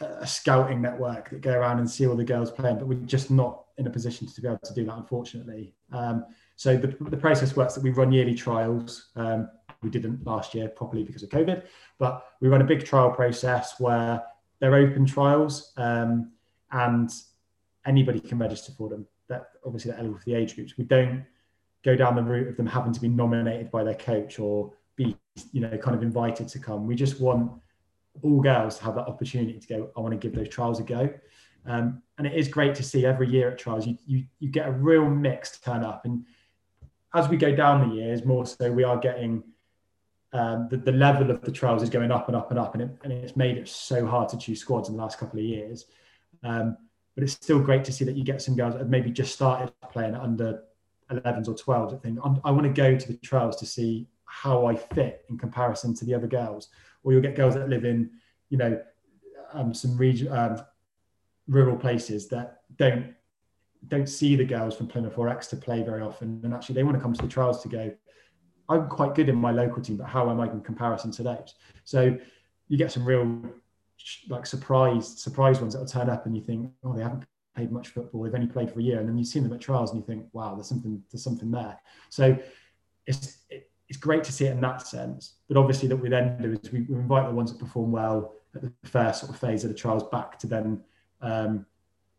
a 0.00 0.26
scouting 0.26 0.82
network 0.82 1.30
that 1.30 1.40
go 1.40 1.52
around 1.52 1.78
and 1.78 1.88
see 1.88 2.06
all 2.06 2.16
the 2.16 2.24
girls 2.24 2.50
playing, 2.50 2.78
but 2.78 2.88
we're 2.88 2.98
just 3.06 3.30
not 3.30 3.64
in 3.78 3.86
a 3.86 3.90
position 3.90 4.26
to 4.26 4.40
be 4.40 4.48
able 4.48 4.58
to 4.58 4.74
do 4.74 4.84
that, 4.84 4.96
unfortunately. 4.96 5.72
Um, 5.92 6.26
so 6.56 6.76
the, 6.76 6.88
the 7.00 7.16
process 7.16 7.54
works 7.54 7.74
that 7.74 7.84
we 7.84 7.90
run 7.90 8.10
yearly 8.10 8.34
trials. 8.34 9.10
Um, 9.14 9.48
we 9.82 9.90
didn't 9.90 10.26
last 10.26 10.54
year 10.54 10.68
properly 10.68 11.04
because 11.04 11.22
of 11.22 11.28
COVID, 11.28 11.62
but 11.98 12.26
we 12.40 12.48
run 12.48 12.60
a 12.60 12.64
big 12.64 12.84
trial 12.84 13.10
process 13.10 13.78
where 13.78 14.22
they're 14.58 14.74
open 14.74 15.06
trials 15.06 15.72
um, 15.76 16.32
and 16.72 17.10
anybody 17.86 18.20
can 18.20 18.38
register 18.38 18.72
for 18.72 18.88
them. 18.88 19.06
That 19.28 19.50
obviously 19.64 19.90
they're 19.90 20.00
eligible 20.00 20.18
for 20.18 20.24
the 20.24 20.34
age 20.34 20.54
groups. 20.54 20.76
We 20.76 20.84
don't 20.84 21.24
go 21.84 21.96
down 21.96 22.16
the 22.16 22.22
route 22.22 22.48
of 22.48 22.56
them 22.56 22.66
having 22.66 22.92
to 22.92 23.00
be 23.00 23.08
nominated 23.08 23.70
by 23.70 23.84
their 23.84 23.94
coach 23.94 24.38
or 24.38 24.72
be, 24.96 25.16
you 25.52 25.60
know, 25.60 25.76
kind 25.78 25.96
of 25.96 26.02
invited 26.02 26.48
to 26.48 26.58
come. 26.58 26.86
We 26.86 26.94
just 26.94 27.20
want 27.20 27.52
all 28.22 28.40
girls 28.40 28.78
to 28.78 28.84
have 28.84 28.94
that 28.96 29.06
opportunity 29.06 29.58
to 29.58 29.66
go. 29.66 29.90
I 29.96 30.00
want 30.00 30.12
to 30.12 30.18
give 30.18 30.36
those 30.36 30.48
trials 30.48 30.80
a 30.80 30.82
go. 30.82 31.10
Um, 31.66 32.02
and 32.16 32.26
it 32.26 32.34
is 32.34 32.48
great 32.48 32.74
to 32.76 32.82
see 32.82 33.04
every 33.04 33.28
year 33.28 33.50
at 33.50 33.58
trials, 33.58 33.86
you, 33.86 33.96
you, 34.06 34.24
you 34.38 34.48
get 34.48 34.68
a 34.68 34.72
real 34.72 35.08
mix 35.08 35.58
turn 35.58 35.84
up. 35.84 36.04
And 36.04 36.24
as 37.14 37.28
we 37.28 37.36
go 37.36 37.54
down 37.54 37.88
the 37.88 37.94
years, 37.94 38.24
more 38.24 38.46
so 38.46 38.72
we 38.72 38.84
are 38.84 38.96
getting 38.96 39.44
um, 40.32 40.68
the, 40.70 40.76
the 40.76 40.92
level 40.92 41.30
of 41.30 41.40
the 41.42 41.52
trials 41.52 41.82
is 41.82 41.90
going 41.90 42.10
up 42.10 42.28
and 42.28 42.36
up 42.36 42.50
and 42.50 42.58
up. 42.58 42.74
And, 42.74 42.82
it, 42.82 42.90
and 43.04 43.12
it's 43.12 43.36
made 43.36 43.56
it 43.56 43.68
so 43.68 44.06
hard 44.06 44.28
to 44.30 44.38
choose 44.38 44.60
squads 44.60 44.88
in 44.88 44.96
the 44.96 45.02
last 45.02 45.18
couple 45.18 45.38
of 45.38 45.44
years. 45.44 45.86
Um, 46.42 46.76
but 47.18 47.24
it's 47.24 47.32
still 47.32 47.58
great 47.58 47.84
to 47.84 47.90
see 47.90 48.04
that 48.04 48.14
you 48.14 48.22
get 48.22 48.40
some 48.40 48.54
girls 48.54 48.74
that 48.74 48.78
have 48.78 48.90
maybe 48.90 49.10
just 49.10 49.34
started 49.34 49.72
playing 49.90 50.14
under 50.14 50.62
11s 51.10 51.48
or 51.48 51.54
12s 51.54 51.92
I 51.92 51.98
think, 51.98 52.20
i 52.44 52.50
want 52.52 52.62
to 52.62 52.68
go 52.68 52.96
to 52.96 53.08
the 53.08 53.18
trials 53.18 53.56
to 53.56 53.66
see 53.66 54.06
how 54.26 54.66
I 54.66 54.76
fit 54.76 55.24
in 55.28 55.36
comparison 55.36 55.96
to 55.96 56.04
the 56.04 56.14
other 56.14 56.28
girls. 56.28 56.68
Or 57.02 57.12
you'll 57.12 57.20
get 57.22 57.34
girls 57.34 57.54
that 57.54 57.68
live 57.68 57.84
in, 57.84 58.10
you 58.50 58.58
know, 58.58 58.80
um, 59.52 59.74
some 59.74 59.96
region, 59.96 60.30
um, 60.30 60.60
rural 61.48 61.76
places 61.76 62.28
that 62.28 62.60
don't 62.76 63.14
don't 63.88 64.08
see 64.08 64.36
the 64.36 64.44
girls 64.44 64.76
from 64.76 64.86
Plymouth 64.86 65.18
or 65.18 65.28
Exeter 65.28 65.60
play 65.60 65.82
very 65.82 66.02
often, 66.02 66.40
and 66.44 66.54
actually 66.54 66.76
they 66.76 66.84
want 66.84 66.96
to 66.96 67.02
come 67.02 67.14
to 67.14 67.22
the 67.22 67.26
trials 67.26 67.62
to 67.62 67.68
go. 67.68 67.92
I'm 68.68 68.88
quite 68.88 69.16
good 69.16 69.28
in 69.28 69.34
my 69.34 69.50
local 69.50 69.82
team, 69.82 69.96
but 69.96 70.06
how 70.06 70.30
am 70.30 70.38
I 70.38 70.48
in 70.48 70.60
comparison 70.60 71.10
to 71.12 71.24
those? 71.24 71.56
So 71.82 72.16
you 72.68 72.78
get 72.78 72.92
some 72.92 73.04
real 73.04 73.42
like 74.28 74.46
surprised 74.46 75.18
surprise 75.18 75.60
ones 75.60 75.74
that 75.74 75.80
will 75.80 75.86
turn 75.86 76.10
up, 76.10 76.26
and 76.26 76.36
you 76.36 76.42
think, 76.42 76.70
oh, 76.84 76.94
they 76.94 77.02
haven't 77.02 77.24
played 77.54 77.72
much 77.72 77.88
football. 77.88 78.22
They've 78.22 78.34
only 78.34 78.46
played 78.46 78.70
for 78.70 78.80
a 78.80 78.82
year, 78.82 79.00
and 79.00 79.08
then 79.08 79.18
you've 79.18 79.28
seen 79.28 79.42
them 79.42 79.52
at 79.52 79.60
trials, 79.60 79.90
and 79.90 80.00
you 80.00 80.06
think, 80.06 80.26
wow, 80.32 80.54
there's 80.54 80.68
something 80.68 81.02
there's 81.10 81.24
something 81.24 81.50
there. 81.50 81.78
So 82.08 82.38
it's 83.06 83.38
it, 83.50 83.70
it's 83.88 83.98
great 83.98 84.22
to 84.24 84.32
see 84.32 84.46
it 84.46 84.52
in 84.52 84.60
that 84.60 84.86
sense. 84.86 85.34
But 85.48 85.56
obviously, 85.56 85.88
that 85.88 85.96
we 85.96 86.08
then 86.08 86.40
do 86.40 86.52
is 86.52 86.72
we, 86.72 86.82
we 86.82 86.94
invite 86.94 87.26
the 87.26 87.34
ones 87.34 87.52
that 87.52 87.58
perform 87.58 87.90
well 87.90 88.34
at 88.54 88.62
the 88.62 88.72
first 88.84 89.20
sort 89.20 89.32
of 89.32 89.38
phase 89.38 89.64
of 89.64 89.70
the 89.70 89.76
trials 89.76 90.04
back 90.04 90.38
to 90.40 90.46
then 90.46 90.82
um, 91.20 91.66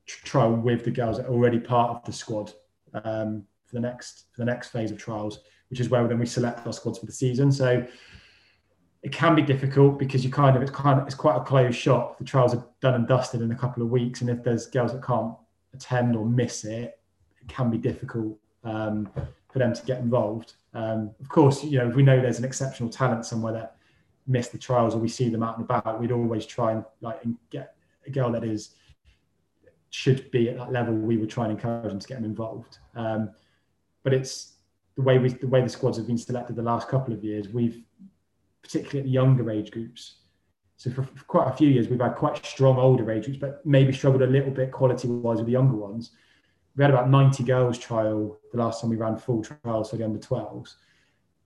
trial 0.05 0.53
with 0.53 0.84
the 0.84 0.91
girls 0.91 1.17
that 1.17 1.27
are 1.27 1.34
already 1.34 1.59
part 1.59 1.91
of 1.91 2.03
the 2.05 2.11
squad 2.11 2.51
um, 2.93 3.43
for 3.65 3.75
the 3.75 3.80
next 3.80 4.25
for 4.34 4.41
the 4.41 4.45
next 4.45 4.69
phase 4.69 4.91
of 4.91 4.97
trials, 4.97 5.39
which 5.69 5.80
is 5.80 5.89
where 5.89 6.07
then 6.07 6.19
we 6.19 6.25
select 6.25 6.65
our 6.65 6.73
squads 6.73 6.99
for 6.99 7.05
the 7.05 7.11
season. 7.11 7.51
So 7.51 7.86
it 9.02 9.12
can 9.12 9.34
be 9.34 9.41
difficult 9.41 9.97
because 9.97 10.26
you 10.26 10.32
kind 10.32 10.56
of 10.58 10.62
it's 10.62 10.72
kind 10.72 11.00
of 11.00 11.06
it's 11.06 11.16
quite 11.16 11.38
a 11.38 11.43
closed 11.43 11.78
shop. 11.78 12.18
The 12.18 12.26
trials 12.26 12.54
are 12.54 12.66
done 12.82 12.95
and 12.95 13.08
dusted 13.08 13.41
in 13.41 13.52
a 13.52 13.56
couple 13.56 13.82
of 13.82 13.89
weeks, 13.89 14.22
and 14.22 14.30
if 14.30 14.43
there's 14.43 14.68
girls 14.68 14.91
that 14.93 15.04
can't 15.04 15.34
attend 15.74 16.16
or 16.16 16.26
miss 16.26 16.66
it, 16.66 17.00
it 17.41 17.47
can 17.47 17.70
be 17.70 17.78
difficult 17.78 18.38
um, 18.64 19.10
for 19.52 19.60
them 19.60 19.74
to 19.74 19.86
get 19.86 20.00
involved. 20.00 20.54
Um, 20.74 21.12
of 21.22 21.30
course, 21.30 21.64
you 21.64 21.78
know 21.78 21.88
if 21.88 21.95
we 21.95 22.04
know 22.04 22.20
there's 22.22 22.39
an 22.39 22.45
exceptional 22.45 22.89
talent 22.89 23.26
somewhere 23.26 23.54
that 23.54 23.78
missed 24.28 24.52
the 24.52 24.58
trials, 24.58 24.95
or 24.95 25.00
we 25.00 25.08
see 25.08 25.30
them 25.30 25.43
out 25.43 25.58
and 25.58 25.66
about, 25.66 26.00
we'd 26.00 26.12
always 26.12 26.45
try 26.45 26.74
and 26.74 26.84
like 27.02 27.24
and 27.24 27.38
get 27.50 27.76
a 28.06 28.12
girl 28.12 28.32
that 28.32 28.43
is 28.43 28.76
should 29.91 30.30
be 30.32 30.50
at 30.50 30.58
that 30.58 30.72
level, 30.72 30.93
we 30.93 31.18
would 31.18 31.30
try 31.30 31.45
and 31.45 31.54
encourage 31.54 31.89
them 31.89 32.00
to 32.00 32.08
get 32.08 32.16
them 32.16 32.26
involved. 32.26 32.78
Um, 32.95 33.32
but 34.04 34.14
it's 34.14 34.54
the 34.95 35.02
way 35.02 35.18
we 35.18 35.30
the 35.30 35.47
way 35.47 35.62
the 35.62 35.70
squads 35.70 35.97
have 35.97 36.08
been 36.08 36.18
selected 36.18 36.56
the 36.56 36.62
last 36.62 36.89
couple 36.89 37.14
of 37.14 37.24
years. 37.24 37.50
We've 37.50 37.82
particularly 38.62 38.99
at 38.99 39.05
the 39.05 39.12
younger 39.12 39.49
age 39.51 39.72
groups. 39.72 40.18
So 40.78 40.89
for, 40.91 41.03
for 41.03 41.26
quite 41.26 41.47
a 41.49 41.55
few 41.55 41.70
years, 41.70 41.89
we've 41.89 41.99
had 41.99 42.16
quite 42.16 42.45
strong 42.45 42.78
older 42.78 43.10
age 43.12 43.26
groups, 43.26 43.39
but 43.39 43.66
maybe 43.66 43.91
struggled 43.91 44.22
a 44.22 44.28
little 44.28 44.51
bit 44.51 44.72
quality 44.72 45.07
wise 45.07 45.38
with 45.38 45.47
the 45.47 45.51
younger 45.51 45.76
ones. 45.76 46.12
We 46.76 46.84
had 46.84 46.91
about 46.91 47.10
90 47.10 47.43
girls 47.43 47.78
trial 47.78 48.39
the 48.51 48.60
last 48.60 48.82
time 48.82 48.89
we 48.89 48.95
ran 48.95 49.18
full 49.18 49.43
trials 49.43 49.89
for 49.89 49.97
the 49.97 50.05
under 50.05 50.20
12s. 50.20 50.76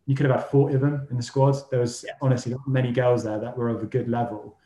You 0.05 0.15
could 0.15 0.27
have 0.27 0.41
had 0.41 0.49
40 0.49 0.75
of 0.75 0.81
them 0.81 1.07
in 1.09 1.17
the 1.17 1.23
squads. 1.23 1.67
There 1.69 1.79
was 1.79 2.05
honestly 2.21 2.51
not 2.51 2.67
many 2.67 2.91
girls 2.91 3.23
there 3.23 3.39
that 3.39 3.57
were 3.57 3.69
of 3.69 3.81
a 3.81 3.87
good 3.87 4.09
level 4.09 4.57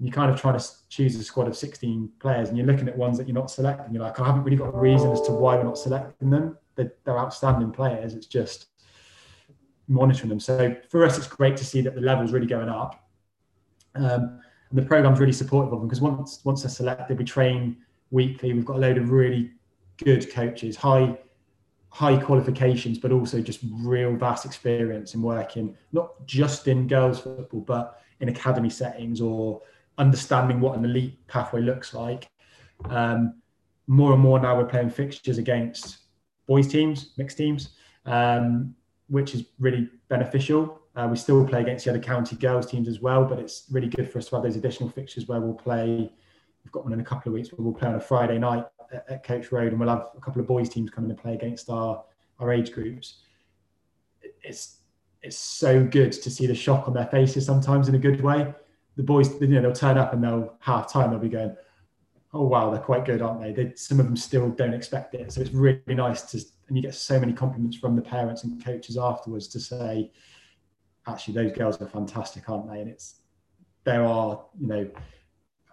you're 0.00 0.12
kind 0.12 0.30
of 0.30 0.40
trying 0.40 0.58
to 0.58 0.64
choose 0.88 1.14
a 1.16 1.22
squad 1.22 1.46
of 1.46 1.56
16 1.56 2.10
players 2.18 2.48
and 2.48 2.58
you're 2.58 2.66
looking 2.66 2.88
at 2.88 2.96
ones 2.96 3.16
that 3.18 3.28
you're 3.28 3.34
not 3.34 3.50
selecting. 3.50 3.94
You're 3.94 4.02
like, 4.02 4.18
I 4.18 4.26
haven't 4.26 4.42
really 4.42 4.56
got 4.56 4.74
a 4.74 4.78
reason 4.78 5.10
as 5.10 5.20
to 5.22 5.32
why 5.32 5.56
we're 5.56 5.64
not 5.64 5.78
selecting 5.78 6.30
them. 6.30 6.58
They're, 6.74 6.92
they're 7.04 7.18
outstanding 7.18 7.70
players. 7.70 8.14
It's 8.14 8.26
just 8.26 8.66
monitoring 9.88 10.28
them. 10.28 10.40
So 10.40 10.76
for 10.88 11.04
us, 11.04 11.18
it's 11.18 11.26
great 11.26 11.56
to 11.58 11.64
see 11.64 11.80
that 11.82 11.94
the 11.94 12.00
level's 12.00 12.32
really 12.32 12.46
going 12.46 12.68
up. 12.68 13.08
Um, 13.94 14.40
and 14.70 14.78
the 14.78 14.82
program's 14.82 15.20
really 15.20 15.32
supportive 15.32 15.72
of 15.72 15.80
them 15.80 15.88
because 15.88 16.00
once 16.00 16.40
once 16.44 16.62
they're 16.62 16.70
selected, 16.70 17.18
we 17.18 17.24
train 17.24 17.76
weekly. 18.10 18.52
We've 18.52 18.64
got 18.64 18.76
a 18.76 18.80
load 18.80 18.98
of 18.98 19.10
really 19.10 19.52
good 20.02 20.32
coaches, 20.32 20.76
high 20.76 21.18
high 21.90 22.16
qualifications, 22.16 22.98
but 22.98 23.12
also 23.12 23.40
just 23.40 23.60
real 23.72 24.16
vast 24.16 24.44
experience 24.44 25.14
in 25.14 25.22
working 25.22 25.76
not 25.92 26.26
just 26.26 26.66
in 26.66 26.88
girls 26.88 27.20
football, 27.20 27.60
but 27.60 28.02
in 28.18 28.28
academy 28.28 28.70
settings 28.70 29.20
or 29.20 29.62
understanding 29.98 30.60
what 30.60 30.76
an 30.76 30.84
elite 30.84 31.24
pathway 31.28 31.60
looks 31.60 31.94
like. 31.94 32.26
Um, 32.86 33.40
more 33.86 34.12
and 34.12 34.20
more 34.20 34.40
now 34.40 34.56
we're 34.56 34.64
playing 34.64 34.90
fixtures 34.90 35.38
against 35.38 35.98
boys 36.46 36.66
teams, 36.66 37.12
mixed 37.16 37.36
teams, 37.36 37.76
um, 38.06 38.74
which 39.08 39.34
is 39.34 39.44
really 39.58 39.88
beneficial. 40.08 40.80
Uh, 40.96 41.08
we 41.10 41.16
still 41.16 41.46
play 41.46 41.60
against 41.60 41.84
the 41.84 41.90
other 41.90 42.00
county 42.00 42.36
girls 42.36 42.66
teams 42.66 42.88
as 42.88 43.00
well, 43.00 43.24
but 43.24 43.38
it's 43.38 43.64
really 43.70 43.88
good 43.88 44.10
for 44.10 44.18
us 44.18 44.28
to 44.28 44.36
have 44.36 44.44
those 44.44 44.56
additional 44.56 44.88
fixtures 44.88 45.26
where 45.26 45.40
we'll 45.40 45.54
play. 45.54 46.10
We've 46.64 46.72
got 46.72 46.84
one 46.84 46.92
in 46.92 47.00
a 47.00 47.04
couple 47.04 47.30
of 47.30 47.34
weeks, 47.34 47.48
but 47.48 47.60
we'll 47.60 47.74
play 47.74 47.88
on 47.88 47.96
a 47.96 48.00
Friday 48.00 48.38
night 48.38 48.64
at, 48.92 49.04
at 49.08 49.24
Coach 49.24 49.52
Road, 49.52 49.72
and 49.72 49.80
we'll 49.80 49.88
have 49.88 50.08
a 50.16 50.20
couple 50.20 50.40
of 50.40 50.46
boys 50.46 50.68
teams 50.68 50.90
coming 50.90 51.14
to 51.14 51.20
play 51.20 51.34
against 51.34 51.68
our 51.68 52.04
our 52.40 52.52
age 52.52 52.72
groups. 52.72 53.20
It's 54.42 54.78
it's 55.22 55.36
so 55.36 55.84
good 55.84 56.12
to 56.12 56.30
see 56.30 56.46
the 56.46 56.54
shock 56.54 56.86
on 56.86 56.94
their 56.94 57.06
faces 57.06 57.46
sometimes 57.46 57.88
in 57.88 57.94
a 57.94 57.98
good 57.98 58.20
way 58.20 58.54
the 58.96 59.02
boys, 59.02 59.40
you 59.40 59.46
know, 59.48 59.62
they'll 59.62 59.72
turn 59.72 59.98
up 59.98 60.12
and 60.12 60.22
they'll 60.22 60.54
half 60.60 60.90
time 60.90 61.10
they'll 61.10 61.18
be 61.18 61.28
going, 61.28 61.56
"Oh 62.32 62.46
wow, 62.46 62.70
they're 62.70 62.80
quite 62.80 63.04
good, 63.04 63.22
aren't 63.22 63.40
they?" 63.40 63.52
they? 63.52 63.74
Some 63.74 64.00
of 64.00 64.06
them 64.06 64.16
still 64.16 64.50
don't 64.50 64.74
expect 64.74 65.14
it, 65.14 65.32
so 65.32 65.40
it's 65.40 65.50
really 65.50 65.82
nice 65.88 66.22
to, 66.32 66.44
and 66.68 66.76
you 66.76 66.82
get 66.82 66.94
so 66.94 67.20
many 67.20 67.32
compliments 67.32 67.76
from 67.76 67.96
the 67.96 68.02
parents 68.02 68.44
and 68.44 68.64
coaches 68.64 68.96
afterwards 68.96 69.48
to 69.48 69.60
say, 69.60 70.12
"Actually, 71.06 71.34
those 71.34 71.52
girls 71.52 71.80
are 71.80 71.88
fantastic, 71.88 72.48
aren't 72.48 72.70
they?" 72.70 72.80
And 72.80 72.90
it's 72.90 73.20
there 73.84 74.04
are, 74.04 74.44
you 74.58 74.66
know, 74.66 74.90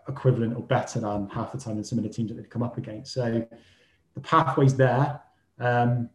equivalent 0.07 0.55
or 0.55 0.63
better 0.63 0.99
than 0.99 1.29
half 1.29 1.51
the 1.51 1.57
time 1.57 1.77
in 1.77 1.83
some 1.83 1.97
of 1.97 2.03
the 2.03 2.09
teams 2.09 2.29
that 2.29 2.35
they've 2.35 2.49
come 2.49 2.63
up 2.63 2.77
against. 2.77 3.13
So 3.13 3.45
the 4.13 4.21
pathway's 4.21 4.75
there. 4.75 5.21
Um, 5.59 6.09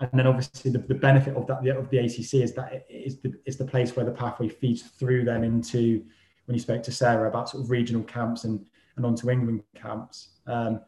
and 0.00 0.10
then 0.12 0.26
obviously 0.26 0.70
the, 0.70 0.78
the 0.78 0.94
benefit 0.94 1.36
of 1.36 1.46
that 1.48 1.66
of 1.76 1.90
the 1.90 1.98
ACC 1.98 2.34
is 2.34 2.54
that 2.54 2.72
it 2.72 2.86
is 2.88 3.20
the, 3.20 3.34
it's 3.44 3.56
the 3.56 3.64
place 3.64 3.96
where 3.96 4.04
the 4.04 4.12
pathway 4.12 4.48
feeds 4.48 4.82
through 4.82 5.24
them 5.24 5.42
into 5.42 6.04
when 6.46 6.54
you 6.54 6.60
spoke 6.60 6.82
to 6.84 6.92
Sarah 6.92 7.28
about 7.28 7.48
sort 7.48 7.64
of 7.64 7.70
regional 7.70 8.02
camps 8.04 8.44
and, 8.44 8.64
and 8.96 9.04
onto 9.04 9.30
England 9.30 9.62
camps. 9.74 10.38
Um, 10.46 10.80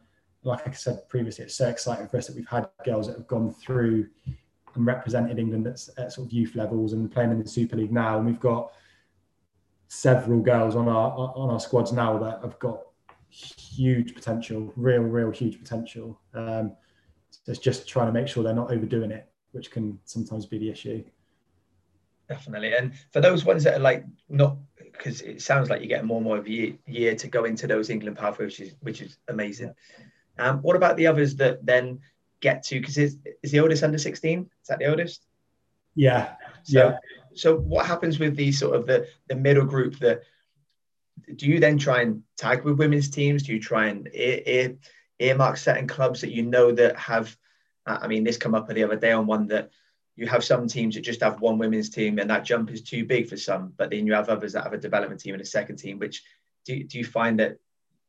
like 0.42 0.66
I 0.66 0.72
said 0.72 1.08
previously, 1.08 1.44
it's 1.44 1.54
so 1.54 1.68
exciting 1.68 2.08
for 2.08 2.16
us 2.16 2.26
that 2.26 2.36
we've 2.36 2.48
had 2.48 2.68
girls 2.84 3.06
that 3.06 3.16
have 3.16 3.26
gone 3.26 3.52
through 3.52 4.08
and 4.74 4.86
represented 4.86 5.38
England 5.38 5.66
at, 5.66 5.80
at 5.98 6.12
sort 6.12 6.28
of 6.28 6.32
youth 6.32 6.54
levels 6.54 6.92
and 6.92 7.10
playing 7.10 7.30
in 7.30 7.42
the 7.42 7.48
Super 7.48 7.76
League 7.76 7.92
now. 7.92 8.18
And 8.18 8.26
we've 8.26 8.40
got 8.40 8.72
several 9.88 10.40
girls 10.40 10.76
on 10.76 10.88
our 10.88 11.10
on 11.34 11.50
our 11.50 11.60
squads 11.60 11.92
now 11.92 12.18
that 12.18 12.40
have 12.42 12.58
got 12.58 12.80
huge 13.30 14.14
potential, 14.14 14.72
real, 14.76 15.02
real 15.02 15.30
huge 15.30 15.58
potential. 15.58 16.20
Um, 16.34 16.72
so 17.30 17.52
it's 17.52 17.60
just 17.60 17.88
trying 17.88 18.06
to 18.06 18.12
make 18.12 18.28
sure 18.28 18.42
they're 18.42 18.54
not 18.54 18.72
overdoing 18.72 19.10
it, 19.10 19.30
which 19.52 19.70
can 19.70 19.98
sometimes 20.04 20.46
be 20.46 20.58
the 20.58 20.70
issue. 20.70 21.04
Definitely. 22.28 22.74
And 22.74 22.92
for 23.12 23.20
those 23.20 23.44
ones 23.44 23.64
that 23.64 23.74
are 23.74 23.80
like 23.80 24.04
not 24.28 24.56
because 24.92 25.20
it 25.22 25.42
sounds 25.42 25.70
like 25.70 25.80
you're 25.80 25.88
getting 25.88 26.06
more 26.06 26.18
and 26.18 26.26
more 26.26 26.36
of 26.38 26.46
a 26.46 26.50
year, 26.50 26.74
year 26.86 27.14
to 27.14 27.28
go 27.28 27.44
into 27.44 27.66
those 27.66 27.90
England 27.90 28.16
pathways, 28.16 28.58
which 28.58 28.60
is 28.60 28.74
which 28.80 29.02
is 29.02 29.18
amazing. 29.28 29.74
Um, 30.40 30.58
what 30.58 30.76
about 30.76 30.96
the 30.96 31.06
others 31.06 31.36
that 31.36 31.64
then 31.64 32.00
get 32.40 32.62
to? 32.64 32.80
Because 32.80 32.98
is, 32.98 33.18
is 33.42 33.52
the 33.52 33.60
oldest 33.60 33.82
under 33.82 33.98
16? 33.98 34.40
Is 34.40 34.68
that 34.68 34.78
the 34.78 34.86
oldest? 34.86 35.26
Yeah. 35.94 36.34
So, 36.64 36.88
yeah. 36.88 36.96
So 37.34 37.56
what 37.56 37.86
happens 37.86 38.18
with 38.18 38.36
the 38.36 38.52
sort 38.52 38.74
of 38.74 38.86
the 38.86 39.06
the 39.28 39.36
middle 39.36 39.64
group 39.64 39.98
that 40.00 40.22
do 41.36 41.46
you 41.46 41.60
then 41.60 41.78
try 41.78 42.02
and 42.02 42.22
tag 42.36 42.64
with 42.64 42.78
women's 42.78 43.10
teams? 43.10 43.42
Do 43.42 43.52
you 43.52 43.60
try 43.60 43.86
and 43.86 44.08
ear, 44.12 44.40
ear, 44.46 44.76
earmark 45.18 45.56
certain 45.56 45.86
clubs 45.86 46.22
that 46.22 46.32
you 46.32 46.42
know 46.42 46.72
that 46.72 46.96
have? 46.96 47.36
Uh, 47.86 47.98
I 48.02 48.08
mean, 48.08 48.24
this 48.24 48.36
come 48.36 48.54
up 48.54 48.68
the 48.68 48.84
other 48.84 48.96
day 48.96 49.12
on 49.12 49.26
one 49.26 49.46
that 49.48 49.70
you 50.16 50.26
have 50.26 50.44
some 50.44 50.66
teams 50.66 50.94
that 50.94 51.02
just 51.02 51.22
have 51.22 51.40
one 51.40 51.58
women's 51.58 51.88
team 51.88 52.18
and 52.18 52.28
that 52.30 52.44
jump 52.44 52.70
is 52.70 52.82
too 52.82 53.04
big 53.04 53.28
for 53.28 53.36
some, 53.36 53.72
but 53.76 53.90
then 53.90 54.06
you 54.06 54.12
have 54.12 54.28
others 54.28 54.52
that 54.52 54.64
have 54.64 54.72
a 54.72 54.78
development 54.78 55.20
team 55.20 55.34
and 55.34 55.42
a 55.42 55.46
second 55.46 55.76
team. 55.76 55.98
Which 55.98 56.22
do, 56.66 56.82
do 56.84 56.98
you 56.98 57.04
find 57.04 57.38
that 57.40 57.58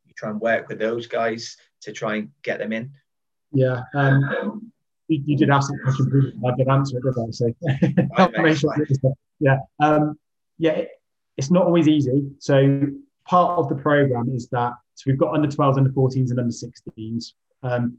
you 0.06 0.14
try 0.16 0.30
and 0.30 0.42
work 0.42 0.68
with 0.68 0.80
those 0.80 1.08
guys 1.08 1.58
to 1.82 1.92
try 1.92 2.16
and 2.16 2.30
get 2.44 2.60
them 2.60 2.74
in? 2.74 2.92
Yeah. 3.52 3.82
Um, 3.94 4.72
you, 5.08 5.22
you, 5.26 5.38
did 5.38 5.50
ask 5.50 5.70
that 5.70 5.80
question. 5.84 6.42
I 6.46 6.56
did 6.56 6.68
answer 6.68 6.98
it, 6.98 7.04
did 7.04 7.16
I? 7.18 8.52
So, 8.52 9.14
yeah. 9.40 9.58
Um, 9.80 10.18
yeah. 10.58 10.72
It, 10.72 10.90
it's 11.38 11.52
not 11.52 11.66
always 11.66 11.88
easy. 11.88 12.30
So 12.40 12.88
part 13.26 13.58
of 13.60 13.70
the 13.70 13.76
program 13.76 14.30
is 14.34 14.48
that 14.50 14.74
so 14.96 15.04
we've 15.08 15.18
got 15.18 15.34
under 15.34 15.48
12s, 15.48 15.78
under 15.78 15.90
14s, 15.90 16.30
and 16.30 16.40
under 16.40 16.54
16s. 16.54 17.34
Um, 17.64 17.98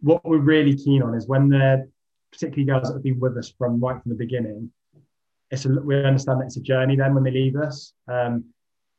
what 0.00 0.24
we're 0.24 0.38
really 0.38 0.74
keen 0.74 1.02
on 1.02 1.14
is 1.14 1.26
when 1.26 1.48
they're 1.48 1.86
particularly 2.32 2.64
girls 2.64 2.88
that 2.88 2.94
have 2.94 3.02
been 3.02 3.20
with 3.20 3.36
us 3.36 3.52
from 3.56 3.80
right 3.80 4.00
from 4.00 4.10
the 4.10 4.16
beginning. 4.16 4.70
It's 5.50 5.64
a, 5.64 5.68
we 5.68 6.02
understand 6.04 6.40
that 6.40 6.46
it's 6.46 6.56
a 6.56 6.62
journey. 6.62 6.96
Then 6.96 7.14
when 7.14 7.24
they 7.24 7.30
leave 7.30 7.56
us, 7.56 7.92
um, 8.06 8.44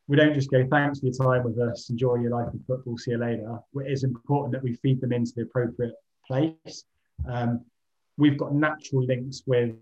we 0.09 0.17
don't 0.17 0.33
just 0.33 0.49
go 0.49 0.65
thanks 0.71 0.99
for 0.99 1.05
your 1.05 1.13
time 1.13 1.43
with 1.43 1.59
us, 1.59 1.91
enjoy 1.91 2.15
your 2.15 2.31
life 2.31 2.51
in 2.51 2.59
football, 2.65 2.97
see 2.97 3.11
you 3.11 3.19
later. 3.19 3.59
It 3.75 3.91
is 3.91 4.03
important 4.03 4.51
that 4.53 4.63
we 4.63 4.73
feed 4.73 4.99
them 4.99 5.13
into 5.13 5.31
the 5.35 5.43
appropriate 5.43 5.93
place. 6.27 6.83
Um, 7.27 7.63
we've 8.17 8.37
got 8.37 8.55
natural 8.55 9.05
links 9.05 9.43
with 9.45 9.75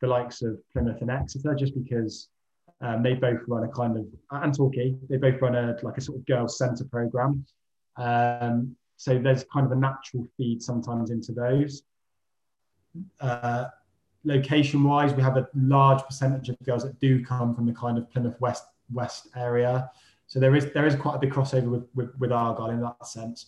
the 0.00 0.06
likes 0.06 0.40
of 0.40 0.58
Plymouth 0.72 1.02
and 1.02 1.10
Exeter 1.10 1.54
just 1.54 1.74
because 1.74 2.30
um, 2.80 3.02
they 3.02 3.12
both 3.12 3.40
run 3.46 3.64
a 3.64 3.68
kind 3.68 3.98
of 3.98 4.06
and 4.30 4.54
Torquay. 4.54 4.96
They 5.10 5.18
both 5.18 5.40
run 5.42 5.54
a 5.54 5.76
like 5.82 5.98
a 5.98 6.00
sort 6.00 6.18
of 6.18 6.24
girls' 6.24 6.56
centre 6.56 6.84
program. 6.84 7.44
Um, 7.96 8.74
so 8.96 9.18
there's 9.18 9.44
kind 9.52 9.66
of 9.66 9.72
a 9.72 9.76
natural 9.76 10.26
feed 10.38 10.62
sometimes 10.62 11.10
into 11.10 11.32
those. 11.32 11.82
Uh, 13.20 13.66
location-wise, 14.24 15.12
we 15.12 15.22
have 15.22 15.36
a 15.36 15.46
large 15.54 16.02
percentage 16.04 16.48
of 16.48 16.56
girls 16.64 16.84
that 16.84 16.98
do 17.00 17.22
come 17.22 17.54
from 17.54 17.66
the 17.66 17.72
kind 17.74 17.98
of 17.98 18.10
Plymouth 18.10 18.40
West 18.40 18.64
West 18.92 19.28
area. 19.36 19.90
So 20.26 20.40
there 20.40 20.54
is 20.54 20.72
there 20.72 20.86
is 20.86 20.96
quite 20.96 21.16
a 21.16 21.18
big 21.18 21.32
crossover 21.32 21.68
with, 21.68 21.86
with, 21.94 22.18
with 22.18 22.32
Argyle 22.32 22.70
in 22.70 22.80
that 22.80 23.06
sense. 23.06 23.46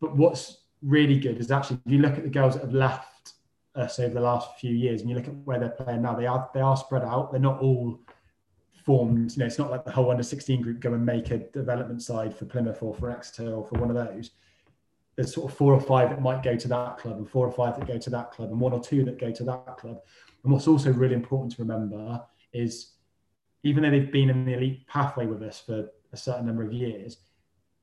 But 0.00 0.16
what's 0.16 0.62
really 0.82 1.18
good 1.18 1.38
is 1.38 1.50
actually 1.50 1.80
if 1.86 1.92
you 1.92 1.98
look 1.98 2.16
at 2.16 2.24
the 2.24 2.30
girls 2.30 2.54
that 2.54 2.62
have 2.62 2.74
left 2.74 3.32
us 3.74 3.98
over 3.98 4.14
the 4.14 4.20
last 4.20 4.58
few 4.58 4.74
years 4.74 5.00
and 5.00 5.10
you 5.10 5.16
look 5.16 5.28
at 5.28 5.34
where 5.44 5.58
they're 5.58 5.70
playing 5.70 6.02
now, 6.02 6.14
they 6.14 6.26
are 6.26 6.50
they 6.54 6.60
are 6.60 6.76
spread 6.76 7.02
out. 7.02 7.30
They're 7.30 7.40
not 7.40 7.60
all 7.60 8.00
formed. 8.84 9.32
You 9.32 9.40
know, 9.40 9.46
it's 9.46 9.58
not 9.58 9.70
like 9.70 9.84
the 9.84 9.92
whole 9.92 10.10
under 10.10 10.22
16 10.22 10.62
group 10.62 10.80
go 10.80 10.94
and 10.94 11.04
make 11.04 11.30
a 11.30 11.38
development 11.38 12.02
side 12.02 12.36
for 12.36 12.44
Plymouth 12.46 12.82
or 12.82 12.94
for 12.94 13.10
Exeter 13.10 13.54
or 13.54 13.66
for 13.66 13.78
one 13.78 13.90
of 13.90 13.96
those. 13.96 14.30
There's 15.16 15.34
sort 15.34 15.50
of 15.50 15.56
four 15.56 15.74
or 15.74 15.80
five 15.80 16.10
that 16.10 16.22
might 16.22 16.42
go 16.42 16.56
to 16.56 16.68
that 16.68 16.98
club, 16.98 17.18
and 17.18 17.28
four 17.28 17.46
or 17.46 17.52
five 17.52 17.78
that 17.78 17.86
go 17.86 17.98
to 17.98 18.10
that 18.10 18.30
club, 18.30 18.50
and 18.50 18.60
one 18.60 18.72
or 18.72 18.80
two 18.80 19.04
that 19.04 19.18
go 19.18 19.30
to 19.30 19.44
that 19.44 19.76
club. 19.76 20.00
And 20.42 20.52
what's 20.52 20.66
also 20.66 20.92
really 20.92 21.14
important 21.14 21.52
to 21.52 21.62
remember 21.62 22.22
is 22.52 22.92
even 23.62 23.82
though 23.82 23.90
they've 23.90 24.12
been 24.12 24.30
in 24.30 24.44
the 24.44 24.54
elite 24.54 24.86
pathway 24.86 25.26
with 25.26 25.42
us 25.42 25.60
for 25.60 25.88
a 26.12 26.16
certain 26.16 26.46
number 26.46 26.62
of 26.62 26.72
years, 26.72 27.18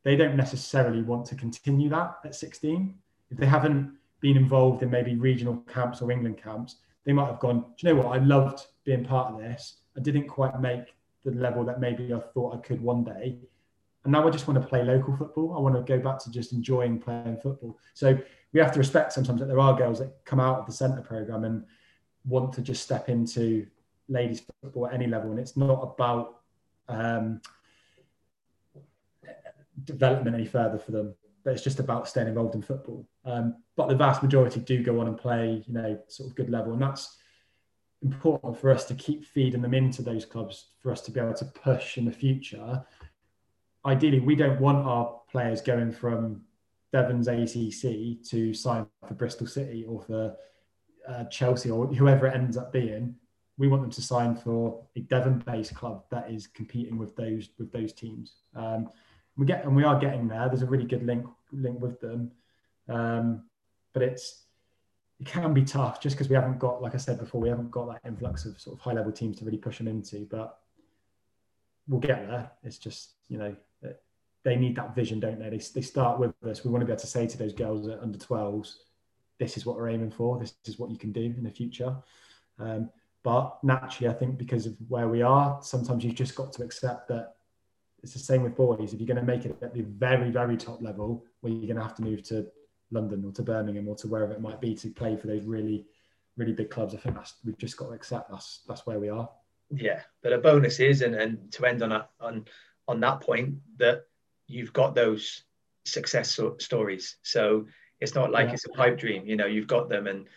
they 0.04 0.16
don't 0.16 0.36
necessarily 0.36 1.02
want 1.02 1.26
to 1.28 1.36
continue 1.36 1.90
that 1.90 2.18
at 2.24 2.36
16. 2.36 2.96
If 3.30 3.38
they 3.38 3.46
haven't 3.46 3.98
been 4.22 4.38
involved 4.38 4.84
in 4.84 4.90
maybe 4.90 5.16
regional 5.16 5.58
camps 5.72 6.02
or 6.02 6.12
England 6.12 6.42
camps, 6.42 6.78
they 7.06 7.14
might 7.14 7.28
have 7.28 7.40
gone, 7.40 7.60
do 7.78 7.88
you 7.88 7.94
know 7.94 8.02
what? 8.02 8.18
I 8.18 8.24
loved 8.24 8.66
being 8.84 9.06
part 9.06 9.34
of 9.34 9.40
this. 9.40 9.78
I 9.96 10.02
didn't 10.02 10.28
quite 10.28 10.60
make 10.60 10.96
the 11.24 11.32
level 11.32 11.64
that 11.66 11.80
maybe 11.80 12.14
I 12.14 12.20
thought 12.20 12.56
I 12.56 12.60
could 12.60 12.82
one 12.82 13.04
day. 13.04 13.38
And 14.04 14.14
now 14.14 14.26
I 14.26 14.32
just 14.32 14.48
want 14.48 14.62
to 14.62 14.68
play 14.68 14.84
local 14.84 15.16
football. 15.18 15.56
I 15.58 15.60
want 15.60 15.76
to 15.76 15.82
go 15.82 16.02
back 16.02 16.20
to 16.20 16.32
just 16.32 16.54
enjoying 16.54 17.00
playing 17.00 17.38
football. 17.44 17.78
So 17.94 18.18
we 18.54 18.60
have 18.60 18.72
to 18.72 18.80
respect 18.80 19.14
sometimes 19.14 19.40
that 19.42 19.48
there 19.48 19.60
are 19.60 19.78
girls 19.78 20.00
that 20.00 20.24
come 20.24 20.40
out 20.40 20.60
of 20.60 20.66
the 20.66 20.72
centre 20.72 21.02
program 21.02 21.44
and 21.44 21.66
want 22.26 22.54
to 22.54 22.62
just 22.62 22.84
step 22.84 23.10
into 23.10 23.68
ladies 24.08 24.44
football 24.62 24.88
at 24.88 24.94
any 24.94 25.08
level. 25.08 25.32
And 25.32 25.40
it's 25.40 25.58
not 25.58 25.82
about 25.82 26.40
um, 26.88 27.42
development 29.84 30.36
any 30.36 30.46
further 30.46 30.78
for 30.78 30.92
them, 30.92 31.16
but 31.44 31.54
it's 31.54 31.64
just 31.64 31.80
about 31.80 32.08
staying 32.08 32.28
involved 32.28 32.56
in 32.56 32.62
football. 32.62 33.08
Um, 33.26 33.56
but 33.76 33.88
the 33.88 33.96
vast 33.96 34.24
majority 34.24 34.60
do 34.60 34.84
go 34.84 35.00
on 35.00 35.08
and 35.08 35.18
play, 35.18 35.64
you 35.68 35.74
know, 35.74 36.00
sort 36.08 36.30
of 36.30 36.36
good 36.36 36.50
level. 36.50 36.74
And 36.74 36.82
that's 36.82 37.18
important 38.02 38.60
for 38.60 38.70
us 38.72 38.86
to 38.86 38.96
keep 38.96 39.26
feeding 39.26 39.62
them 39.62 39.74
into 39.74 40.02
those 40.02 40.26
clubs 40.26 40.68
for 40.80 40.92
us 40.92 41.02
to 41.02 41.12
be 41.12 41.20
able 41.20 41.34
to 41.34 41.46
push 41.46 41.98
in 41.98 42.06
the 42.06 42.12
future. 42.12 42.84
Ideally, 43.86 44.20
we 44.20 44.36
don't 44.36 44.60
want 44.60 44.86
our 44.86 45.20
players 45.30 45.62
going 45.62 45.92
from 45.92 46.42
Devon's 46.92 47.28
ACC 47.28 48.24
to 48.30 48.54
sign 48.54 48.86
for 49.08 49.14
Bristol 49.14 49.48
City 49.48 49.86
or 49.86 50.02
for 50.02 50.36
uh, 51.08 51.24
Chelsea 51.26 51.70
or 51.70 51.88
whoever 51.88 52.28
it 52.28 52.36
ends 52.36 52.58
up 52.58 52.72
being. 52.72 53.16
We 53.58 53.68
want 53.68 53.82
them 53.82 53.92
to 53.92 54.02
sign 54.02 54.36
for 54.36 54.84
a 54.96 55.00
Devon-based 55.00 55.74
club 55.74 56.04
that 56.12 56.30
is 56.30 56.48
competing 56.48 56.98
with 56.98 57.16
those 57.16 57.50
with 57.58 57.72
those 57.72 57.94
teams. 57.94 58.36
Um, 58.56 58.90
we 59.36 59.46
get 59.46 59.66
and 59.66 59.76
we 59.76 59.84
are 59.84 60.00
getting 60.00 60.28
there. 60.28 60.48
There's 60.48 60.62
a 60.62 60.68
really 60.68 60.86
good 60.86 61.06
link 61.06 61.26
link 61.52 61.80
with 61.80 62.00
them, 62.00 62.32
um, 62.88 63.44
but 63.94 64.04
it's 64.04 64.46
it 65.20 65.26
can 65.26 65.54
be 65.54 65.64
tough 65.64 66.00
just 66.00 66.16
because 66.16 66.30
we 66.30 66.36
haven't 66.36 66.60
got, 66.60 66.80
like 66.80 66.94
I 66.94 67.00
said 67.00 67.18
before, 67.18 67.42
we 67.42 67.50
haven't 67.50 67.72
got 67.72 67.88
that 67.88 68.08
influx 68.08 68.46
of 68.46 68.60
sort 68.60 68.76
of 68.76 68.82
high 68.82 68.94
level 68.94 69.12
teams 69.12 69.38
to 69.38 69.46
really 69.46 69.58
push 69.58 69.80
them 69.80 69.88
into. 69.88 70.28
But 70.30 70.60
we'll 71.88 72.00
get 72.00 72.28
there. 72.28 72.52
It's 72.64 72.78
just 72.78 73.14
you 73.28 73.38
know 73.38 73.56
they 74.48 74.56
need 74.56 74.78
that 74.78 74.96
vision, 74.96 75.20
don't 75.20 75.40
they? 75.40 75.50
They, 75.50 75.58
they 75.58 75.82
start 75.82 76.20
with 76.20 76.34
us. 76.46 76.64
We 76.64 76.72
want 76.72 76.82
to 76.82 76.86
be 76.86 76.94
able 76.94 77.02
to 77.02 77.08
say 77.08 77.28
to 77.28 77.38
those 77.38 77.52
girls 77.52 77.86
at 77.90 78.00
under 78.00 78.18
12s, 78.18 78.76
this 79.40 79.58
is 79.58 79.66
what 79.66 79.76
we're 79.76 79.90
aiming 79.90 80.12
for. 80.12 80.40
This 80.40 80.54
is 80.64 80.80
what 80.80 80.90
you 80.90 80.98
can 80.98 81.12
do 81.12 81.22
in 81.38 81.44
the 81.44 81.52
future. 81.52 81.94
Um, 82.58 82.90
but 83.28 83.62
naturally, 83.62 84.08
I 84.08 84.18
think 84.18 84.38
because 84.38 84.66
of 84.66 84.78
where 84.88 85.10
we 85.10 85.22
are, 85.22 85.60
sometimes 85.62 86.06
you've 86.06 86.16
just 86.16 86.34
got 86.34 86.54
to 86.54 86.64
accept 86.64 87.10
that 87.10 87.34
it's 88.02 88.14
the 88.14 88.20
same 88.20 88.44
with 88.44 88.56
boys. 88.56 88.94
If 88.94 89.02
you're 89.02 89.14
going 89.14 89.20
to 89.20 89.34
make 89.34 89.44
it 89.44 89.58
at 89.62 89.74
the 89.74 89.82
very, 89.82 90.32
very 90.32 90.56
top 90.56 90.82
level, 90.82 91.26
well, 91.42 91.52
you're 91.52 91.68
going 91.68 91.76
to 91.76 91.82
have 91.82 91.96
to 91.96 92.04
move 92.04 92.24
to 92.30 92.48
London 92.90 93.26
or 93.26 93.34
to 93.34 93.44
Birmingham 93.44 93.90
or 93.90 93.98
to 93.98 94.08
wherever 94.08 94.32
it 94.32 94.40
might 94.40 94.62
be 94.62 94.74
to 94.76 94.90
play 94.92 95.18
for 95.18 95.28
those 95.28 95.44
really, 95.44 95.86
really 96.38 96.54
big 96.54 96.70
clubs. 96.70 96.96
I 96.96 97.00
think 97.00 97.16
that's 97.16 97.34
we've 97.44 97.58
just 97.58 97.76
got 97.76 97.88
to 97.88 97.96
accept 97.96 98.32
that's 98.32 98.62
that's 98.66 98.86
where 98.88 98.98
we 98.98 99.10
are. 99.10 99.30
Yeah, 99.72 100.04
but 100.24 100.32
a 100.32 100.38
bonus 100.38 100.80
is, 100.80 101.02
and, 101.02 101.14
and 101.14 101.52
to 101.52 101.66
end 101.66 101.84
on 101.84 101.92
a, 101.92 102.08
on 102.22 102.46
on 102.88 103.02
that 103.02 103.20
point, 103.20 103.56
that 103.76 104.06
you've 104.48 104.72
got 104.72 104.96
those 104.96 105.44
success 105.84 106.40
stories. 106.60 107.18
So 107.24 107.66
it's 108.00 108.16
not 108.16 108.32
like 108.32 108.48
yeah. 108.48 108.54
it's 108.54 108.68
a 108.68 108.70
pipe 108.70 108.98
dream. 108.98 109.26
You 109.26 109.36
know, 109.36 109.48
you've 109.48 109.68
got 109.68 109.90
them, 109.90 110.08
and 110.08 110.28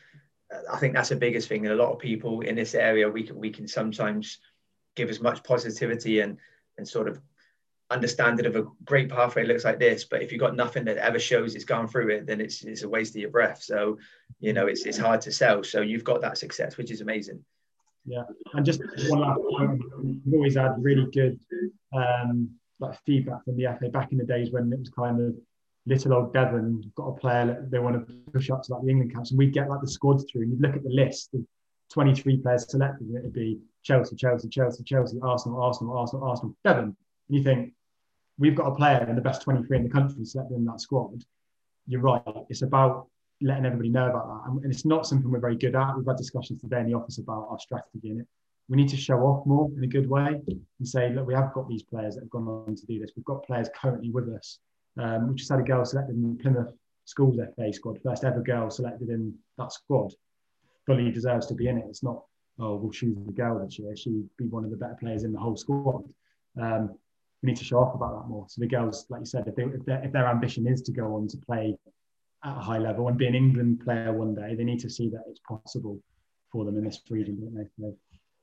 I 0.71 0.79
think 0.79 0.95
that's 0.95 1.11
the 1.11 1.17
biggest 1.17 1.49
thing. 1.49 1.65
And 1.67 1.73
a 1.73 1.83
lot 1.83 1.93
of 1.93 1.99
people 1.99 2.41
in 2.41 2.57
this 2.57 2.75
area, 2.75 3.09
we 3.09 3.23
can 3.23 3.37
we 3.39 3.51
can 3.51 3.69
sometimes 3.69 4.39
give 4.97 5.09
as 5.09 5.21
much 5.21 5.45
positivity 5.45 6.21
and 6.21 6.39
and 6.79 6.87
sort 6.87 7.09
of 7.09 7.21
understand 7.91 8.39
understanding 8.39 8.47
of 8.47 8.57
a 8.57 8.71
great 8.85 9.09
pathway 9.09 9.45
looks 9.45 9.65
like 9.65 9.81
this 9.81 10.05
but 10.05 10.23
if 10.23 10.31
you've 10.31 10.41
got 10.41 10.55
nothing 10.55 10.85
that 10.85 10.97
ever 10.97 11.19
shows 11.19 11.57
it's 11.57 11.65
gone 11.65 11.89
through 11.89 12.09
it 12.09 12.25
then 12.25 12.41
it's, 12.41 12.63
it's 12.63 12.85
a 12.85 12.89
waste 12.89 13.17
of 13.17 13.21
your 13.21 13.31
breath. 13.31 13.61
So 13.63 13.99
you 14.39 14.53
know 14.53 14.67
it's, 14.67 14.87
it's 14.87 14.99
hard 14.99 15.21
to 15.23 15.33
sell. 15.33 15.65
So 15.65 15.81
you've 15.81 16.05
got 16.05 16.21
that 16.21 16.39
success 16.39 16.77
which 16.77 16.91
is 16.91 17.01
amazing. 17.01 17.45
Yeah. 18.07 18.23
And 18.55 18.65
just 18.65 18.81
one 19.09 19.21
last 19.21 19.41
point 19.41 19.83
we've 20.03 20.35
always 20.35 20.57
had 20.57 20.75
really 20.79 21.11
good 21.11 21.41
um 21.93 22.51
like 22.79 22.99
feedback 23.05 23.45
from 23.45 23.57
the 23.57 23.77
FA 23.79 23.89
back 23.89 24.13
in 24.13 24.19
the 24.19 24.25
days 24.25 24.51
when 24.51 24.73
it 24.73 24.79
was 24.79 24.91
kind 24.91 25.21
of 25.21 25.35
little 25.91 26.14
old 26.14 26.32
Devon 26.32 26.91
got 26.95 27.09
a 27.09 27.12
player 27.12 27.66
they 27.68 27.80
want 27.80 28.07
to 28.07 28.14
push 28.32 28.49
up 28.49 28.62
to 28.62 28.72
like 28.72 28.82
the 28.82 28.91
England 28.91 29.12
camps 29.12 29.30
and 29.30 29.38
we'd 29.38 29.53
get 29.53 29.68
like 29.68 29.80
the 29.80 29.91
squads 29.91 30.24
through 30.30 30.43
and 30.43 30.53
you'd 30.53 30.61
look 30.61 30.76
at 30.76 30.84
the 30.84 30.91
list 30.91 31.34
of 31.34 31.41
23 31.93 32.38
players 32.38 32.70
selected 32.70 33.09
and 33.09 33.18
it'd 33.18 33.32
be 33.32 33.59
Chelsea, 33.82 34.14
Chelsea, 34.14 34.49
Chelsea, 34.49 34.84
Chelsea, 34.84 35.18
Arsenal, 35.20 35.61
Arsenal, 35.61 35.99
Arsenal, 35.99 36.28
Arsenal, 36.28 36.57
Devon. 36.64 36.97
And 37.28 37.36
you 37.36 37.43
think, 37.43 37.72
we've 38.38 38.55
got 38.55 38.68
a 38.68 38.74
player 38.74 39.05
in 39.09 39.16
the 39.16 39.20
best 39.20 39.43
23 39.43 39.78
in 39.78 39.84
the 39.84 39.91
country 39.91 40.24
selected 40.24 40.57
in 40.57 40.64
that 40.66 40.80
squad, 40.80 41.24
you're 41.86 42.01
right. 42.01 42.22
It's 42.49 42.62
about 42.62 43.09
letting 43.43 43.66
everybody 43.66 43.88
know 43.88 44.09
about 44.09 44.28
that. 44.28 44.51
And 44.62 44.72
it's 44.72 44.84
not 44.84 45.07
something 45.07 45.30
we're 45.30 45.41
very 45.41 45.57
good 45.57 45.74
at. 45.74 45.97
We've 45.97 46.07
had 46.07 46.16
discussions 46.16 46.61
today 46.61 46.80
in 46.80 46.86
the 46.86 46.95
office 46.95 47.18
about 47.18 47.49
our 47.51 47.59
strategy 47.59 48.11
in 48.11 48.20
it. 48.20 48.26
We 48.68 48.76
need 48.76 48.88
to 48.91 48.97
show 48.97 49.18
off 49.20 49.45
more 49.47 49.68
in 49.76 49.82
a 49.82 49.88
good 49.88 50.09
way 50.09 50.41
and 50.47 50.88
say, 50.88 51.12
look, 51.12 51.26
we 51.26 51.34
have 51.34 51.53
got 51.53 51.68
these 51.68 51.82
players 51.82 52.14
that 52.14 52.22
have 52.22 52.30
gone 52.30 52.47
on 52.47 52.76
to 52.76 52.86
do 52.86 53.01
this. 53.01 53.11
We've 53.16 53.24
got 53.24 53.45
players 53.45 53.68
currently 53.74 54.11
with 54.11 54.28
us. 54.28 54.61
Um, 54.99 55.28
we 55.28 55.34
just 55.34 55.51
had 55.51 55.61
a 55.61 55.64
girl 55.64 55.84
selected 55.84 56.16
in 56.16 56.36
Plymouth 56.38 56.72
Schools 57.05 57.38
FA 57.57 57.72
squad, 57.72 57.99
first 58.03 58.24
ever 58.24 58.41
girl 58.41 58.70
selected 58.70 59.09
in 59.09 59.34
that 59.59 59.72
squad. 59.72 60.12
Fully 60.86 61.11
deserves 61.11 61.47
to 61.47 61.55
be 61.55 61.68
in 61.68 61.78
it. 61.78 61.86
It's 61.88 62.03
not, 62.03 62.22
oh, 62.59 62.76
we'll 62.76 62.93
choose 62.93 63.16
the 63.26 63.32
girl 63.32 63.64
this 63.64 63.78
year. 63.78 63.97
She'd 63.97 64.28
be 64.36 64.47
one 64.47 64.64
of 64.64 64.70
the 64.70 64.76
better 64.76 64.97
players 64.99 65.24
in 65.24 65.32
the 65.32 65.38
whole 65.38 65.57
squad. 65.57 66.05
Um, 66.61 66.97
we 67.43 67.49
need 67.49 67.57
to 67.57 67.64
show 67.64 67.78
off 67.78 67.95
about 67.95 68.20
that 68.20 68.28
more. 68.28 68.47
So 68.49 68.61
the 68.61 68.66
girls, 68.66 69.07
like 69.09 69.20
you 69.20 69.26
said, 69.26 69.47
if, 69.47 69.57
they, 69.57 69.64
if, 69.64 69.84
their, 69.84 70.05
if 70.05 70.12
their 70.12 70.26
ambition 70.26 70.66
is 70.66 70.82
to 70.82 70.93
go 70.93 71.14
on 71.16 71.28
to 71.28 71.36
play 71.38 71.76
at 72.45 72.57
a 72.57 72.61
high 72.61 72.78
level 72.78 73.09
and 73.09 73.16
be 73.16 73.26
an 73.26 73.34
England 73.34 73.80
player 73.84 74.12
one 74.12 74.34
day, 74.34 74.55
they 74.55 74.64
need 74.64 74.80
to 74.80 74.91
see 74.91 75.09
that 75.11 75.24
it's 75.28 75.41
possible 75.41 76.01
for 76.53 76.64
them 76.64 76.76
in 76.76 76.84
this 76.84 77.01
region, 77.09 77.41
don't 77.41 77.55
they? 77.55 77.68
So, 77.78 77.97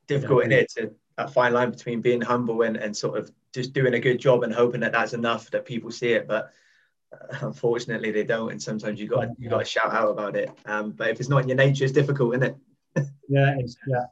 Difficult 0.07 0.45
in 0.45 0.51
it 0.53 0.71
to 0.77 0.91
that 1.17 1.33
fine 1.33 1.51
line 1.51 1.69
between 1.69 2.01
being 2.01 2.21
humble 2.21 2.61
and, 2.61 2.77
and 2.77 2.95
sort 2.95 3.17
of 3.17 3.29
just 3.53 3.73
doing 3.73 3.93
a 3.93 3.99
good 3.99 4.19
job 4.19 4.43
and 4.43 4.53
hoping 4.53 4.81
that 4.81 4.91
that's 4.91 5.13
enough 5.13 5.49
that 5.51 5.65
people 5.65 5.91
see 5.91 6.13
it, 6.13 6.27
but 6.27 6.51
uh, 7.13 7.37
unfortunately 7.41 8.11
they 8.11 8.23
don't. 8.23 8.51
And 8.51 8.61
sometimes 8.61 8.99
you 8.99 9.07
got 9.07 9.29
you 9.39 9.49
got 9.49 9.59
to 9.59 9.65
shout 9.65 9.91
out 9.91 10.09
about 10.09 10.35
it. 10.35 10.51
Um, 10.65 10.91
but 10.91 11.09
if 11.09 11.19
it's 11.19 11.29
not 11.29 11.43
in 11.43 11.47
your 11.47 11.57
nature, 11.57 11.83
it's 11.83 11.93
difficult, 11.93 12.35
isn't 12.35 12.43
it? 12.43 12.57
yeah, 13.29 13.55
it's, 13.57 13.77
yeah. 13.87 14.05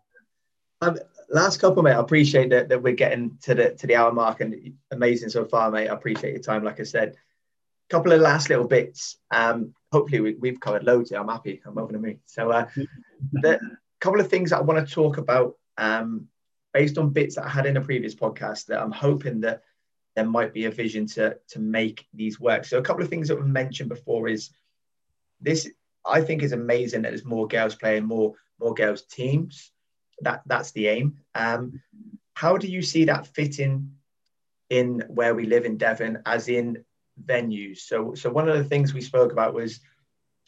Um, 0.81 0.97
last 1.29 1.59
couple, 1.59 1.83
mate. 1.83 1.93
I 1.93 1.99
appreciate 1.99 2.49
that, 2.49 2.69
that 2.69 2.81
we're 2.81 2.93
getting 2.93 3.37
to 3.43 3.55
the 3.55 3.71
to 3.71 3.87
the 3.87 3.95
hour 3.95 4.11
mark 4.11 4.41
and 4.41 4.73
amazing 4.91 5.29
so 5.29 5.45
far, 5.45 5.71
mate. 5.71 5.89
I 5.89 5.93
appreciate 5.93 6.33
your 6.33 6.41
time. 6.41 6.63
Like 6.63 6.79
I 6.79 6.83
said, 6.83 7.15
couple 7.89 8.11
of 8.11 8.21
last 8.21 8.49
little 8.49 8.67
bits. 8.67 9.17
Um, 9.31 9.73
hopefully 9.91 10.35
we, 10.39 10.49
have 10.49 10.59
covered 10.59 10.83
loads 10.83 11.09
here. 11.09 11.19
I'm 11.19 11.27
happy. 11.27 11.61
I'm 11.65 11.77
over 11.77 11.91
the 11.91 11.99
moon. 11.99 12.19
So 12.25 12.51
uh, 12.51 12.67
the 13.33 13.59
couple 13.99 14.19
of 14.19 14.29
things 14.29 14.51
I 14.51 14.61
want 14.61 14.85
to 14.85 14.93
talk 14.93 15.17
about 15.17 15.55
um, 15.77 16.27
based 16.75 16.97
on 16.97 17.09
bits 17.09 17.35
that 17.35 17.45
I 17.45 17.49
had 17.49 17.65
in 17.65 17.77
a 17.77 17.81
previous 17.89 18.13
podcast 18.13 18.65
that 18.65 18.81
I'm 18.81 18.91
hoping 18.91 19.41
that 19.41 19.63
there 20.15 20.25
might 20.25 20.53
be 20.53 20.65
a 20.65 20.71
vision 20.71 21.07
to 21.15 21.37
to 21.49 21.59
make 21.59 22.05
these 22.13 22.39
work. 22.39 22.65
So 22.65 22.77
a 22.77 22.81
couple 22.81 23.03
of 23.03 23.09
things 23.09 23.27
that 23.27 23.37
were 23.37 23.45
mentioned 23.61 23.89
before 23.89 24.27
is 24.27 24.49
this. 25.39 25.69
I 26.07 26.21
think 26.21 26.43
is 26.43 26.51
amazing 26.51 27.01
that 27.01 27.09
there's 27.09 27.25
more 27.25 27.47
girls 27.47 27.75
playing, 27.75 28.05
more 28.05 28.33
more 28.59 28.73
girls 28.73 29.03
teams. 29.03 29.71
That 30.21 30.43
that's 30.45 30.71
the 30.71 30.87
aim. 30.87 31.17
Um, 31.33 31.81
how 32.33 32.57
do 32.57 32.67
you 32.67 32.81
see 32.81 33.05
that 33.05 33.27
fitting 33.27 33.95
in 34.69 35.03
where 35.07 35.35
we 35.35 35.45
live 35.45 35.65
in 35.65 35.77
Devon, 35.77 36.21
as 36.25 36.47
in 36.47 36.83
venues. 37.23 37.79
So, 37.79 38.13
so 38.15 38.29
one 38.29 38.49
of 38.49 38.57
the 38.57 38.63
things 38.63 38.93
we 38.93 39.01
spoke 39.01 39.31
about 39.31 39.53
was, 39.53 39.79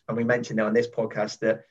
and 0.07 0.17
we 0.17 0.23
mentioned 0.23 0.59
it 0.59 0.65
on 0.65 0.73
this 0.73 0.87
podcast, 0.87 1.39
that 1.39 1.63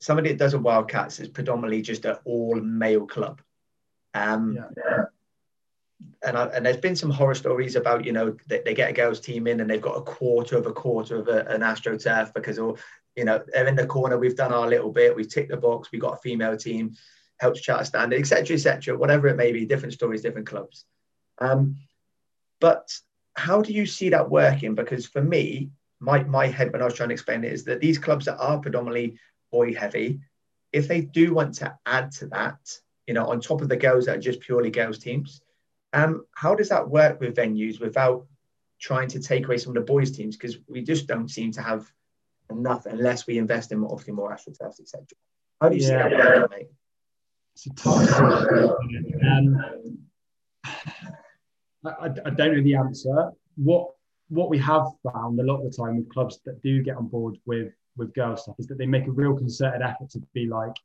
somebody 0.00 0.30
that 0.30 0.38
does 0.38 0.54
a 0.54 0.58
Wildcats 0.58 1.20
is 1.20 1.28
predominantly 1.28 1.82
just 1.82 2.04
an 2.04 2.16
all 2.24 2.56
male 2.60 3.06
club. 3.06 3.40
Um, 4.18 4.56
yeah. 4.56 5.04
And, 6.22 6.36
I, 6.36 6.46
and 6.46 6.66
there's 6.66 6.76
been 6.76 6.96
some 6.96 7.10
horror 7.10 7.34
stories 7.34 7.76
about, 7.76 8.04
you 8.04 8.12
know, 8.12 8.36
they, 8.48 8.62
they 8.64 8.74
get 8.74 8.90
a 8.90 8.92
girls 8.92 9.20
team 9.20 9.46
in 9.46 9.60
and 9.60 9.70
they've 9.70 9.80
got 9.80 9.96
a 9.96 10.02
quarter 10.02 10.56
of 10.56 10.66
a 10.66 10.72
quarter 10.72 11.16
of 11.16 11.28
a, 11.28 11.46
an 11.46 11.60
AstroTurf 11.60 12.34
because, 12.34 12.58
all, 12.58 12.78
you 13.16 13.24
know, 13.24 13.42
they're 13.52 13.66
in 13.66 13.76
the 13.76 13.86
corner. 13.86 14.18
We've 14.18 14.36
done 14.36 14.52
our 14.52 14.68
little 14.68 14.92
bit. 14.92 15.14
We've 15.14 15.28
ticked 15.28 15.50
the 15.50 15.56
box. 15.56 15.90
We've 15.90 16.00
got 16.00 16.14
a 16.14 16.20
female 16.20 16.56
team, 16.56 16.94
helps 17.38 17.60
charter 17.60 17.84
standard, 17.84 18.18
etc., 18.18 18.54
etc. 18.54 18.96
whatever 18.96 19.28
it 19.28 19.36
may 19.36 19.52
be, 19.52 19.64
different 19.64 19.94
stories, 19.94 20.22
different 20.22 20.46
clubs. 20.46 20.84
Um, 21.38 21.76
but 22.60 22.92
how 23.34 23.62
do 23.62 23.72
you 23.72 23.86
see 23.86 24.10
that 24.10 24.30
working? 24.30 24.74
Because 24.74 25.06
for 25.06 25.22
me, 25.22 25.70
my, 26.00 26.22
my 26.24 26.46
head 26.46 26.72
when 26.72 26.82
I 26.82 26.84
was 26.84 26.94
trying 26.94 27.08
to 27.10 27.14
explain 27.14 27.44
it 27.44 27.52
is 27.52 27.64
that 27.64 27.80
these 27.80 27.98
clubs 27.98 28.26
that 28.26 28.38
are 28.38 28.58
predominantly 28.58 29.18
boy 29.50 29.74
heavy, 29.74 30.20
if 30.72 30.88
they 30.88 31.00
do 31.00 31.34
want 31.34 31.54
to 31.54 31.76
add 31.86 32.12
to 32.12 32.26
that, 32.26 32.58
you 33.08 33.14
know, 33.14 33.26
on 33.26 33.40
top 33.40 33.62
of 33.62 33.70
the 33.70 33.76
girls 33.76 34.04
that 34.04 34.18
are 34.18 34.20
just 34.20 34.40
purely 34.40 34.70
girls 34.70 34.98
teams, 34.98 35.40
um, 35.94 36.26
how 36.34 36.54
does 36.54 36.68
that 36.68 36.88
work 36.88 37.18
with 37.18 37.34
venues 37.34 37.80
without 37.80 38.26
trying 38.78 39.08
to 39.08 39.18
take 39.18 39.46
away 39.46 39.56
some 39.56 39.70
of 39.70 39.74
the 39.76 39.92
boys 39.92 40.10
teams? 40.10 40.36
Because 40.36 40.58
we 40.68 40.82
just 40.82 41.06
don't 41.06 41.30
seem 41.30 41.50
to 41.52 41.62
have 41.62 41.90
enough 42.50 42.84
unless 42.84 43.26
we 43.26 43.38
invest 43.38 43.72
in 43.72 43.82
obviously 43.82 44.12
more 44.12 44.30
AstroTurfs, 44.30 44.80
etc. 44.80 45.06
How 45.58 45.70
do 45.70 45.76
you 45.76 45.82
yeah. 45.82 45.88
see 45.88 45.94
that 45.94 46.10
working, 46.12 46.58
mate? 46.58 46.68
It's 47.54 47.66
a 47.66 47.70
tough 47.70 48.20
um, 49.24 49.98
I, 51.86 52.06
I 52.26 52.30
don't 52.30 52.56
know 52.56 52.62
the 52.62 52.74
answer. 52.74 53.30
What 53.56 53.90
what 54.28 54.50
we 54.50 54.58
have 54.58 54.84
found 55.10 55.40
a 55.40 55.42
lot 55.42 55.62
of 55.62 55.70
the 55.70 55.76
time 55.76 55.96
with 55.96 56.10
clubs 56.10 56.40
that 56.44 56.62
do 56.62 56.82
get 56.82 56.98
on 56.98 57.06
board 57.06 57.38
with 57.46 57.72
with 57.96 58.12
girls 58.12 58.42
stuff 58.42 58.56
is 58.58 58.66
that 58.66 58.76
they 58.76 58.86
make 58.86 59.06
a 59.06 59.10
real 59.10 59.34
concerted 59.34 59.80
effort 59.80 60.10
to 60.10 60.20
be 60.34 60.46
like 60.46 60.76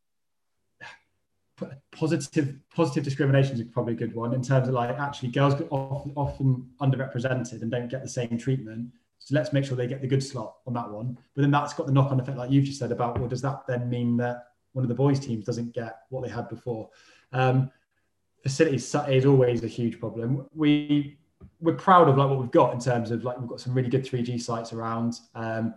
positive 1.92 2.56
positive 2.76 3.04
discrimination 3.04 3.56
is 3.56 3.64
probably 3.64 3.94
a 3.94 3.98
good 3.98 4.14
one 4.16 4.34
in 4.34 4.42
terms 4.42 4.68
of 4.68 4.74
like 4.74 4.90
actually 4.98 5.30
girls 5.30 5.56
get 5.56 5.68
often, 5.70 6.12
often 6.16 6.70
underrepresented 6.82 7.62
and 7.62 7.72
don't 7.72 7.90
get 7.90 8.02
the 8.02 8.10
same 8.10 8.38
treatment 8.38 8.90
so 9.20 9.36
let's 9.36 9.54
make 9.54 9.64
sure 9.64 9.78
they 9.78 9.88
get 9.88 10.02
the 10.02 10.08
good 10.08 10.24
slot 10.24 10.56
on 10.68 10.74
that 10.74 10.90
one 10.90 11.18
but 11.36 11.42
then 11.42 11.52
that's 11.52 11.74
got 11.74 11.86
the 11.86 11.94
knock-on 11.94 12.20
effect 12.20 12.38
like 12.38 12.52
you've 12.52 12.66
just 12.66 12.80
said 12.80 12.92
about 12.92 13.20
well 13.20 13.30
does 13.30 13.42
that 13.42 13.66
then 13.68 13.90
mean 13.90 14.18
that 14.18 14.48
one 14.74 14.84
of 14.84 14.90
the 14.90 14.96
boys 14.96 15.20
teams 15.20 15.46
doesn't 15.46 15.74
get 15.74 16.00
what 16.10 16.24
they 16.24 16.30
had 16.30 16.50
before 16.50 16.90
um, 17.34 17.72
facilities 18.44 18.94
is 19.10 19.26
always 19.26 19.64
a 19.64 19.68
huge 19.68 20.00
problem. 20.00 20.46
We 20.54 21.18
we're 21.60 21.76
proud 21.76 22.08
of 22.10 22.18
like 22.18 22.30
what 22.30 22.40
we've 22.40 22.52
got 22.52 22.74
in 22.74 22.80
terms 22.80 23.12
of 23.12 23.24
like 23.24 23.40
we've 23.40 23.50
got 23.50 23.60
some 23.60 23.74
really 23.74 23.90
good 23.90 24.06
3G 24.06 24.42
sites 24.42 24.74
around. 24.74 25.20
Um, 25.34 25.74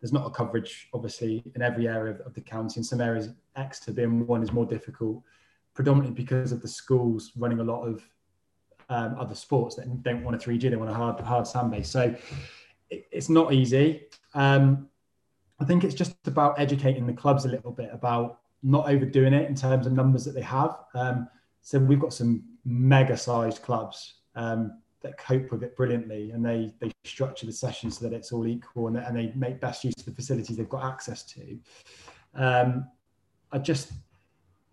there's 0.00 0.12
not 0.12 0.26
a 0.26 0.30
coverage 0.30 0.88
obviously 0.94 1.42
in 1.54 1.62
every 1.62 1.88
area 1.88 2.14
of, 2.14 2.20
of 2.20 2.34
the 2.34 2.40
county. 2.40 2.78
In 2.78 2.84
some 2.84 3.00
areas, 3.00 3.30
Exeter 3.56 3.92
being 3.92 4.26
one 4.26 4.42
is 4.42 4.52
more 4.52 4.66
difficult, 4.66 5.22
predominantly 5.74 6.14
because 6.14 6.52
of 6.52 6.62
the 6.62 6.68
schools 6.68 7.32
running 7.36 7.60
a 7.60 7.64
lot 7.64 7.82
of 7.82 8.02
um, 8.88 9.16
other 9.18 9.34
sports 9.34 9.76
that 9.76 10.02
don't 10.02 10.24
want 10.24 10.36
a 10.36 10.48
3G, 10.48 10.70
they 10.70 10.76
want 10.76 10.90
a 10.90 10.94
hard 10.94 11.20
hard 11.20 11.46
sand 11.46 11.70
base. 11.70 11.90
So 11.90 12.14
it, 12.90 13.06
it's 13.10 13.28
not 13.28 13.52
easy. 13.52 14.06
Um, 14.34 14.88
I 15.60 15.64
think 15.64 15.84
it's 15.84 15.94
just 15.94 16.14
about 16.26 16.58
educating 16.58 17.06
the 17.06 17.12
clubs 17.12 17.44
a 17.44 17.48
little 17.48 17.72
bit 17.72 17.90
about 17.92 18.40
not 18.62 18.88
overdoing 18.88 19.32
it 19.32 19.48
in 19.48 19.54
terms 19.54 19.86
of 19.86 19.92
numbers 19.92 20.24
that 20.24 20.32
they 20.32 20.42
have. 20.42 20.78
Um, 20.94 21.28
so 21.60 21.78
we've 21.78 22.00
got 22.00 22.12
some 22.12 22.44
mega 22.64 23.16
sized 23.16 23.62
clubs 23.62 24.14
um, 24.34 24.78
that 25.02 25.18
cope 25.18 25.50
with 25.52 25.62
it 25.62 25.76
brilliantly 25.76 26.30
and 26.32 26.44
they 26.44 26.72
they 26.80 26.90
structure 27.04 27.46
the 27.46 27.52
sessions 27.52 27.98
so 27.98 28.08
that 28.08 28.14
it's 28.14 28.32
all 28.32 28.46
equal 28.46 28.88
and, 28.88 28.96
and 28.96 29.16
they 29.16 29.32
make 29.34 29.60
best 29.60 29.84
use 29.84 29.94
of 29.98 30.04
the 30.04 30.12
facilities 30.12 30.56
they've 30.56 30.68
got 30.68 30.84
access 30.84 31.22
to. 31.22 31.58
Um, 32.34 32.86
I 33.52 33.58
just 33.58 33.92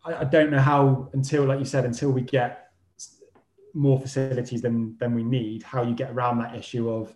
I, 0.04 0.16
I 0.16 0.24
don't 0.24 0.52
know 0.52 0.60
how 0.60 1.10
until 1.14 1.46
like 1.46 1.60
you 1.60 1.66
said 1.66 1.86
until 1.86 2.12
we 2.12 2.22
get 2.22 2.72
more 3.74 4.00
facilities 4.00 4.62
than 4.62 4.98
than 4.98 5.14
we 5.14 5.24
need 5.24 5.64
how 5.64 5.84
you 5.84 5.94
get 5.94 6.12
around 6.12 6.40
that 6.40 6.56
issue 6.56 6.90
of 6.90 7.16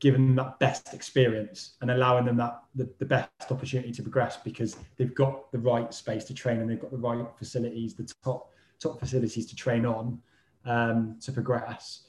giving 0.00 0.26
them 0.26 0.36
that 0.36 0.58
best 0.58 0.92
experience 0.92 1.76
and 1.80 1.90
allowing 1.90 2.24
them 2.26 2.36
that 2.36 2.62
the, 2.74 2.92
the 2.98 3.06
best 3.06 3.30
opportunity 3.50 3.92
to 3.92 4.02
progress 4.02 4.36
because 4.38 4.76
they've 4.96 5.14
got 5.14 5.50
the 5.52 5.58
right 5.58 5.94
space 5.94 6.24
to 6.24 6.34
train 6.34 6.60
and 6.60 6.68
they've 6.68 6.80
got 6.80 6.90
the 6.90 6.98
right 6.98 7.26
facilities 7.38 7.94
the 7.94 8.12
top 8.22 8.50
top 8.80 8.98
facilities 8.98 9.46
to 9.46 9.54
train 9.54 9.86
on 9.86 10.20
um, 10.64 11.16
to 11.20 11.32
progress. 11.32 12.03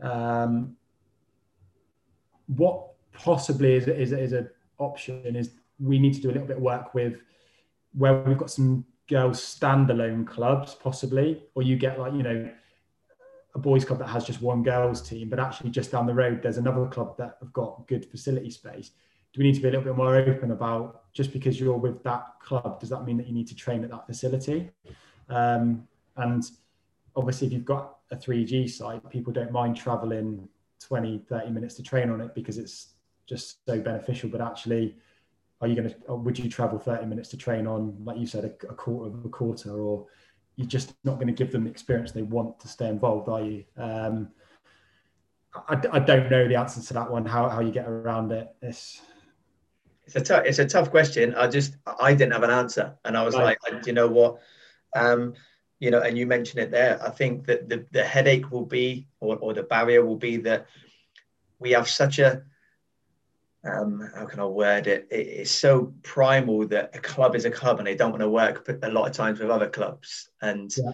Um, 0.00 0.76
what 2.46 2.88
possibly 3.12 3.74
is, 3.74 3.88
is, 3.88 4.12
is 4.12 4.32
an 4.32 4.48
option 4.78 5.36
is 5.36 5.50
we 5.78 5.98
need 5.98 6.14
to 6.14 6.20
do 6.20 6.30
a 6.30 6.32
little 6.32 6.46
bit 6.46 6.56
of 6.56 6.62
work 6.62 6.94
with 6.94 7.20
where 7.92 8.22
we've 8.22 8.38
got 8.38 8.50
some 8.50 8.84
girls 9.08 9.40
standalone 9.40 10.26
clubs 10.26 10.74
possibly 10.74 11.42
or 11.54 11.62
you 11.62 11.76
get 11.76 11.98
like 11.98 12.12
you 12.12 12.22
know 12.22 12.50
a 13.54 13.58
boys 13.58 13.84
club 13.84 13.98
that 13.98 14.06
has 14.06 14.24
just 14.24 14.42
one 14.42 14.62
girls 14.62 15.00
team 15.06 15.28
but 15.28 15.40
actually 15.40 15.70
just 15.70 15.90
down 15.90 16.06
the 16.06 16.14
road 16.14 16.40
there's 16.42 16.58
another 16.58 16.86
club 16.86 17.16
that 17.16 17.38
have 17.40 17.52
got 17.52 17.86
good 17.86 18.04
facility 18.04 18.50
space. 18.50 18.90
Do 19.32 19.40
we 19.40 19.44
need 19.44 19.54
to 19.56 19.60
be 19.60 19.68
a 19.68 19.70
little 19.70 19.84
bit 19.84 19.96
more 19.96 20.16
open 20.16 20.52
about 20.52 21.12
just 21.12 21.32
because 21.32 21.60
you're 21.60 21.76
with 21.76 22.02
that 22.02 22.26
club 22.40 22.80
does 22.80 22.88
that 22.90 23.04
mean 23.04 23.16
that 23.16 23.26
you 23.26 23.34
need 23.34 23.48
to 23.48 23.54
train 23.54 23.84
at 23.84 23.90
that 23.90 24.06
facility? 24.06 24.70
Um, 25.28 25.86
and 26.16 26.44
obviously, 27.14 27.46
if 27.46 27.52
you've 27.52 27.64
got 27.64 27.97
a 28.10 28.16
3G 28.16 28.70
site, 28.70 29.08
people 29.10 29.32
don't 29.32 29.52
mind 29.52 29.76
traveling 29.76 30.48
20, 30.80 31.24
30 31.28 31.50
minutes 31.50 31.74
to 31.74 31.82
train 31.82 32.10
on 32.10 32.20
it 32.20 32.34
because 32.34 32.58
it's 32.58 32.94
just 33.26 33.64
so 33.66 33.80
beneficial. 33.80 34.30
But 34.30 34.40
actually, 34.40 34.96
are 35.60 35.68
you 35.68 35.74
going 35.74 35.90
to, 35.90 36.14
would 36.14 36.38
you 36.38 36.48
travel 36.48 36.78
30 36.78 37.06
minutes 37.06 37.28
to 37.30 37.36
train 37.36 37.66
on, 37.66 37.96
like 38.04 38.18
you 38.18 38.26
said, 38.26 38.44
a, 38.44 38.66
a 38.68 38.74
quarter 38.74 39.10
of 39.10 39.24
a 39.24 39.28
quarter, 39.28 39.80
or 39.80 40.06
you're 40.56 40.66
just 40.66 40.94
not 41.04 41.14
going 41.14 41.26
to 41.26 41.32
give 41.32 41.52
them 41.52 41.64
the 41.64 41.70
experience 41.70 42.12
they 42.12 42.22
want 42.22 42.58
to 42.60 42.68
stay 42.68 42.88
involved, 42.88 43.28
are 43.28 43.42
you? 43.42 43.64
Um, 43.76 44.30
I, 45.68 45.80
I 45.92 45.98
don't 45.98 46.30
know 46.30 46.46
the 46.46 46.56
answer 46.56 46.80
to 46.80 46.94
that 46.94 47.10
one, 47.10 47.24
how, 47.24 47.48
how 47.48 47.60
you 47.60 47.72
get 47.72 47.88
around 47.88 48.32
it. 48.32 48.48
It's, 48.62 49.00
it's 50.04 50.16
a 50.16 50.20
tough, 50.20 50.44
it's 50.46 50.58
a 50.58 50.66
tough 50.66 50.90
question. 50.90 51.34
I 51.34 51.48
just, 51.48 51.76
I 52.00 52.14
didn't 52.14 52.32
have 52.32 52.42
an 52.42 52.50
answer. 52.50 52.94
And 53.04 53.16
I 53.16 53.22
was 53.24 53.34
right. 53.34 53.58
like, 53.70 53.86
you 53.86 53.92
know 53.92 54.08
what? 54.08 54.40
Um, 54.96 55.34
you 55.80 55.90
know, 55.90 56.00
and 56.00 56.18
you 56.18 56.26
mentioned 56.26 56.60
it 56.60 56.70
there. 56.70 57.00
I 57.04 57.10
think 57.10 57.46
that 57.46 57.68
the, 57.68 57.86
the 57.92 58.04
headache 58.04 58.50
will 58.50 58.66
be, 58.66 59.06
or, 59.20 59.36
or 59.36 59.54
the 59.54 59.62
barrier 59.62 60.04
will 60.04 60.16
be 60.16 60.36
that 60.38 60.66
we 61.58 61.72
have 61.72 61.88
such 61.88 62.18
a, 62.18 62.42
um, 63.64 64.08
how 64.14 64.24
can 64.26 64.40
I 64.40 64.46
word 64.46 64.86
it? 64.86 65.08
it? 65.10 65.26
It's 65.26 65.50
so 65.50 65.92
primal 66.02 66.66
that 66.68 66.94
a 66.94 66.98
club 66.98 67.34
is 67.36 67.44
a 67.44 67.50
club, 67.50 67.78
and 67.78 67.86
they 67.86 67.94
don't 67.94 68.10
want 68.10 68.22
to 68.22 68.28
work 68.28 68.68
a 68.82 68.90
lot 68.90 69.08
of 69.08 69.12
times 69.12 69.40
with 69.40 69.50
other 69.50 69.68
clubs. 69.68 70.30
And 70.42 70.72
yeah. 70.76 70.92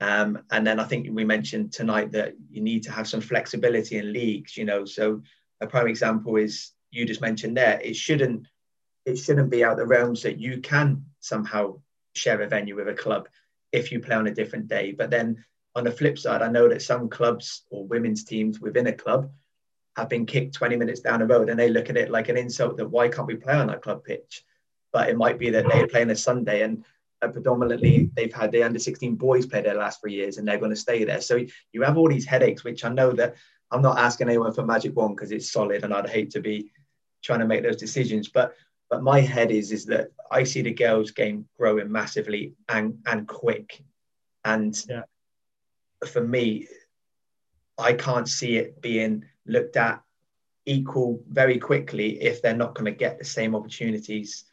um, 0.00 0.42
and 0.50 0.66
then 0.66 0.80
I 0.80 0.84
think 0.84 1.08
we 1.10 1.24
mentioned 1.24 1.72
tonight 1.72 2.12
that 2.12 2.34
you 2.50 2.62
need 2.62 2.82
to 2.84 2.92
have 2.92 3.06
some 3.06 3.20
flexibility 3.20 3.98
in 3.98 4.12
leagues. 4.12 4.56
You 4.56 4.64
know, 4.64 4.84
so 4.84 5.22
a 5.60 5.66
prime 5.66 5.88
example 5.88 6.36
is 6.36 6.72
you 6.90 7.04
just 7.04 7.20
mentioned 7.20 7.56
there. 7.56 7.80
It 7.82 7.96
shouldn't 7.96 8.46
it 9.04 9.16
shouldn't 9.16 9.50
be 9.50 9.62
out 9.62 9.76
the 9.76 9.86
realms 9.86 10.22
that 10.22 10.40
you 10.40 10.60
can 10.60 11.04
somehow 11.20 11.80
share 12.14 12.40
a 12.40 12.48
venue 12.48 12.76
with 12.76 12.88
a 12.88 12.94
club 12.94 13.28
if 13.72 13.92
you 13.92 14.00
play 14.00 14.16
on 14.16 14.26
a 14.26 14.34
different 14.34 14.68
day. 14.68 14.92
But 14.92 15.10
then 15.10 15.44
on 15.74 15.84
the 15.84 15.90
flip 15.90 16.18
side, 16.18 16.42
I 16.42 16.48
know 16.48 16.68
that 16.68 16.82
some 16.82 17.08
clubs 17.08 17.62
or 17.70 17.86
women's 17.86 18.24
teams 18.24 18.60
within 18.60 18.86
a 18.86 18.92
club 18.92 19.30
have 19.96 20.08
been 20.08 20.26
kicked 20.26 20.54
20 20.54 20.76
minutes 20.76 21.00
down 21.00 21.20
the 21.20 21.26
road 21.26 21.48
and 21.48 21.58
they 21.58 21.70
look 21.70 21.90
at 21.90 21.96
it 21.96 22.10
like 22.10 22.28
an 22.28 22.36
insult 22.36 22.76
that 22.76 22.90
why 22.90 23.08
can't 23.08 23.26
we 23.26 23.36
play 23.36 23.54
on 23.54 23.68
that 23.68 23.82
club 23.82 24.04
pitch? 24.04 24.44
But 24.92 25.08
it 25.08 25.16
might 25.16 25.38
be 25.38 25.50
that 25.50 25.66
they 25.70 25.86
play 25.86 26.02
on 26.02 26.10
a 26.10 26.16
Sunday 26.16 26.62
and 26.62 26.84
uh, 27.22 27.28
predominantly 27.28 28.10
they've 28.14 28.32
had 28.32 28.52
the 28.52 28.62
under 28.62 28.78
16 28.78 29.16
boys 29.16 29.46
play 29.46 29.62
there 29.62 29.74
the 29.74 29.80
last 29.80 30.00
three 30.00 30.12
years 30.12 30.36
and 30.36 30.46
they're 30.46 30.58
going 30.58 30.70
to 30.70 30.76
stay 30.76 31.04
there. 31.04 31.20
So 31.20 31.44
you 31.72 31.82
have 31.82 31.96
all 31.96 32.08
these 32.08 32.26
headaches, 32.26 32.62
which 32.62 32.84
I 32.84 32.90
know 32.90 33.12
that 33.12 33.36
I'm 33.70 33.82
not 33.82 33.98
asking 33.98 34.28
anyone 34.28 34.52
for 34.52 34.64
magic 34.64 34.94
wand 34.94 35.16
because 35.16 35.32
it's 35.32 35.50
solid 35.50 35.82
and 35.82 35.92
I'd 35.92 36.08
hate 36.08 36.30
to 36.32 36.40
be 36.40 36.70
trying 37.22 37.40
to 37.40 37.46
make 37.46 37.62
those 37.62 37.76
decisions. 37.76 38.28
But 38.28 38.54
but 38.88 39.02
my 39.02 39.20
head 39.20 39.50
is 39.50 39.72
is 39.72 39.86
that 39.86 40.10
I 40.30 40.44
see 40.44 40.62
the 40.62 40.72
girls 40.72 41.10
game 41.10 41.46
growing 41.58 41.90
massively 41.90 42.54
and 42.68 42.98
and 43.06 43.26
quick. 43.26 43.82
And 44.44 44.76
yeah. 44.88 45.02
for 46.06 46.22
me, 46.22 46.68
I 47.78 47.92
can't 47.92 48.28
see 48.28 48.58
it 48.58 48.80
being 48.80 49.24
looked 49.46 49.76
at 49.76 50.02
equal 50.66 51.20
very 51.28 51.58
quickly 51.58 52.22
if 52.22 52.42
they're 52.42 52.56
not 52.56 52.74
going 52.74 52.84
to 52.84 52.96
get 52.96 53.18
the 53.18 53.24
same 53.24 53.54
opportunities 53.54 54.44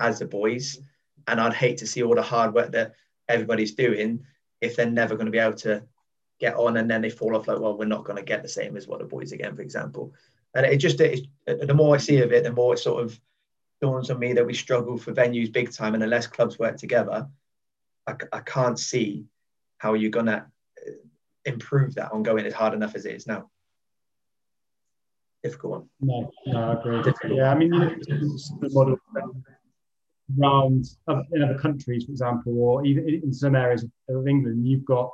as 0.00 0.18
the 0.18 0.26
boys. 0.26 0.78
And 1.26 1.40
I'd 1.40 1.54
hate 1.54 1.78
to 1.78 1.86
see 1.86 2.02
all 2.02 2.14
the 2.14 2.22
hard 2.22 2.54
work 2.54 2.72
that 2.72 2.94
everybody's 3.28 3.74
doing 3.74 4.24
if 4.60 4.76
they're 4.76 4.86
never 4.86 5.14
going 5.14 5.26
to 5.26 5.32
be 5.32 5.38
able 5.38 5.56
to 5.58 5.82
get 6.40 6.54
on 6.54 6.76
and 6.76 6.90
then 6.90 7.02
they 7.02 7.10
fall 7.10 7.36
off 7.36 7.46
like, 7.46 7.60
well, 7.60 7.76
we're 7.76 7.84
not 7.84 8.04
going 8.04 8.16
to 8.16 8.22
get 8.22 8.42
the 8.42 8.48
same 8.48 8.76
as 8.76 8.88
what 8.88 8.98
the 8.98 9.04
boys 9.04 9.32
again, 9.32 9.54
for 9.54 9.62
example. 9.62 10.12
And 10.54 10.66
it 10.66 10.78
just, 10.78 11.00
it, 11.00 11.26
the 11.46 11.74
more 11.74 11.94
I 11.94 11.98
see 11.98 12.20
of 12.20 12.32
it, 12.32 12.44
the 12.44 12.52
more 12.52 12.74
it 12.74 12.78
sort 12.78 13.02
of 13.04 13.18
dawns 13.82 14.10
on 14.10 14.18
me 14.18 14.32
that 14.32 14.46
we 14.46 14.54
struggle 14.54 14.96
for 14.96 15.12
venues 15.12 15.52
big 15.52 15.70
time 15.72 15.94
and 15.94 16.02
unless 16.02 16.26
clubs 16.26 16.58
work 16.58 16.76
together, 16.78 17.28
I, 18.06 18.14
I 18.32 18.40
can't 18.40 18.78
see 18.78 19.26
how 19.78 19.94
you're 19.94 20.10
going 20.10 20.26
to 20.26 20.38
uh, 20.38 20.90
improve 21.44 21.96
that 21.96 22.12
ongoing 22.12 22.46
as 22.46 22.54
hard 22.54 22.72
enough 22.72 22.94
as 22.94 23.04
it 23.04 23.16
is 23.16 23.26
now. 23.26 23.50
Difficult 25.42 25.72
one. 25.72 25.88
No, 26.00 26.30
no, 26.46 26.70
I 26.70 26.72
agree. 26.74 27.02
Difficult. 27.02 27.34
Yeah, 27.34 27.50
I 27.50 27.56
mean, 27.56 27.70
the 27.70 28.70
model 28.72 28.96
around 30.40 30.86
in 31.32 31.42
other 31.42 31.58
countries, 31.58 32.04
for 32.04 32.12
example, 32.12 32.56
or 32.60 32.86
even 32.86 33.08
in 33.08 33.32
some 33.34 33.56
areas 33.56 33.84
of 34.08 34.28
England, 34.28 34.66
you've 34.66 34.84
got 34.84 35.10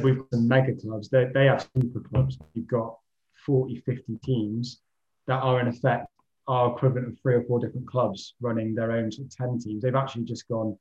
we've 0.00 0.18
got 0.18 0.26
some 0.32 0.46
mega 0.46 0.74
clubs. 0.74 1.08
They, 1.08 1.28
they 1.34 1.46
have 1.46 1.68
super 1.76 2.00
clubs. 2.00 2.38
You've 2.54 2.68
got 2.68 2.98
40, 3.44 3.80
50 3.80 4.18
teams 4.22 4.80
that 5.26 5.42
are 5.42 5.58
in 5.58 5.66
effect 5.66 6.06
are 6.48 6.72
equivalent 6.72 7.08
of 7.08 7.18
three 7.20 7.34
or 7.34 7.42
four 7.42 7.58
different 7.58 7.86
clubs 7.86 8.34
running 8.40 8.74
their 8.74 8.92
own 8.92 9.10
sort 9.10 9.26
of 9.26 9.36
10 9.36 9.58
teams. 9.58 9.82
They've 9.82 9.94
actually 9.94 10.24
just 10.24 10.48
gone, 10.48 10.78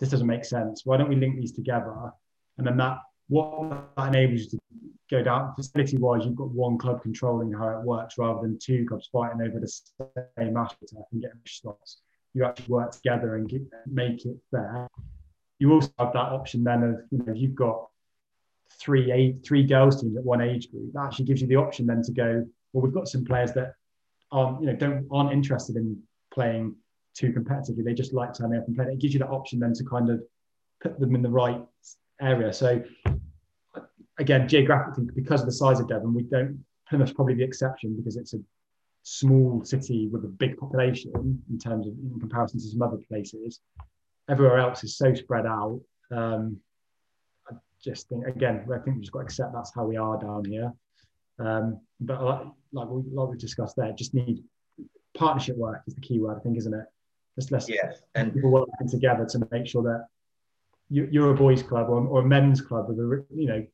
this 0.00 0.10
doesn't 0.10 0.26
make 0.26 0.44
sense. 0.44 0.82
Why 0.84 0.96
don't 0.96 1.08
we 1.08 1.16
link 1.16 1.36
these 1.36 1.52
together? 1.52 2.12
And 2.58 2.66
then 2.66 2.76
that 2.76 2.98
what 3.28 3.70
that 3.96 4.08
enables 4.08 4.42
you 4.42 4.50
to 4.50 4.58
go 5.10 5.22
down 5.22 5.54
facility 5.54 5.96
wise, 5.96 6.24
you've 6.24 6.36
got 6.36 6.50
one 6.50 6.78
club 6.78 7.02
controlling 7.02 7.52
how 7.52 7.68
it 7.68 7.84
works 7.84 8.18
rather 8.18 8.42
than 8.42 8.58
two 8.58 8.86
clubs 8.86 9.08
fighting 9.12 9.40
over 9.40 9.58
the 9.58 9.68
same 10.38 10.56
asset 10.56 10.78
and 11.12 11.22
getting 11.22 11.40
slots. 11.46 12.00
You 12.34 12.44
actually 12.44 12.66
work 12.68 12.92
together 12.92 13.36
and 13.36 13.48
get, 13.48 13.62
make 13.86 14.24
it 14.26 14.36
fair. 14.50 14.88
You 15.58 15.72
also 15.72 15.90
have 15.98 16.12
that 16.12 16.32
option 16.32 16.64
then 16.64 16.82
of 16.82 17.00
you 17.10 17.24
know 17.24 17.32
you've 17.32 17.54
got 17.54 17.86
three 18.70 19.12
eight 19.12 19.44
three 19.44 19.62
girls 19.62 20.00
teams 20.00 20.16
at 20.16 20.24
one 20.24 20.40
age 20.40 20.70
group. 20.70 20.92
That 20.92 21.06
actually 21.06 21.26
gives 21.26 21.40
you 21.40 21.46
the 21.46 21.56
option 21.56 21.86
then 21.86 22.02
to 22.02 22.12
go. 22.12 22.46
Well, 22.72 22.82
we've 22.82 22.92
got 22.92 23.08
some 23.08 23.24
players 23.24 23.52
that 23.52 23.74
aren't 24.34 24.60
you 24.60 24.66
know 24.66 24.76
don't 24.76 25.06
aren't 25.10 25.32
interested 25.32 25.76
in 25.76 25.98
playing 26.32 26.74
too 27.14 27.32
competitively. 27.32 27.84
They 27.84 27.94
just 27.94 28.12
like 28.12 28.34
turning 28.34 28.58
up 28.58 28.66
and 28.66 28.76
playing. 28.76 28.92
It 28.92 28.98
gives 28.98 29.14
you 29.14 29.20
that 29.20 29.28
option 29.28 29.60
then 29.60 29.72
to 29.74 29.84
kind 29.84 30.10
of 30.10 30.20
put 30.82 30.98
them 30.98 31.14
in 31.14 31.22
the 31.22 31.30
right 31.30 31.60
area. 32.20 32.52
So 32.52 32.82
again, 34.18 34.48
geographically, 34.48 35.06
because 35.14 35.40
of 35.40 35.46
the 35.46 35.52
size 35.52 35.80
of 35.80 35.88
Devon, 35.88 36.12
we 36.12 36.24
don't. 36.24 36.64
Plymouth's 36.88 37.12
probably 37.12 37.34
the 37.34 37.44
exception 37.44 37.96
because 37.96 38.16
it's 38.16 38.34
a 38.34 38.40
small 39.04 39.64
city 39.64 40.08
with 40.08 40.24
a 40.24 40.28
big 40.28 40.56
population 40.58 41.12
in 41.50 41.58
terms 41.58 41.86
of 41.86 41.94
in 41.94 42.20
comparison 42.20 42.60
to 42.60 42.66
some 42.66 42.82
other 42.82 42.98
places. 43.08 43.60
Everywhere 44.28 44.58
else 44.58 44.84
is 44.84 44.96
so 44.96 45.14
spread 45.14 45.46
out. 45.46 45.80
Um, 46.10 46.58
I 47.50 47.54
just 47.82 48.08
think 48.08 48.26
again, 48.26 48.66
I 48.72 48.78
think 48.78 48.96
we've 48.96 49.00
just 49.00 49.12
got 49.12 49.20
to 49.20 49.24
accept 49.24 49.54
that's 49.54 49.72
how 49.74 49.84
we 49.84 49.96
are 49.96 50.18
down 50.18 50.44
here. 50.44 50.72
Um, 51.38 51.80
but 52.00 52.22
like, 52.22 52.46
like, 52.72 52.88
we, 52.88 53.02
like 53.12 53.28
we 53.28 53.36
discussed 53.36 53.76
there, 53.76 53.92
just 53.92 54.14
need 54.14 54.44
partnership 55.14 55.56
work 55.56 55.82
is 55.86 55.94
the 55.94 56.00
key 56.00 56.18
word, 56.18 56.36
I 56.36 56.40
think, 56.40 56.58
isn't 56.58 56.74
it? 56.74 56.86
Just 57.38 57.68
yeah, 57.68 57.92
and 58.14 58.32
people 58.32 58.50
working 58.50 58.88
together 58.88 59.26
to 59.26 59.48
make 59.50 59.66
sure 59.66 59.82
that 59.82 60.06
you're 60.88 61.32
a 61.32 61.34
boys' 61.34 61.64
club 61.64 61.88
or, 61.88 62.06
or 62.06 62.20
a 62.20 62.24
men's 62.24 62.60
club 62.60 62.88
with 62.88 62.98
a 62.98 63.24
you 63.34 63.46
know 63.48 63.66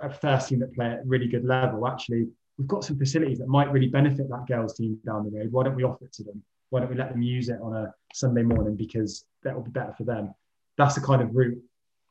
a 0.00 0.10
first 0.10 0.48
team 0.48 0.58
that 0.58 0.74
play 0.74 0.86
at 0.86 1.06
really 1.06 1.28
good 1.28 1.44
level. 1.44 1.86
Actually, 1.86 2.26
we've 2.58 2.66
got 2.66 2.84
some 2.84 2.98
facilities 2.98 3.38
that 3.38 3.46
might 3.46 3.70
really 3.70 3.86
benefit 3.86 4.28
that 4.28 4.46
girls' 4.48 4.74
team 4.74 4.98
down 5.06 5.24
the 5.24 5.38
road. 5.38 5.52
Why 5.52 5.62
don't 5.62 5.76
we 5.76 5.84
offer 5.84 6.06
it 6.06 6.12
to 6.14 6.24
them? 6.24 6.42
Why 6.70 6.80
don't 6.80 6.90
we 6.90 6.96
let 6.96 7.10
them 7.10 7.22
use 7.22 7.48
it 7.48 7.60
on 7.62 7.76
a 7.76 7.94
Sunday 8.12 8.42
morning 8.42 8.74
because 8.74 9.24
that 9.44 9.54
will 9.54 9.62
be 9.62 9.70
better 9.70 9.94
for 9.96 10.02
them? 10.02 10.34
That's 10.76 10.96
the 10.96 11.00
kind 11.00 11.22
of 11.22 11.34
route 11.34 11.62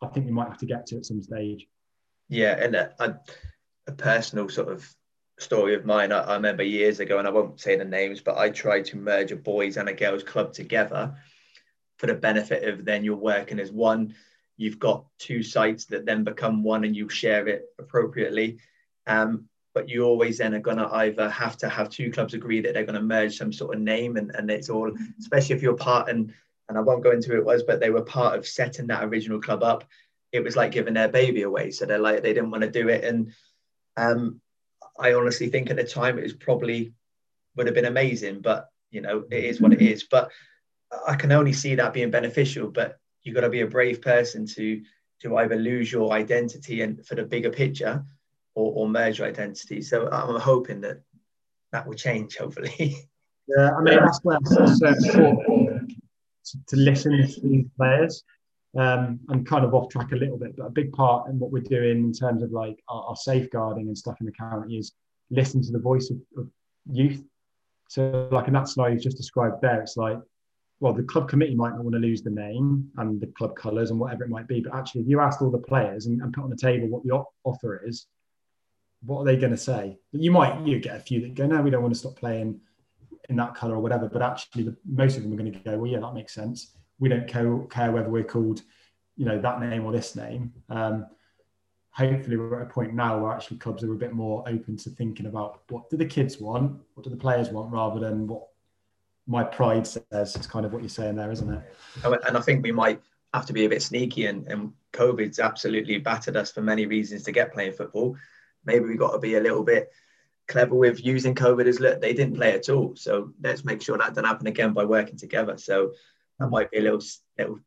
I 0.02 0.08
think 0.08 0.26
we 0.26 0.32
might 0.32 0.48
have 0.48 0.58
to 0.60 0.66
get 0.66 0.86
to 0.88 0.98
at 0.98 1.06
some 1.06 1.22
stage. 1.22 1.68
Yeah, 2.30 2.58
and 2.64 2.76
a, 2.76 2.94
a, 3.00 3.16
a 3.88 3.92
personal 3.92 4.50
sort 4.50 4.70
of 4.70 4.88
story 5.40 5.76
of 5.76 5.86
mine. 5.86 6.12
I, 6.12 6.22
I, 6.22 6.34
remember 6.36 6.64
years 6.64 7.00
ago, 7.00 7.20
and 7.20 7.28
I 7.28 7.32
won't 7.32 7.60
say 7.60 7.76
the 7.76 7.86
names, 7.86 8.22
but 8.22 8.38
I 8.38 8.50
tried 8.50 8.86
to 8.86 8.98
merge 8.98 9.32
a 9.32 9.36
boys 9.36 9.78
and 9.78 9.90
a 9.90 9.94
girls 9.94 10.24
club 10.24 10.54
together 10.54 11.16
for 11.98 12.08
the 12.08 12.14
benefit 12.14 12.68
of 12.68 12.86
then 12.86 13.04
you're 13.04 13.16
working 13.16 13.60
as 13.60 13.72
one 13.72 14.16
you've 14.58 14.80
got 14.80 15.06
two 15.20 15.44
sites 15.44 15.86
that 15.86 16.06
then 16.06 16.24
become 16.24 16.64
one 16.64 16.84
and 16.84 16.96
you 16.96 17.10
share 17.10 17.48
it 17.48 17.66
appropriately. 17.80 18.58
Um, 19.08 19.46
but 19.74 19.90
you 19.90 20.04
always 20.04 20.38
then 20.38 20.54
are 20.54 20.60
going 20.60 20.78
to 20.78 20.88
either 20.88 21.30
have 21.30 21.58
to 21.58 21.68
have 21.68 21.90
two 21.90 22.10
clubs 22.10 22.34
agree 22.34 22.62
that 22.62 22.74
they're 22.74 22.86
going 22.86 22.96
to 22.96 23.02
merge 23.02 23.38
some 23.38 23.52
sort 23.52 23.76
of 23.76 23.82
name 23.82 24.16
and, 24.16 24.32
and 24.34 24.50
it's 24.50 24.70
all, 24.70 24.92
especially 25.20 25.56
if 25.56 25.62
you're 25.62 25.76
part 25.76 26.10
and, 26.10 26.34
and 26.70 26.78
I 26.78 26.82
won't 26.82 27.04
go 27.04 27.12
into 27.12 27.30
who 27.30 27.38
it 27.38 27.46
was, 27.46 27.64
but 27.64 27.80
they 27.80 27.90
were 27.90 28.02
part 28.02 28.38
of 28.38 28.48
setting 28.48 28.88
that 28.88 29.04
original 29.04 29.42
club 29.42 29.64
up. 29.64 29.84
It 30.32 30.44
was 30.44 30.56
like 30.56 30.72
giving 30.72 30.94
their 30.94 31.10
baby 31.10 31.42
away. 31.42 31.72
So 31.72 31.86
they're 31.86 32.00
like, 32.00 32.24
they 32.24 32.34
didn't 32.34 32.52
want 32.52 32.64
to 32.64 32.72
do 32.72 32.88
it. 32.88 33.04
And 33.04 33.34
um, 33.98 34.42
I 34.98 35.14
honestly 35.14 35.50
think 35.50 35.70
at 35.70 35.76
the 35.76 35.84
time 35.84 36.18
it 36.18 36.24
was 36.24 36.34
probably 36.34 36.94
would 37.56 37.68
have 37.68 37.76
been 37.76 37.86
amazing, 37.86 38.42
but 38.42 38.70
you 38.92 39.02
know, 39.02 39.26
it 39.32 39.44
is 39.44 39.60
what 39.60 39.74
it 39.74 39.82
is. 39.82 40.04
But 40.04 40.32
I 41.08 41.16
can 41.16 41.32
only 41.32 41.54
see 41.54 41.76
that 41.76 41.94
being 41.94 42.12
beneficial. 42.12 42.70
But 42.70 42.98
you've 43.24 43.36
got 43.36 43.42
to 43.42 43.50
be 43.50 43.62
a 43.62 43.68
brave 43.68 44.02
person 44.02 44.46
to 44.48 44.82
to 45.22 45.38
either 45.38 45.56
lose 45.56 45.92
your 45.92 46.12
identity 46.12 46.82
and 46.82 47.06
for 47.06 47.16
the 47.16 47.24
bigger 47.24 47.50
picture 47.50 48.04
or, 48.54 48.74
or 48.74 48.90
merge 48.90 49.20
your 49.20 49.28
identity. 49.28 49.82
So 49.82 50.10
I'm 50.10 50.40
hoping 50.40 50.82
that 50.82 51.02
that 51.72 51.88
will 51.88 51.96
change, 51.96 52.38
hopefully. 52.38 52.96
Yeah, 53.48 53.74
I 53.78 53.82
mean 53.84 54.00
that's 54.00 54.20
where 54.24 54.40
it's 54.42 54.80
so 54.80 54.88
important 54.88 55.94
to, 56.46 56.58
to 56.68 56.76
listen 56.78 57.12
to 57.12 57.42
these 57.42 57.68
players. 57.78 58.24
Um, 58.78 59.22
and 59.30 59.48
kind 59.48 59.64
of 59.64 59.74
off 59.74 59.90
track 59.90 60.12
a 60.12 60.18
little 60.18 60.38
bit, 60.38 60.58
but 60.58 60.66
a 60.66 60.70
big 60.70 60.92
part 60.92 61.30
in 61.30 61.40
what 61.40 61.50
we're 61.50 61.64
doing 61.64 62.00
in 62.00 62.12
terms 62.12 62.44
of 62.44 62.52
like 62.52 62.84
our, 62.90 63.06
our 63.06 63.16
safeguarding 63.16 63.88
and 63.88 63.98
stuff 63.98 64.18
in 64.20 64.26
the 64.26 64.34
county 64.34 64.78
is 64.78 64.92
listen 65.30 65.64
to 65.64 65.72
the 65.72 65.80
voice 65.80 66.10
of, 66.10 66.18
of 66.38 66.50
youth. 66.92 67.24
So, 67.88 68.28
like 68.32 68.48
in 68.48 68.54
that 68.54 68.68
scenario 68.68 68.96
you 68.96 69.00
just 69.00 69.16
described 69.16 69.62
there, 69.62 69.82
it's 69.82 69.96
like 69.96 70.20
well, 70.80 70.94
the 70.94 71.04
club 71.04 71.30
committee 71.30 71.56
might 71.56 71.72
not 71.72 71.84
want 71.84 71.94
to 71.94 72.00
lose 72.00 72.22
the 72.22 72.30
name 72.30 72.90
and 72.98 73.20
the 73.22 73.28
club 73.28 73.56
colours 73.56 73.92
and 73.92 74.00
whatever 74.00 74.24
it 74.24 74.30
might 74.30 74.48
be. 74.48 74.60
But 74.60 74.76
actually, 74.76 75.02
if 75.02 75.08
you 75.08 75.22
asked 75.22 75.42
all 75.42 75.50
the 75.50 75.58
players 75.58 76.06
and, 76.06 76.22
and 76.22 76.34
put 76.34 76.44
on 76.44 76.50
the 76.50 76.58
table 76.58 76.88
what 76.88 77.04
the 77.04 77.24
offer 77.44 77.84
is, 77.86 78.08
what 79.02 79.22
are 79.22 79.26
they 79.26 79.38
going 79.38 79.52
to 79.52 79.58
say? 79.58 79.98
You 80.12 80.32
might 80.32 80.66
you 80.66 80.80
get 80.80 80.96
a 80.96 81.00
few 81.00 81.22
that 81.22 81.36
go, 81.36 81.46
no, 81.46 81.62
we 81.62 81.70
don't 81.70 81.82
want 81.82 81.94
to 81.94 82.00
stop 82.00 82.18
playing 82.18 82.60
in 83.30 83.36
that 83.38 83.56
colour 83.56 83.76
or 83.76 83.80
whatever. 83.80 84.10
But 84.10 84.22
actually, 84.22 84.64
the, 84.64 84.76
most 84.86 85.16
of 85.16 85.24
them 85.24 85.34
are 85.34 85.38
going 85.38 85.54
to 85.54 85.60
go, 85.60 85.78
well, 85.78 85.90
yeah, 85.90 86.00
that 86.00 86.14
makes 86.14 86.34
sense. 86.34 86.76
We 87.00 87.10
don't 87.10 87.28
care, 87.28 87.92
whether 87.92 88.10
we're 88.10 88.24
called, 88.24 88.62
you 89.18 89.26
know, 89.26 89.40
that 89.40 89.60
name 89.60 89.86
or 89.86 89.92
this 89.92 90.16
name. 90.16 90.54
Um, 90.70 91.08
hopefully, 91.92 92.38
we're 92.38 92.62
at 92.62 92.68
a 92.68 92.74
point 92.74 92.94
now 92.94 93.20
where 93.20 93.32
actually 93.32 93.58
clubs 93.58 93.84
are 93.84 93.92
a 93.92 93.98
bit 93.98 94.14
more 94.14 94.44
open 94.48 94.78
to 94.78 94.90
thinking 94.90 95.26
about 95.26 95.62
what 95.70 95.90
do 95.90 95.98
the 95.98 96.06
kids 96.06 96.40
want, 96.40 96.80
what 96.94 97.04
do 97.04 97.10
the 97.10 97.18
players 97.18 97.50
want, 97.50 97.72
rather 97.72 98.00
than 98.00 98.28
what 98.28 98.48
my 99.28 99.44
pride 99.44 99.88
says 99.88 100.36
it's 100.36 100.48
kind 100.48 100.66
of 100.66 100.72
what 100.72 100.82
you're 100.82 100.90
saying 100.90 101.16
there, 101.16 101.32
isn't 101.32 101.52
it? 101.52 101.64
And 102.04 102.38
I 102.38 102.42
think 102.42 102.64
we 102.64 102.72
might 102.72 103.02
have 103.34 103.46
to 103.48 103.54
be 103.54 103.66
a 103.66 103.70
bit 103.70 103.82
sneaky, 103.82 104.28
and, 104.28 104.48
and 104.48 104.72
COVID's 104.94 105.40
absolutely 105.40 105.98
battered 105.98 106.38
us 106.38 106.52
for 106.52 106.62
many 106.62 106.86
reasons 106.86 107.24
to 107.24 107.32
get 107.32 107.54
playing 107.54 107.74
football. 107.74 108.16
Maybe 108.66 108.86
we've 108.86 109.00
got 109.00 109.12
to 109.12 109.20
be 109.20 109.36
a 109.36 109.42
little 109.42 109.64
bit 109.64 109.92
clever 110.48 110.76
with 110.76 111.04
using 111.04 111.34
COVID 111.34 111.66
as 111.66 111.80
look, 111.80 112.00
they 112.00 112.14
didn't 112.14 112.36
play 112.36 112.54
at 112.54 112.70
all. 112.70 112.96
So 112.96 113.34
let's 113.42 113.66
make 113.66 113.82
sure 113.82 113.98
that 113.98 114.10
doesn't 114.10 114.26
happen 114.26 114.48
again 114.48 114.74
by 114.74 114.86
working 114.86 115.18
together. 115.18 115.58
So 115.58 115.94
that 116.40 116.50
might 116.50 116.72
be 116.72 116.78
a 116.78 116.82
little, 116.82 117.02
little 117.38 117.60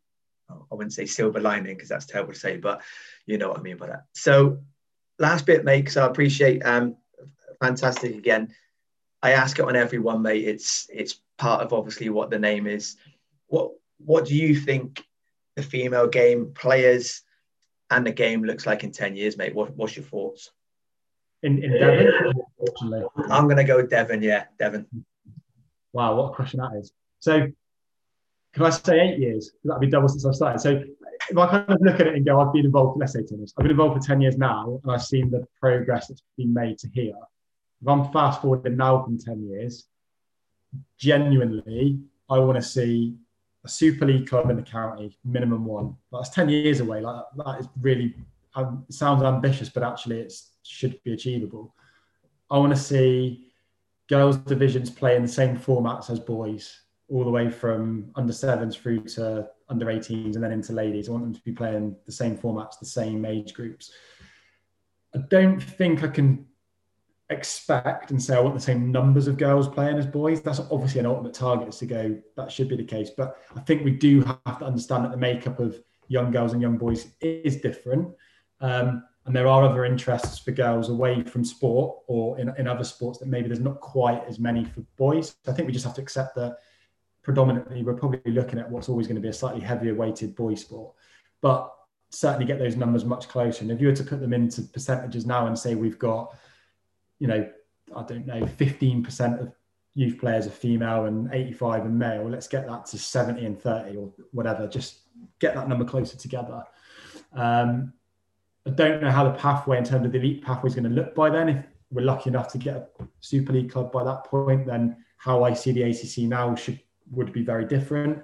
I 0.50 0.74
wouldn't 0.74 0.92
say 0.92 1.06
silver 1.06 1.40
lining 1.40 1.74
because 1.74 1.88
that's 1.88 2.06
terrible 2.06 2.32
to 2.32 2.38
say, 2.38 2.56
but 2.56 2.82
you 3.26 3.38
know 3.38 3.48
what 3.48 3.58
I 3.58 3.62
mean 3.62 3.76
by 3.76 3.88
that. 3.88 4.04
So 4.12 4.58
last 5.18 5.46
bit, 5.46 5.64
mate, 5.64 5.80
because 5.82 5.96
I 5.96 6.06
appreciate 6.06 6.64
um 6.64 6.96
fantastic 7.60 8.14
again. 8.14 8.54
I 9.22 9.32
ask 9.32 9.58
it 9.58 9.64
on 9.64 9.76
everyone, 9.76 10.22
mate. 10.22 10.46
It's 10.46 10.88
it's 10.92 11.20
part 11.38 11.62
of 11.62 11.72
obviously 11.72 12.08
what 12.08 12.30
the 12.30 12.38
name 12.38 12.66
is. 12.66 12.96
What 13.48 13.72
what 13.98 14.26
do 14.26 14.34
you 14.34 14.54
think 14.54 15.04
the 15.56 15.62
female 15.62 16.06
game 16.06 16.52
players 16.54 17.22
and 17.90 18.06
the 18.06 18.12
game 18.12 18.44
looks 18.44 18.66
like 18.66 18.84
in 18.84 18.92
10 18.92 19.16
years, 19.16 19.36
mate? 19.36 19.54
What, 19.54 19.74
what's 19.76 19.96
your 19.96 20.04
thoughts? 20.04 20.50
In, 21.42 21.62
in 21.62 21.72
Devon, 21.72 22.32
unfortunately. 22.60 23.08
I'm 23.30 23.44
going 23.44 23.56
to 23.56 23.64
go 23.64 23.76
with 23.76 23.90
Devon, 23.90 24.22
yeah, 24.22 24.44
Devon. 24.58 24.86
Wow, 25.92 26.16
what 26.16 26.32
a 26.32 26.34
question 26.34 26.60
that 26.60 26.78
is. 26.78 26.92
So, 27.20 27.48
can 28.58 28.66
I 28.66 28.70
say 28.70 29.00
eight 29.00 29.18
years? 29.18 29.52
That'd 29.64 29.80
be 29.80 29.86
double 29.86 30.08
since 30.08 30.26
I 30.26 30.32
started. 30.32 30.60
So, 30.60 30.82
if 31.30 31.36
I 31.36 31.46
kind 31.48 31.70
of 31.70 31.78
look 31.80 32.00
at 32.00 32.06
it 32.06 32.14
and 32.14 32.24
go, 32.24 32.40
I've 32.40 32.52
been 32.52 32.66
involved, 32.66 32.98
let's 32.98 33.12
say 33.12 33.22
10 33.22 33.38
years, 33.38 33.54
I've 33.56 33.62
been 33.62 33.72
involved 33.72 34.00
for 34.00 34.06
10 34.06 34.20
years 34.20 34.38
now, 34.38 34.80
and 34.82 34.92
I've 34.92 35.02
seen 35.02 35.30
the 35.30 35.46
progress 35.60 36.08
that's 36.08 36.22
been 36.36 36.52
made 36.52 36.78
to 36.78 36.88
here. 36.88 37.14
If 37.82 37.88
I'm 37.88 38.10
fast 38.12 38.40
forwarding 38.40 38.76
now 38.76 39.02
from 39.02 39.18
10 39.18 39.48
years, 39.48 39.86
genuinely, 40.98 42.00
I 42.30 42.38
want 42.38 42.56
to 42.56 42.62
see 42.62 43.16
a 43.64 43.68
Super 43.68 44.06
League 44.06 44.28
club 44.28 44.50
in 44.50 44.56
the 44.56 44.62
county, 44.62 45.16
minimum 45.24 45.64
one. 45.64 45.96
That's 46.12 46.30
10 46.30 46.48
years 46.48 46.80
away. 46.80 47.00
Like 47.00 47.24
that 47.36 47.60
is 47.60 47.68
really, 47.80 48.14
um, 48.54 48.84
sounds 48.90 49.22
ambitious, 49.22 49.68
but 49.68 49.82
actually 49.82 50.20
it 50.20 50.32
should 50.62 51.02
be 51.04 51.12
achievable. 51.12 51.74
I 52.50 52.58
want 52.58 52.74
to 52.74 52.80
see 52.80 53.48
girls 54.08 54.36
divisions 54.38 54.90
play 54.90 55.16
in 55.16 55.22
the 55.22 55.28
same 55.28 55.56
formats 55.58 56.10
as 56.10 56.18
boys, 56.18 56.80
all 57.08 57.24
the 57.24 57.30
way 57.30 57.50
from 57.50 58.10
under 58.16 58.32
sevens 58.32 58.76
through 58.76 59.00
to 59.00 59.48
under 59.68 59.86
18s 59.86 60.34
and 60.34 60.44
then 60.44 60.52
into 60.52 60.72
ladies. 60.72 61.08
I 61.08 61.12
want 61.12 61.24
them 61.24 61.34
to 61.34 61.40
be 61.40 61.52
playing 61.52 61.96
the 62.06 62.12
same 62.12 62.36
formats, 62.36 62.78
the 62.78 62.86
same 62.86 63.24
age 63.24 63.54
groups. 63.54 63.92
I 65.14 65.20
don't 65.30 65.60
think 65.60 66.02
I 66.02 66.08
can 66.08 66.46
expect 67.30 68.10
and 68.10 68.22
say 68.22 68.36
I 68.36 68.40
want 68.40 68.54
the 68.54 68.60
same 68.60 68.90
numbers 68.90 69.26
of 69.26 69.36
girls 69.36 69.68
playing 69.68 69.98
as 69.98 70.06
boys. 70.06 70.40
That's 70.40 70.60
obviously 70.70 71.00
an 71.00 71.06
ultimate 71.06 71.34
target 71.34 71.72
to 71.72 71.86
go, 71.86 72.18
that 72.36 72.50
should 72.50 72.68
be 72.68 72.76
the 72.76 72.84
case. 72.84 73.10
But 73.16 73.36
I 73.56 73.60
think 73.60 73.84
we 73.84 73.90
do 73.90 74.22
have 74.22 74.58
to 74.58 74.64
understand 74.64 75.04
that 75.04 75.10
the 75.10 75.18
makeup 75.18 75.60
of 75.60 75.80
young 76.08 76.30
girls 76.30 76.52
and 76.52 76.62
young 76.62 76.78
boys 76.78 77.08
is 77.20 77.56
different. 77.60 78.14
Um, 78.60 79.04
and 79.26 79.36
there 79.36 79.46
are 79.46 79.62
other 79.62 79.84
interests 79.84 80.38
for 80.38 80.52
girls 80.52 80.88
away 80.88 81.22
from 81.22 81.44
sport 81.44 81.98
or 82.06 82.38
in, 82.38 82.50
in 82.56 82.66
other 82.66 82.84
sports 82.84 83.18
that 83.18 83.28
maybe 83.28 83.48
there's 83.48 83.60
not 83.60 83.78
quite 83.80 84.24
as 84.26 84.38
many 84.38 84.64
for 84.64 84.80
boys. 84.96 85.36
So 85.44 85.52
I 85.52 85.54
think 85.54 85.66
we 85.66 85.72
just 85.72 85.84
have 85.84 85.94
to 85.96 86.00
accept 86.00 86.34
that 86.36 86.56
predominantly 87.22 87.82
we're 87.82 87.94
probably 87.94 88.32
looking 88.32 88.58
at 88.58 88.70
what's 88.70 88.88
always 88.88 89.06
going 89.06 89.16
to 89.16 89.22
be 89.22 89.28
a 89.28 89.32
slightly 89.32 89.60
heavier 89.60 89.94
weighted 89.94 90.34
boy 90.34 90.54
sport. 90.54 90.94
But 91.40 91.72
certainly 92.10 92.46
get 92.46 92.58
those 92.58 92.76
numbers 92.76 93.04
much 93.04 93.28
closer. 93.28 93.62
And 93.62 93.70
if 93.70 93.80
you 93.80 93.88
were 93.88 93.94
to 93.94 94.04
put 94.04 94.20
them 94.20 94.32
into 94.32 94.62
percentages 94.62 95.26
now 95.26 95.46
and 95.46 95.58
say 95.58 95.74
we've 95.74 95.98
got 95.98 96.34
you 97.18 97.26
know, 97.26 97.48
I 97.94 98.02
don't 98.02 98.26
know, 98.26 98.42
15% 98.42 99.40
of 99.40 99.52
youth 99.94 100.18
players 100.18 100.46
are 100.46 100.50
female 100.50 101.06
and 101.06 101.28
85 101.32 101.86
and 101.86 101.98
male. 101.98 102.28
Let's 102.28 102.48
get 102.48 102.66
that 102.68 102.86
to 102.86 102.98
70 102.98 103.44
and 103.44 103.60
30 103.60 103.96
or 103.96 104.12
whatever. 104.32 104.66
Just 104.66 105.00
get 105.38 105.54
that 105.54 105.68
number 105.68 105.84
closer 105.84 106.16
together. 106.16 106.62
Um, 107.32 107.92
I 108.66 108.70
don't 108.70 109.02
know 109.02 109.10
how 109.10 109.24
the 109.24 109.38
pathway 109.38 109.78
in 109.78 109.84
terms 109.84 110.06
of 110.06 110.12
the 110.12 110.18
elite 110.18 110.44
pathway 110.44 110.68
is 110.68 110.74
going 110.74 110.84
to 110.84 110.90
look 110.90 111.14
by 111.14 111.30
then. 111.30 111.48
If 111.48 111.64
we're 111.90 112.04
lucky 112.04 112.30
enough 112.30 112.52
to 112.52 112.58
get 112.58 112.76
a 113.00 113.08
Super 113.20 113.52
League 113.52 113.72
club 113.72 113.90
by 113.90 114.04
that 114.04 114.24
point, 114.24 114.66
then 114.66 115.04
how 115.16 115.42
I 115.42 115.54
see 115.54 115.72
the 115.72 115.82
ACC 115.82 116.28
now 116.28 116.54
should 116.54 116.78
would 117.10 117.32
be 117.32 117.42
very 117.42 117.64
different. 117.64 118.22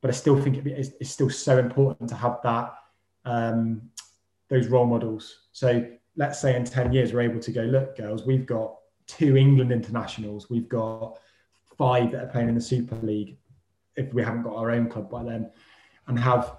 But 0.00 0.10
I 0.10 0.12
still 0.12 0.40
think 0.40 0.64
it's, 0.66 1.10
still 1.10 1.30
so 1.30 1.58
important 1.58 2.08
to 2.10 2.14
have 2.14 2.38
that 2.42 2.74
um, 3.24 3.82
those 4.48 4.68
role 4.68 4.86
models. 4.86 5.46
So 5.52 5.86
let's 6.16 6.40
say 6.40 6.56
in 6.56 6.64
10 6.64 6.92
years 6.92 7.12
we're 7.12 7.22
able 7.22 7.40
to 7.40 7.50
go 7.50 7.62
look 7.62 7.96
girls 7.96 8.24
we've 8.24 8.46
got 8.46 8.76
two 9.06 9.36
england 9.36 9.72
internationals 9.72 10.48
we've 10.48 10.68
got 10.68 11.18
five 11.76 12.12
that 12.12 12.24
are 12.24 12.28
playing 12.28 12.48
in 12.48 12.54
the 12.54 12.60
super 12.60 12.96
league 12.96 13.36
if 13.96 14.12
we 14.12 14.22
haven't 14.22 14.42
got 14.42 14.54
our 14.54 14.70
own 14.70 14.88
club 14.88 15.10
by 15.10 15.22
then 15.22 15.50
and 16.06 16.18
have 16.18 16.56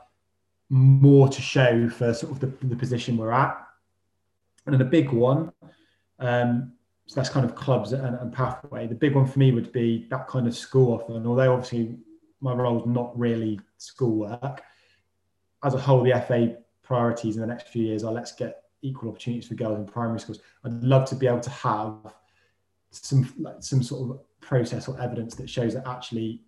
more 0.69 1.27
to 1.29 1.41
show 1.41 1.87
for 1.89 2.13
sort 2.13 2.31
of 2.31 2.39
the, 2.39 2.67
the 2.67 2.75
position 2.75 3.17
we're 3.17 3.31
at 3.31 3.57
and 4.65 4.73
then 4.73 4.81
a 4.81 4.89
big 4.89 5.09
one 5.11 5.51
um, 6.19 6.73
so 7.07 7.15
that's 7.15 7.30
kind 7.30 7.45
of 7.45 7.56
clubs 7.56 7.94
and, 7.94 8.15
and, 8.15 8.34
pathway. 8.34 8.88
The 8.88 8.95
big 8.95 9.15
one 9.15 9.27
for 9.27 9.38
me 9.38 9.52
would 9.52 9.72
be 9.72 10.07
that 10.10 10.27
kind 10.27 10.48
of 10.48 10.56
school 10.56 10.94
offer 10.94 11.15
and 11.15 11.27
although 11.27 11.53
obviously 11.53 11.95
my 12.41 12.53
role 12.53 12.80
is 12.80 12.88
not 12.88 13.18
really 13.18 13.60
schoolwork. 13.77 14.64
As 15.64 15.73
a 15.73 15.80
whole 15.80 16.03
the 16.03 16.11
fa 16.27 16.57
priorities 16.84 17.36
in 17.36 17.41
the 17.41 17.48
next 17.48 17.69
few 17.69 17.84
years 17.84 18.03
are 18.03 18.11
let's 18.11 18.32
get 18.32 18.64
equal 18.82 19.10
opportunities 19.10 19.48
for 19.48 19.56
girls 19.56 19.80
in 19.80 19.86
primary 19.86 20.19
schools. 20.19 20.40
I'd 20.64 20.84
love 20.84 21.07
to 21.10 21.15
be 21.15 21.27
able 21.27 21.40
to 21.40 21.49
have 21.49 22.14
some 22.91 23.32
like, 23.38 23.57
some 23.60 23.84
sort 23.84 24.10
of 24.10 24.19
process 24.41 24.88
or 24.88 24.99
evidence 25.02 25.36
that 25.36 25.49
shows 25.49 25.73
that 25.73 25.88
actually 25.88 26.41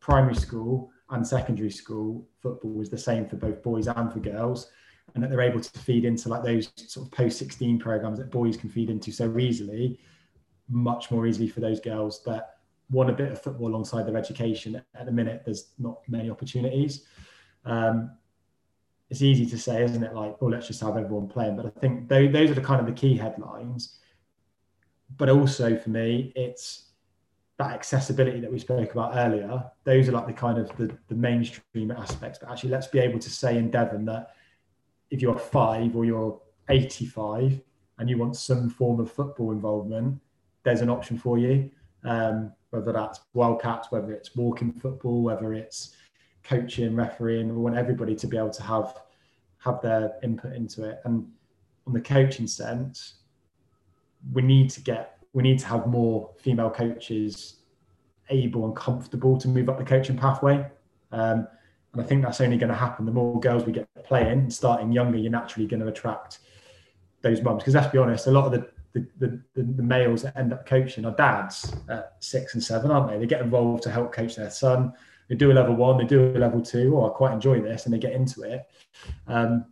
primary 0.00 0.34
school 0.34 0.90
and 1.10 1.26
secondary 1.26 1.70
school 1.70 2.26
football 2.40 2.80
is 2.80 2.90
the 2.90 2.98
same 2.98 3.26
for 3.26 3.36
both 3.36 3.62
boys 3.62 3.88
and 3.88 4.12
for 4.12 4.20
girls 4.20 4.70
and 5.14 5.22
that 5.22 5.30
they're 5.30 5.40
able 5.40 5.60
to 5.60 5.78
feed 5.80 6.04
into 6.04 6.28
like 6.28 6.44
those 6.44 6.70
sort 6.76 7.06
of 7.06 7.12
post 7.12 7.38
16 7.38 7.78
programs 7.78 8.18
that 8.18 8.30
boys 8.30 8.56
can 8.56 8.68
feed 8.68 8.90
into 8.90 9.10
so 9.10 9.38
easily 9.38 9.98
much 10.68 11.10
more 11.10 11.26
easily 11.26 11.48
for 11.48 11.60
those 11.60 11.80
girls 11.80 12.22
that 12.24 12.56
want 12.90 13.08
a 13.08 13.12
bit 13.12 13.32
of 13.32 13.40
football 13.40 13.68
alongside 13.68 14.06
their 14.06 14.16
education 14.16 14.80
at 14.94 15.06
the 15.06 15.12
minute 15.12 15.42
there's 15.44 15.70
not 15.78 16.00
many 16.08 16.30
opportunities 16.30 17.06
um, 17.64 18.10
it's 19.10 19.22
easy 19.22 19.46
to 19.46 19.58
say, 19.58 19.82
isn't 19.82 20.02
it? 20.02 20.14
Like, 20.14 20.36
oh, 20.40 20.46
let's 20.46 20.66
just 20.66 20.80
have 20.82 20.96
everyone 20.96 21.28
playing. 21.28 21.56
But 21.56 21.66
I 21.66 21.70
think 21.80 22.08
those, 22.08 22.32
those 22.32 22.50
are 22.50 22.54
the 22.54 22.60
kind 22.60 22.80
of 22.80 22.86
the 22.86 22.92
key 22.92 23.16
headlines. 23.16 23.98
But 25.16 25.30
also 25.30 25.76
for 25.78 25.90
me, 25.90 26.32
it's 26.36 26.90
that 27.56 27.72
accessibility 27.72 28.40
that 28.40 28.52
we 28.52 28.58
spoke 28.58 28.92
about 28.92 29.16
earlier. 29.16 29.64
Those 29.84 30.08
are 30.08 30.12
like 30.12 30.26
the 30.26 30.34
kind 30.34 30.58
of 30.58 30.74
the, 30.76 30.94
the 31.08 31.14
mainstream 31.14 31.90
aspects. 31.90 32.38
But 32.38 32.50
actually, 32.50 32.70
let's 32.70 32.86
be 32.86 32.98
able 32.98 33.18
to 33.18 33.30
say 33.30 33.56
in 33.56 33.70
Devon 33.70 34.04
that 34.04 34.34
if 35.10 35.22
you're 35.22 35.38
five 35.38 35.96
or 35.96 36.04
you're 36.04 36.40
85 36.68 37.60
and 37.98 38.10
you 38.10 38.18
want 38.18 38.36
some 38.36 38.68
form 38.68 39.00
of 39.00 39.10
football 39.10 39.52
involvement, 39.52 40.20
there's 40.62 40.80
an 40.80 40.90
option 40.90 41.18
for 41.18 41.38
you. 41.38 41.70
Um, 42.04 42.52
whether 42.70 42.92
that's 42.92 43.20
wildcats, 43.32 43.90
whether 43.90 44.12
it's 44.12 44.36
walking 44.36 44.72
football, 44.72 45.22
whether 45.22 45.54
it's 45.54 45.96
coaching, 46.44 46.94
refereeing. 46.94 47.48
We 47.48 47.60
want 47.60 47.76
everybody 47.76 48.14
to 48.16 48.26
be 48.26 48.36
able 48.36 48.50
to 48.50 48.62
have 48.62 48.94
have 49.58 49.80
their 49.82 50.12
input 50.22 50.54
into 50.54 50.84
it. 50.84 51.00
And 51.04 51.26
on 51.86 51.92
the 51.92 52.00
coaching 52.00 52.46
sense, 52.46 53.14
we 54.32 54.42
need 54.42 54.70
to 54.70 54.80
get 54.80 55.18
we 55.32 55.42
need 55.42 55.58
to 55.60 55.66
have 55.66 55.86
more 55.86 56.30
female 56.38 56.70
coaches 56.70 57.56
able 58.30 58.66
and 58.66 58.76
comfortable 58.76 59.38
to 59.38 59.48
move 59.48 59.68
up 59.68 59.78
the 59.78 59.84
coaching 59.84 60.16
pathway. 60.16 60.66
Um, 61.12 61.48
and 61.98 62.04
I 62.04 62.08
think 62.08 62.22
that's 62.22 62.40
only 62.40 62.56
going 62.56 62.70
to 62.70 62.76
happen. 62.76 63.04
The 63.04 63.12
more 63.12 63.40
girls 63.40 63.64
we 63.64 63.72
get 63.72 63.88
playing, 64.04 64.50
starting 64.50 64.92
younger, 64.92 65.18
you're 65.18 65.32
naturally 65.32 65.66
going 65.66 65.80
to 65.80 65.88
attract 65.88 66.38
those 67.22 67.42
mums. 67.42 67.62
Because 67.62 67.74
let's 67.74 67.92
be 67.92 67.98
honest, 67.98 68.26
a 68.26 68.30
lot 68.30 68.46
of 68.46 68.52
the 68.52 68.68
the, 68.94 69.40
the, 69.54 69.62
the, 69.62 69.82
males 69.82 70.22
that 70.22 70.36
end 70.36 70.52
up 70.52 70.66
coaching 70.66 71.04
are 71.04 71.14
dads 71.14 71.72
at 71.90 72.16
six 72.20 72.54
and 72.54 72.64
seven, 72.64 72.90
aren't 72.90 73.08
they? 73.10 73.18
They 73.18 73.26
get 73.26 73.42
involved 73.42 73.82
to 73.82 73.90
help 73.90 74.12
coach 74.12 74.34
their 74.34 74.50
son 74.50 74.94
they 75.28 75.34
do 75.34 75.52
a 75.52 75.54
level 75.54 75.76
one, 75.76 75.98
they 75.98 76.04
do 76.04 76.34
a 76.34 76.38
level 76.38 76.62
two, 76.62 76.96
oh, 76.96 77.06
I 77.06 77.10
quite 77.10 77.34
enjoy 77.34 77.60
this, 77.60 77.84
and 77.84 77.94
they 77.94 77.98
get 77.98 78.12
into 78.12 78.42
it. 78.42 78.66
Um, 79.26 79.66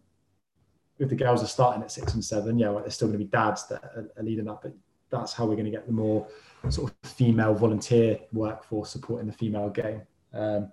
if 0.98 1.08
the 1.08 1.14
girls 1.14 1.42
are 1.42 1.48
starting 1.48 1.82
at 1.82 1.90
six 1.90 2.14
and 2.14 2.24
seven, 2.24 2.58
yeah, 2.58 2.68
well, 2.68 2.80
there's 2.80 2.94
still 2.94 3.08
going 3.08 3.18
to 3.18 3.24
be 3.24 3.30
dads 3.30 3.66
that 3.68 3.82
are, 3.82 4.08
are 4.16 4.22
leading 4.22 4.48
up, 4.48 4.62
but 4.62 4.74
that's 5.10 5.32
how 5.32 5.46
we're 5.46 5.54
going 5.54 5.66
to 5.66 5.70
get 5.70 5.86
the 5.86 5.92
more 5.92 6.26
sort 6.68 6.90
of 6.90 7.10
female 7.10 7.54
volunteer 7.54 8.18
workforce 8.32 8.90
supporting 8.90 9.26
the 9.26 9.32
female 9.32 9.70
game. 9.70 10.02
Um, 10.32 10.72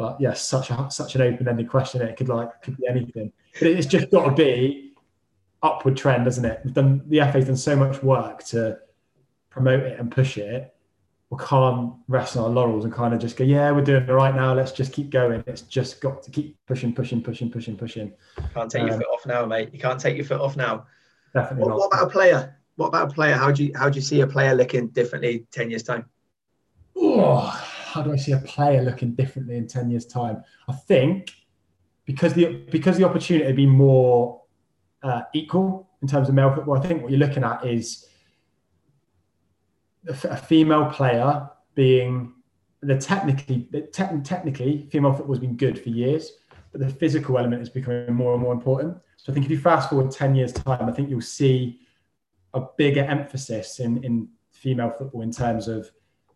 but 0.00 0.20
yes, 0.20 0.30
yeah, 0.52 0.60
such 0.60 0.70
a 0.70 0.90
such 0.90 1.14
an 1.14 1.22
open-ended 1.22 1.68
question. 1.68 2.02
It 2.02 2.16
could 2.16 2.28
like 2.28 2.62
could 2.62 2.76
be 2.76 2.86
anything, 2.88 3.32
but 3.58 3.68
it's 3.68 3.86
just 3.86 4.10
got 4.10 4.24
to 4.24 4.34
be 4.34 4.94
upward 5.62 5.96
trend, 5.96 6.24
doesn't 6.24 6.44
it? 6.44 6.60
We've 6.64 6.74
done 6.74 7.02
the 7.06 7.18
FA's 7.20 7.46
done 7.46 7.56
so 7.56 7.76
much 7.76 8.02
work 8.02 8.44
to 8.44 8.78
promote 9.50 9.80
it 9.80 9.98
and 9.98 10.10
push 10.10 10.38
it 10.38 10.74
we 11.30 11.38
can't 11.38 11.94
rest 12.08 12.36
on 12.36 12.42
our 12.42 12.50
laurels 12.50 12.84
and 12.84 12.92
kind 12.92 13.14
of 13.14 13.20
just 13.20 13.36
go, 13.36 13.44
yeah, 13.44 13.70
we're 13.70 13.84
doing 13.84 14.02
it 14.02 14.12
right 14.12 14.34
now. 14.34 14.52
Let's 14.52 14.72
just 14.72 14.92
keep 14.92 15.10
going. 15.10 15.44
It's 15.46 15.62
just 15.62 16.00
got 16.00 16.24
to 16.24 16.30
keep 16.30 16.58
pushing, 16.66 16.92
pushing, 16.92 17.22
pushing, 17.22 17.50
pushing, 17.50 17.76
pushing. 17.76 18.12
Can't 18.52 18.68
take 18.68 18.82
um, 18.82 18.88
your 18.88 18.96
foot 18.98 19.06
off 19.06 19.26
now, 19.26 19.46
mate. 19.46 19.70
You 19.72 19.78
can't 19.78 20.00
take 20.00 20.16
your 20.16 20.26
foot 20.26 20.40
off 20.40 20.56
now. 20.56 20.86
Definitely 21.32 21.62
what, 21.62 21.68
not. 21.70 21.78
What 21.78 21.86
about 21.86 22.08
a 22.08 22.10
player? 22.10 22.56
What 22.74 22.88
about 22.88 23.12
a 23.12 23.14
player? 23.14 23.36
How 23.36 23.52
do 23.52 23.64
you 23.64 23.72
how 23.76 23.88
do 23.88 23.94
you 23.94 24.02
see 24.02 24.22
a 24.22 24.26
player 24.26 24.54
looking 24.56 24.88
differently 24.88 25.46
ten 25.52 25.70
years 25.70 25.84
time? 25.84 26.06
Oh, 26.96 27.69
how 27.90 28.02
do 28.02 28.12
I 28.12 28.16
see 28.16 28.32
a 28.32 28.38
player 28.38 28.82
looking 28.82 29.14
differently 29.14 29.56
in 29.56 29.66
ten 29.66 29.90
years 29.90 30.06
time? 30.06 30.42
I 30.68 30.72
think 30.72 31.34
because 32.04 32.32
the 32.34 32.46
because 32.70 32.96
the 32.98 33.04
opportunity 33.04 33.46
to 33.46 33.54
be 33.54 33.66
more 33.66 34.42
uh, 35.02 35.22
equal 35.34 35.88
in 36.02 36.08
terms 36.08 36.28
of 36.28 36.34
male 36.34 36.54
football. 36.54 36.76
I 36.76 36.80
think 36.80 37.02
what 37.02 37.10
you're 37.10 37.26
looking 37.26 37.44
at 37.44 37.64
is 37.64 38.06
a 40.08 40.36
female 40.36 40.86
player 40.86 41.48
being 41.74 42.32
the 42.80 42.96
technically 42.96 43.68
te- 43.92 44.20
technically 44.24 44.88
female 44.90 45.12
football 45.12 45.34
has 45.34 45.40
been 45.40 45.56
good 45.56 45.82
for 45.82 45.90
years, 45.90 46.32
but 46.72 46.80
the 46.80 46.88
physical 46.88 47.38
element 47.38 47.60
is 47.60 47.68
becoming 47.68 48.14
more 48.14 48.32
and 48.32 48.42
more 48.42 48.54
important. 48.54 48.96
So 49.16 49.30
I 49.30 49.34
think 49.34 49.44
if 49.46 49.50
you 49.50 49.58
fast 49.58 49.90
forward 49.90 50.10
ten 50.10 50.34
years 50.34 50.52
time, 50.52 50.88
I 50.88 50.92
think 50.92 51.10
you'll 51.10 51.20
see 51.20 51.80
a 52.54 52.62
bigger 52.78 53.04
emphasis 53.04 53.80
in 53.80 54.02
in 54.04 54.28
female 54.52 54.90
football 54.90 55.22
in 55.22 55.32
terms 55.32 55.68
of 55.68 55.90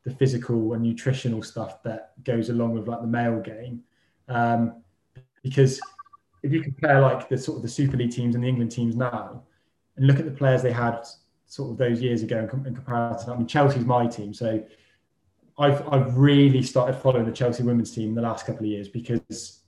the 0.04 0.10
physical 0.10 0.74
and 0.74 0.82
nutritional 0.82 1.42
stuff 1.42 1.82
that 1.82 2.12
goes 2.24 2.50
along 2.50 2.72
with 2.72 2.86
like 2.86 3.00
the 3.00 3.06
male 3.06 3.40
game. 3.40 3.82
Um, 4.28 4.82
because 5.42 5.80
if 6.42 6.52
you 6.52 6.62
compare 6.62 7.00
like 7.00 7.28
the 7.28 7.38
sort 7.38 7.56
of 7.56 7.62
the 7.62 7.68
Super 7.68 7.96
League 7.96 8.10
teams 8.10 8.34
and 8.34 8.44
the 8.44 8.48
England 8.48 8.70
teams 8.70 8.96
now, 8.96 9.42
and 9.96 10.06
look 10.06 10.18
at 10.18 10.24
the 10.24 10.30
players 10.30 10.62
they 10.62 10.72
had 10.72 11.00
sort 11.46 11.70
of 11.70 11.78
those 11.78 12.00
years 12.00 12.22
ago 12.22 12.38
in, 12.38 12.66
in 12.66 12.74
comparison. 12.74 13.30
I 13.30 13.36
mean, 13.36 13.46
Chelsea's 13.46 13.84
my 13.84 14.06
team, 14.06 14.34
so 14.34 14.62
I've 15.58 15.86
I've 15.88 16.16
really 16.16 16.62
started 16.62 16.96
following 16.96 17.24
the 17.24 17.32
Chelsea 17.32 17.62
women's 17.62 17.92
team 17.92 18.14
the 18.14 18.22
last 18.22 18.46
couple 18.46 18.62
of 18.62 18.66
years 18.66 18.88
because 18.88 19.60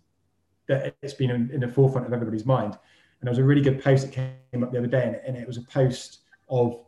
it's 0.69 1.15
been 1.15 1.31
in, 1.31 1.51
in 1.51 1.61
the 1.61 1.69
forefront 1.69 2.07
of 2.07 2.13
everybody's 2.13 2.45
mind. 2.45 2.75
And 2.75 3.27
there 3.27 3.31
was 3.31 3.39
a 3.39 3.45
really 3.45 3.63
good 3.63 3.83
post 3.83 4.05
that 4.05 4.13
came 4.13 4.63
up 4.63 4.73
the 4.73 4.79
other 4.79 4.87
day, 4.87 5.05
and, 5.05 5.17
and 5.27 5.37
it 5.37 5.47
was 5.47 5.57
a 5.57 5.63
post 5.63 6.21
of 6.49 6.86